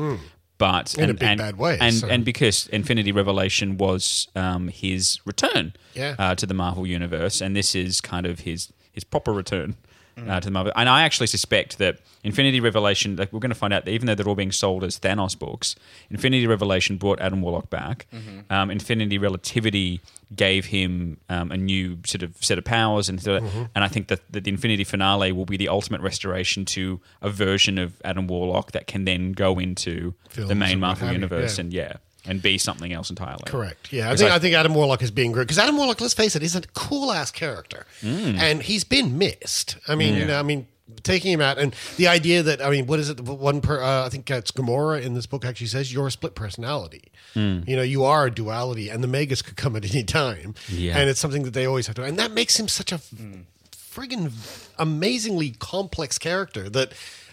But 0.58 0.92
Hmm. 0.92 1.00
In 1.02 1.10
a 1.10 1.14
big 1.14 1.22
and, 1.28 1.38
bad 1.38 1.56
way, 1.56 1.78
and 1.80 1.94
so- 1.94 2.08
and 2.08 2.24
because 2.24 2.66
Infinity 2.68 3.12
Revelation 3.12 3.78
was 3.78 4.28
um, 4.34 4.68
his 4.68 5.20
return 5.24 5.74
Yeah. 5.94 6.16
uh, 6.18 6.34
to 6.34 6.44
the 6.46 6.54
Marvel 6.54 6.86
universe, 6.86 7.40
and 7.40 7.54
this 7.56 7.74
is 7.74 8.00
kind 8.00 8.26
of 8.26 8.40
his 8.40 8.72
his 8.92 9.04
proper 9.04 9.32
return 9.32 9.76
Mm. 10.18 10.30
uh, 10.30 10.40
to 10.40 10.46
the 10.46 10.50
Marvel. 10.50 10.72
And 10.74 10.88
I 10.88 11.02
actually 11.02 11.26
suspect 11.26 11.76
that 11.76 11.98
Infinity 12.24 12.60
Revelation, 12.60 13.16
like 13.16 13.32
we're 13.34 13.38
going 13.40 13.50
to 13.50 13.54
find 13.54 13.74
out 13.74 13.84
that 13.84 13.90
even 13.90 14.06
though 14.06 14.14
they're 14.14 14.26
all 14.26 14.34
being 14.34 14.50
sold 14.50 14.82
as 14.82 14.98
Thanos 14.98 15.38
books, 15.38 15.76
Infinity 16.10 16.46
Revelation 16.46 16.96
brought 16.96 17.20
Adam 17.20 17.42
Warlock 17.42 17.68
back. 17.68 18.06
Mm-hmm. 18.14 18.50
Um, 18.50 18.70
Infinity 18.70 19.18
Relativity 19.18 20.00
gave 20.34 20.66
him 20.66 21.18
um, 21.28 21.52
a 21.52 21.56
new 21.58 21.98
sort 22.06 22.22
of 22.22 22.34
set 22.42 22.56
of 22.56 22.64
powers, 22.64 23.08
and 23.10 23.22
sort 23.22 23.42
of- 23.42 23.48
Mm-hmm. 23.50 23.62
and 23.74 23.84
I 23.84 23.88
think 23.88 24.08
that, 24.08 24.20
that 24.32 24.44
the 24.44 24.50
Infinity 24.50 24.84
Finale 24.84 25.32
will 25.32 25.44
be 25.44 25.56
the 25.58 25.68
ultimate 25.68 26.00
restoration 26.00 26.64
to 26.66 26.98
a 27.20 27.28
version 27.28 27.76
of 27.78 28.00
Adam 28.04 28.26
Warlock 28.26 28.72
that 28.72 28.86
can 28.86 29.04
then 29.04 29.32
go 29.32 29.58
into 29.58 30.14
Films 30.30 30.48
the 30.48 30.54
main 30.54 30.80
Marvel 30.80 31.12
universe 31.12 31.58
yeah. 31.58 31.60
and 31.62 31.72
yeah. 31.72 31.92
And 32.28 32.42
be 32.42 32.58
something 32.58 32.92
else 32.92 33.10
entirely. 33.10 33.44
Correct. 33.46 33.92
Yeah, 33.92 34.06
I 34.06 34.10
'Cause 34.10 34.20
think 34.20 34.30
I, 34.32 34.38
think 34.38 34.54
Adam 34.54 34.74
Warlock 34.74 35.02
is 35.02 35.10
being 35.10 35.32
great 35.32 35.44
because 35.44 35.58
Adam 35.58 35.76
Warlock, 35.76 36.00
let's 36.00 36.14
face 36.14 36.34
it, 36.36 36.42
is 36.42 36.56
a 36.56 36.62
cool 36.74 37.12
ass 37.12 37.30
character, 37.30 37.86
Mm. 38.02 38.38
and 38.38 38.62
he's 38.62 38.84
been 38.84 39.16
missed. 39.18 39.76
I 39.88 39.94
mean, 39.94 40.14
you 40.16 40.24
know, 40.24 40.38
I 40.38 40.42
mean, 40.42 40.66
taking 41.02 41.32
him 41.32 41.40
out 41.40 41.58
and 41.58 41.74
the 41.96 42.06
idea 42.08 42.42
that 42.44 42.60
I 42.64 42.70
mean, 42.70 42.86
what 42.86 42.98
is 43.00 43.10
it? 43.10 43.20
One 43.20 43.60
per 43.60 43.80
uh, 43.82 44.06
I 44.06 44.08
think 44.08 44.30
it's 44.30 44.50
Gamora 44.52 45.02
in 45.02 45.14
this 45.14 45.26
book 45.26 45.44
actually 45.44 45.66
says 45.68 45.92
you're 45.92 46.06
a 46.06 46.10
split 46.12 46.34
personality. 46.34 47.10
Mm. 47.34 47.68
You 47.68 47.76
know, 47.76 47.82
you 47.82 48.04
are 48.04 48.26
a 48.26 48.30
duality, 48.30 48.88
and 48.88 49.02
the 49.04 49.08
Magus 49.08 49.42
could 49.42 49.56
come 49.56 49.76
at 49.76 49.84
any 49.88 50.04
time. 50.04 50.54
Yeah. 50.68 50.96
and 50.98 51.08
it's 51.10 51.20
something 51.20 51.42
that 51.44 51.54
they 51.54 51.66
always 51.66 51.86
have 51.86 51.96
to, 51.96 52.02
and 52.04 52.18
that 52.18 52.30
makes 52.32 52.58
him 52.58 52.66
such 52.68 52.92
a 52.92 53.00
friggin' 53.72 54.32
amazingly 54.78 55.50
complex 55.58 56.18
character 56.18 56.68
that 56.70 56.92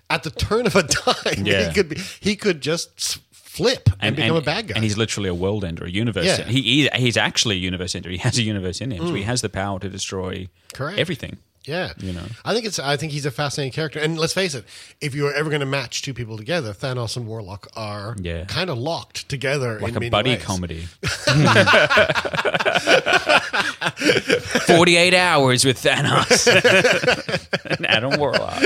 at 0.09 0.23
the 0.23 0.31
turn 0.31 0.65
of 0.65 0.75
a 0.75 0.83
dime 1.33 1.45
Yeah. 1.45 1.67
he 1.67 1.73
could 1.73 1.89
be 1.89 1.97
he 2.19 2.35
could 2.35 2.61
just 2.61 2.89
s- 2.97 3.19
flip 3.53 3.87
and, 3.99 4.15
become 4.15 4.35
a 4.35 4.41
bad 4.41 4.67
guy. 4.67 4.73
And 4.75 4.83
he's 4.83 4.97
literally 4.97 5.29
a 5.29 5.35
world 5.35 5.63
ender, 5.63 5.85
a 5.85 5.89
universe. 5.89 6.25
Yeah. 6.25 6.43
He 6.45 6.85
is, 6.85 6.89
he's 6.95 7.17
actually 7.17 7.55
a 7.55 7.59
universe 7.59 7.93
ender. 7.95 8.09
He 8.09 8.17
has 8.17 8.37
a 8.39 8.41
universe 8.41 8.81
in 8.81 8.89
him, 8.89 9.05
so 9.05 9.13
he 9.13 9.21
mm. 9.21 9.25
has 9.25 9.41
the 9.41 9.49
power 9.49 9.79
to 9.79 9.89
destroy 9.89 10.47
Correct. 10.73 10.97
everything. 10.97 11.37
Yeah, 11.65 11.93
You 11.97 12.11
know. 12.11 12.25
I 12.43 12.53
think 12.53 12.65
it's. 12.65 12.77
I 12.77 12.97
think 12.97 13.13
he's 13.13 13.25
a 13.25 13.31
fascinating 13.31 13.71
character. 13.71 13.97
And 13.99 14.19
let's 14.19 14.33
face 14.33 14.53
it, 14.53 14.65
if 14.99 15.15
you 15.15 15.27
are 15.27 15.33
ever 15.33 15.49
going 15.49 15.61
to 15.61 15.65
match 15.65 16.01
two 16.01 16.13
people 16.13 16.35
together, 16.35 16.73
Thanos 16.73 17.15
and 17.15 17.25
Warlock 17.25 17.69
are 17.77 18.17
Yeah. 18.19 18.43
kind 18.45 18.69
of 18.69 18.77
locked 18.77 19.29
together 19.29 19.79
Like 19.79 19.95
in 19.95 20.03
a 20.03 20.09
buddy 20.09 20.31
ways. 20.31 20.43
comedy. 20.43 20.81
48 24.67 25.13
hours 25.13 25.63
with 25.63 25.81
Thanos 25.81 26.47
and 27.65 27.85
Adam 27.85 28.19
Warlock. 28.19 28.61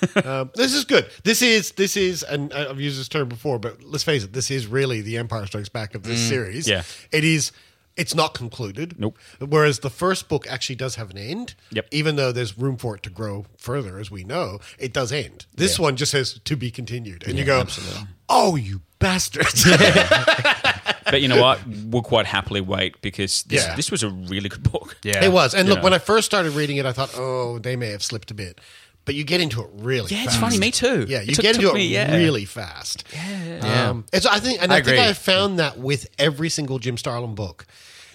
Um, 0.24 0.50
this 0.54 0.72
is 0.74 0.84
good. 0.84 1.08
This 1.24 1.42
is 1.42 1.72
this 1.72 1.96
is, 1.96 2.22
and 2.22 2.52
I've 2.52 2.80
used 2.80 2.98
this 2.98 3.08
term 3.08 3.28
before, 3.28 3.58
but 3.58 3.82
let's 3.82 4.04
face 4.04 4.24
it, 4.24 4.32
this 4.32 4.50
is 4.50 4.66
really 4.66 5.00
the 5.02 5.18
Empire 5.18 5.44
Strikes 5.46 5.68
Back 5.68 5.94
of 5.94 6.02
this 6.02 6.20
series. 6.28 6.66
Mm. 6.66 6.70
yeah. 6.70 6.82
it 7.12 7.24
is. 7.24 7.52
It's 7.96 8.14
not 8.14 8.34
concluded. 8.34 8.98
Nope. 8.98 9.16
Whereas 9.38 9.78
the 9.80 9.90
first 9.90 10.28
book 10.28 10.46
actually 10.48 10.74
does 10.76 10.96
have 10.96 11.10
an 11.10 11.18
end. 11.18 11.54
Yep. 11.70 11.86
Even 11.92 12.16
though 12.16 12.32
there's 12.32 12.58
room 12.58 12.76
for 12.76 12.96
it 12.96 13.04
to 13.04 13.10
grow 13.10 13.46
further, 13.56 13.98
as 14.00 14.10
we 14.10 14.24
know, 14.24 14.58
it 14.80 14.92
does 14.92 15.12
end. 15.12 15.46
This 15.54 15.78
one 15.78 15.94
just 15.94 16.10
says 16.10 16.40
to 16.44 16.56
be 16.56 16.72
continued, 16.72 17.24
and 17.26 17.38
you 17.38 17.44
go, 17.44 17.60
absolutely. 17.60 18.08
"Oh, 18.28 18.56
you 18.56 18.80
bastards!" 18.98 19.64
But 21.04 21.20
you 21.22 21.28
know 21.28 21.40
what? 21.40 21.60
We'll 21.86 22.02
quite 22.02 22.26
happily 22.26 22.60
wait 22.62 23.00
because 23.02 23.42
this, 23.44 23.64
Yeah. 23.64 23.76
this 23.76 23.90
was 23.90 24.02
a 24.02 24.08
really 24.08 24.48
good 24.48 24.62
book. 24.62 24.96
Yeah. 25.04 25.22
It 25.24 25.30
was. 25.30 25.54
And 25.54 25.68
You 25.68 25.74
look, 25.74 25.80
know. 25.80 25.84
when 25.84 25.94
I 25.94 25.98
first 25.98 26.24
started 26.26 26.52
reading 26.52 26.78
it, 26.78 26.86
I 26.86 26.92
thought, 26.92 27.12
oh, 27.16 27.58
they 27.58 27.76
may 27.76 27.90
have 27.90 28.02
slipped 28.02 28.30
a 28.30 28.34
bit. 28.34 28.58
But 29.06 29.14
you 29.14 29.24
get 29.24 29.40
into 29.42 29.60
it 29.62 29.68
really 29.74 30.10
Yeah, 30.10 30.24
fast. 30.24 30.26
it's 30.28 30.36
funny. 30.36 30.58
Me 30.58 30.70
too. 30.70 31.04
Yeah, 31.08 31.20
you 31.20 31.32
It 31.32 31.34
took- 31.34 31.42
get 31.42 31.54
into 31.56 31.66
took 31.66 31.74
it 31.74 31.78
me, 31.78 31.86
yeah. 31.88 32.16
really 32.16 32.46
fast. 32.46 33.04
Yeah. 33.12 33.90
Um, 33.90 34.06
it's, 34.12 34.24
I 34.24 34.38
think, 34.40 34.62
and 34.62 34.72
I 34.72 34.76
I, 34.76 34.78
think 34.80 34.96
agree. 34.96 35.08
I 35.08 35.12
found 35.12 35.58
that 35.58 35.78
with 35.78 36.06
every 36.18 36.48
single 36.48 36.78
Jim 36.78 36.96
Starlin 36.96 37.34
book. 37.34 37.66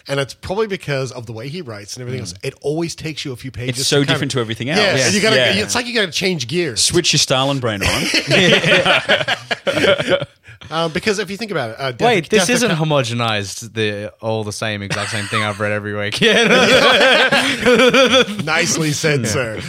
And 0.08 0.20
it's 0.20 0.34
probably 0.34 0.66
because 0.66 1.12
of 1.12 1.28
the 1.28 1.34
way 1.34 1.50
he 1.50 1.62
writes 1.62 1.94
and 1.96 2.02
everything 2.02 2.22
else. 2.22 2.34
It 2.42 2.56
always 2.62 2.96
takes 2.96 3.24
you 3.24 3.32
a 3.32 3.36
few 3.36 3.52
pages. 3.52 3.76
Mm. 3.76 3.80
It's 3.82 3.88
so 3.88 3.98
kind 3.98 4.10
of- 4.10 4.16
different 4.16 4.32
to 4.32 4.40
everything 4.40 4.70
else. 4.72 4.80
Yeah, 4.80 4.96
Yeah. 4.96 5.06
and 5.06 5.14
you 5.14 5.22
gotta, 5.22 5.36
Yeah. 5.36 5.54
it's 5.64 5.76
like 5.76 5.86
you 5.86 5.94
got 5.94 6.08
to 6.08 6.12
change 6.12 6.48
gears. 6.48 6.82
Switch 6.82 7.14
your 7.14 7.20
Starlin 7.20 7.60
brain 7.60 7.84
on. 7.84 7.90
Um, 10.70 10.92
because 10.92 11.20
if 11.20 11.32
you 11.32 11.38
think 11.38 11.52
about 11.52 11.72
it, 11.72 11.76
uh, 11.80 11.92
Death- 11.92 12.06
Wait, 12.06 12.30
this 12.30 12.48
Death 12.48 12.50
isn't 12.50 12.72
Account- 12.72 12.90
homogenized. 12.90 13.74
The 13.74 14.14
all 14.22 14.44
the 14.44 14.52
same 14.52 14.82
exact 14.82 15.12
same 15.12 15.26
thing 15.26 15.42
I've 15.42 15.60
read 15.60 15.72
every 15.72 15.96
week. 15.96 16.20
Yeah. 16.30 16.44
Nicely 18.44 18.92
said, 18.92 19.28
sir. 19.28 19.58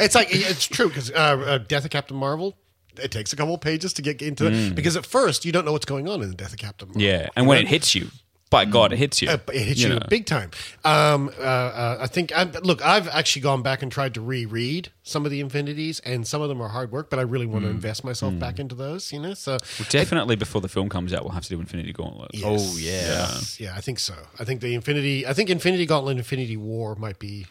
it's 0.00 0.14
like 0.14 0.28
it's 0.30 0.66
true 0.66 0.88
because 0.88 1.10
uh, 1.10 1.14
uh, 1.14 1.58
Death 1.58 1.84
of 1.84 1.90
Captain 1.90 2.16
Marvel. 2.16 2.56
It 2.96 3.10
takes 3.10 3.32
a 3.32 3.36
couple 3.36 3.54
of 3.54 3.60
pages 3.60 3.92
to 3.94 4.02
get 4.02 4.22
into 4.22 4.46
it 4.46 4.76
because 4.76 4.96
at 4.96 5.04
first 5.04 5.44
you 5.44 5.50
don't 5.50 5.64
know 5.64 5.72
what's 5.72 5.84
going 5.84 6.08
on 6.08 6.22
in 6.22 6.28
the 6.28 6.36
Death 6.36 6.52
of 6.52 6.60
Captain 6.60 6.86
Marvel. 6.88 7.02
Mm. 7.02 7.04
yeah. 7.04 7.28
And 7.34 7.48
when 7.48 7.58
it 7.58 7.66
hits 7.66 7.92
you, 7.96 8.08
by 8.54 8.64
God, 8.64 8.92
it 8.92 8.96
hits 8.98 9.20
you. 9.20 9.28
Uh, 9.28 9.38
it 9.52 9.62
hits 9.62 9.80
you, 9.82 9.88
know. 9.90 9.98
big 10.08 10.26
time. 10.26 10.50
Um, 10.84 11.30
uh, 11.38 11.42
uh, 11.42 11.98
I 12.00 12.06
think. 12.06 12.32
I, 12.36 12.44
look, 12.62 12.84
I've 12.84 13.08
actually 13.08 13.42
gone 13.42 13.62
back 13.62 13.82
and 13.82 13.90
tried 13.90 14.14
to 14.14 14.20
reread 14.20 14.90
some 15.02 15.24
of 15.24 15.30
the 15.30 15.40
Infinities, 15.40 16.00
and 16.00 16.26
some 16.26 16.40
of 16.40 16.48
them 16.48 16.60
are 16.62 16.68
hard 16.68 16.92
work. 16.92 17.10
But 17.10 17.18
I 17.18 17.22
really 17.22 17.46
want 17.46 17.64
to 17.64 17.70
Mm. 17.70 17.74
invest 17.74 18.04
myself 18.04 18.38
back 18.38 18.58
into 18.58 18.74
those. 18.74 19.12
You 19.12 19.20
know, 19.20 19.34
so 19.34 19.58
Definitely 19.88 20.36
before 20.36 20.60
the 20.60 20.68
film 20.68 20.88
comes 20.88 21.12
out, 21.12 21.22
we'll 21.24 21.32
have 21.32 21.42
to 21.44 21.48
do 21.50 21.60
Infinity 21.60 21.92
Gauntlet. 21.92 22.30
Yes. 22.32 22.80
Yes. 22.80 23.60
yeah, 23.60 23.74
I 23.76 23.80
think 23.80 23.98
so. 23.98 24.14
I 24.38 24.44
think 24.44 24.60
the 24.60 24.74
Infinity. 24.74 25.26
I 25.26 25.32
think 25.32 25.50
Infinity 25.50 25.86
Gauntlet, 25.86 26.16
Infinity 26.16 26.56
War 26.56 26.94
might 26.94 27.18
be 27.18 27.46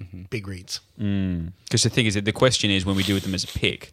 Mm-hmm. 0.00 0.22
big 0.30 0.48
reads. 0.48 0.80
Because 0.98 1.84
the 1.84 1.88
thing 1.90 2.06
is, 2.06 2.14
that 2.14 2.24
the 2.24 2.32
question 2.32 2.70
is 2.72 2.84
when 2.84 2.96
we 2.96 3.04
do 3.04 3.14
with 3.14 3.22
them 3.22 3.34
as 3.34 3.44
a 3.44 3.46
pick, 3.46 3.92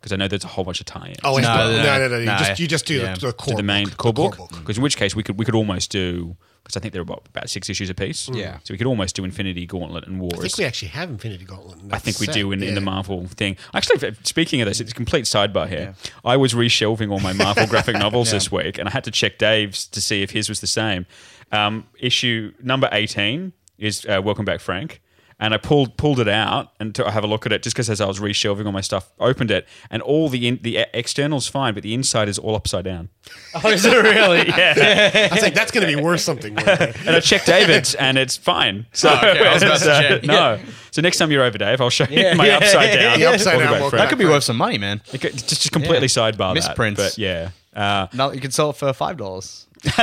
because 0.00 0.12
I 0.12 0.16
know 0.16 0.28
there's 0.28 0.44
a 0.44 0.48
whole 0.48 0.64
bunch 0.64 0.80
of 0.80 0.86
tie-ins. 0.86 1.18
Oh, 1.24 1.38
No, 1.38 1.56
no, 1.56 1.70
no, 1.70 1.82
no, 1.82 1.82
no, 1.82 1.98
no, 1.98 2.08
no. 2.08 2.18
You 2.18 2.26
no, 2.26 2.36
just 2.38 2.60
you 2.60 2.68
just 2.68 2.86
do 2.86 3.00
yeah. 3.00 3.14
the, 3.14 3.28
the 3.28 3.32
core 3.32 3.52
to 3.52 3.56
the 3.56 3.62
main 3.62 3.88
book, 3.88 3.96
core 3.96 4.12
the 4.12 4.36
book. 4.36 4.50
Because 4.50 4.76
in 4.76 4.82
which 4.82 4.96
case 4.96 5.14
we 5.14 5.22
could 5.22 5.38
we 5.38 5.44
could 5.44 5.54
almost 5.54 5.90
do 5.90 6.36
because 6.68 6.76
I 6.76 6.80
think 6.80 6.92
they're 6.92 7.02
about, 7.02 7.26
about 7.28 7.48
six 7.48 7.70
issues 7.70 7.88
apiece. 7.88 8.28
Yeah. 8.28 8.58
So 8.62 8.74
we 8.74 8.78
could 8.78 8.86
almost 8.86 9.16
do 9.16 9.24
Infinity 9.24 9.64
Gauntlet 9.66 10.06
and 10.06 10.20
Wars. 10.20 10.34
I 10.36 10.42
think 10.42 10.58
we 10.58 10.64
actually 10.64 10.88
have 10.88 11.08
Infinity 11.08 11.46
Gauntlet. 11.46 11.80
in 11.80 11.92
I 11.92 11.98
think 11.98 12.20
we 12.20 12.26
set. 12.26 12.34
do 12.34 12.52
in, 12.52 12.62
in 12.62 12.74
the 12.74 12.82
Marvel 12.82 13.26
thing. 13.26 13.56
Actually, 13.72 14.14
speaking 14.22 14.60
of 14.60 14.68
this, 14.68 14.78
it's 14.78 14.92
a 14.92 14.94
complete 14.94 15.24
sidebar 15.24 15.66
here. 15.66 15.94
I 16.26 16.36
was 16.36 16.52
reshelving 16.52 17.10
all 17.10 17.20
my 17.20 17.32
Marvel 17.32 17.66
graphic 17.68 17.96
novels 17.96 18.30
this 18.30 18.52
week, 18.52 18.76
and 18.78 18.86
I 18.86 18.92
had 18.92 19.04
to 19.04 19.10
check 19.10 19.38
Dave's 19.38 19.86
to 19.88 20.02
see 20.02 20.22
if 20.22 20.30
his 20.30 20.48
was 20.50 20.60
the 20.60 20.66
same. 20.66 21.06
Um, 21.50 21.86
issue 21.98 22.52
number 22.62 22.88
eighteen 22.92 23.54
is 23.78 24.04
uh, 24.04 24.20
Welcome 24.22 24.44
Back, 24.44 24.60
Frank. 24.60 25.00
And 25.40 25.54
I 25.54 25.56
pulled 25.56 25.96
pulled 25.96 26.18
it 26.18 26.26
out 26.26 26.72
and 26.80 26.92
to 26.96 27.08
have 27.08 27.22
a 27.22 27.26
look 27.28 27.46
at 27.46 27.52
it 27.52 27.62
just 27.62 27.76
because 27.76 27.88
as 27.88 28.00
I 28.00 28.06
was 28.06 28.18
reshelving 28.18 28.66
all 28.66 28.72
my 28.72 28.80
stuff, 28.80 29.12
opened 29.20 29.52
it, 29.52 29.68
and 29.88 30.02
all 30.02 30.28
the 30.28 30.48
in, 30.48 30.58
the 30.62 30.78
external's 30.92 31.46
fine, 31.46 31.74
but 31.74 31.84
the 31.84 31.94
inside 31.94 32.28
is 32.28 32.40
all 32.40 32.56
upside 32.56 32.84
down. 32.84 33.08
oh, 33.62 33.68
is 33.70 33.84
it 33.84 33.92
really? 33.96 34.48
Yeah. 34.48 35.28
I 35.30 35.34
was 35.34 35.42
like, 35.42 35.54
that's 35.54 35.70
going 35.70 35.86
to 35.88 35.96
be 35.96 36.02
worth 36.02 36.22
something. 36.22 36.58
and 36.58 37.10
I 37.10 37.20
checked 37.20 37.46
David's, 37.46 37.94
and 37.94 38.18
it's 38.18 38.36
fine. 38.36 38.86
So, 38.92 39.10
Oh, 39.10 39.16
okay. 39.16 39.46
I 39.46 39.54
was 39.54 39.62
about 39.62 39.78
to 39.78 39.84
so, 39.84 40.00
check. 40.00 40.24
no. 40.24 40.56
So 40.56 40.72
So 40.90 41.02
next 41.02 41.18
time 41.18 41.30
you're 41.30 41.44
over, 41.44 41.56
Dave, 41.56 41.80
I'll 41.80 41.88
show 41.90 42.06
you 42.10 42.20
Yeah. 42.20 42.34
my 42.34 42.50
upside 42.50 42.98
down. 42.98 43.20
The 43.20 43.26
upside 43.26 43.60
down 43.60 43.74
Walkabout 43.74 43.80
walkabout. 43.90 43.90
That 43.92 44.08
could 44.08 44.18
be 44.18 44.24
worth 44.24 44.42
some 44.42 44.56
money, 44.56 44.78
man. 44.78 45.02
It 45.12 45.20
could- 45.20 45.34
just, 45.34 45.48
just 45.50 45.70
completely 45.70 46.08
Yeah. 46.08 46.30
sidebar 46.32 46.54
that. 46.54 46.54
Misprints. 46.54 46.96
But 46.96 47.16
yeah. 47.18 47.50
Uh, 47.76 48.08
No, 48.12 48.32
you 48.32 48.40
can 48.40 48.50
sell 48.50 48.70
it 48.70 48.76
for 48.76 48.92
five 48.92 49.16
dollars. 49.16 49.66
That 49.82 49.98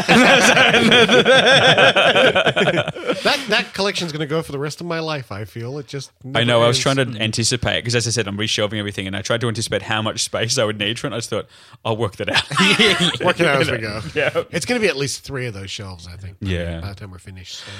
that 3.50 3.74
collection's 3.74 4.12
going 4.12 4.22
to 4.22 4.26
go 4.26 4.42
for 4.42 4.52
the 4.52 4.60
rest 4.60 4.82
of 4.82 4.88
my 4.88 5.00
life. 5.00 5.32
I 5.32 5.46
feel 5.46 5.78
it 5.80 5.88
just. 5.88 6.12
I 6.34 6.44
know. 6.44 6.62
I 6.62 6.68
was 6.68 6.80
trying 6.80 6.98
to 6.98 7.06
mm. 7.06 7.20
anticipate 7.20 7.82
because, 7.82 7.96
as 7.96 8.08
I 8.08 8.12
said, 8.12 8.28
I'm 8.28 8.38
reshelving 8.38 8.80
everything, 8.80 9.08
and 9.08 9.16
I 9.16 9.22
tried 9.22 9.42
to 9.42 9.48
anticipate 9.48 9.82
how 9.82 10.02
much 10.02 10.24
space 10.24 10.58
I 10.58 10.64
would 10.64 10.78
need 10.78 11.00
for 11.00 11.08
it. 11.08 11.14
I 11.14 11.18
just 11.18 11.30
thought 11.30 11.48
I'll 11.84 11.98
work 11.98 12.16
that 12.18 12.30
out. 12.30 12.46
ends. 12.80 13.20
Working 13.22 13.46
out 13.48 13.62
as 13.62 13.72
we 13.72 13.78
go. 13.80 14.02
Yeah. 14.14 14.44
It's 14.52 14.66
going 14.66 14.80
to 14.80 14.86
be 14.86 14.90
at 14.90 14.98
least 14.98 15.24
three 15.24 15.46
of 15.46 15.54
those 15.54 15.70
shelves. 15.70 16.08
I 16.08 16.16
think. 16.16 16.38
Yeah. 16.40 16.80
By 16.80 16.90
the 16.90 16.96
time 16.96 17.12
we're 17.12 17.18
finished. 17.18 17.58
So. 17.58 17.72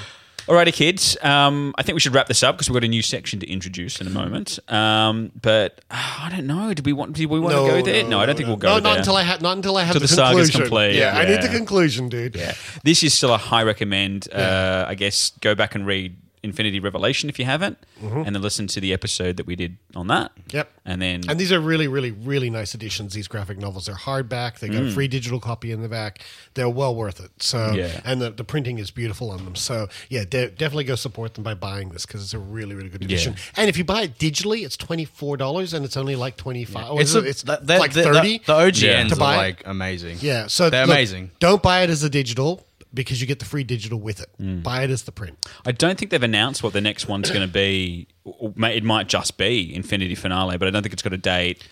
Alrighty, 0.46 0.72
kids. 0.72 1.16
Um, 1.22 1.74
I 1.76 1.82
think 1.82 1.94
we 1.94 2.00
should 2.00 2.14
wrap 2.14 2.28
this 2.28 2.42
up 2.44 2.54
because 2.56 2.70
we've 2.70 2.74
got 2.80 2.84
a 2.84 2.88
new 2.88 3.02
section 3.02 3.40
to 3.40 3.50
introduce 3.50 4.00
in 4.00 4.06
a 4.06 4.10
moment. 4.10 4.60
Um, 4.68 5.32
but 5.42 5.80
uh, 5.90 6.18
I 6.20 6.28
don't 6.30 6.46
know. 6.46 6.72
Do 6.72 6.82
we 6.84 6.92
want? 6.92 7.14
Do 7.14 7.28
we 7.28 7.40
want 7.40 7.52
to 7.54 7.58
go 7.72 7.82
there? 7.82 8.04
No, 8.04 8.20
I 8.20 8.26
don't 8.26 8.36
think 8.36 8.46
we'll 8.46 8.56
go 8.56 8.68
No, 8.68 8.74
there. 8.74 8.82
not 8.82 8.98
until 8.98 9.16
I 9.16 9.22
have. 9.24 9.42
Not 9.42 9.56
until 9.56 9.76
I 9.76 9.82
have 9.82 9.94
Till 9.94 10.00
the, 10.00 10.06
the 10.06 10.14
saga's 10.14 10.50
conclusion. 10.50 10.60
complete, 10.62 10.94
Yeah, 10.96 11.16
I 11.18 11.24
need 11.24 11.42
the 11.42 11.48
conclusion, 11.48 12.08
dude. 12.08 12.36
Yeah. 12.36 12.54
This 12.84 13.02
is 13.02 13.12
still 13.12 13.34
a 13.34 13.38
high 13.38 13.64
recommend. 13.64 14.32
Uh, 14.32 14.84
I 14.86 14.94
guess 14.94 15.32
go 15.40 15.54
back 15.56 15.74
and 15.74 15.84
read 15.84 16.16
Infinity 16.46 16.80
Revelation 16.80 17.28
if 17.28 17.38
you 17.38 17.44
haven't, 17.44 17.78
and 18.02 18.34
then 18.34 18.40
listen 18.40 18.66
to 18.68 18.80
the 18.80 18.92
episode 18.92 19.36
that 19.36 19.46
we 19.46 19.54
did 19.56 19.76
on 19.94 20.06
that. 20.06 20.30
Mm-hmm. 20.34 20.56
Yep. 20.56 20.70
And 20.86 21.02
then 21.02 21.22
And 21.28 21.38
these 21.38 21.52
are 21.52 21.60
really, 21.60 21.88
really, 21.88 22.12
really 22.12 22.48
nice 22.48 22.74
editions. 22.74 23.12
These 23.12 23.28
graphic 23.28 23.58
novels. 23.58 23.86
They're 23.86 23.94
hardback. 23.96 24.60
They 24.60 24.68
got 24.68 24.78
a 24.78 24.86
Mm. 24.86 24.94
free 24.94 25.08
digital 25.08 25.40
copy 25.40 25.72
in 25.72 25.82
the 25.82 25.88
back. 25.88 26.20
They're 26.54 26.68
well 26.68 26.94
worth 26.94 27.20
it. 27.20 27.30
So, 27.42 27.72
Yeah. 27.72 28.00
and 28.04 28.20
the, 28.22 28.30
the 28.30 28.44
printing 28.44 28.78
is 28.78 28.90
beautiful 28.90 29.30
on 29.30 29.44
them. 29.44 29.56
So, 29.56 29.88
yeah, 30.08 30.24
de- 30.24 30.48
definitely 30.50 30.84
go 30.84 30.94
support 30.94 31.34
them 31.34 31.42
by 31.44 31.54
buying 31.54 31.88
this 31.90 32.06
because 32.06 32.22
it's 32.22 32.34
a 32.34 32.38
really, 32.38 32.74
really 32.74 32.88
good 32.88 33.02
edition. 33.02 33.34
And 33.56 33.68
if 33.68 33.76
you 33.76 33.84
buy 33.84 34.02
it 34.02 34.18
digitally, 34.18 34.64
it's 34.64 34.76
twenty 34.76 35.04
four 35.04 35.36
dollars, 35.36 35.74
and 35.74 35.84
it's 35.84 35.96
only 35.96 36.14
like 36.16 36.36
twenty 36.36 36.64
five. 36.64 36.92
It's, 37.00 37.14
It's, 37.14 37.14
a, 37.14 37.28
it's 37.28 37.42
the, 37.42 37.58
the, 37.62 37.78
like 37.78 37.92
the- 37.92 38.04
thirty. 38.04 38.38
The, 38.38 38.52
OGNs 38.52 39.08
to 39.08 39.14
are 39.14 39.18
buy 39.18 39.34
it. 39.34 39.38
like 39.38 39.62
amazing. 39.66 40.18
Yeah, 40.20 40.46
so 40.46 40.70
they're 40.70 40.86
look, 40.86 40.94
amazing. 40.94 41.32
Don't 41.40 41.62
buy 41.62 41.82
it 41.82 41.90
as 41.90 42.02
a 42.04 42.08
digital 42.10 42.64
because 42.96 43.20
you 43.20 43.26
get 43.28 43.38
the 43.38 43.44
free 43.44 43.62
digital 43.62 44.00
with 44.00 44.20
it. 44.20 44.28
Mm. 44.40 44.64
Buy 44.64 44.82
it 44.82 44.90
as 44.90 45.04
the 45.04 45.12
print. 45.12 45.46
I 45.64 45.70
don't 45.70 45.96
think 45.96 46.10
they've 46.10 46.22
announced 46.22 46.64
what 46.64 46.72
the 46.72 46.80
next 46.80 47.06
one's 47.06 47.30
going 47.30 47.46
to 47.46 47.52
be. 47.52 48.08
It 48.24 48.82
might 48.82 49.06
just 49.06 49.38
be 49.38 49.72
Infinity 49.72 50.16
Finale, 50.16 50.58
but 50.58 50.66
I 50.66 50.72
don't 50.72 50.82
think 50.82 50.92
it's 50.92 51.02
got 51.02 51.12
a 51.12 51.18
date. 51.18 51.62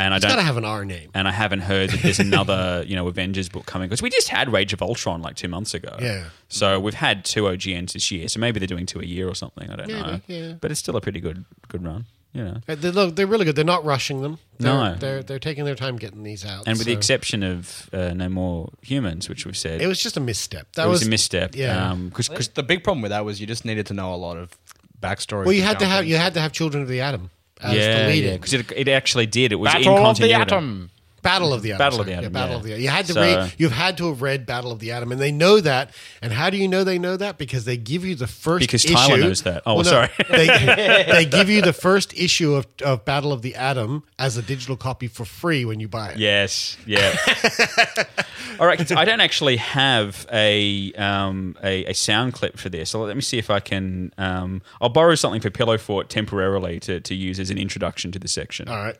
And 0.00 0.14
I 0.14 0.20
don't 0.20 0.30
got 0.30 0.36
to 0.36 0.42
have 0.42 0.56
an 0.56 0.64
R 0.64 0.84
name. 0.84 1.10
And 1.12 1.26
I 1.26 1.32
haven't 1.32 1.58
heard 1.60 1.90
that 1.90 2.00
there's 2.02 2.20
another, 2.20 2.84
you 2.86 2.94
know, 2.94 3.08
Avengers 3.08 3.48
book 3.48 3.66
coming 3.66 3.88
because 3.88 4.00
we 4.00 4.10
just 4.10 4.28
had 4.28 4.52
Rage 4.52 4.72
of 4.72 4.80
Ultron 4.80 5.22
like 5.22 5.34
two 5.34 5.48
months 5.48 5.74
ago. 5.74 5.96
Yeah. 6.00 6.26
So 6.48 6.78
we've 6.78 6.94
had 6.94 7.24
two 7.24 7.42
OGNs 7.42 7.94
this 7.94 8.08
year. 8.12 8.28
So 8.28 8.38
maybe 8.38 8.60
they're 8.60 8.68
doing 8.68 8.86
two 8.86 9.00
a 9.00 9.04
year 9.04 9.28
or 9.28 9.34
something. 9.34 9.68
I 9.68 9.74
don't 9.74 9.88
Maybe, 9.88 10.00
know. 10.00 10.20
yeah. 10.28 10.52
But 10.60 10.70
it's 10.70 10.78
still 10.78 10.94
a 10.96 11.00
pretty 11.00 11.18
good 11.20 11.44
good 11.66 11.84
run. 11.84 12.06
You 12.38 12.44
know. 12.44 12.60
They're, 12.66 12.92
look, 12.92 13.16
they're 13.16 13.26
really 13.26 13.44
good. 13.44 13.56
They're 13.56 13.64
not 13.64 13.84
rushing 13.84 14.22
them. 14.22 14.38
They're, 14.58 14.72
No. 14.72 14.94
they're 14.94 15.22
they're 15.24 15.38
taking 15.40 15.64
their 15.64 15.74
time 15.74 15.96
getting 15.96 16.22
these 16.22 16.44
out. 16.44 16.68
And 16.68 16.78
with 16.78 16.86
the 16.86 16.92
exception 16.92 17.42
of 17.42 17.90
uh, 17.92 18.14
No 18.14 18.28
More 18.28 18.70
Humans, 18.82 19.28
which 19.28 19.44
we've 19.44 19.56
said, 19.56 19.82
it 19.82 19.88
was 19.88 20.00
just 20.00 20.16
a 20.16 20.20
misstep. 20.20 20.68
That 20.76 20.86
it 20.86 20.88
was, 20.88 21.00
was 21.00 21.08
a 21.08 21.10
misstep. 21.10 21.56
Yeah. 21.56 21.94
Because 21.94 22.48
the 22.50 22.62
big 22.62 22.84
problem 22.84 23.02
with 23.02 23.10
that 23.10 23.24
was 23.24 23.40
you 23.40 23.46
just 23.48 23.64
needed 23.64 23.86
to 23.86 23.94
know 23.94 24.14
a 24.14 24.16
lot 24.16 24.36
of 24.36 24.56
backstory. 25.00 25.44
well, 25.44 25.52
you 25.52 25.62
had 25.62 25.80
to 25.80 25.86
have 25.86 26.06
you 26.06 26.16
had 26.16 26.34
to 26.34 26.40
have 26.40 26.52
Children 26.52 26.84
of 26.84 26.88
the 26.88 27.00
Atom 27.00 27.30
as 27.60 27.74
yeah, 27.74 28.02
the 28.02 28.08
lead 28.12 28.24
yeah, 28.24 28.30
in. 28.30 28.36
because 28.36 28.52
it, 28.52 28.72
it 28.72 28.88
actually 28.88 29.26
did. 29.26 29.50
It 29.50 29.56
was 29.56 29.72
Battle 29.72 29.98
in 29.98 30.06
of 30.06 30.18
the. 30.18 30.32
Atom. 30.32 30.90
Battle 31.22 31.52
of 31.52 31.62
the 31.62 31.70
Atom. 31.72 31.78
Battle 31.78 32.00
of 32.00 32.06
the 32.06 32.12
Atom, 32.12 32.24
Yeah, 32.24 32.28
Battle 32.30 32.50
yeah. 32.50 32.56
of 32.56 32.62
the 32.64 32.70
Atom. 32.72 32.82
You 32.82 32.88
had 32.88 33.06
to 33.06 33.12
So- 33.12 33.20
read. 33.20 33.52
You've 33.58 33.72
had 33.72 33.96
to 33.98 34.08
have 34.08 34.22
read 34.22 34.46
Battle 34.46 34.70
of 34.72 34.78
the 34.78 34.92
Atom, 34.92 35.12
and 35.12 35.20
they 35.20 35.32
know 35.32 35.60
that. 35.60 35.90
And 36.22 36.32
how 36.32 36.50
do 36.50 36.56
you 36.56 36.68
know 36.68 36.84
they 36.84 36.98
know 36.98 37.16
that? 37.16 37.38
Because 37.38 37.64
they 37.64 37.76
give 37.76 38.04
you 38.04 38.14
the 38.14 38.26
first 38.26 38.60
Because 38.60 38.84
issue. 38.84 38.94
Tyler 38.94 39.18
knows 39.18 39.42
that. 39.42 39.62
Oh, 39.66 39.76
no, 39.78 39.82
sorry. 39.82 40.08
they, 40.30 40.46
they 41.10 41.24
give 41.24 41.48
you 41.50 41.62
the 41.62 41.72
first 41.72 42.12
issue 42.18 42.54
of, 42.54 42.66
of 42.84 43.04
Battle 43.04 43.32
of 43.32 43.42
the 43.42 43.54
Atom 43.56 44.04
as 44.18 44.36
a 44.36 44.42
digital 44.42 44.76
copy 44.76 45.08
for 45.08 45.24
free 45.24 45.64
when 45.64 45.80
you 45.80 45.88
buy 45.88 46.10
it. 46.10 46.18
Yes. 46.18 46.76
Yeah. 46.86 47.14
All 48.60 48.66
right. 48.66 48.90
I 48.92 49.04
don't 49.04 49.20
actually 49.20 49.56
have 49.58 50.26
a, 50.32 50.92
um, 50.94 51.56
a 51.62 51.84
a 51.86 51.94
sound 51.94 52.32
clip 52.34 52.58
for 52.58 52.68
this. 52.68 52.90
So 52.90 53.00
let 53.02 53.14
me 53.16 53.22
see 53.22 53.38
if 53.38 53.50
I 53.50 53.60
can. 53.60 54.12
Um, 54.18 54.62
I'll 54.80 54.88
borrow 54.88 55.14
something 55.14 55.40
for 55.40 55.50
Pillow 55.50 55.78
Fort 55.78 56.08
temporarily 56.08 56.80
to, 56.80 57.00
to 57.00 57.14
use 57.14 57.38
as 57.38 57.50
an 57.50 57.58
introduction 57.58 58.10
to 58.12 58.18
the 58.18 58.28
section. 58.28 58.68
All 58.68 58.76
right. 58.76 58.96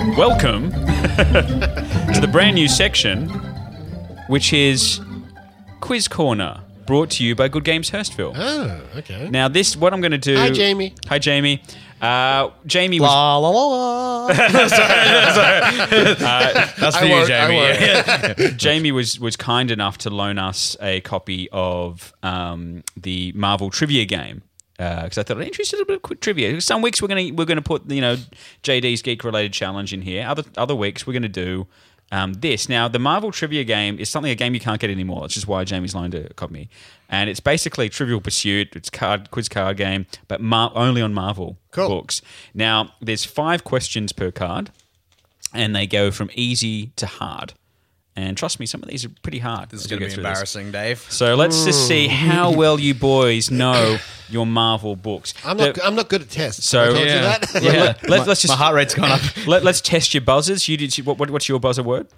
Welcome 0.00 0.70
to 0.72 2.18
the 2.20 2.28
brand 2.32 2.54
new 2.54 2.68
section, 2.68 3.28
which 4.28 4.50
is 4.54 4.98
Quiz 5.80 6.08
Corner, 6.08 6.62
brought 6.86 7.10
to 7.10 7.24
you 7.24 7.34
by 7.34 7.48
Good 7.48 7.64
Games 7.64 7.90
Hurstville. 7.90 8.32
Oh, 8.34 8.80
okay. 8.96 9.28
Now, 9.28 9.48
this 9.48 9.76
what 9.76 9.92
I'm 9.92 10.00
going 10.00 10.12
to 10.12 10.18
do. 10.18 10.36
Hi, 10.36 10.48
Jamie. 10.48 10.94
Hi, 11.08 11.18
Jamie. 11.18 11.62
Uh, 12.00 12.48
Jamie 12.64 12.98
was 12.98 13.08
La 13.08 13.36
la 13.36 13.50
la 13.50 13.66
la. 13.66 14.26
That's 16.78 16.96
for 16.96 17.04
you, 17.04 17.26
Jamie. 17.26 17.56
Yeah. 17.56 18.32
Jamie 18.56 18.92
was 18.92 19.20
was 19.20 19.36
kind 19.36 19.70
enough 19.70 19.98
to 19.98 20.08
loan 20.10 20.38
us 20.38 20.78
a 20.80 21.02
copy 21.02 21.50
of 21.52 22.14
um, 22.22 22.84
the 22.96 23.32
Marvel 23.34 23.68
trivia 23.68 24.06
game 24.06 24.42
because 25.04 25.18
I 25.18 25.22
thought 25.22 25.38
I'd 25.38 25.46
interested 25.46 25.76
in 25.76 25.82
a 25.82 25.86
bit 25.86 25.96
of 25.96 26.02
quick 26.02 26.20
trivia. 26.20 26.58
Some 26.62 26.80
weeks 26.80 27.02
we're 27.02 27.08
gonna 27.08 27.28
we're 27.34 27.44
gonna 27.44 27.60
put 27.60 27.90
you 27.90 28.00
know 28.00 28.16
JD's 28.62 29.02
geek 29.02 29.24
related 29.24 29.52
challenge 29.52 29.92
in 29.92 30.00
here. 30.00 30.26
Other 30.26 30.42
other 30.56 30.74
weeks 30.74 31.06
we're 31.06 31.12
gonna 31.12 31.28
do. 31.28 31.66
Um, 32.12 32.32
this 32.32 32.68
now 32.68 32.88
the 32.88 32.98
Marvel 32.98 33.30
trivia 33.30 33.62
game 33.62 33.98
is 33.98 34.08
something 34.08 34.32
a 34.32 34.34
game 34.34 34.54
you 34.54 34.60
can't 34.60 34.80
get 34.80 34.88
anymore. 34.90 35.22
Which 35.22 35.36
is 35.36 35.46
why 35.46 35.64
Jamie's 35.64 35.94
loaned 35.94 36.14
a 36.14 36.32
copy, 36.32 36.54
me, 36.54 36.68
and 37.10 37.28
it's 37.28 37.40
basically 37.40 37.88
Trivial 37.90 38.20
Pursuit. 38.22 38.74
It's 38.74 38.88
card 38.90 39.30
quiz 39.30 39.48
card 39.50 39.76
game, 39.76 40.06
but 40.26 40.40
Mar- 40.40 40.72
only 40.74 41.02
on 41.02 41.12
Marvel 41.12 41.58
Cool. 41.72 41.88
books. 41.88 42.22
Now 42.54 42.92
there's 43.02 43.24
five 43.26 43.64
questions 43.64 44.12
per 44.12 44.30
card, 44.30 44.70
and 45.52 45.76
they 45.76 45.86
go 45.86 46.10
from 46.10 46.30
easy 46.34 46.86
to 46.96 47.06
hard. 47.06 47.52
And 48.16 48.36
trust 48.36 48.58
me, 48.60 48.66
some 48.66 48.82
of 48.82 48.88
these 48.88 49.04
are 49.04 49.08
pretty 49.22 49.38
hard. 49.38 49.70
This 49.70 49.82
is 49.82 49.86
going 49.86 50.00
to 50.00 50.06
be 50.06 50.12
through 50.12 50.24
this. 50.24 50.30
embarrassing, 50.30 50.72
Dave. 50.72 50.98
So 51.10 51.36
let's 51.36 51.64
just 51.64 51.86
see 51.86 52.08
how 52.08 52.50
well 52.56 52.78
you 52.80 52.92
boys 52.92 53.50
know 53.50 53.98
your 54.28 54.46
Marvel 54.46 54.96
books. 54.96 55.32
I'm 55.44 55.56
not. 55.56 55.74
The- 55.76 55.86
I'm 55.86 55.94
not 55.94 56.08
good 56.08 56.22
at 56.22 56.28
tests. 56.30 56.66
So- 56.68 56.82
I 56.82 56.86
told 56.92 56.98
Yeah. 57.06 57.14
you 57.14 57.20
that. 57.22 57.62
yeah, 57.62 57.72
Yeah. 57.72 57.82
let, 58.02 58.08
let, 58.08 58.28
us 58.28 58.42
just 58.42 58.52
My 58.52 58.56
heart 58.56 58.74
rate's 58.74 58.94
gone 58.94 59.12
up. 59.12 59.20
Let, 59.46 59.64
us 59.66 59.80
test 59.80 60.12
your 60.12 60.20
buzzers. 60.22 60.68
You 60.68 60.76
did. 60.76 60.94
What, 61.06 61.18
what, 61.18 61.30
what's 61.30 61.48
your 61.48 61.60
buzzer 61.60 61.82
word? 61.84 62.08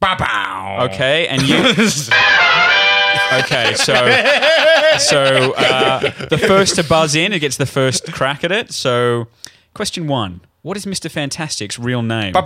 Bow 0.00 0.78
Okay, 0.86 1.26
and 1.28 1.42
you. 1.42 1.58
okay, 3.40 3.74
so 3.74 3.94
so 4.98 5.52
uh, 5.56 6.00
the 6.28 6.38
first 6.38 6.76
to 6.76 6.84
buzz 6.84 7.14
in, 7.14 7.32
it 7.32 7.40
gets 7.40 7.56
the 7.58 7.66
first 7.66 8.10
crack 8.12 8.44
at 8.44 8.52
it. 8.52 8.72
So, 8.72 9.28
question 9.74 10.06
one: 10.06 10.40
What 10.62 10.76
is 10.76 10.86
Mister 10.86 11.08
Fantastic's 11.08 11.78
real 11.78 12.02
name? 12.02 12.34
Uh, 12.34 12.40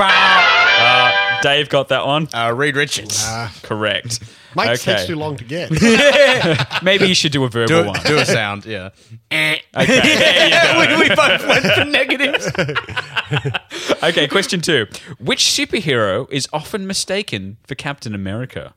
Dave 1.45 1.69
got 1.69 1.89
that 1.89 2.07
one. 2.07 2.27
Uh, 2.33 2.55
Reed 2.57 2.75
Richards. 2.75 3.23
Correct. 3.63 4.19
Mike 4.55 4.71
okay. 4.81 4.95
takes 4.95 5.07
too 5.07 5.15
long 5.15 5.37
to 5.37 5.45
get. 5.45 5.71
Maybe 6.83 7.07
you 7.07 7.15
should 7.15 7.33
do 7.33 7.45
a 7.45 7.51
verbal 7.51 7.83
do, 7.83 7.87
one. 7.87 8.01
do 8.07 8.17
a 8.17 8.25
sound, 8.25 8.65
yeah. 8.65 8.89
Okay. 9.31 9.61
there 9.75 10.97
we, 10.97 11.09
we 11.09 11.15
both 11.15 11.47
went 11.47 11.67
for 11.67 11.85
negatives. 11.85 12.51
Okay, 14.03 14.27
question 14.27 14.63
two. 14.63 14.87
Which 15.19 15.45
superhero 15.45 16.31
is 16.33 16.49
often 16.51 16.87
mistaken 16.87 17.59
for 17.67 17.75
Captain 17.75 18.15
America? 18.15 18.73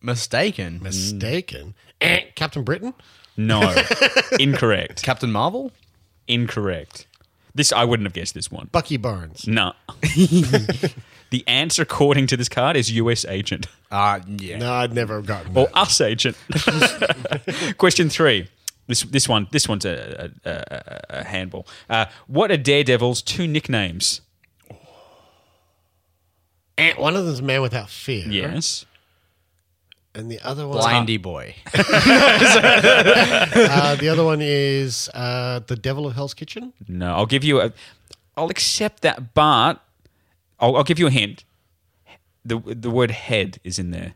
Mistaken. 0.00 0.80
Mistaken. 0.82 1.74
Eh, 2.00 2.20
Captain 2.36 2.62
Britain. 2.62 2.94
No. 3.36 3.60
Incorrect. 4.40 5.02
Captain 5.02 5.30
Marvel? 5.30 5.72
Incorrect. 6.26 7.06
This 7.54 7.72
I 7.72 7.84
wouldn't 7.84 8.06
have 8.06 8.12
guessed 8.14 8.34
this 8.34 8.50
one. 8.50 8.68
Bucky 8.72 8.96
Barnes. 8.96 9.46
No. 9.46 9.72
the 11.30 11.44
answer 11.46 11.82
according 11.82 12.26
to 12.28 12.36
this 12.36 12.48
card 12.48 12.76
is 12.76 12.90
US 12.92 13.24
agent 13.26 13.66
Uh, 13.90 14.20
yeah. 14.38 14.58
No, 14.58 14.72
I'd 14.72 14.92
never 14.92 15.16
have 15.16 15.26
gotten 15.26 15.56
or 15.56 15.66
that. 15.66 15.76
us 15.76 16.00
agent. 16.00 16.36
question 17.78 18.08
3. 18.10 18.48
This 18.86 19.02
this 19.04 19.28
one 19.28 19.46
this 19.50 19.66
one's 19.68 19.84
a, 19.86 20.30
a, 20.44 20.50
a, 20.50 21.00
a 21.20 21.24
handball. 21.24 21.66
Uh, 21.88 22.06
what 22.26 22.50
are 22.50 22.56
Daredevil's 22.58 23.22
two 23.22 23.46
nicknames? 23.46 24.20
One 26.98 27.16
of 27.16 27.24
them's 27.24 27.40
Man 27.40 27.62
Without 27.62 27.88
Fear. 27.88 28.26
Yes. 28.28 28.84
And 30.16 30.30
the 30.30 30.38
other 30.44 30.66
one. 30.68 30.78
Blindy 30.78 31.20
boy. 31.20 31.54
Uh, 33.74 33.94
the 33.96 34.08
other 34.08 34.24
one 34.24 34.40
is 34.42 35.08
uh, 35.14 35.60
The 35.66 35.76
Devil 35.76 36.06
of 36.06 36.14
Hell's 36.14 36.34
Kitchen. 36.34 36.72
No, 36.88 37.14
I'll 37.14 37.26
give 37.26 37.44
you 37.44 37.60
a. 37.60 37.72
I'll 38.36 38.48
accept 38.50 39.02
that, 39.02 39.34
but 39.34 39.80
I'll, 40.60 40.76
I'll 40.76 40.84
give 40.84 40.98
you 40.98 41.06
a 41.06 41.10
hint. 41.10 41.44
The 42.44 42.58
the 42.58 42.90
word 42.90 43.10
head 43.10 43.58
is 43.64 43.78
in 43.78 43.90
there. 43.90 44.14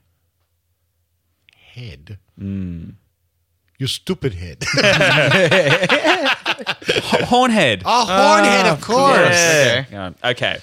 Head. 1.75 2.19
Hmm. 2.39 2.91
You 3.79 3.87
stupid 3.87 4.35
head. 4.35 4.65
H- 6.89 7.23
Hornhead. 7.29 7.83
oh, 7.85 8.05
Hornhead, 8.07 8.67
of 8.67 8.81
course. 8.81 9.27
Okay. 9.29 10.13
Okay. 10.25 10.59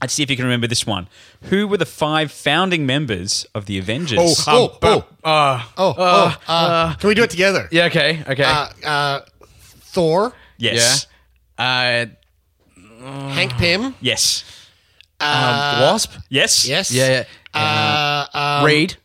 Let's 0.00 0.12
see 0.12 0.22
if 0.22 0.28
you 0.30 0.36
can 0.36 0.44
remember 0.44 0.66
this 0.66 0.86
one. 0.86 1.08
Who 1.44 1.66
were 1.66 1.78
the 1.78 1.86
five 1.86 2.30
founding 2.30 2.84
members 2.84 3.46
of 3.54 3.64
the 3.66 3.78
Avengers? 3.78 4.18
Oh, 4.20 4.34
oh, 4.48 4.78
oh, 4.82 5.04
Uh, 5.24 5.62
oh, 5.78 5.94
oh. 5.96 6.38
Uh, 6.46 6.94
can 6.96 7.08
we 7.08 7.14
do 7.14 7.22
it 7.22 7.30
together? 7.30 7.68
yeah, 7.70 7.86
okay, 7.86 8.22
okay. 8.28 8.44
Uh, 8.44 8.68
uh, 8.86 9.20
Thor, 9.94 10.32
yes. 10.58 11.06
uh, 11.58 12.06
Hank 13.02 13.52
Pym, 13.56 13.94
Yes. 14.00 14.44
uh, 15.20 15.78
Wasp? 15.82 16.12
Yes. 16.28 16.66
yes, 16.68 16.90
Yeah, 16.90 17.24
yeah. 17.54 18.28
Uh, 18.32 18.38
um, 18.60 18.64
Reed? 18.66 18.96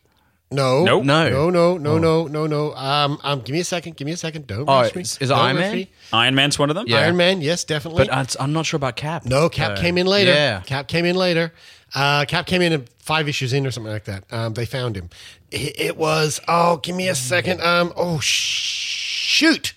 No, 0.52 0.84
Nope. 0.84 1.04
No. 1.04 1.28
no, 1.30 1.48
no, 1.50 1.78
no, 1.78 1.98
no, 1.98 2.26
no, 2.26 2.46
no. 2.48 2.74
Um, 2.74 3.20
um, 3.22 3.40
give 3.42 3.52
me 3.54 3.60
a 3.60 3.64
second. 3.64 3.96
Give 3.96 4.04
me 4.06 4.12
a 4.12 4.16
second. 4.16 4.48
Don't 4.48 4.68
Oh, 4.68 4.80
rush 4.82 4.94
me. 4.96 5.02
is- 5.02 5.16
is 5.20 5.30
it 5.30 5.34
Don't 5.34 5.38
Iron 5.38 5.56
rush 5.56 5.64
Man? 5.66 5.74
me. 5.76 5.90
Iron 6.12 6.34
Man's 6.34 6.58
one 6.58 6.70
of 6.70 6.74
them. 6.76 6.86
Yeah. 6.88 6.98
Iron 6.98 7.16
Man, 7.16 7.40
yes, 7.40 7.62
definitely. 7.62 8.04
But 8.06 8.12
uh, 8.12 8.42
I'm 8.42 8.52
not 8.52 8.66
sure 8.66 8.76
about 8.76 8.96
Cap. 8.96 9.24
no, 9.26 9.48
Cap 9.48 9.78
Uh, 9.78 9.80
came 9.80 9.96
in 9.96 10.08
later. 10.08 10.32
Yeah. 10.32 10.60
Cap 10.66 10.88
came 10.88 11.04
in 11.04 11.14
later. 11.14 11.52
Uh, 11.94 12.24
Cap 12.24 12.46
came 12.46 12.62
in 12.62 12.84
five 12.98 13.28
issues 13.28 13.52
in 13.52 13.64
or 13.64 13.70
something 13.70 13.92
like 13.92 14.04
that. 14.06 14.24
Um, 14.32 14.54
they 14.54 14.66
found 14.66 14.96
him. 14.96 15.08
It, 15.52 15.78
it 15.80 15.96
was. 15.96 16.40
Oh, 16.48 16.78
give 16.78 16.96
me 16.96 17.08
a 17.08 17.14
second. 17.14 17.60
Um, 17.62 17.92
oh 17.96 18.18
shoot! 18.20 19.72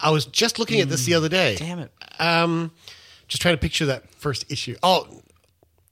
I 0.00 0.10
was 0.10 0.24
just 0.26 0.58
looking 0.58 0.80
at 0.80 0.88
this 0.88 1.04
the 1.04 1.14
other 1.14 1.28
day. 1.28 1.54
Damn 1.56 1.78
it. 1.78 1.92
Um, 2.18 2.72
just 3.28 3.40
trying 3.40 3.54
to 3.54 3.60
picture 3.60 3.86
that 3.86 4.10
first 4.14 4.50
issue. 4.50 4.74
Oh, 4.82 5.06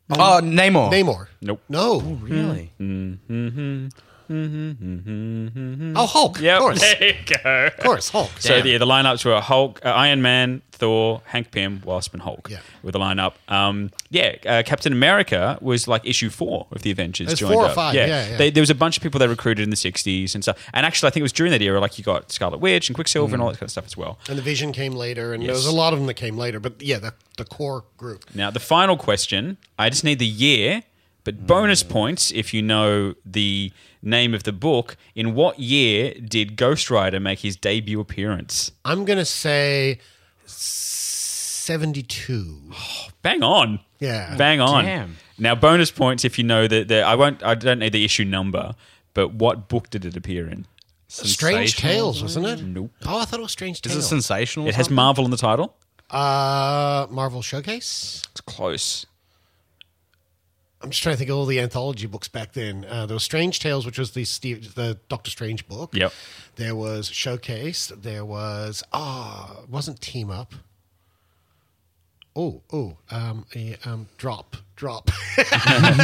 Oh, 0.08 0.40
Namor. 0.40 0.92
Namor. 0.92 1.26
Nope. 1.40 1.62
No. 1.68 1.94
Oh 1.94 2.00
really? 2.22 2.72
Oh, 4.28 6.06
Hulk. 6.06 6.40
Yep. 6.40 6.56
Of 6.56 6.60
course. 6.62 6.80
There 6.80 7.04
you 7.08 7.14
go. 7.42 7.66
Of 7.66 7.76
course, 7.78 8.08
Hulk. 8.10 8.30
So 8.38 8.60
the, 8.60 8.76
the 8.78 8.86
lineups 8.86 9.24
were 9.24 9.40
Hulk, 9.40 9.84
uh, 9.84 9.90
Iron 9.90 10.22
Man, 10.22 10.62
Thor, 10.72 11.22
Hank 11.26 11.50
Pym, 11.50 11.82
Wasp, 11.84 12.12
and 12.12 12.22
Hulk. 12.22 12.48
Yeah. 12.50 12.58
With 12.82 12.92
the 12.92 12.98
lineup. 12.98 13.34
Um, 13.48 13.90
yeah, 14.10 14.36
uh, 14.46 14.62
Captain 14.64 14.92
America 14.92 15.58
was 15.60 15.88
like 15.88 16.04
issue 16.06 16.30
four 16.30 16.66
of 16.70 16.82
the 16.82 16.90
Avengers. 16.90 17.28
There's 17.28 17.38
joined 17.38 17.54
four 17.54 17.64
or 17.64 17.68
up. 17.68 17.74
five, 17.74 17.94
yeah, 17.94 18.06
yeah. 18.06 18.36
They, 18.36 18.50
there 18.50 18.62
was 18.62 18.70
a 18.70 18.74
bunch 18.74 18.96
of 18.96 19.02
people 19.02 19.18
they 19.18 19.26
recruited 19.28 19.62
in 19.62 19.70
the 19.70 19.76
'60s 19.76 20.34
and 20.34 20.44
stuff. 20.44 20.58
And 20.74 20.84
actually, 20.84 21.08
I 21.08 21.10
think 21.10 21.20
it 21.20 21.24
was 21.24 21.32
during 21.32 21.52
that 21.52 21.62
era. 21.62 21.80
Like 21.80 21.98
you 21.98 22.04
got 22.04 22.30
Scarlet 22.32 22.58
Witch 22.58 22.88
and 22.88 22.94
Quicksilver 22.94 23.34
and 23.34 23.42
all 23.42 23.48
that 23.50 23.58
kind 23.58 23.64
of 23.68 23.70
stuff 23.70 23.86
as 23.86 23.96
well. 23.96 24.18
And 24.28 24.36
the 24.38 24.42
Vision 24.42 24.72
came 24.72 24.92
later, 24.92 25.32
and 25.32 25.42
there 25.42 25.52
was 25.52 25.66
a 25.66 25.72
lot 25.74 25.92
of 25.92 25.98
them 25.98 26.06
that 26.06 26.14
came 26.14 26.36
later. 26.36 26.60
But 26.60 26.82
yeah, 26.82 26.98
the, 26.98 27.14
the 27.36 27.44
core 27.44 27.84
group. 27.96 28.24
Now, 28.34 28.50
the 28.50 28.60
final 28.60 28.96
question. 28.96 29.56
I 29.78 29.88
just 29.90 30.04
need 30.04 30.18
the 30.18 30.26
year, 30.26 30.82
but 31.24 31.46
bonus 31.46 31.82
points 31.82 32.30
if 32.32 32.52
you 32.54 32.62
know 32.62 33.14
the 33.24 33.72
name 34.06 34.32
of 34.32 34.44
the 34.44 34.52
book. 34.52 34.96
In 35.14 35.34
what 35.34 35.58
year 35.58 36.14
did 36.14 36.56
Ghost 36.56 36.90
Rider 36.90 37.20
make 37.20 37.40
his 37.40 37.56
debut 37.56 38.00
appearance? 38.00 38.72
I'm 38.84 39.04
going 39.04 39.18
to 39.18 39.24
say 39.26 39.98
72. 40.46 42.60
Bang 43.22 43.42
on. 43.42 43.80
Yeah. 43.98 44.36
Bang 44.36 44.60
on. 44.60 44.84
Damn. 44.84 45.16
Now, 45.38 45.54
bonus 45.54 45.90
points 45.90 46.24
if 46.24 46.38
you 46.38 46.44
know 46.44 46.66
that. 46.66 46.88
The, 46.88 47.02
I 47.02 47.14
won't. 47.14 47.42
I 47.42 47.54
don't 47.54 47.78
need 47.80 47.92
the 47.92 48.04
issue 48.04 48.24
number, 48.24 48.74
but 49.14 49.34
what 49.34 49.68
book 49.68 49.90
did 49.90 50.04
it 50.04 50.16
appear 50.16 50.48
in? 50.48 50.66
Strange 51.08 51.76
Tales, 51.76 52.22
wasn't 52.22 52.46
it? 52.46 52.62
Nope. 52.64 52.90
Oh, 53.06 53.20
I 53.20 53.24
thought 53.26 53.38
it 53.40 53.42
was 53.42 53.52
Strange 53.52 53.80
Tales. 53.82 53.96
Is 53.96 54.04
it 54.04 54.08
sensational? 54.08 54.66
or 54.66 54.70
It 54.70 54.74
has? 54.76 54.90
Marvel 54.90 55.24
in 55.24 55.30
the 55.30 55.36
title. 55.36 55.76
uh, 56.10 57.06
Marvel 57.10 57.42
Showcase. 57.42 58.22
It's 58.32 58.40
close. 58.40 59.06
I'm 60.82 60.90
just 60.90 61.02
trying 61.02 61.14
to 61.14 61.18
think 61.18 61.30
of 61.30 61.36
all 61.36 61.46
the 61.46 61.58
anthology 61.58 62.06
books 62.06 62.28
back 62.28 62.52
then. 62.52 62.84
Uh, 62.88 63.06
there 63.06 63.14
was 63.14 63.24
Strange 63.24 63.60
Tales, 63.60 63.86
which 63.86 63.98
was 63.98 64.10
the 64.12 64.24
Steve, 64.24 64.74
the 64.74 64.98
Doctor 65.08 65.30
Strange 65.30 65.66
book. 65.66 65.94
Yep. 65.94 66.12
There 66.56 66.74
was 66.74 67.08
Showcase. 67.08 67.92
There 67.96 68.24
was 68.24 68.82
ah, 68.92 69.62
it 69.62 69.70
wasn't 69.70 70.00
Team 70.00 70.30
Up. 70.30 70.54
Oh, 72.34 72.60
oh, 72.70 72.98
um, 73.10 73.46
a, 73.54 73.78
um, 73.86 74.08
drop, 74.18 74.56
drop. 74.76 75.10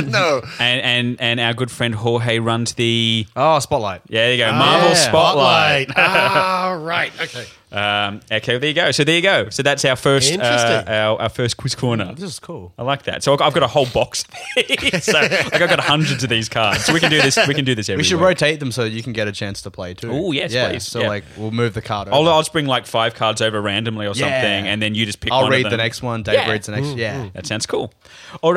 no, 0.04 0.42
And 0.58 0.80
and 0.82 1.20
and 1.20 1.40
our 1.40 1.54
good 1.54 1.70
friend 1.70 1.94
Jorge 1.94 2.38
runs 2.38 2.74
the. 2.74 3.26
Oh, 3.36 3.58
Spotlight. 3.58 4.02
Yeah, 4.08 4.22
there 4.22 4.32
you 4.32 4.38
go. 4.38 4.52
Marvel 4.52 4.88
yeah. 4.90 4.94
Spotlight. 4.94 5.88
ah, 5.96 6.78
right. 6.80 7.12
Okay. 7.20 7.44
Um, 7.70 8.20
okay, 8.30 8.58
there 8.58 8.68
you 8.68 8.74
go. 8.74 8.90
So 8.90 9.02
there 9.02 9.16
you 9.16 9.22
go. 9.22 9.48
So 9.48 9.62
that's 9.62 9.82
our 9.86 9.96
first, 9.96 10.38
uh, 10.38 10.84
our, 10.86 11.22
our 11.22 11.28
first 11.30 11.56
quiz 11.56 11.74
corner. 11.74 12.12
This 12.12 12.24
is 12.24 12.38
cool. 12.38 12.74
I 12.76 12.82
like 12.82 13.04
that. 13.04 13.22
So 13.22 13.32
I've 13.32 13.38
got- 13.38 13.46
I've 13.46 13.54
got 13.54 13.62
a 13.62 13.66
whole 13.68 13.86
box. 13.86 14.24
Of 14.92 15.02
so 15.02 15.12
like 15.12 15.32
I've 15.54 15.70
got 15.70 15.80
hundreds 15.80 16.22
of 16.22 16.28
these 16.28 16.50
cards. 16.50 16.84
So 16.84 16.92
we 16.92 17.00
can 17.00 17.10
do 17.10 17.22
this. 17.22 17.38
We 17.48 17.54
can 17.54 17.64
do 17.64 17.74
this 17.74 17.88
every. 17.88 18.00
We 18.00 18.04
should 18.04 18.18
week. 18.18 18.26
rotate 18.26 18.60
them 18.60 18.72
so 18.72 18.84
you 18.84 19.02
can 19.02 19.14
get 19.14 19.26
a 19.26 19.32
chance 19.32 19.62
to 19.62 19.70
play 19.70 19.94
too. 19.94 20.10
Oh 20.12 20.32
yes, 20.32 20.52
yeah, 20.52 20.68
please. 20.68 20.86
So 20.86 21.00
Yeah. 21.00 21.08
like 21.08 21.24
we'll 21.38 21.50
move 21.50 21.72
the 21.72 21.80
card 21.80 22.08
over. 22.08 22.14
I'll, 22.16 22.28
I'll 22.28 22.40
just 22.40 22.52
bring 22.52 22.66
like 22.66 22.84
five 22.86 23.14
cards 23.14 23.40
over 23.40 23.60
randomly 23.60 24.06
or 24.06 24.14
something, 24.14 24.30
Yeah. 24.30 24.70
and 24.70 24.82
then 24.82 24.94
you 24.94 25.06
just 25.06 25.20
pick. 25.20 25.32
I'll 25.32 25.42
one 25.42 25.52
read 25.52 25.64
of 25.64 25.70
the 25.70 25.78
next 25.78 26.02
one. 26.02 26.22
Dave 26.22 26.34
Yeah. 26.34 26.50
reads 26.50 26.66
the 26.66 26.72
next. 26.72 26.94
Yeah. 26.96 27.30
That 27.32 27.46
sounds 27.46 27.64
cool. 27.64 27.92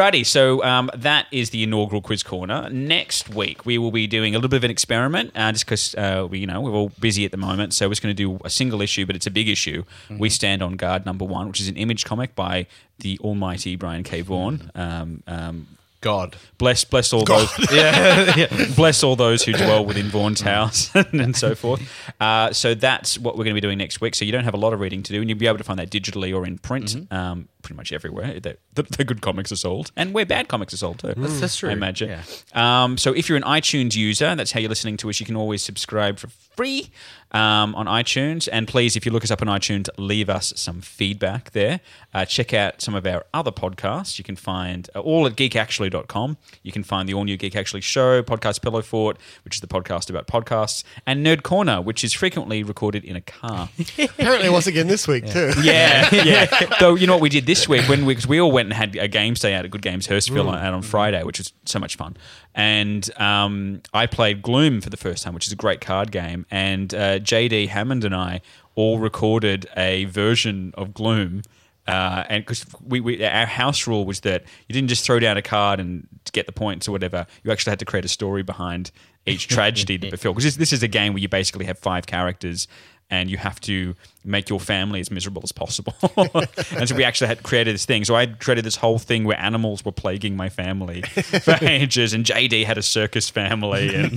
Alrighty, 0.05 0.23
so 0.23 0.63
um, 0.63 0.91
that 0.93 1.25
is 1.31 1.49
the 1.49 1.63
inaugural 1.63 1.99
quiz 1.99 2.21
corner. 2.21 2.69
Next 2.69 3.27
week 3.27 3.65
we 3.65 3.79
will 3.79 3.89
be 3.89 4.05
doing 4.05 4.35
a 4.35 4.37
little 4.37 4.49
bit 4.49 4.57
of 4.57 4.63
an 4.63 4.69
experiment, 4.69 5.31
uh, 5.33 5.51
just 5.51 5.65
because 5.65 5.95
uh, 5.95 6.27
we, 6.29 6.37
you 6.37 6.45
know, 6.45 6.61
we're 6.61 6.73
all 6.73 6.91
busy 6.99 7.25
at 7.25 7.31
the 7.31 7.37
moment. 7.37 7.73
So 7.73 7.87
we're 7.87 7.93
just 7.93 8.03
going 8.03 8.15
to 8.15 8.23
do 8.23 8.39
a 8.45 8.51
single 8.51 8.83
issue, 8.83 9.07
but 9.07 9.15
it's 9.15 9.25
a 9.25 9.31
big 9.31 9.49
issue. 9.49 9.83
We 10.11 10.29
stand 10.29 10.61
on 10.61 10.75
guard 10.75 11.07
number 11.07 11.25
one, 11.25 11.47
which 11.47 11.59
is 11.59 11.67
an 11.69 11.75
image 11.75 12.05
comic 12.05 12.35
by 12.35 12.67
the 12.99 13.17
almighty 13.17 13.75
Brian 13.77 14.03
K. 14.03 14.21
Vaughan. 14.21 14.69
Um, 14.75 15.23
um, 15.25 15.67
God. 16.05 16.35
bless, 16.59 16.83
bless 16.85 17.11
all 17.11 17.23
those. 17.25 17.49
yeah, 17.71 18.45
bless 18.75 19.03
all 19.03 19.15
those 19.15 19.43
who 19.43 19.53
dwell 19.53 19.83
within 19.85 20.05
Vaughan's 20.07 20.41
house 20.41 20.93
and 21.11 21.35
so 21.35 21.55
forth. 21.55 21.81
Uh, 22.21 22.53
so 22.53 22.75
that's 22.75 23.17
what 23.17 23.35
we're 23.35 23.43
going 23.43 23.55
to 23.55 23.61
be 23.61 23.65
doing 23.65 23.79
next 23.79 23.99
week. 24.01 24.13
So 24.13 24.23
you 24.23 24.31
don't 24.31 24.43
have 24.43 24.53
a 24.53 24.57
lot 24.57 24.71
of 24.71 24.79
reading 24.79 25.01
to 25.03 25.11
do, 25.11 25.19
and 25.19 25.29
you'll 25.29 25.39
be 25.39 25.47
able 25.47 25.57
to 25.57 25.63
find 25.63 25.79
that 25.79 25.89
digitally 25.89 26.33
or 26.35 26.45
in 26.45 26.59
print, 26.59 26.95
um, 27.11 27.49
pretty 27.63 27.75
much 27.75 27.91
everywhere. 27.91 28.39
The, 28.39 28.57
the, 28.75 28.83
the 28.83 29.03
good 29.03 29.21
comics 29.21 29.51
are 29.51 29.55
sold, 29.55 29.91
and 29.97 30.13
where 30.13 30.25
bad 30.25 30.47
comics 30.47 30.73
are 30.73 30.77
sold 30.77 30.99
too. 30.99 31.07
That's- 31.07 31.39
that's 31.39 31.57
true. 31.57 31.71
I 31.71 31.73
imagine. 31.73 32.09
Yeah. 32.09 32.83
Um, 32.83 32.97
so 32.99 33.11
if 33.13 33.27
you're 33.27 33.37
an 33.37 33.43
iTunes 33.43 33.95
user, 33.95 34.35
that's 34.35 34.51
how 34.51 34.59
you're 34.59 34.69
listening 34.69 34.97
to 34.97 35.09
us. 35.09 35.19
You 35.19 35.25
can 35.25 35.35
always 35.35 35.63
subscribe 35.63 36.19
for 36.19 36.27
free 36.27 36.91
um, 37.35 37.75
on 37.75 37.85
iTunes. 37.85 38.47
And 38.51 38.65
please, 38.65 38.95
if 38.95 39.05
you 39.05 39.11
look 39.11 39.23
us 39.23 39.29
up 39.29 39.41
on 39.41 39.49
iTunes, 39.49 39.89
leave 39.97 40.29
us 40.29 40.53
some 40.55 40.79
feedback 40.79 41.51
there. 41.51 41.81
Uh, 42.13 42.23
check 42.23 42.53
out 42.53 42.81
some 42.81 42.95
of 42.95 43.05
our 43.05 43.25
other 43.33 43.51
podcasts. 43.51 44.17
You 44.17 44.23
can 44.23 44.37
find 44.37 44.89
uh, 44.95 44.99
all 44.99 45.27
at 45.27 45.35
geekactually.com. 45.35 46.37
You 46.63 46.71
can 46.71 46.83
find 46.83 47.09
the 47.09 47.13
all 47.13 47.25
new 47.25 47.35
Geek 47.35 47.55
Actually 47.55 47.81
show, 47.81 48.23
Podcast 48.23 48.61
Pillow 48.61 48.81
Fort, 48.81 49.17
which 49.43 49.55
is 49.55 49.61
the 49.61 49.67
podcast 49.67 50.09
about 50.09 50.27
podcasts, 50.27 50.85
and 51.05 51.25
Nerd 51.25 51.43
Corner, 51.43 51.81
which 51.81 52.05
is 52.05 52.13
frequently 52.13 52.63
recorded 52.63 53.03
in 53.03 53.17
a 53.17 53.21
car. 53.21 53.69
Apparently, 53.99 54.49
once 54.49 54.67
again 54.67 54.87
this 54.87 55.05
week 55.05 55.29
too. 55.29 55.51
Yeah, 55.61 56.07
yeah. 56.13 56.45
Though 56.79 56.95
you 56.95 57.05
know 57.05 57.13
what 57.13 57.21
we 57.21 57.29
did 57.29 57.45
this 57.45 57.67
week 57.67 57.87
when 57.89 58.05
we, 58.05 58.17
we 58.29 58.39
all 58.39 58.51
went 58.51 58.67
and 58.67 58.73
had 58.73 58.95
a 58.95 59.09
games 59.09 59.41
day 59.41 59.53
out 59.53 59.65
at 59.65 59.71
Good 59.71 59.81
Games 59.81 60.07
Hurstville 60.07 60.55
out 60.55 60.73
on 60.73 60.81
Friday, 60.81 61.21
which 61.23 61.39
was 61.39 61.51
so 61.65 61.79
much 61.79 61.97
fun. 61.97 62.15
And 62.55 63.09
um, 63.19 63.81
I 63.93 64.05
played 64.05 64.41
Gloom 64.41 64.79
for 64.79 64.89
the 64.89 64.95
first 64.97 65.23
time, 65.23 65.33
which 65.33 65.45
is 65.45 65.51
a 65.51 65.57
great 65.57 65.81
card 65.81 66.11
game. 66.11 66.45
And 66.49 66.93
uh, 66.93 67.19
JD 67.25 67.69
Hammond 67.69 68.03
and 68.03 68.15
I 68.15 68.41
all 68.75 68.99
recorded 68.99 69.67
a 69.75 70.05
version 70.05 70.73
of 70.77 70.93
Gloom. 70.93 71.41
Uh, 71.87 72.23
and 72.29 72.43
because 72.43 72.65
we, 72.83 72.99
we, 72.99 73.23
our 73.23 73.45
house 73.45 73.85
rule 73.85 74.05
was 74.05 74.21
that 74.21 74.43
you 74.67 74.73
didn't 74.73 74.89
just 74.89 75.05
throw 75.05 75.19
down 75.19 75.37
a 75.37 75.41
card 75.41 75.79
and 75.79 76.07
get 76.31 76.47
the 76.47 76.51
points 76.51 76.87
or 76.87 76.91
whatever. 76.91 77.27
You 77.43 77.51
actually 77.51 77.71
had 77.71 77.79
to 77.79 77.85
create 77.85 78.05
a 78.05 78.09
story 78.09 78.41
behind 78.41 78.91
each 79.25 79.47
tragedy 79.55 79.97
that 79.97 80.11
befell. 80.11 80.33
Because 80.33 80.45
this, 80.45 80.55
this 80.55 80.73
is 80.73 80.83
a 80.83 80.87
game 80.87 81.13
where 81.13 81.21
you 81.21 81.29
basically 81.29 81.65
have 81.65 81.77
five 81.77 82.07
characters 82.07 82.67
and 83.09 83.29
you 83.29 83.37
have 83.37 83.59
to 83.61 83.95
make 84.23 84.49
your 84.49 84.59
family 84.59 84.99
as 84.99 85.11
miserable 85.11 85.41
as 85.43 85.51
possible. 85.51 85.93
and 86.75 86.89
so 86.89 86.95
we 86.95 87.03
actually 87.03 87.27
had 87.27 87.43
created 87.43 87.75
this 87.75 87.85
thing. 87.85 88.03
So 88.03 88.15
I 88.15 88.25
created 88.25 88.65
this 88.65 88.77
whole 88.77 88.97
thing 88.97 89.25
where 89.25 89.39
animals 89.39 89.85
were 89.85 89.91
plaguing 89.91 90.35
my 90.35 90.49
family 90.49 91.01
for 91.43 91.57
ages, 91.61 92.13
and 92.13 92.25
JD 92.25 92.65
had 92.65 92.77
a 92.79 92.81
circus 92.83 93.29
family, 93.29 93.93
and 93.95 94.11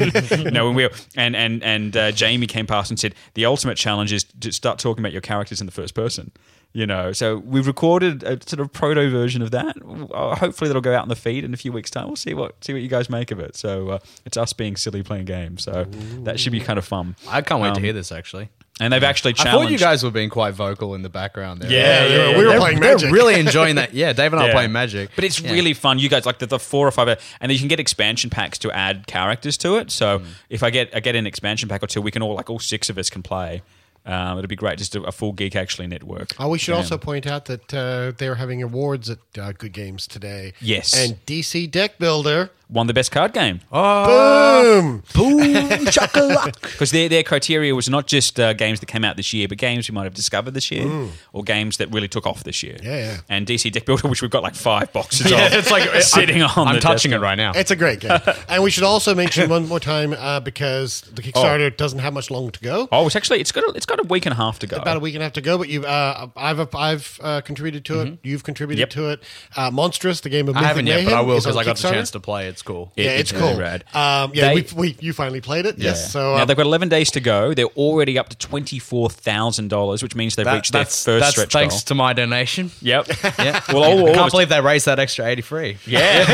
you 0.45 0.51
know, 0.51 0.67
when 0.67 0.75
we 0.75 0.85
were, 0.85 0.93
and 1.17 1.37
and 1.37 1.63
and 1.63 1.97
uh, 1.97 2.13
Jamie 2.13 2.47
came 2.47 2.67
past 2.67 2.91
and 2.91 2.99
said 2.99 3.15
the 3.35 3.45
ultimate 3.45 3.77
challenge 3.77 4.13
is 4.13 4.25
to 4.25 4.53
start 4.53 4.79
talking 4.79 5.03
about 5.03 5.13
your 5.13 5.21
characters 5.23 5.61
in 5.61 5.67
the 5.67 5.73
first 5.73 5.95
person. 5.95 6.33
You 6.75 6.87
know, 6.87 7.13
so 7.13 7.39
we've 7.39 7.67
recorded 7.67 8.23
a 8.23 8.39
sort 8.47 8.61
of 8.61 8.71
proto 8.75 9.09
version 9.11 9.41
of 9.41 9.53
that. 9.53 9.77
Uh, 10.13 10.37
hopefully, 10.37 10.69
that'll 10.69 10.83
go 10.83 10.95
out 10.95 11.03
in 11.03 11.09
the 11.09 11.17
feed 11.17 11.43
in 11.43 11.55
a 11.55 11.57
few 11.57 11.73
weeks' 11.73 11.91
time. 11.91 12.07
We'll 12.09 12.17
see 12.17 12.35
what 12.35 12.63
see 12.63 12.75
what 12.75 12.83
you 12.83 12.89
guys 12.89 13.09
make 13.09 13.31
of 13.31 13.41
it. 13.41 13.57
So 13.57 13.89
uh, 13.89 13.99
it's 14.27 14.37
us 14.37 14.53
being 14.53 14.77
silly 14.77 15.03
playing 15.03 15.25
games. 15.25 15.65
So 15.65 15.85
that 16.25 16.39
should 16.39 16.53
be 16.53 16.61
kind 16.61 16.79
of 16.79 16.85
fun. 16.85 17.17
I 17.27 17.41
can't 17.41 17.63
wait 17.63 17.71
to 17.75 17.79
Um, 17.79 17.85
hear 17.85 17.95
this 17.95 18.13
actually. 18.13 18.51
And 18.81 18.93
they've 18.93 19.03
actually 19.03 19.33
challenged. 19.33 19.41
I 19.49 19.51
challenged. 19.51 19.67
thought 19.69 19.73
you 19.73 19.79
guys 19.79 20.05
were 20.05 20.11
being 20.11 20.31
quite 20.31 20.55
vocal 20.55 20.95
in 20.95 21.03
the 21.03 21.09
background 21.09 21.61
there. 21.63 21.71
Yeah, 21.71 22.05
yeah, 22.07 22.17
yeah. 22.31 22.39
we 22.39 22.45
were 22.45 22.51
They're- 22.51 22.59
playing 22.61 22.81
Magic. 22.81 23.01
they're 23.01 23.13
really 23.13 23.41
enjoying 23.41 23.75
that. 23.77 23.93
Yeah, 23.95 24.13
Dave 24.13 24.33
and 24.33 24.41
I 24.41 24.45
Yeah. 24.47 24.51
are 24.51 24.53
playing 24.55 24.73
Magic. 24.73 25.11
But 25.15 25.25
it's 25.25 25.41
Yeah. 25.41 25.53
really 25.53 25.75
fun. 25.75 25.99
You 25.99 26.09
guys 26.09 26.25
like 26.27 26.39
the, 26.39 26.47
the 26.47 26.59
four 26.59 26.87
or 26.87 26.91
five, 26.91 27.09
and 27.09 27.19
then 27.41 27.51
you 27.51 27.59
can 27.59 27.69
get 27.69 27.81
expansion 27.81 28.31
packs 28.31 28.59
to 28.59 28.71
add 28.73 29.07
characters 29.07 29.57
to 29.59 29.77
it. 29.77 29.89
Mm. 29.89 29.91
So 29.91 30.23
if 30.49 30.63
I 30.63 30.71
get 30.71 30.95
I 30.95 31.01
get 31.01 31.17
an 31.17 31.27
expansion 31.27 31.69
pack 31.69 31.83
or 31.83 31.87
two, 31.87 32.01
we 32.01 32.11
can 32.11 32.23
all 32.23 32.35
like 32.35 32.49
all 32.51 32.59
six 32.61 32.89
of 32.89 32.99
us 32.99 33.11
can 33.11 33.23
play. 33.23 33.63
Um, 34.07 34.39
it'd 34.39 34.49
be 34.49 34.57
great, 34.57 34.79
just 34.79 34.97
a, 34.97 35.03
a 35.03 35.13
full 35.13 35.33
geek 35.33 35.55
actually 35.55 35.87
network. 35.87 36.31
Oh, 36.39 36.49
we 36.49 36.59
should 36.59 36.73
Yeah. 36.73 36.79
also 36.79 36.97
point 36.97 37.27
out 37.27 37.45
that 37.47 37.75
uh, 37.75 38.13
they're 38.17 38.37
having 38.37 38.63
awards 38.63 39.11
at 39.11 39.19
uh, 39.39 39.53
Good 39.53 39.73
Games 39.73 40.07
today. 40.07 40.55
Yes. 40.63 40.97
And 40.97 41.19
DC 41.27 41.71
Deck 41.71 41.99
Builder 41.99 42.51
won 42.71 42.87
the 42.87 42.95
best 42.95 43.11
card 43.11 43.33
game. 43.33 43.61
Oh. 43.73 44.59
Boom. 44.59 45.03
Boom, 45.15 45.87
chocolate. 45.91 46.61
Because 46.61 46.91
their, 46.91 47.09
their 47.09 47.23
criteria 47.23 47.75
was 47.75 47.89
not 47.89 48.07
just 48.07 48.39
uh, 48.39 48.53
games 48.53 48.81
that 48.81 48.87
came 48.87 49.05
out 49.05 49.17
this 49.17 49.33
year, 49.33 49.49
but 49.49 49.59
games 49.59 49.89
we 49.91 49.95
might 49.95 50.05
have 50.05 50.15
discovered 50.15 50.53
this 50.53 50.71
year, 50.71 51.09
or 51.33 51.43
games 51.43 51.77
that 51.79 51.93
really 51.93 52.09
took 52.09 52.27
off 52.27 52.45
this 52.45 52.63
year. 52.63 52.77
Yeah, 52.83 52.97
yeah. 52.99 53.17
And 53.29 53.47
DC 53.47 53.73
Deck 53.73 53.85
Builder, 53.87 54.09
which 54.09 54.23
we've 54.23 54.31
got 54.31 54.43
like 54.43 54.55
five 54.55 54.93
boxes 54.93 55.31
Yeah, 55.31 55.47
of, 55.47 55.53
it's 55.55 55.71
like 55.71 55.89
sitting 56.03 56.43
I'm, 56.43 56.51
on. 56.57 56.69
I'm 56.69 56.75
the 56.75 56.81
touching 56.81 57.11
desktop. 57.11 57.23
it 57.23 57.25
right 57.25 57.35
now. 57.37 57.53
It's 57.55 57.71
a 57.71 57.77
great 57.77 58.01
game. 58.01 58.19
and 58.49 58.63
we 58.63 58.71
should 58.71 58.85
also 58.85 59.15
mention 59.15 59.49
one 59.51 59.67
more 59.69 59.81
time 59.81 60.13
uh, 60.13 60.41
because 60.41 61.01
the 61.03 61.23
Kickstarter 61.23 61.67
Oh. 61.67 61.71
doesn't 61.71 61.99
have 62.01 62.13
much 62.13 62.31
long 62.31 62.51
to 62.51 62.61
go. 62.61 62.89
Oh, 62.93 63.07
it's 63.07 63.17
actually 63.17 63.41
it's 63.41 63.53
got 63.53 63.65
a, 63.65 63.71
it's 63.77 63.87
got 63.87 63.99
a 64.01 64.07
week 64.09 64.27
and 64.27 64.33
a 64.33 64.37
half 64.37 64.59
to 64.61 64.67
go. 64.67 64.77
About 64.77 64.97
a 64.97 65.01
week 65.01 65.15
and 65.15 65.23
a 65.23 65.27
half 65.27 65.33
to 65.35 65.41
go, 65.41 65.59
but 65.59 65.69
you, 65.69 65.85
uh, 65.85 66.29
I've 66.37 66.75
I've 66.75 67.19
uh, 67.23 67.41
contributed 67.43 67.85
to 67.87 68.01
it. 68.03 68.19
You've 68.23 68.45
contributed 68.45 68.69
Mm-hmm. 68.69 68.79
Yep. 68.79 68.91
to 68.91 69.09
it. 69.11 69.23
Uh, 69.57 69.71
Monstrous, 69.71 70.21
the 70.21 70.29
game 70.29 70.49
of 70.49 70.57
I 70.57 70.63
haven't 70.63 70.87
yet, 70.87 71.05
but 71.05 71.15
I 71.15 71.21
will 71.23 71.37
because 71.37 71.57
I 71.57 71.65
got 71.65 71.77
the 71.79 71.89
chance 71.91 72.11
to 72.13 72.21
play. 72.21 72.49
It's 72.59 72.63
cool. 72.65 72.91
Yeah, 72.97 73.11
it's, 73.13 73.31
it's 73.31 73.41
cool. 73.41 73.51
really 73.51 73.61
rad. 73.61 73.85
Um, 73.95 74.33
yeah, 74.35 74.49
They- 74.53 74.55
we, 74.57 74.67
we 74.75 74.97
you 74.99 75.13
finally 75.13 75.41
played 75.41 75.65
it. 75.65 75.79
Yes. 75.79 76.11
So 76.13 76.35
now 76.35 76.43
uh, 76.43 76.45
they've 76.45 76.57
got 76.57 76.67
11 76.67 76.89
days 76.89 77.13
to 77.13 77.21
go. 77.21 77.55
They're 77.55 77.67
already 77.67 78.19
up 78.19 78.31
to 78.31 78.37
twenty 78.37 78.81
four 78.81 79.09
thousand 79.09 79.69
dollars, 79.69 80.03
which 80.03 80.17
means 80.17 80.35
they've 80.35 80.45
That- 80.45 80.55
reached 80.55 80.73
their 80.73 80.83
that's 80.83 81.05
first 81.05 81.21
that's 81.23 81.31
stretch 81.37 81.53
thanks 81.53 81.75
goal. 81.77 81.81
to 81.83 81.95
my 81.95 82.13
donation. 82.15 82.73
Yep. 82.83 83.07
Yeah. 83.39 83.61
Well, 83.69 83.85
all, 83.85 84.01
all 84.01 84.09
I 84.11 84.15
can't 84.15 84.27
of- 84.27 84.31
believe 84.33 84.49
they 84.49 84.61
raised 84.61 84.87
that 84.87 84.99
extra 84.99 85.27
eighty 85.27 85.43
three. 85.43 85.79
Yeah. 85.87 86.25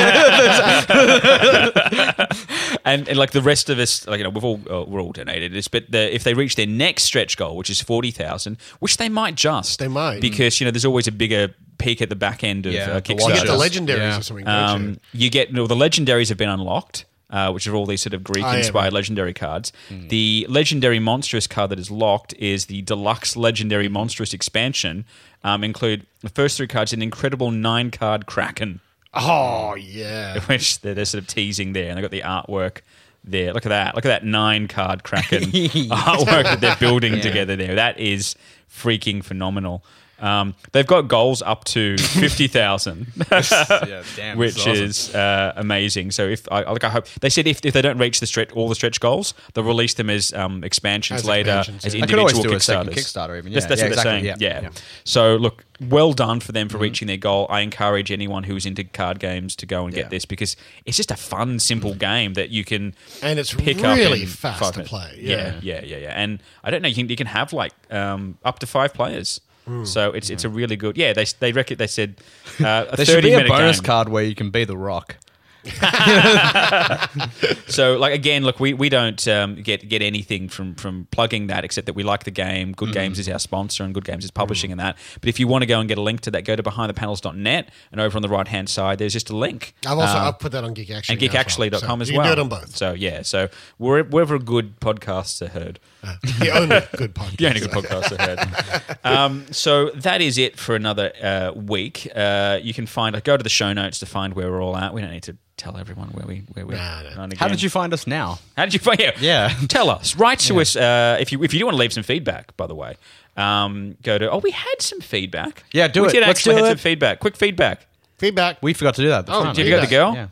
and, 2.84 3.08
and 3.08 3.16
like 3.18 3.32
the 3.32 3.42
rest 3.42 3.68
of 3.70 3.78
us, 3.78 4.06
like 4.06 4.18
you 4.18 4.24
know, 4.24 4.30
we've 4.30 4.44
all 4.44 4.60
uh, 4.70 4.84
we're 4.84 5.00
all 5.00 5.12
donated 5.12 5.52
this, 5.52 5.68
but 5.68 5.90
the, 5.90 6.14
if 6.14 6.24
they 6.24 6.34
reach 6.34 6.56
their 6.56 6.66
next 6.66 7.04
stretch 7.04 7.36
goal, 7.36 7.56
which 7.56 7.70
is 7.70 7.80
forty 7.80 8.10
thousand, 8.10 8.56
which 8.80 8.96
they 8.96 9.08
might 9.08 9.34
just, 9.34 9.78
They 9.78 9.88
might. 9.88 10.20
because 10.20 10.60
you 10.60 10.64
know 10.64 10.70
there's 10.70 10.84
always 10.84 11.06
a 11.06 11.12
bigger 11.12 11.54
peak 11.84 12.02
at 12.02 12.08
the 12.08 12.16
back 12.16 12.42
end 12.42 12.66
of 12.66 12.72
Yeah, 12.72 12.90
uh, 12.90 13.00
the 13.00 13.12
you 13.12 13.18
get 13.34 13.46
the 13.46 13.52
legendaries 13.52 13.96
Yeah. 13.98 14.18
or 14.18 14.22
something. 14.22 14.44
don't 14.46 14.80
you? 14.82 14.88
Um, 14.88 15.00
you 15.12 15.30
get 15.30 15.52
no, 15.52 15.66
the 15.66 15.74
legendaries 15.76 16.28
have 16.30 16.38
been 16.38 16.48
unlocked, 16.48 17.04
uh, 17.30 17.50
which 17.52 17.66
are 17.66 17.74
all 17.74 17.86
these 17.86 18.00
sort 18.02 18.14
of 18.14 18.24
Greek 18.24 18.44
inspired 18.44 18.84
right. 18.84 18.92
legendary 18.92 19.34
cards. 19.34 19.72
The 19.90 20.46
legendary 20.48 20.98
monstrous 20.98 21.46
card 21.46 21.70
that 21.70 21.78
is 21.78 21.90
locked 21.90 22.32
is 22.34 22.66
the 22.66 22.82
deluxe 22.82 23.36
legendary 23.36 23.88
monstrous 23.88 24.32
expansion. 24.32 25.04
Um, 25.42 25.62
include 25.62 26.06
the 26.22 26.30
first 26.30 26.56
three 26.56 26.66
cards, 26.66 26.92
an 26.94 27.02
incredible 27.02 27.50
nine 27.50 27.90
card 27.90 28.24
Kraken, 28.24 28.80
Oh 29.12 29.74
yeah. 29.74 30.40
which 30.46 30.80
they're, 30.80 30.94
they're 30.94 31.04
sort 31.04 31.22
of 31.22 31.28
teasing 31.28 31.74
there, 31.74 31.88
and 31.90 31.98
they've 31.98 32.02
got 32.02 32.10
the 32.10 32.22
artwork. 32.22 32.80
There, 33.26 33.54
look 33.54 33.64
at 33.64 33.70
that! 33.70 33.94
Look 33.94 34.04
at 34.04 34.08
that 34.08 34.24
nine 34.24 34.68
card 34.68 35.02
Kraken 35.02 35.40
artwork 35.90 36.44
that 36.44 36.60
they're 36.60 36.76
building 36.76 37.20
together 37.22 37.56
there. 37.56 37.74
That 37.74 37.98
is 37.98 38.36
freaking 38.70 39.24
phenomenal. 39.24 39.82
Um, 40.24 40.54
they've 40.72 40.86
got 40.86 41.02
goals 41.06 41.42
up 41.42 41.64
to 41.64 41.98
fifty 42.24 42.46
thousand. 42.46 43.08
yeah, 43.30 44.02
damn, 44.16 44.38
which 44.38 44.56
is 44.56 44.66
awesome. 44.66 44.84
is 44.84 45.14
uh, 45.14 45.52
amazing. 45.56 46.12
So 46.12 46.26
if 46.26 46.50
I 46.50 46.62
like, 46.62 46.82
I 46.82 46.88
hope 46.88 47.06
they 47.20 47.28
said 47.28 47.46
if, 47.46 47.64
if 47.64 47.74
they 47.74 47.82
don't 47.82 47.98
reach 47.98 48.20
the 48.20 48.26
stretch 48.26 48.50
all 48.52 48.68
the 48.70 48.74
stretch 48.74 49.00
goals, 49.00 49.34
they'll 49.52 49.64
release 49.64 49.94
them 49.94 50.08
as 50.08 50.32
um, 50.32 50.64
expansions 50.64 51.20
As 51.20 51.26
later 51.28 51.50
expansions, 51.58 51.84
as 51.84 51.94
yeah. 51.94 52.04
I 52.04 52.06
could 52.06 52.18
individual 52.18 52.46
always 52.52 52.66
do 52.66 52.74
a 52.74 52.76
Kickstarters. 52.78 52.94
Kickstarter 52.94 53.36
even, 53.38 53.52
yeah. 53.52 53.60
that's 53.60 53.80
Yeah, 53.80 53.88
what 53.88 53.94
they're 53.96 54.02
saying. 54.04 54.24
yeah, 54.24 54.36
Yeah. 54.38 54.48
yeah. 54.62 54.68
Mm-hmm. 54.68 54.76
So 55.04 55.36
look, 55.36 55.64
well 55.80 56.12
done 56.14 56.40
for 56.40 56.52
them 56.52 56.68
for 56.70 56.78
reaching 56.78 57.06
their 57.06 57.16
goal. 57.18 57.46
I 57.50 57.60
encourage 57.60 58.10
anyone 58.10 58.44
who's 58.44 58.64
into 58.64 58.84
card 58.84 59.18
games 59.18 59.54
to 59.56 59.66
go 59.66 59.84
and 59.84 59.94
Yeah. 59.94 60.02
get 60.04 60.10
this 60.10 60.24
because 60.24 60.56
it's 60.86 60.96
just 60.96 61.10
a 61.10 61.16
fun, 61.16 61.58
simple 61.58 61.94
game 61.94 62.32
that 62.34 62.48
you 62.48 62.64
can 62.64 62.94
And 63.22 63.38
it's 63.38 63.52
pick 63.52 63.84
up 63.84 63.96
really 63.96 64.22
in 64.22 64.28
fast 64.28 64.72
to 64.74 64.84
play, 64.84 65.18
Yeah, 65.20 65.58
yeah. 65.60 65.80
yeah, 65.80 65.80
yeah, 65.84 65.96
yeah. 65.98 66.12
And 66.16 66.42
I 66.62 66.70
don't 66.70 66.80
know, 66.80 66.88
you 66.88 66.94
can, 66.94 67.08
you 67.10 67.16
can 67.16 67.26
have 67.26 67.52
like 67.52 67.72
um, 67.92 68.38
up 68.44 68.58
to 68.60 68.66
five 68.66 68.94
players. 68.94 69.40
Hmm. 69.64 69.84
So 69.84 70.12
it's 70.12 70.30
it's 70.30 70.44
a 70.44 70.48
really 70.48 70.76
good. 70.76 70.96
Yeah, 70.96 71.12
they 71.12 71.24
they 71.40 71.52
reckon 71.52 71.78
they 71.78 71.86
said 71.86 72.16
uh, 72.60 72.84
a 72.90 72.96
There 72.96 73.06
should 73.06 73.22
be 73.22 73.32
a 73.32 73.38
minute 73.38 73.48
bonus 73.48 73.80
game. 73.80 73.86
card 73.86 74.08
where 74.10 74.24
you 74.24 74.34
can 74.34 74.50
be 74.50 74.64
the 74.64 74.76
Rock. 74.76 75.16
So, 77.66 77.96
like 77.96 78.12
again, 78.14 78.44
look, 78.44 78.60
we, 78.60 78.74
we 78.74 78.88
don't 78.88 79.26
um, 79.26 79.56
get 79.56 79.88
get 79.88 80.02
anything 80.02 80.48
from 80.48 80.74
from 80.76 81.08
plugging 81.10 81.48
that 81.48 81.64
except 81.64 81.86
that 81.86 81.94
we 81.94 82.02
like 82.02 82.24
the 82.24 82.30
game. 82.30 82.72
Good 82.72 82.90
Mm. 82.90 82.92
Games 82.92 83.18
is 83.18 83.28
our 83.28 83.38
sponsor, 83.38 83.82
and 83.82 83.94
Good 83.94 84.04
Games 84.04 84.24
is 84.24 84.30
publishing 84.30 84.70
and 84.70 84.78
that. 84.78 84.96
But 85.20 85.28
if 85.28 85.40
you 85.40 85.48
want 85.48 85.62
to 85.62 85.66
go 85.66 85.80
and 85.80 85.88
get 85.88 85.96
a 85.98 86.02
link 86.02 86.20
to 86.22 86.30
that, 86.32 86.44
go 86.44 86.54
to 86.54 86.62
behindthepanels.net, 86.62 87.70
and 87.90 88.00
over 88.00 88.16
on 88.16 88.22
the 88.22 88.28
right 88.28 88.46
hand 88.46 88.68
side, 88.68 88.98
there's 88.98 89.14
just 89.14 89.30
a 89.30 89.36
link. 89.36 89.74
I've 89.86 89.98
also 89.98 90.18
Um, 90.18 90.28
I've 90.28 90.38
put 90.38 90.52
that 90.52 90.62
on 90.64 90.74
Geek 90.74 90.90
Actually 90.90 91.14
and 91.14 91.22
now 91.34 91.40
as 91.40 91.58
well. 91.58 91.68
geekactually.com 91.70 91.98
So 91.98 92.02
as 92.02 92.10
you 92.10 92.18
well. 92.18 92.26
can 92.26 92.36
do 92.36 92.40
it 92.40 92.42
on 92.42 92.48
both. 92.48 92.76
So 92.76 92.92
yeah, 92.92 93.22
so 93.22 93.48
where- 93.78 94.04
wherever 94.04 94.38
good 94.38 94.78
podcasts 94.80 95.40
are 95.42 95.48
heard. 95.48 95.80
the 96.02 96.50
only 96.54 96.80
good 96.96 97.14
podcast. 97.14 97.36
The 97.38 97.46
only 97.48 97.60
good 97.60 97.70
podcast 97.70 98.20
I 98.20 98.26
heard. 98.26 98.98
Um, 99.04 99.46
so 99.50 99.90
that 99.90 100.20
is 100.20 100.38
it 100.38 100.58
for 100.58 100.76
another 100.76 101.12
uh, 101.22 101.52
week. 101.54 102.08
Uh, 102.14 102.58
you 102.62 102.74
can 102.74 102.86
find. 102.86 103.20
Go 103.24 103.36
to 103.36 103.42
the 103.42 103.48
show 103.48 103.72
notes 103.72 103.98
to 104.00 104.06
find 104.06 104.34
where 104.34 104.50
we're 104.52 104.62
all 104.62 104.76
at. 104.76 104.92
We 104.94 105.00
don't 105.00 105.10
need 105.10 105.22
to 105.24 105.36
tell 105.56 105.76
everyone 105.76 106.08
where 106.08 106.26
we 106.26 106.42
where 106.52 106.66
we're. 106.66 106.76
Nah, 106.76 107.02
no. 107.02 107.22
on 107.22 107.30
How 107.36 107.48
did 107.48 107.62
you 107.62 107.70
find 107.70 107.92
us 107.92 108.06
now? 108.06 108.38
How 108.56 108.64
did 108.64 108.74
you 108.74 108.80
find? 108.80 108.98
Yeah, 109.00 109.12
Yeah. 109.20 109.48
Tell 109.68 109.90
us. 109.90 110.16
Write 110.16 110.40
to 110.40 110.60
us 110.60 110.76
uh, 110.76 111.16
if 111.20 111.32
you 111.32 111.42
if 111.42 111.52
you 111.52 111.58
do 111.60 111.66
want 111.66 111.74
to 111.74 111.80
leave 111.80 111.92
some 111.92 112.02
feedback. 112.02 112.56
By 112.56 112.66
the 112.66 112.74
way, 112.74 112.96
um, 113.36 113.96
go 114.02 114.18
to. 114.18 114.30
Oh, 114.30 114.38
we 114.38 114.50
had 114.50 114.80
some 114.80 115.00
feedback. 115.00 115.64
Yeah, 115.72 115.88
do 115.88 116.02
we 116.02 116.08
it. 116.08 116.12
Did 116.12 116.20
Let's 116.20 116.40
actually 116.40 116.56
do 116.56 116.64
have 116.64 116.66
it. 116.66 116.78
some 116.78 116.82
feedback. 116.82 117.20
Quick 117.20 117.36
feedback. 117.36 117.86
Feedback. 118.18 118.62
We 118.62 118.74
forgot 118.74 118.94
to 118.96 119.02
do 119.02 119.08
that. 119.08 119.24
Oh, 119.28 119.42
front. 119.42 119.56
Did 119.56 119.66
you 119.66 119.74
got 119.74 119.80
the 119.82 119.90
girl? 119.90 120.14
Yeah. 120.14 120.28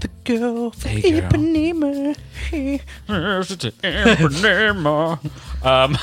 The 0.00 0.08
girl 0.24 0.70
from 0.70 0.90
Ipanema. 0.92 2.16
um, 5.64 5.98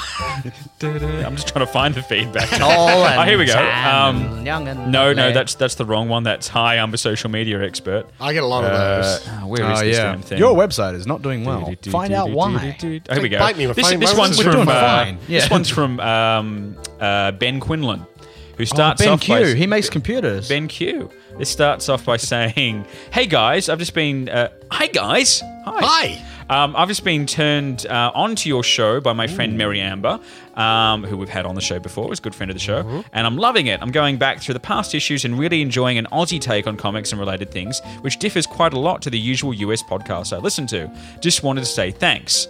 I'm 1.26 1.36
just 1.36 1.48
trying 1.48 1.66
to 1.66 1.72
find 1.72 1.94
the 1.96 2.02
feedback. 2.04 2.50
Tall 2.50 2.70
and 3.06 3.20
oh, 3.20 3.24
here 3.24 3.38
we 3.38 3.46
go. 3.46 3.54
tan 3.54 4.16
Um, 4.40 4.46
young 4.46 4.68
and 4.68 4.92
no, 4.92 5.14
no, 5.14 5.22
lovely. 5.22 5.34
that's 5.34 5.56
that's 5.56 5.76
the 5.76 5.86
wrong 5.86 6.10
one. 6.10 6.24
That's 6.24 6.48
hi. 6.48 6.78
I'm 6.78 6.94
a 6.94 6.98
social 6.98 7.30
media 7.30 7.62
expert. 7.64 8.06
I 8.20 8.34
get 8.34 8.44
a 8.44 8.48
lot 8.48 8.64
of 8.66 8.72
Uh, 8.72 9.02
those. 9.02 9.28
where 9.48 9.72
is 9.72 9.80
Oh 9.80 9.86
this 9.86 9.96
yeah, 9.98 10.04
damn 10.12 10.22
thing? 10.22 10.38
your 10.40 10.56
website 10.56 10.96
is 10.96 11.08
not 11.08 11.22
doing 11.22 11.46
well. 11.46 11.74
Find 11.90 12.14
out 12.14 12.32
why. 12.32 12.76
Oh, 12.84 13.14
here 13.14 13.22
we 13.22 13.30
go. 13.30 13.40
Bite 13.40 13.58
me, 13.58 13.68
we're 13.68 13.74
this 13.74 13.90
fine. 13.90 14.00
this 14.00 14.12
We're 14.14 14.20
one's 14.20 14.38
doing 14.38 14.52
from 14.52 14.68
uh, 14.68 14.74
fine. 14.74 15.18
this 15.28 15.50
one's 15.50 15.70
from 15.70 16.00
um, 16.00 16.78
uh, 17.00 17.32
Ben 17.32 17.60
Quinlan, 17.60 18.00
who 18.58 18.64
Oh, 18.64 18.66
starts 18.66 19.02
ben 19.02 19.12
off 19.14 19.22
Q. 19.22 19.36
by 19.36 19.54
he 19.54 19.68
makes 19.68 19.90
computers. 19.90 20.50
Ben 20.50 20.68
Q. 20.68 21.10
This 21.38 21.50
starts 21.50 21.90
off 21.90 22.06
by 22.06 22.16
saying, 22.18 22.86
"Hey 23.12 23.26
guys, 23.26 23.68
I've 23.68 23.80
just 23.80 23.94
been. 23.94 24.30
Uh, 24.30 24.50
hi 24.72 24.88
guys, 24.88 25.42
hi. 25.66 25.80
Hi. 25.82 26.22
Um, 26.48 26.76
I've 26.78 26.88
just 26.88 27.04
been 27.04 27.26
turned 27.26 27.88
uh, 27.88 28.12
onto 28.14 28.48
your 28.48 28.64
show 28.64 29.02
by 29.02 29.14
my 29.14 29.26
friend 29.28 29.58
Mary 29.58 29.82
Amber, 29.82 30.20
um, 30.54 31.04
who 31.04 31.18
we've 31.18 31.28
had 31.28 31.46
on 31.46 31.56
the 31.56 31.62
show 31.62 31.80
before. 31.80 32.08
Was 32.08 32.20
a 32.20 32.22
good 32.22 32.36
friend 32.36 32.52
of 32.52 32.56
the 32.56 32.60
show, 32.62 32.84
Mm-hmm. 32.84 33.02
and 33.14 33.28
I'm 33.28 33.36
loving 33.36 33.68
it. 33.68 33.82
I'm 33.82 33.92
going 33.92 34.18
back 34.18 34.40
through 34.42 34.54
the 34.54 34.60
past 34.62 34.94
issues 34.96 35.26
and 35.26 35.38
really 35.38 35.62
enjoying 35.62 35.98
an 35.98 36.08
Aussie 36.12 36.40
take 36.40 36.68
on 36.68 36.78
comics 36.78 37.12
and 37.12 37.20
related 37.20 37.52
things, 37.52 37.82
which 38.02 38.18
differs 38.20 38.46
quite 38.46 38.74
a 38.74 38.80
lot 38.80 39.02
to 39.02 39.10
the 39.10 39.20
usual 39.20 39.54
US 39.56 39.82
podcasts 39.84 40.32
I 40.32 40.40
listen 40.40 40.68
to. 40.68 40.90
Just 41.20 41.44
wanted 41.44 41.62
to 41.62 41.68
say 41.68 41.92
thanks." 41.92 42.48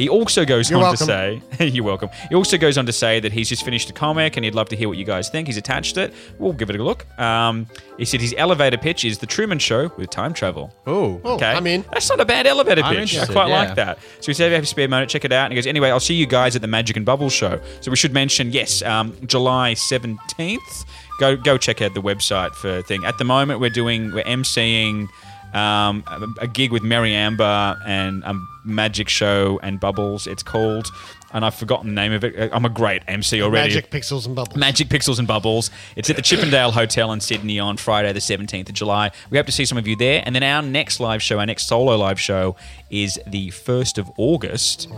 He 0.00 0.08
also 0.08 0.46
goes 0.46 0.70
You're 0.70 0.78
on 0.78 0.84
welcome. 0.84 1.06
to 1.06 1.40
say, 1.58 1.66
"You're 1.68 1.84
welcome." 1.84 2.08
He 2.30 2.34
also 2.34 2.56
goes 2.56 2.78
on 2.78 2.86
to 2.86 2.92
say 2.92 3.20
that 3.20 3.32
he's 3.32 3.48
just 3.50 3.64
finished 3.64 3.90
a 3.90 3.92
comic 3.92 4.36
and 4.36 4.44
he'd 4.44 4.54
love 4.54 4.68
to 4.70 4.76
hear 4.76 4.88
what 4.88 4.96
you 4.96 5.04
guys 5.04 5.28
think. 5.28 5.46
He's 5.46 5.58
attached 5.58 5.98
it. 5.98 6.14
We'll 6.38 6.54
give 6.54 6.70
it 6.70 6.76
a 6.80 6.82
look. 6.82 7.06
Um, 7.18 7.66
he 7.98 8.06
said 8.06 8.20
his 8.22 8.34
elevator 8.38 8.78
pitch 8.78 9.04
is 9.04 9.18
the 9.18 9.26
Truman 9.26 9.58
Show 9.58 9.92
with 9.98 10.08
time 10.08 10.32
travel. 10.32 10.74
Oh, 10.86 11.20
Oh, 11.22 11.34
Okay, 11.34 11.52
I'm 11.52 11.66
in. 11.66 11.84
That's 11.92 12.08
not 12.08 12.18
a 12.18 12.24
bad 12.24 12.46
elevator 12.46 12.82
I'm 12.82 12.94
pitch. 12.94 12.98
I 12.98 13.02
interested, 13.02 13.32
quite 13.32 13.48
yeah. 13.48 13.58
like 13.58 13.74
that. 13.74 13.98
So 14.20 14.26
he 14.28 14.32
said, 14.34 14.46
if 14.46 14.50
you 14.52 14.54
have 14.56 14.64
a 14.64 14.66
spare 14.66 14.88
moment, 14.88 15.10
check 15.10 15.24
it 15.26 15.32
out. 15.32 15.44
And 15.44 15.52
he 15.52 15.56
goes, 15.56 15.66
anyway, 15.66 15.90
I'll 15.90 16.00
see 16.00 16.14
you 16.14 16.26
guys 16.26 16.56
at 16.56 16.62
the 16.62 16.68
Magic 16.68 16.96
and 16.96 17.04
Bubble 17.04 17.28
show. 17.28 17.60
So 17.82 17.90
we 17.90 17.96
should 17.96 18.14
mention, 18.14 18.52
yes, 18.52 18.82
um, 18.82 19.14
July 19.26 19.74
seventeenth. 19.74 20.84
Go 21.18 21.36
go 21.36 21.58
check 21.58 21.82
out 21.82 21.92
the 21.94 22.00
website 22.02 22.52
for 22.54 22.80
thing. 22.82 23.04
At 23.04 23.18
the 23.18 23.24
moment, 23.24 23.60
we're 23.60 23.68
doing 23.70 24.12
we're 24.12 24.24
emceeing. 24.24 25.08
Um, 25.52 26.04
a, 26.06 26.44
a 26.44 26.46
gig 26.46 26.72
with 26.72 26.82
Mary 26.82 27.14
Amber 27.14 27.76
and 27.86 28.22
a 28.24 28.34
magic 28.64 29.08
show 29.08 29.58
and 29.62 29.80
bubbles. 29.80 30.26
It's 30.26 30.42
called, 30.42 30.88
and 31.32 31.44
I've 31.44 31.54
forgotten 31.54 31.88
the 31.88 31.94
name 31.94 32.12
of 32.12 32.24
it. 32.24 32.50
I'm 32.52 32.64
a 32.64 32.68
great 32.68 33.02
MC 33.08 33.42
already. 33.42 33.74
Magic 33.74 33.90
pixels 33.90 34.26
and 34.26 34.36
bubbles. 34.36 34.56
Magic 34.56 34.88
Pixels 34.88 35.18
and 35.18 35.26
Bubbles. 35.28 35.70
It's 35.96 36.10
at 36.10 36.16
the 36.16 36.22
Chippendale 36.22 36.72
Hotel 36.72 37.12
in 37.12 37.20
Sydney 37.20 37.58
on 37.58 37.76
Friday, 37.76 38.12
the 38.12 38.20
17th 38.20 38.68
of 38.68 38.74
July. 38.74 39.10
We 39.30 39.38
hope 39.38 39.46
to 39.46 39.52
see 39.52 39.64
some 39.64 39.78
of 39.78 39.86
you 39.86 39.96
there. 39.96 40.22
And 40.24 40.34
then 40.34 40.42
our 40.42 40.62
next 40.62 41.00
live 41.00 41.22
show, 41.22 41.38
our 41.38 41.46
next 41.46 41.66
solo 41.66 41.96
live 41.96 42.20
show, 42.20 42.56
is 42.90 43.18
the 43.26 43.48
1st 43.48 43.98
of 43.98 44.10
August 44.16 44.88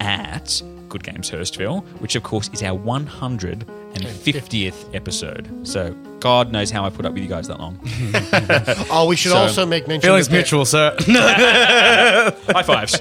at 0.00 0.60
Good 0.88 1.02
Games 1.04 1.30
Hurstville, 1.30 1.84
which 2.00 2.16
of 2.16 2.22
course 2.22 2.48
is 2.52 2.62
our 2.62 2.78
150th 2.78 4.94
episode. 4.94 5.48
So 5.66 5.92
God 6.20 6.52
knows 6.52 6.70
how 6.70 6.84
I 6.84 6.90
put 6.90 7.04
up 7.06 7.12
with 7.12 7.22
you 7.22 7.28
guys 7.28 7.48
that 7.48 7.58
long. 7.60 7.78
Oh, 8.90 9.06
we 9.06 9.16
should 9.16 9.32
So- 9.32 9.38
also 9.38 9.66
make 9.66 9.86
mention. 9.88 10.08
feelings 10.08 10.28
that 10.28 10.32
there- 10.32 10.40
mutual, 10.40 10.64
sir. 10.64 10.96
High 11.00 12.62
fives. 12.62 13.00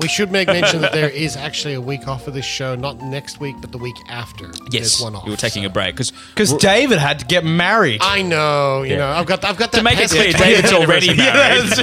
We 0.00 0.06
should 0.08 0.30
make 0.30 0.46
mention 0.48 0.80
that 0.82 0.92
there 0.92 1.08
is 1.10 1.36
actually 1.36 1.74
a 1.74 1.80
week 1.80 2.06
off 2.06 2.28
of 2.28 2.34
this 2.34 2.44
show, 2.44 2.74
not 2.76 3.00
next 3.00 3.40
week, 3.40 3.56
but 3.60 3.72
the 3.72 3.78
week 3.78 3.96
after. 4.08 4.46
Yes, 4.46 4.70
There's 4.70 5.00
one 5.00 5.16
off. 5.16 5.24
we 5.24 5.30
were 5.30 5.36
taking 5.36 5.64
a 5.64 5.70
break 5.70 5.94
because 5.94 6.12
Because 6.30 6.52
David 6.54 6.98
had 6.98 7.18
to 7.18 7.24
get 7.26 7.44
married. 7.44 8.00
I 8.02 8.22
know, 8.22 8.82
you 8.82 8.92
Yeah. 8.92 8.98
know, 8.98 9.08
I've 9.08 9.26
got, 9.26 9.44
I've 9.44 9.56
got 9.56 9.72
that. 9.72 9.78
to 9.78 9.82
make 9.82 9.98
it 9.98 10.08
clear, 10.10 10.32
David's 10.32 10.72
already 10.72 11.06
Yeah, 11.08 11.32
married. 11.32 11.64
it's 11.64 11.76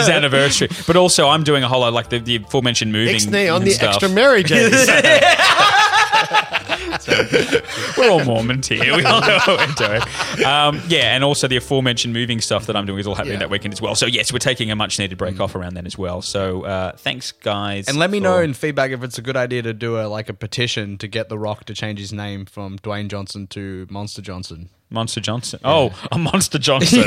his 0.00 0.08
anniversary. 0.08 0.68
But 0.86 0.96
also, 0.96 1.28
I'm 1.28 1.42
doing 1.44 1.62
a 1.62 1.68
whole 1.68 1.80
lot 1.80 1.92
like 1.92 2.08
the, 2.08 2.18
the 2.20 2.36
aforementioned 2.36 2.90
moving 2.92 3.16
Ixnay 3.16 3.50
on 3.54 3.62
and 3.62 3.66
the 3.66 3.72
stuff. 3.72 4.02
extra 4.02 4.08
marriages. 7.08 7.62
We're 7.96 8.10
all 8.10 8.24
Mormons 8.24 8.68
here. 8.68 8.96
We 8.96 9.04
all 9.04 9.20
know 9.20 9.58
doing. 9.76 10.02
Um, 10.46 10.80
yeah, 10.88 11.14
and 11.14 11.22
also 11.24 11.48
the 11.48 11.56
aforementioned 11.56 12.12
moving 12.14 12.40
stuff 12.40 12.66
that 12.66 12.76
I'm 12.76 12.86
doing 12.86 12.98
is 12.98 13.06
all 13.06 13.14
happening 13.14 13.34
Yeah. 13.34 13.40
that 13.40 13.50
weekend 13.50 13.72
as 13.74 13.80
well. 13.82 13.94
So 13.94 14.06
yes, 14.06 14.32
we're 14.32 14.38
taking 14.38 14.70
a 14.70 14.76
much 14.76 14.98
needed 14.98 15.18
break 15.18 15.40
off 15.40 15.54
around 15.54 15.74
then 15.74 15.86
as 15.86 15.96
well. 15.98 16.22
So 16.22 16.62
uh, 16.62 16.92
thanks, 16.96 17.32
guys. 17.32 17.88
And 17.88 17.98
let 17.98 18.10
me 18.10 18.18
for- 18.18 18.24
know 18.24 18.38
in 18.40 18.54
feedback 18.54 18.90
if 18.90 19.02
it's 19.02 19.18
a 19.18 19.22
good 19.22 19.36
idea 19.36 19.62
to 19.62 19.72
do 19.72 19.98
a 20.00 20.06
like 20.06 20.28
a 20.28 20.34
petition 20.34 20.98
to 20.98 21.08
get 21.08 21.28
The 21.28 21.38
Rock 21.38 21.64
to 21.66 21.74
change 21.74 21.98
his 21.98 22.12
name 22.12 22.46
from 22.46 22.78
Dwayne 22.78 23.08
Johnson 23.08 23.46
to 23.48 23.86
Monster 23.90 24.22
Johnson. 24.22 24.68
Monster 24.90 25.20
Johnson. 25.20 25.58
Oh, 25.64 25.90
a 26.12 26.18
Monster 26.18 26.58
Johnson. 26.58 26.98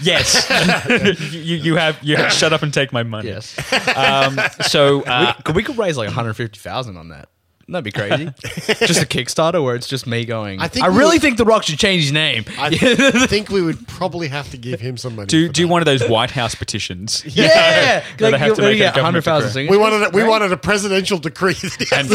yes, 0.00 0.48
you, 1.32 1.56
you 1.56 1.76
have. 1.76 1.98
You 2.02 2.16
have, 2.16 2.32
shut 2.32 2.52
up 2.54 2.62
and 2.62 2.72
take 2.72 2.92
my 2.92 3.02
money. 3.02 3.28
Yes. 3.28 3.56
Um, 3.96 4.40
so 4.62 5.02
uh, 5.02 5.34
we, 5.36 5.42
could, 5.42 5.56
we 5.56 5.62
could 5.62 5.76
raise 5.78 5.96
like 5.98 6.06
150,000 6.08 6.96
on 6.96 7.08
that. 7.08 7.28
That'd 7.72 7.84
be 7.84 7.92
crazy. 7.92 8.26
just 8.86 9.02
a 9.02 9.06
Kickstarter 9.06 9.62
where 9.62 9.74
it's 9.74 9.86
just 9.88 10.06
me 10.06 10.24
going. 10.24 10.60
I 10.60 10.64
I, 10.64 10.68
think 10.68 10.86
we 10.86 10.96
really 10.96 11.14
would- 11.16 11.22
think 11.22 11.36
The 11.38 11.44
Rock 11.44 11.64
should 11.64 11.78
change 11.78 12.02
his 12.02 12.12
name. 12.12 12.44
I 12.58 12.70
think 13.26 13.48
we 13.48 13.62
would 13.62 13.86
probably 13.88 14.28
have 14.28 14.50
to 14.50 14.56
give 14.56 14.80
him 14.80 14.96
some 14.96 15.16
money. 15.16 15.26
do 15.26 15.46
for 15.48 15.52
do 15.52 15.62
that. 15.66 15.68
one 15.72 15.82
of 15.82 15.86
those 15.86 16.06
White 16.08 16.30
House 16.30 16.54
petitions. 16.54 17.24
yeah, 17.36 18.04
Where 18.18 18.30
they 18.30 18.38
have 18.38 18.54
to 18.56 18.62
you 18.62 18.68
make 18.68 18.76
a 18.76 18.78
get 18.78 18.94
government 18.94 19.26
100,000 19.26 19.48
decree. 19.48 19.52
signatures. 19.52 19.70
We 19.70 19.76
wanted 19.78 20.02
a, 20.06 20.10
we 20.10 20.22
wanted 20.28 20.52
a 20.52 20.56
presidential 20.56 21.18
decree. 21.18 21.54
that 21.54 21.92
And, 21.92 22.10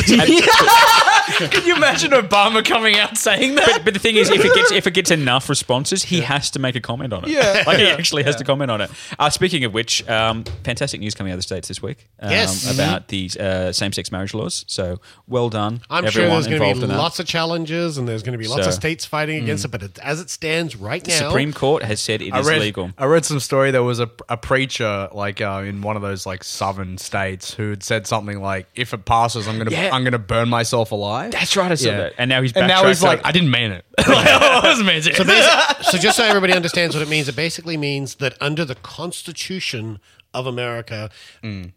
and- 1.42 1.52
Can 1.52 1.66
you 1.66 1.76
imagine 1.76 2.12
Obama 2.12 2.64
coming 2.64 2.98
out 2.98 3.18
saying 3.18 3.56
that? 3.56 3.66
but, 3.68 3.86
but 3.86 3.94
the 3.94 4.00
thing 4.00 4.16
is, 4.16 4.30
if 4.30 4.44
it 4.46 4.54
gets 4.56 4.72
if 4.72 4.88
it 4.88 4.94
gets 4.94 5.12
enough 5.12 5.50
responses, 5.50 6.04
he 6.04 6.22
has 6.22 6.52
to 6.52 6.60
make 6.60 6.76
a 6.76 6.82
comment 6.82 7.12
on 7.14 7.26
it. 7.26 7.32
Yeah. 7.32 7.64
like 7.68 7.80
he 7.80 7.88
actually 7.88 8.24
has 8.24 8.36
to 8.38 8.44
comment 8.44 8.72
on 8.72 8.82
it. 8.82 8.90
Uh, 9.20 9.30
speaking 9.30 9.64
of 9.66 9.74
which, 9.74 10.08
um, 10.10 10.44
fantastic 10.64 11.00
news 11.02 11.16
coming 11.16 11.32
out 11.32 11.36
of 11.36 11.40
the 11.40 11.44
states 11.44 11.68
this 11.68 11.82
week. 11.82 12.08
Um, 12.20 12.32
Yes. 12.32 12.74
about 12.74 13.08
the 13.10 13.30
uh, 13.40 13.72
same-sex 13.72 14.12
marriage 14.12 14.34
laws. 14.34 14.64
So 14.68 15.00
well 15.28 15.47
done, 15.50 15.82
I'm 15.90 16.08
sure 16.10 16.28
there's 16.28 16.48
going 16.48 16.60
to 16.62 16.68
in 16.68 16.80
be 16.82 16.88
that. 16.88 16.98
lots 16.98 17.20
of 17.20 17.26
challenges 17.28 17.98
and 17.98 18.08
there's 18.08 18.24
going 18.24 18.34
to 18.34 18.38
be 18.38 18.48
lots 18.48 18.64
So, 18.64 18.70
of 18.70 18.74
states 18.76 19.06
fighting 19.06 19.44
against 19.44 19.66
it. 19.66 19.70
But 19.70 19.84
it, 19.84 20.00
as 20.00 20.20
it 20.20 20.30
stands 20.30 20.76
right 20.76 21.04
The 21.04 21.12
now, 21.12 21.30
Supreme 21.30 21.54
Court 21.54 21.84
has 21.84 22.00
said 22.00 22.22
it 22.22 22.34
I 22.34 22.40
is 22.40 22.48
read, 22.48 22.62
legal. 22.62 22.92
I 22.98 23.06
read 23.06 23.26
some 23.26 23.40
story. 23.40 23.72
There 23.72 23.84
was 23.84 24.00
a, 24.00 24.10
a 24.30 24.38
preacher 24.38 25.10
like 25.12 25.42
uh, 25.42 25.64
in 25.66 25.82
one 25.82 25.96
of 25.96 26.02
those 26.02 26.26
like 26.26 26.44
southern 26.44 26.98
states 26.98 27.54
who 27.54 27.70
had 27.70 27.84
said 27.84 28.08
something 28.08 28.42
like, 28.42 28.68
"If 28.76 28.94
it 28.94 29.06
passes, 29.06 29.48
I'm 29.48 29.58
gonna 29.58 29.72
Yeah. 29.72 29.90
I'm 29.94 30.04
gonna 30.04 30.20
burn 30.20 30.50
myself 30.50 30.92
alive." 30.92 31.32
That's 31.32 31.56
right, 31.56 31.72
I 31.72 31.76
saw 31.76 31.92
that. 31.92 32.14
And 32.18 32.30
now 32.30 32.42
he's 32.42 32.54
and 32.54 32.68
now 32.68 32.86
he's 32.88 33.04
like, 33.04 33.22
"I 33.26 33.32
didn't 33.32 33.52
mean 33.52 33.72
it." 33.72 33.86
like, 34.08 34.28
I 34.28 34.62
wasn't 34.64 34.86
meant 34.88 35.04
to. 35.06 35.14
So, 35.16 35.92
so 35.92 35.98
just 35.98 36.18
so 36.18 36.24
everybody 36.24 36.54
understands 36.54 36.96
what 36.96 37.02
it 37.02 37.10
means, 37.10 37.28
it 37.28 37.36
basically 37.36 37.78
means 37.78 38.16
that 38.16 38.36
under 38.42 38.64
the 38.66 38.76
Constitution 38.76 40.00
of 40.34 40.46
America, 40.46 41.10
Mm. 41.44 41.72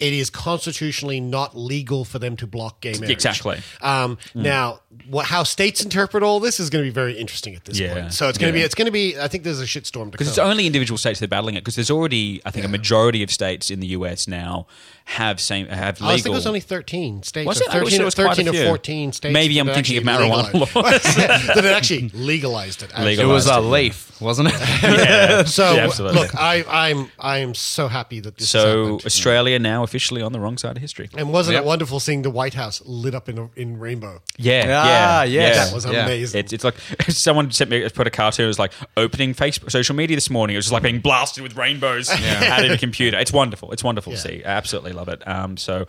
It 0.00 0.12
is 0.12 0.30
constitutionally 0.30 1.20
not 1.20 1.56
legal 1.56 2.04
for 2.04 2.18
them 2.18 2.36
to 2.36 2.46
block 2.46 2.80
gay 2.80 2.92
marriage. 2.94 3.10
Exactly. 3.10 3.58
Um, 3.82 4.18
Now, 4.34 4.80
what, 5.08 5.26
how 5.26 5.42
states 5.42 5.82
interpret 5.82 6.22
all 6.22 6.40
this 6.40 6.58
is 6.60 6.70
going 6.70 6.84
to 6.84 6.88
be 6.90 6.94
very 6.94 7.14
interesting 7.18 7.54
at 7.54 7.64
this 7.64 7.78
Yeah. 7.78 7.92
point. 7.94 8.12
So 8.14 8.28
it's 8.28 8.38
going 8.38 8.52
to 8.52 8.58
Yeah. 8.58 8.62
be 8.62 8.66
it's 8.66 8.74
going 8.74 8.86
to 8.86 8.92
be. 8.92 9.18
I 9.18 9.28
think 9.28 9.44
there's 9.44 9.60
a 9.60 9.64
shitstorm 9.66 10.10
because 10.10 10.28
it's 10.28 10.38
only 10.38 10.66
individual 10.66 10.98
states 10.98 11.20
that 11.20 11.26
are 11.26 11.28
battling 11.28 11.54
it. 11.56 11.60
Because 11.60 11.74
there's 11.76 11.90
already, 11.90 12.40
I 12.44 12.50
think, 12.50 12.64
a 12.64 12.68
majority 12.68 13.22
of 13.22 13.30
states 13.30 13.70
in 13.70 13.80
the 13.80 13.88
US 13.88 14.26
now 14.26 14.66
have 15.04 15.40
same 15.40 15.66
have 15.68 16.00
legal. 16.00 16.08
I 16.08 16.16
think 16.16 16.26
it 16.26 16.30
was 16.30 16.46
only 16.46 16.60
13 16.60 17.22
states. 17.22 17.46
Was 17.46 17.60
it? 17.60 17.68
13, 17.70 17.92
it 17.92 18.00
or 18.00 18.04
was 18.06 18.14
13 18.14 18.48
or 18.48 18.52
14 18.66 19.12
states. 19.12 19.32
Maybe 19.32 19.58
I'm 19.58 19.68
thinking 19.68 19.96
of 19.98 20.04
marijuana 20.04 20.52
laws. 20.74 20.74
that 21.54 21.64
actually 21.64 22.08
legalized 22.08 22.82
it. 22.82 22.90
actually. 22.92 23.14
it 23.20 23.24
was 23.24 23.46
a 23.46 23.60
legalized 23.60 23.72
leaf, 23.72 24.20
wasn't 24.20 24.48
it? 24.48 24.54
yeah. 24.82 25.44
So 25.44 25.74
Yeah, 25.74 25.86
look, 25.98 26.34
I, 26.34 26.64
I'm 26.68 27.10
I'm 27.20 27.54
so 27.54 27.86
happy 27.88 28.20
that 28.20 28.36
this 28.36 28.48
So 28.48 28.82
happened. 28.84 29.06
Australia 29.06 29.58
now 29.58 29.84
officially 29.86 30.20
on 30.20 30.32
the 30.32 30.40
wrong 30.40 30.58
side 30.58 30.76
of 30.76 30.80
history. 30.82 31.08
And 31.16 31.32
wasn't 31.32 31.54
Yep. 31.54 31.62
it 31.62 31.66
wonderful 31.66 32.00
seeing 32.00 32.20
the 32.22 32.30
White 32.30 32.52
House 32.54 32.82
lit 32.84 33.14
up 33.14 33.28
in 33.30 33.38
a, 33.38 33.48
in 33.56 33.78
rainbow? 33.78 34.20
Yeah, 34.36 34.64
Ah, 34.68 35.22
yeah, 35.22 35.24
yes. 35.24 35.56
yeah. 35.56 35.64
That 35.64 35.74
was 35.74 35.84
Yeah. 35.86 36.04
amazing. 36.04 36.40
It's, 36.40 36.52
it's 36.52 36.64
like 36.64 36.74
someone 37.08 37.50
sent 37.50 37.70
me 37.70 37.82
a 37.82 37.88
put 37.90 38.06
a 38.06 38.10
cartoon. 38.10 38.44
It 38.44 38.48
was 38.48 38.58
like 38.58 38.72
opening 38.96 39.34
Facebook 39.34 39.70
social 39.70 39.96
media 39.96 40.16
this 40.16 40.28
morning. 40.28 40.54
It 40.54 40.58
was 40.58 40.66
just 40.66 40.72
like 40.72 40.82
being 40.82 41.00
blasted 41.00 41.42
with 41.42 41.56
rainbows 41.56 42.10
out 42.10 42.64
of 42.64 42.70
the 42.70 42.78
computer. 42.78 43.18
It's 43.18 43.32
wonderful. 43.32 43.72
It's 43.72 43.82
wonderful 43.84 44.12
to 44.12 44.18
see. 44.18 44.44
I 44.44 44.48
absolutely 44.50 44.92
love 44.92 45.08
it. 45.08 45.26
Um, 45.26 45.56
so, 45.56 45.86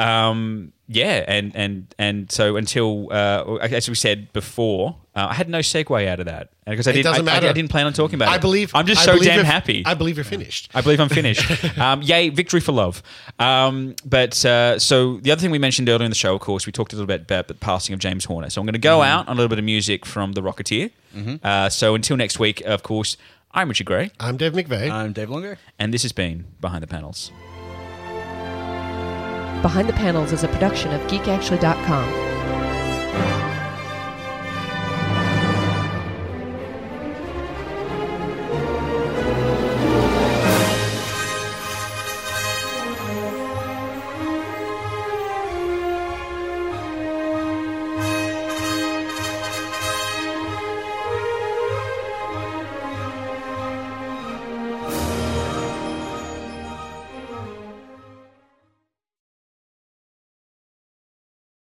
um, 0.00 0.72
yeah, 0.88 1.24
and 1.28 1.54
and 1.54 1.94
and 1.98 2.32
so 2.32 2.56
until 2.56 3.12
uh, 3.12 3.56
as 3.56 3.88
we 3.88 3.94
said 3.94 4.32
before, 4.32 4.96
uh, 5.14 5.28
I 5.30 5.34
had 5.34 5.48
no 5.48 5.58
segue 5.60 6.08
out 6.08 6.18
of 6.18 6.26
that 6.26 6.50
because 6.66 6.88
I 6.88 6.92
didn't. 6.92 7.04
doesn't 7.04 7.28
I, 7.28 7.30
I- 7.30 7.34
matter. 7.34 7.48
I 7.48 7.52
didn't 7.52 7.70
plan 7.70 7.86
on 7.86 7.92
talking 7.92 8.16
about 8.16 8.28
it. 8.28 8.32
I 8.32 8.38
believe. 8.38 8.72
I'm 8.74 8.86
just 8.86 9.02
I 9.02 9.04
so 9.04 9.18
damn 9.22 9.44
happy. 9.44 9.84
I 9.86 9.94
believe 9.94 10.16
you're 10.16 10.24
finished. 10.24 10.68
I 10.74 10.80
believe 10.80 10.98
I'm 10.98 11.08
finished. 11.08 11.48
um, 11.78 12.02
yay, 12.02 12.30
victory 12.30 12.58
for 12.60 12.72
love. 12.72 13.02
Um, 13.38 13.94
but 14.04 14.44
uh, 14.44 14.78
so 14.80 15.18
the 15.18 15.30
other 15.30 15.40
thing 15.40 15.50
we 15.52 15.58
mentioned 15.60 15.88
earlier 15.88 16.04
in 16.06 16.10
the 16.10 16.16
show, 16.16 16.34
of 16.34 16.40
course, 16.40 16.66
we 16.66 16.72
talked 16.72 16.92
a 16.92 16.96
little 16.96 17.06
bit 17.06 17.20
about 17.22 17.46
the 17.46 17.54
passing 17.54 17.92
of 17.92 18.00
James 18.00 18.24
Horner. 18.24 18.50
So 18.50 18.60
I'm 18.60 18.66
going 18.66 18.72
to 18.72 18.78
go 18.80 19.02
out 19.02 19.28
on 19.28 19.34
a 19.34 19.36
little 19.36 19.48
bit 19.48 19.58
of 19.60 19.64
music 19.64 20.04
from 20.06 20.32
The 20.32 20.40
Rocketeer. 20.40 20.90
Uh, 21.44 21.68
so 21.68 21.94
until 21.94 22.16
next 22.16 22.38
week, 22.40 22.62
of 22.62 22.82
course, 22.82 23.16
I'm 23.52 23.68
Richard 23.68 23.86
Gray, 23.86 24.10
I'm 24.18 24.36
Dave 24.36 24.52
McVeigh. 24.54 24.90
I'm 24.90 25.12
Dave 25.12 25.28
Longer. 25.30 25.58
and 25.78 25.92
this 25.94 26.02
has 26.02 26.12
been 26.12 26.46
Behind 26.60 26.82
the 26.82 26.86
Panels. 26.86 27.30
Behind 29.62 29.88
the 29.88 29.92
Panels 29.92 30.32
is 30.32 30.42
a 30.42 30.48
production 30.48 30.90
of 30.92 31.02
GeekActually.com. 31.02 32.29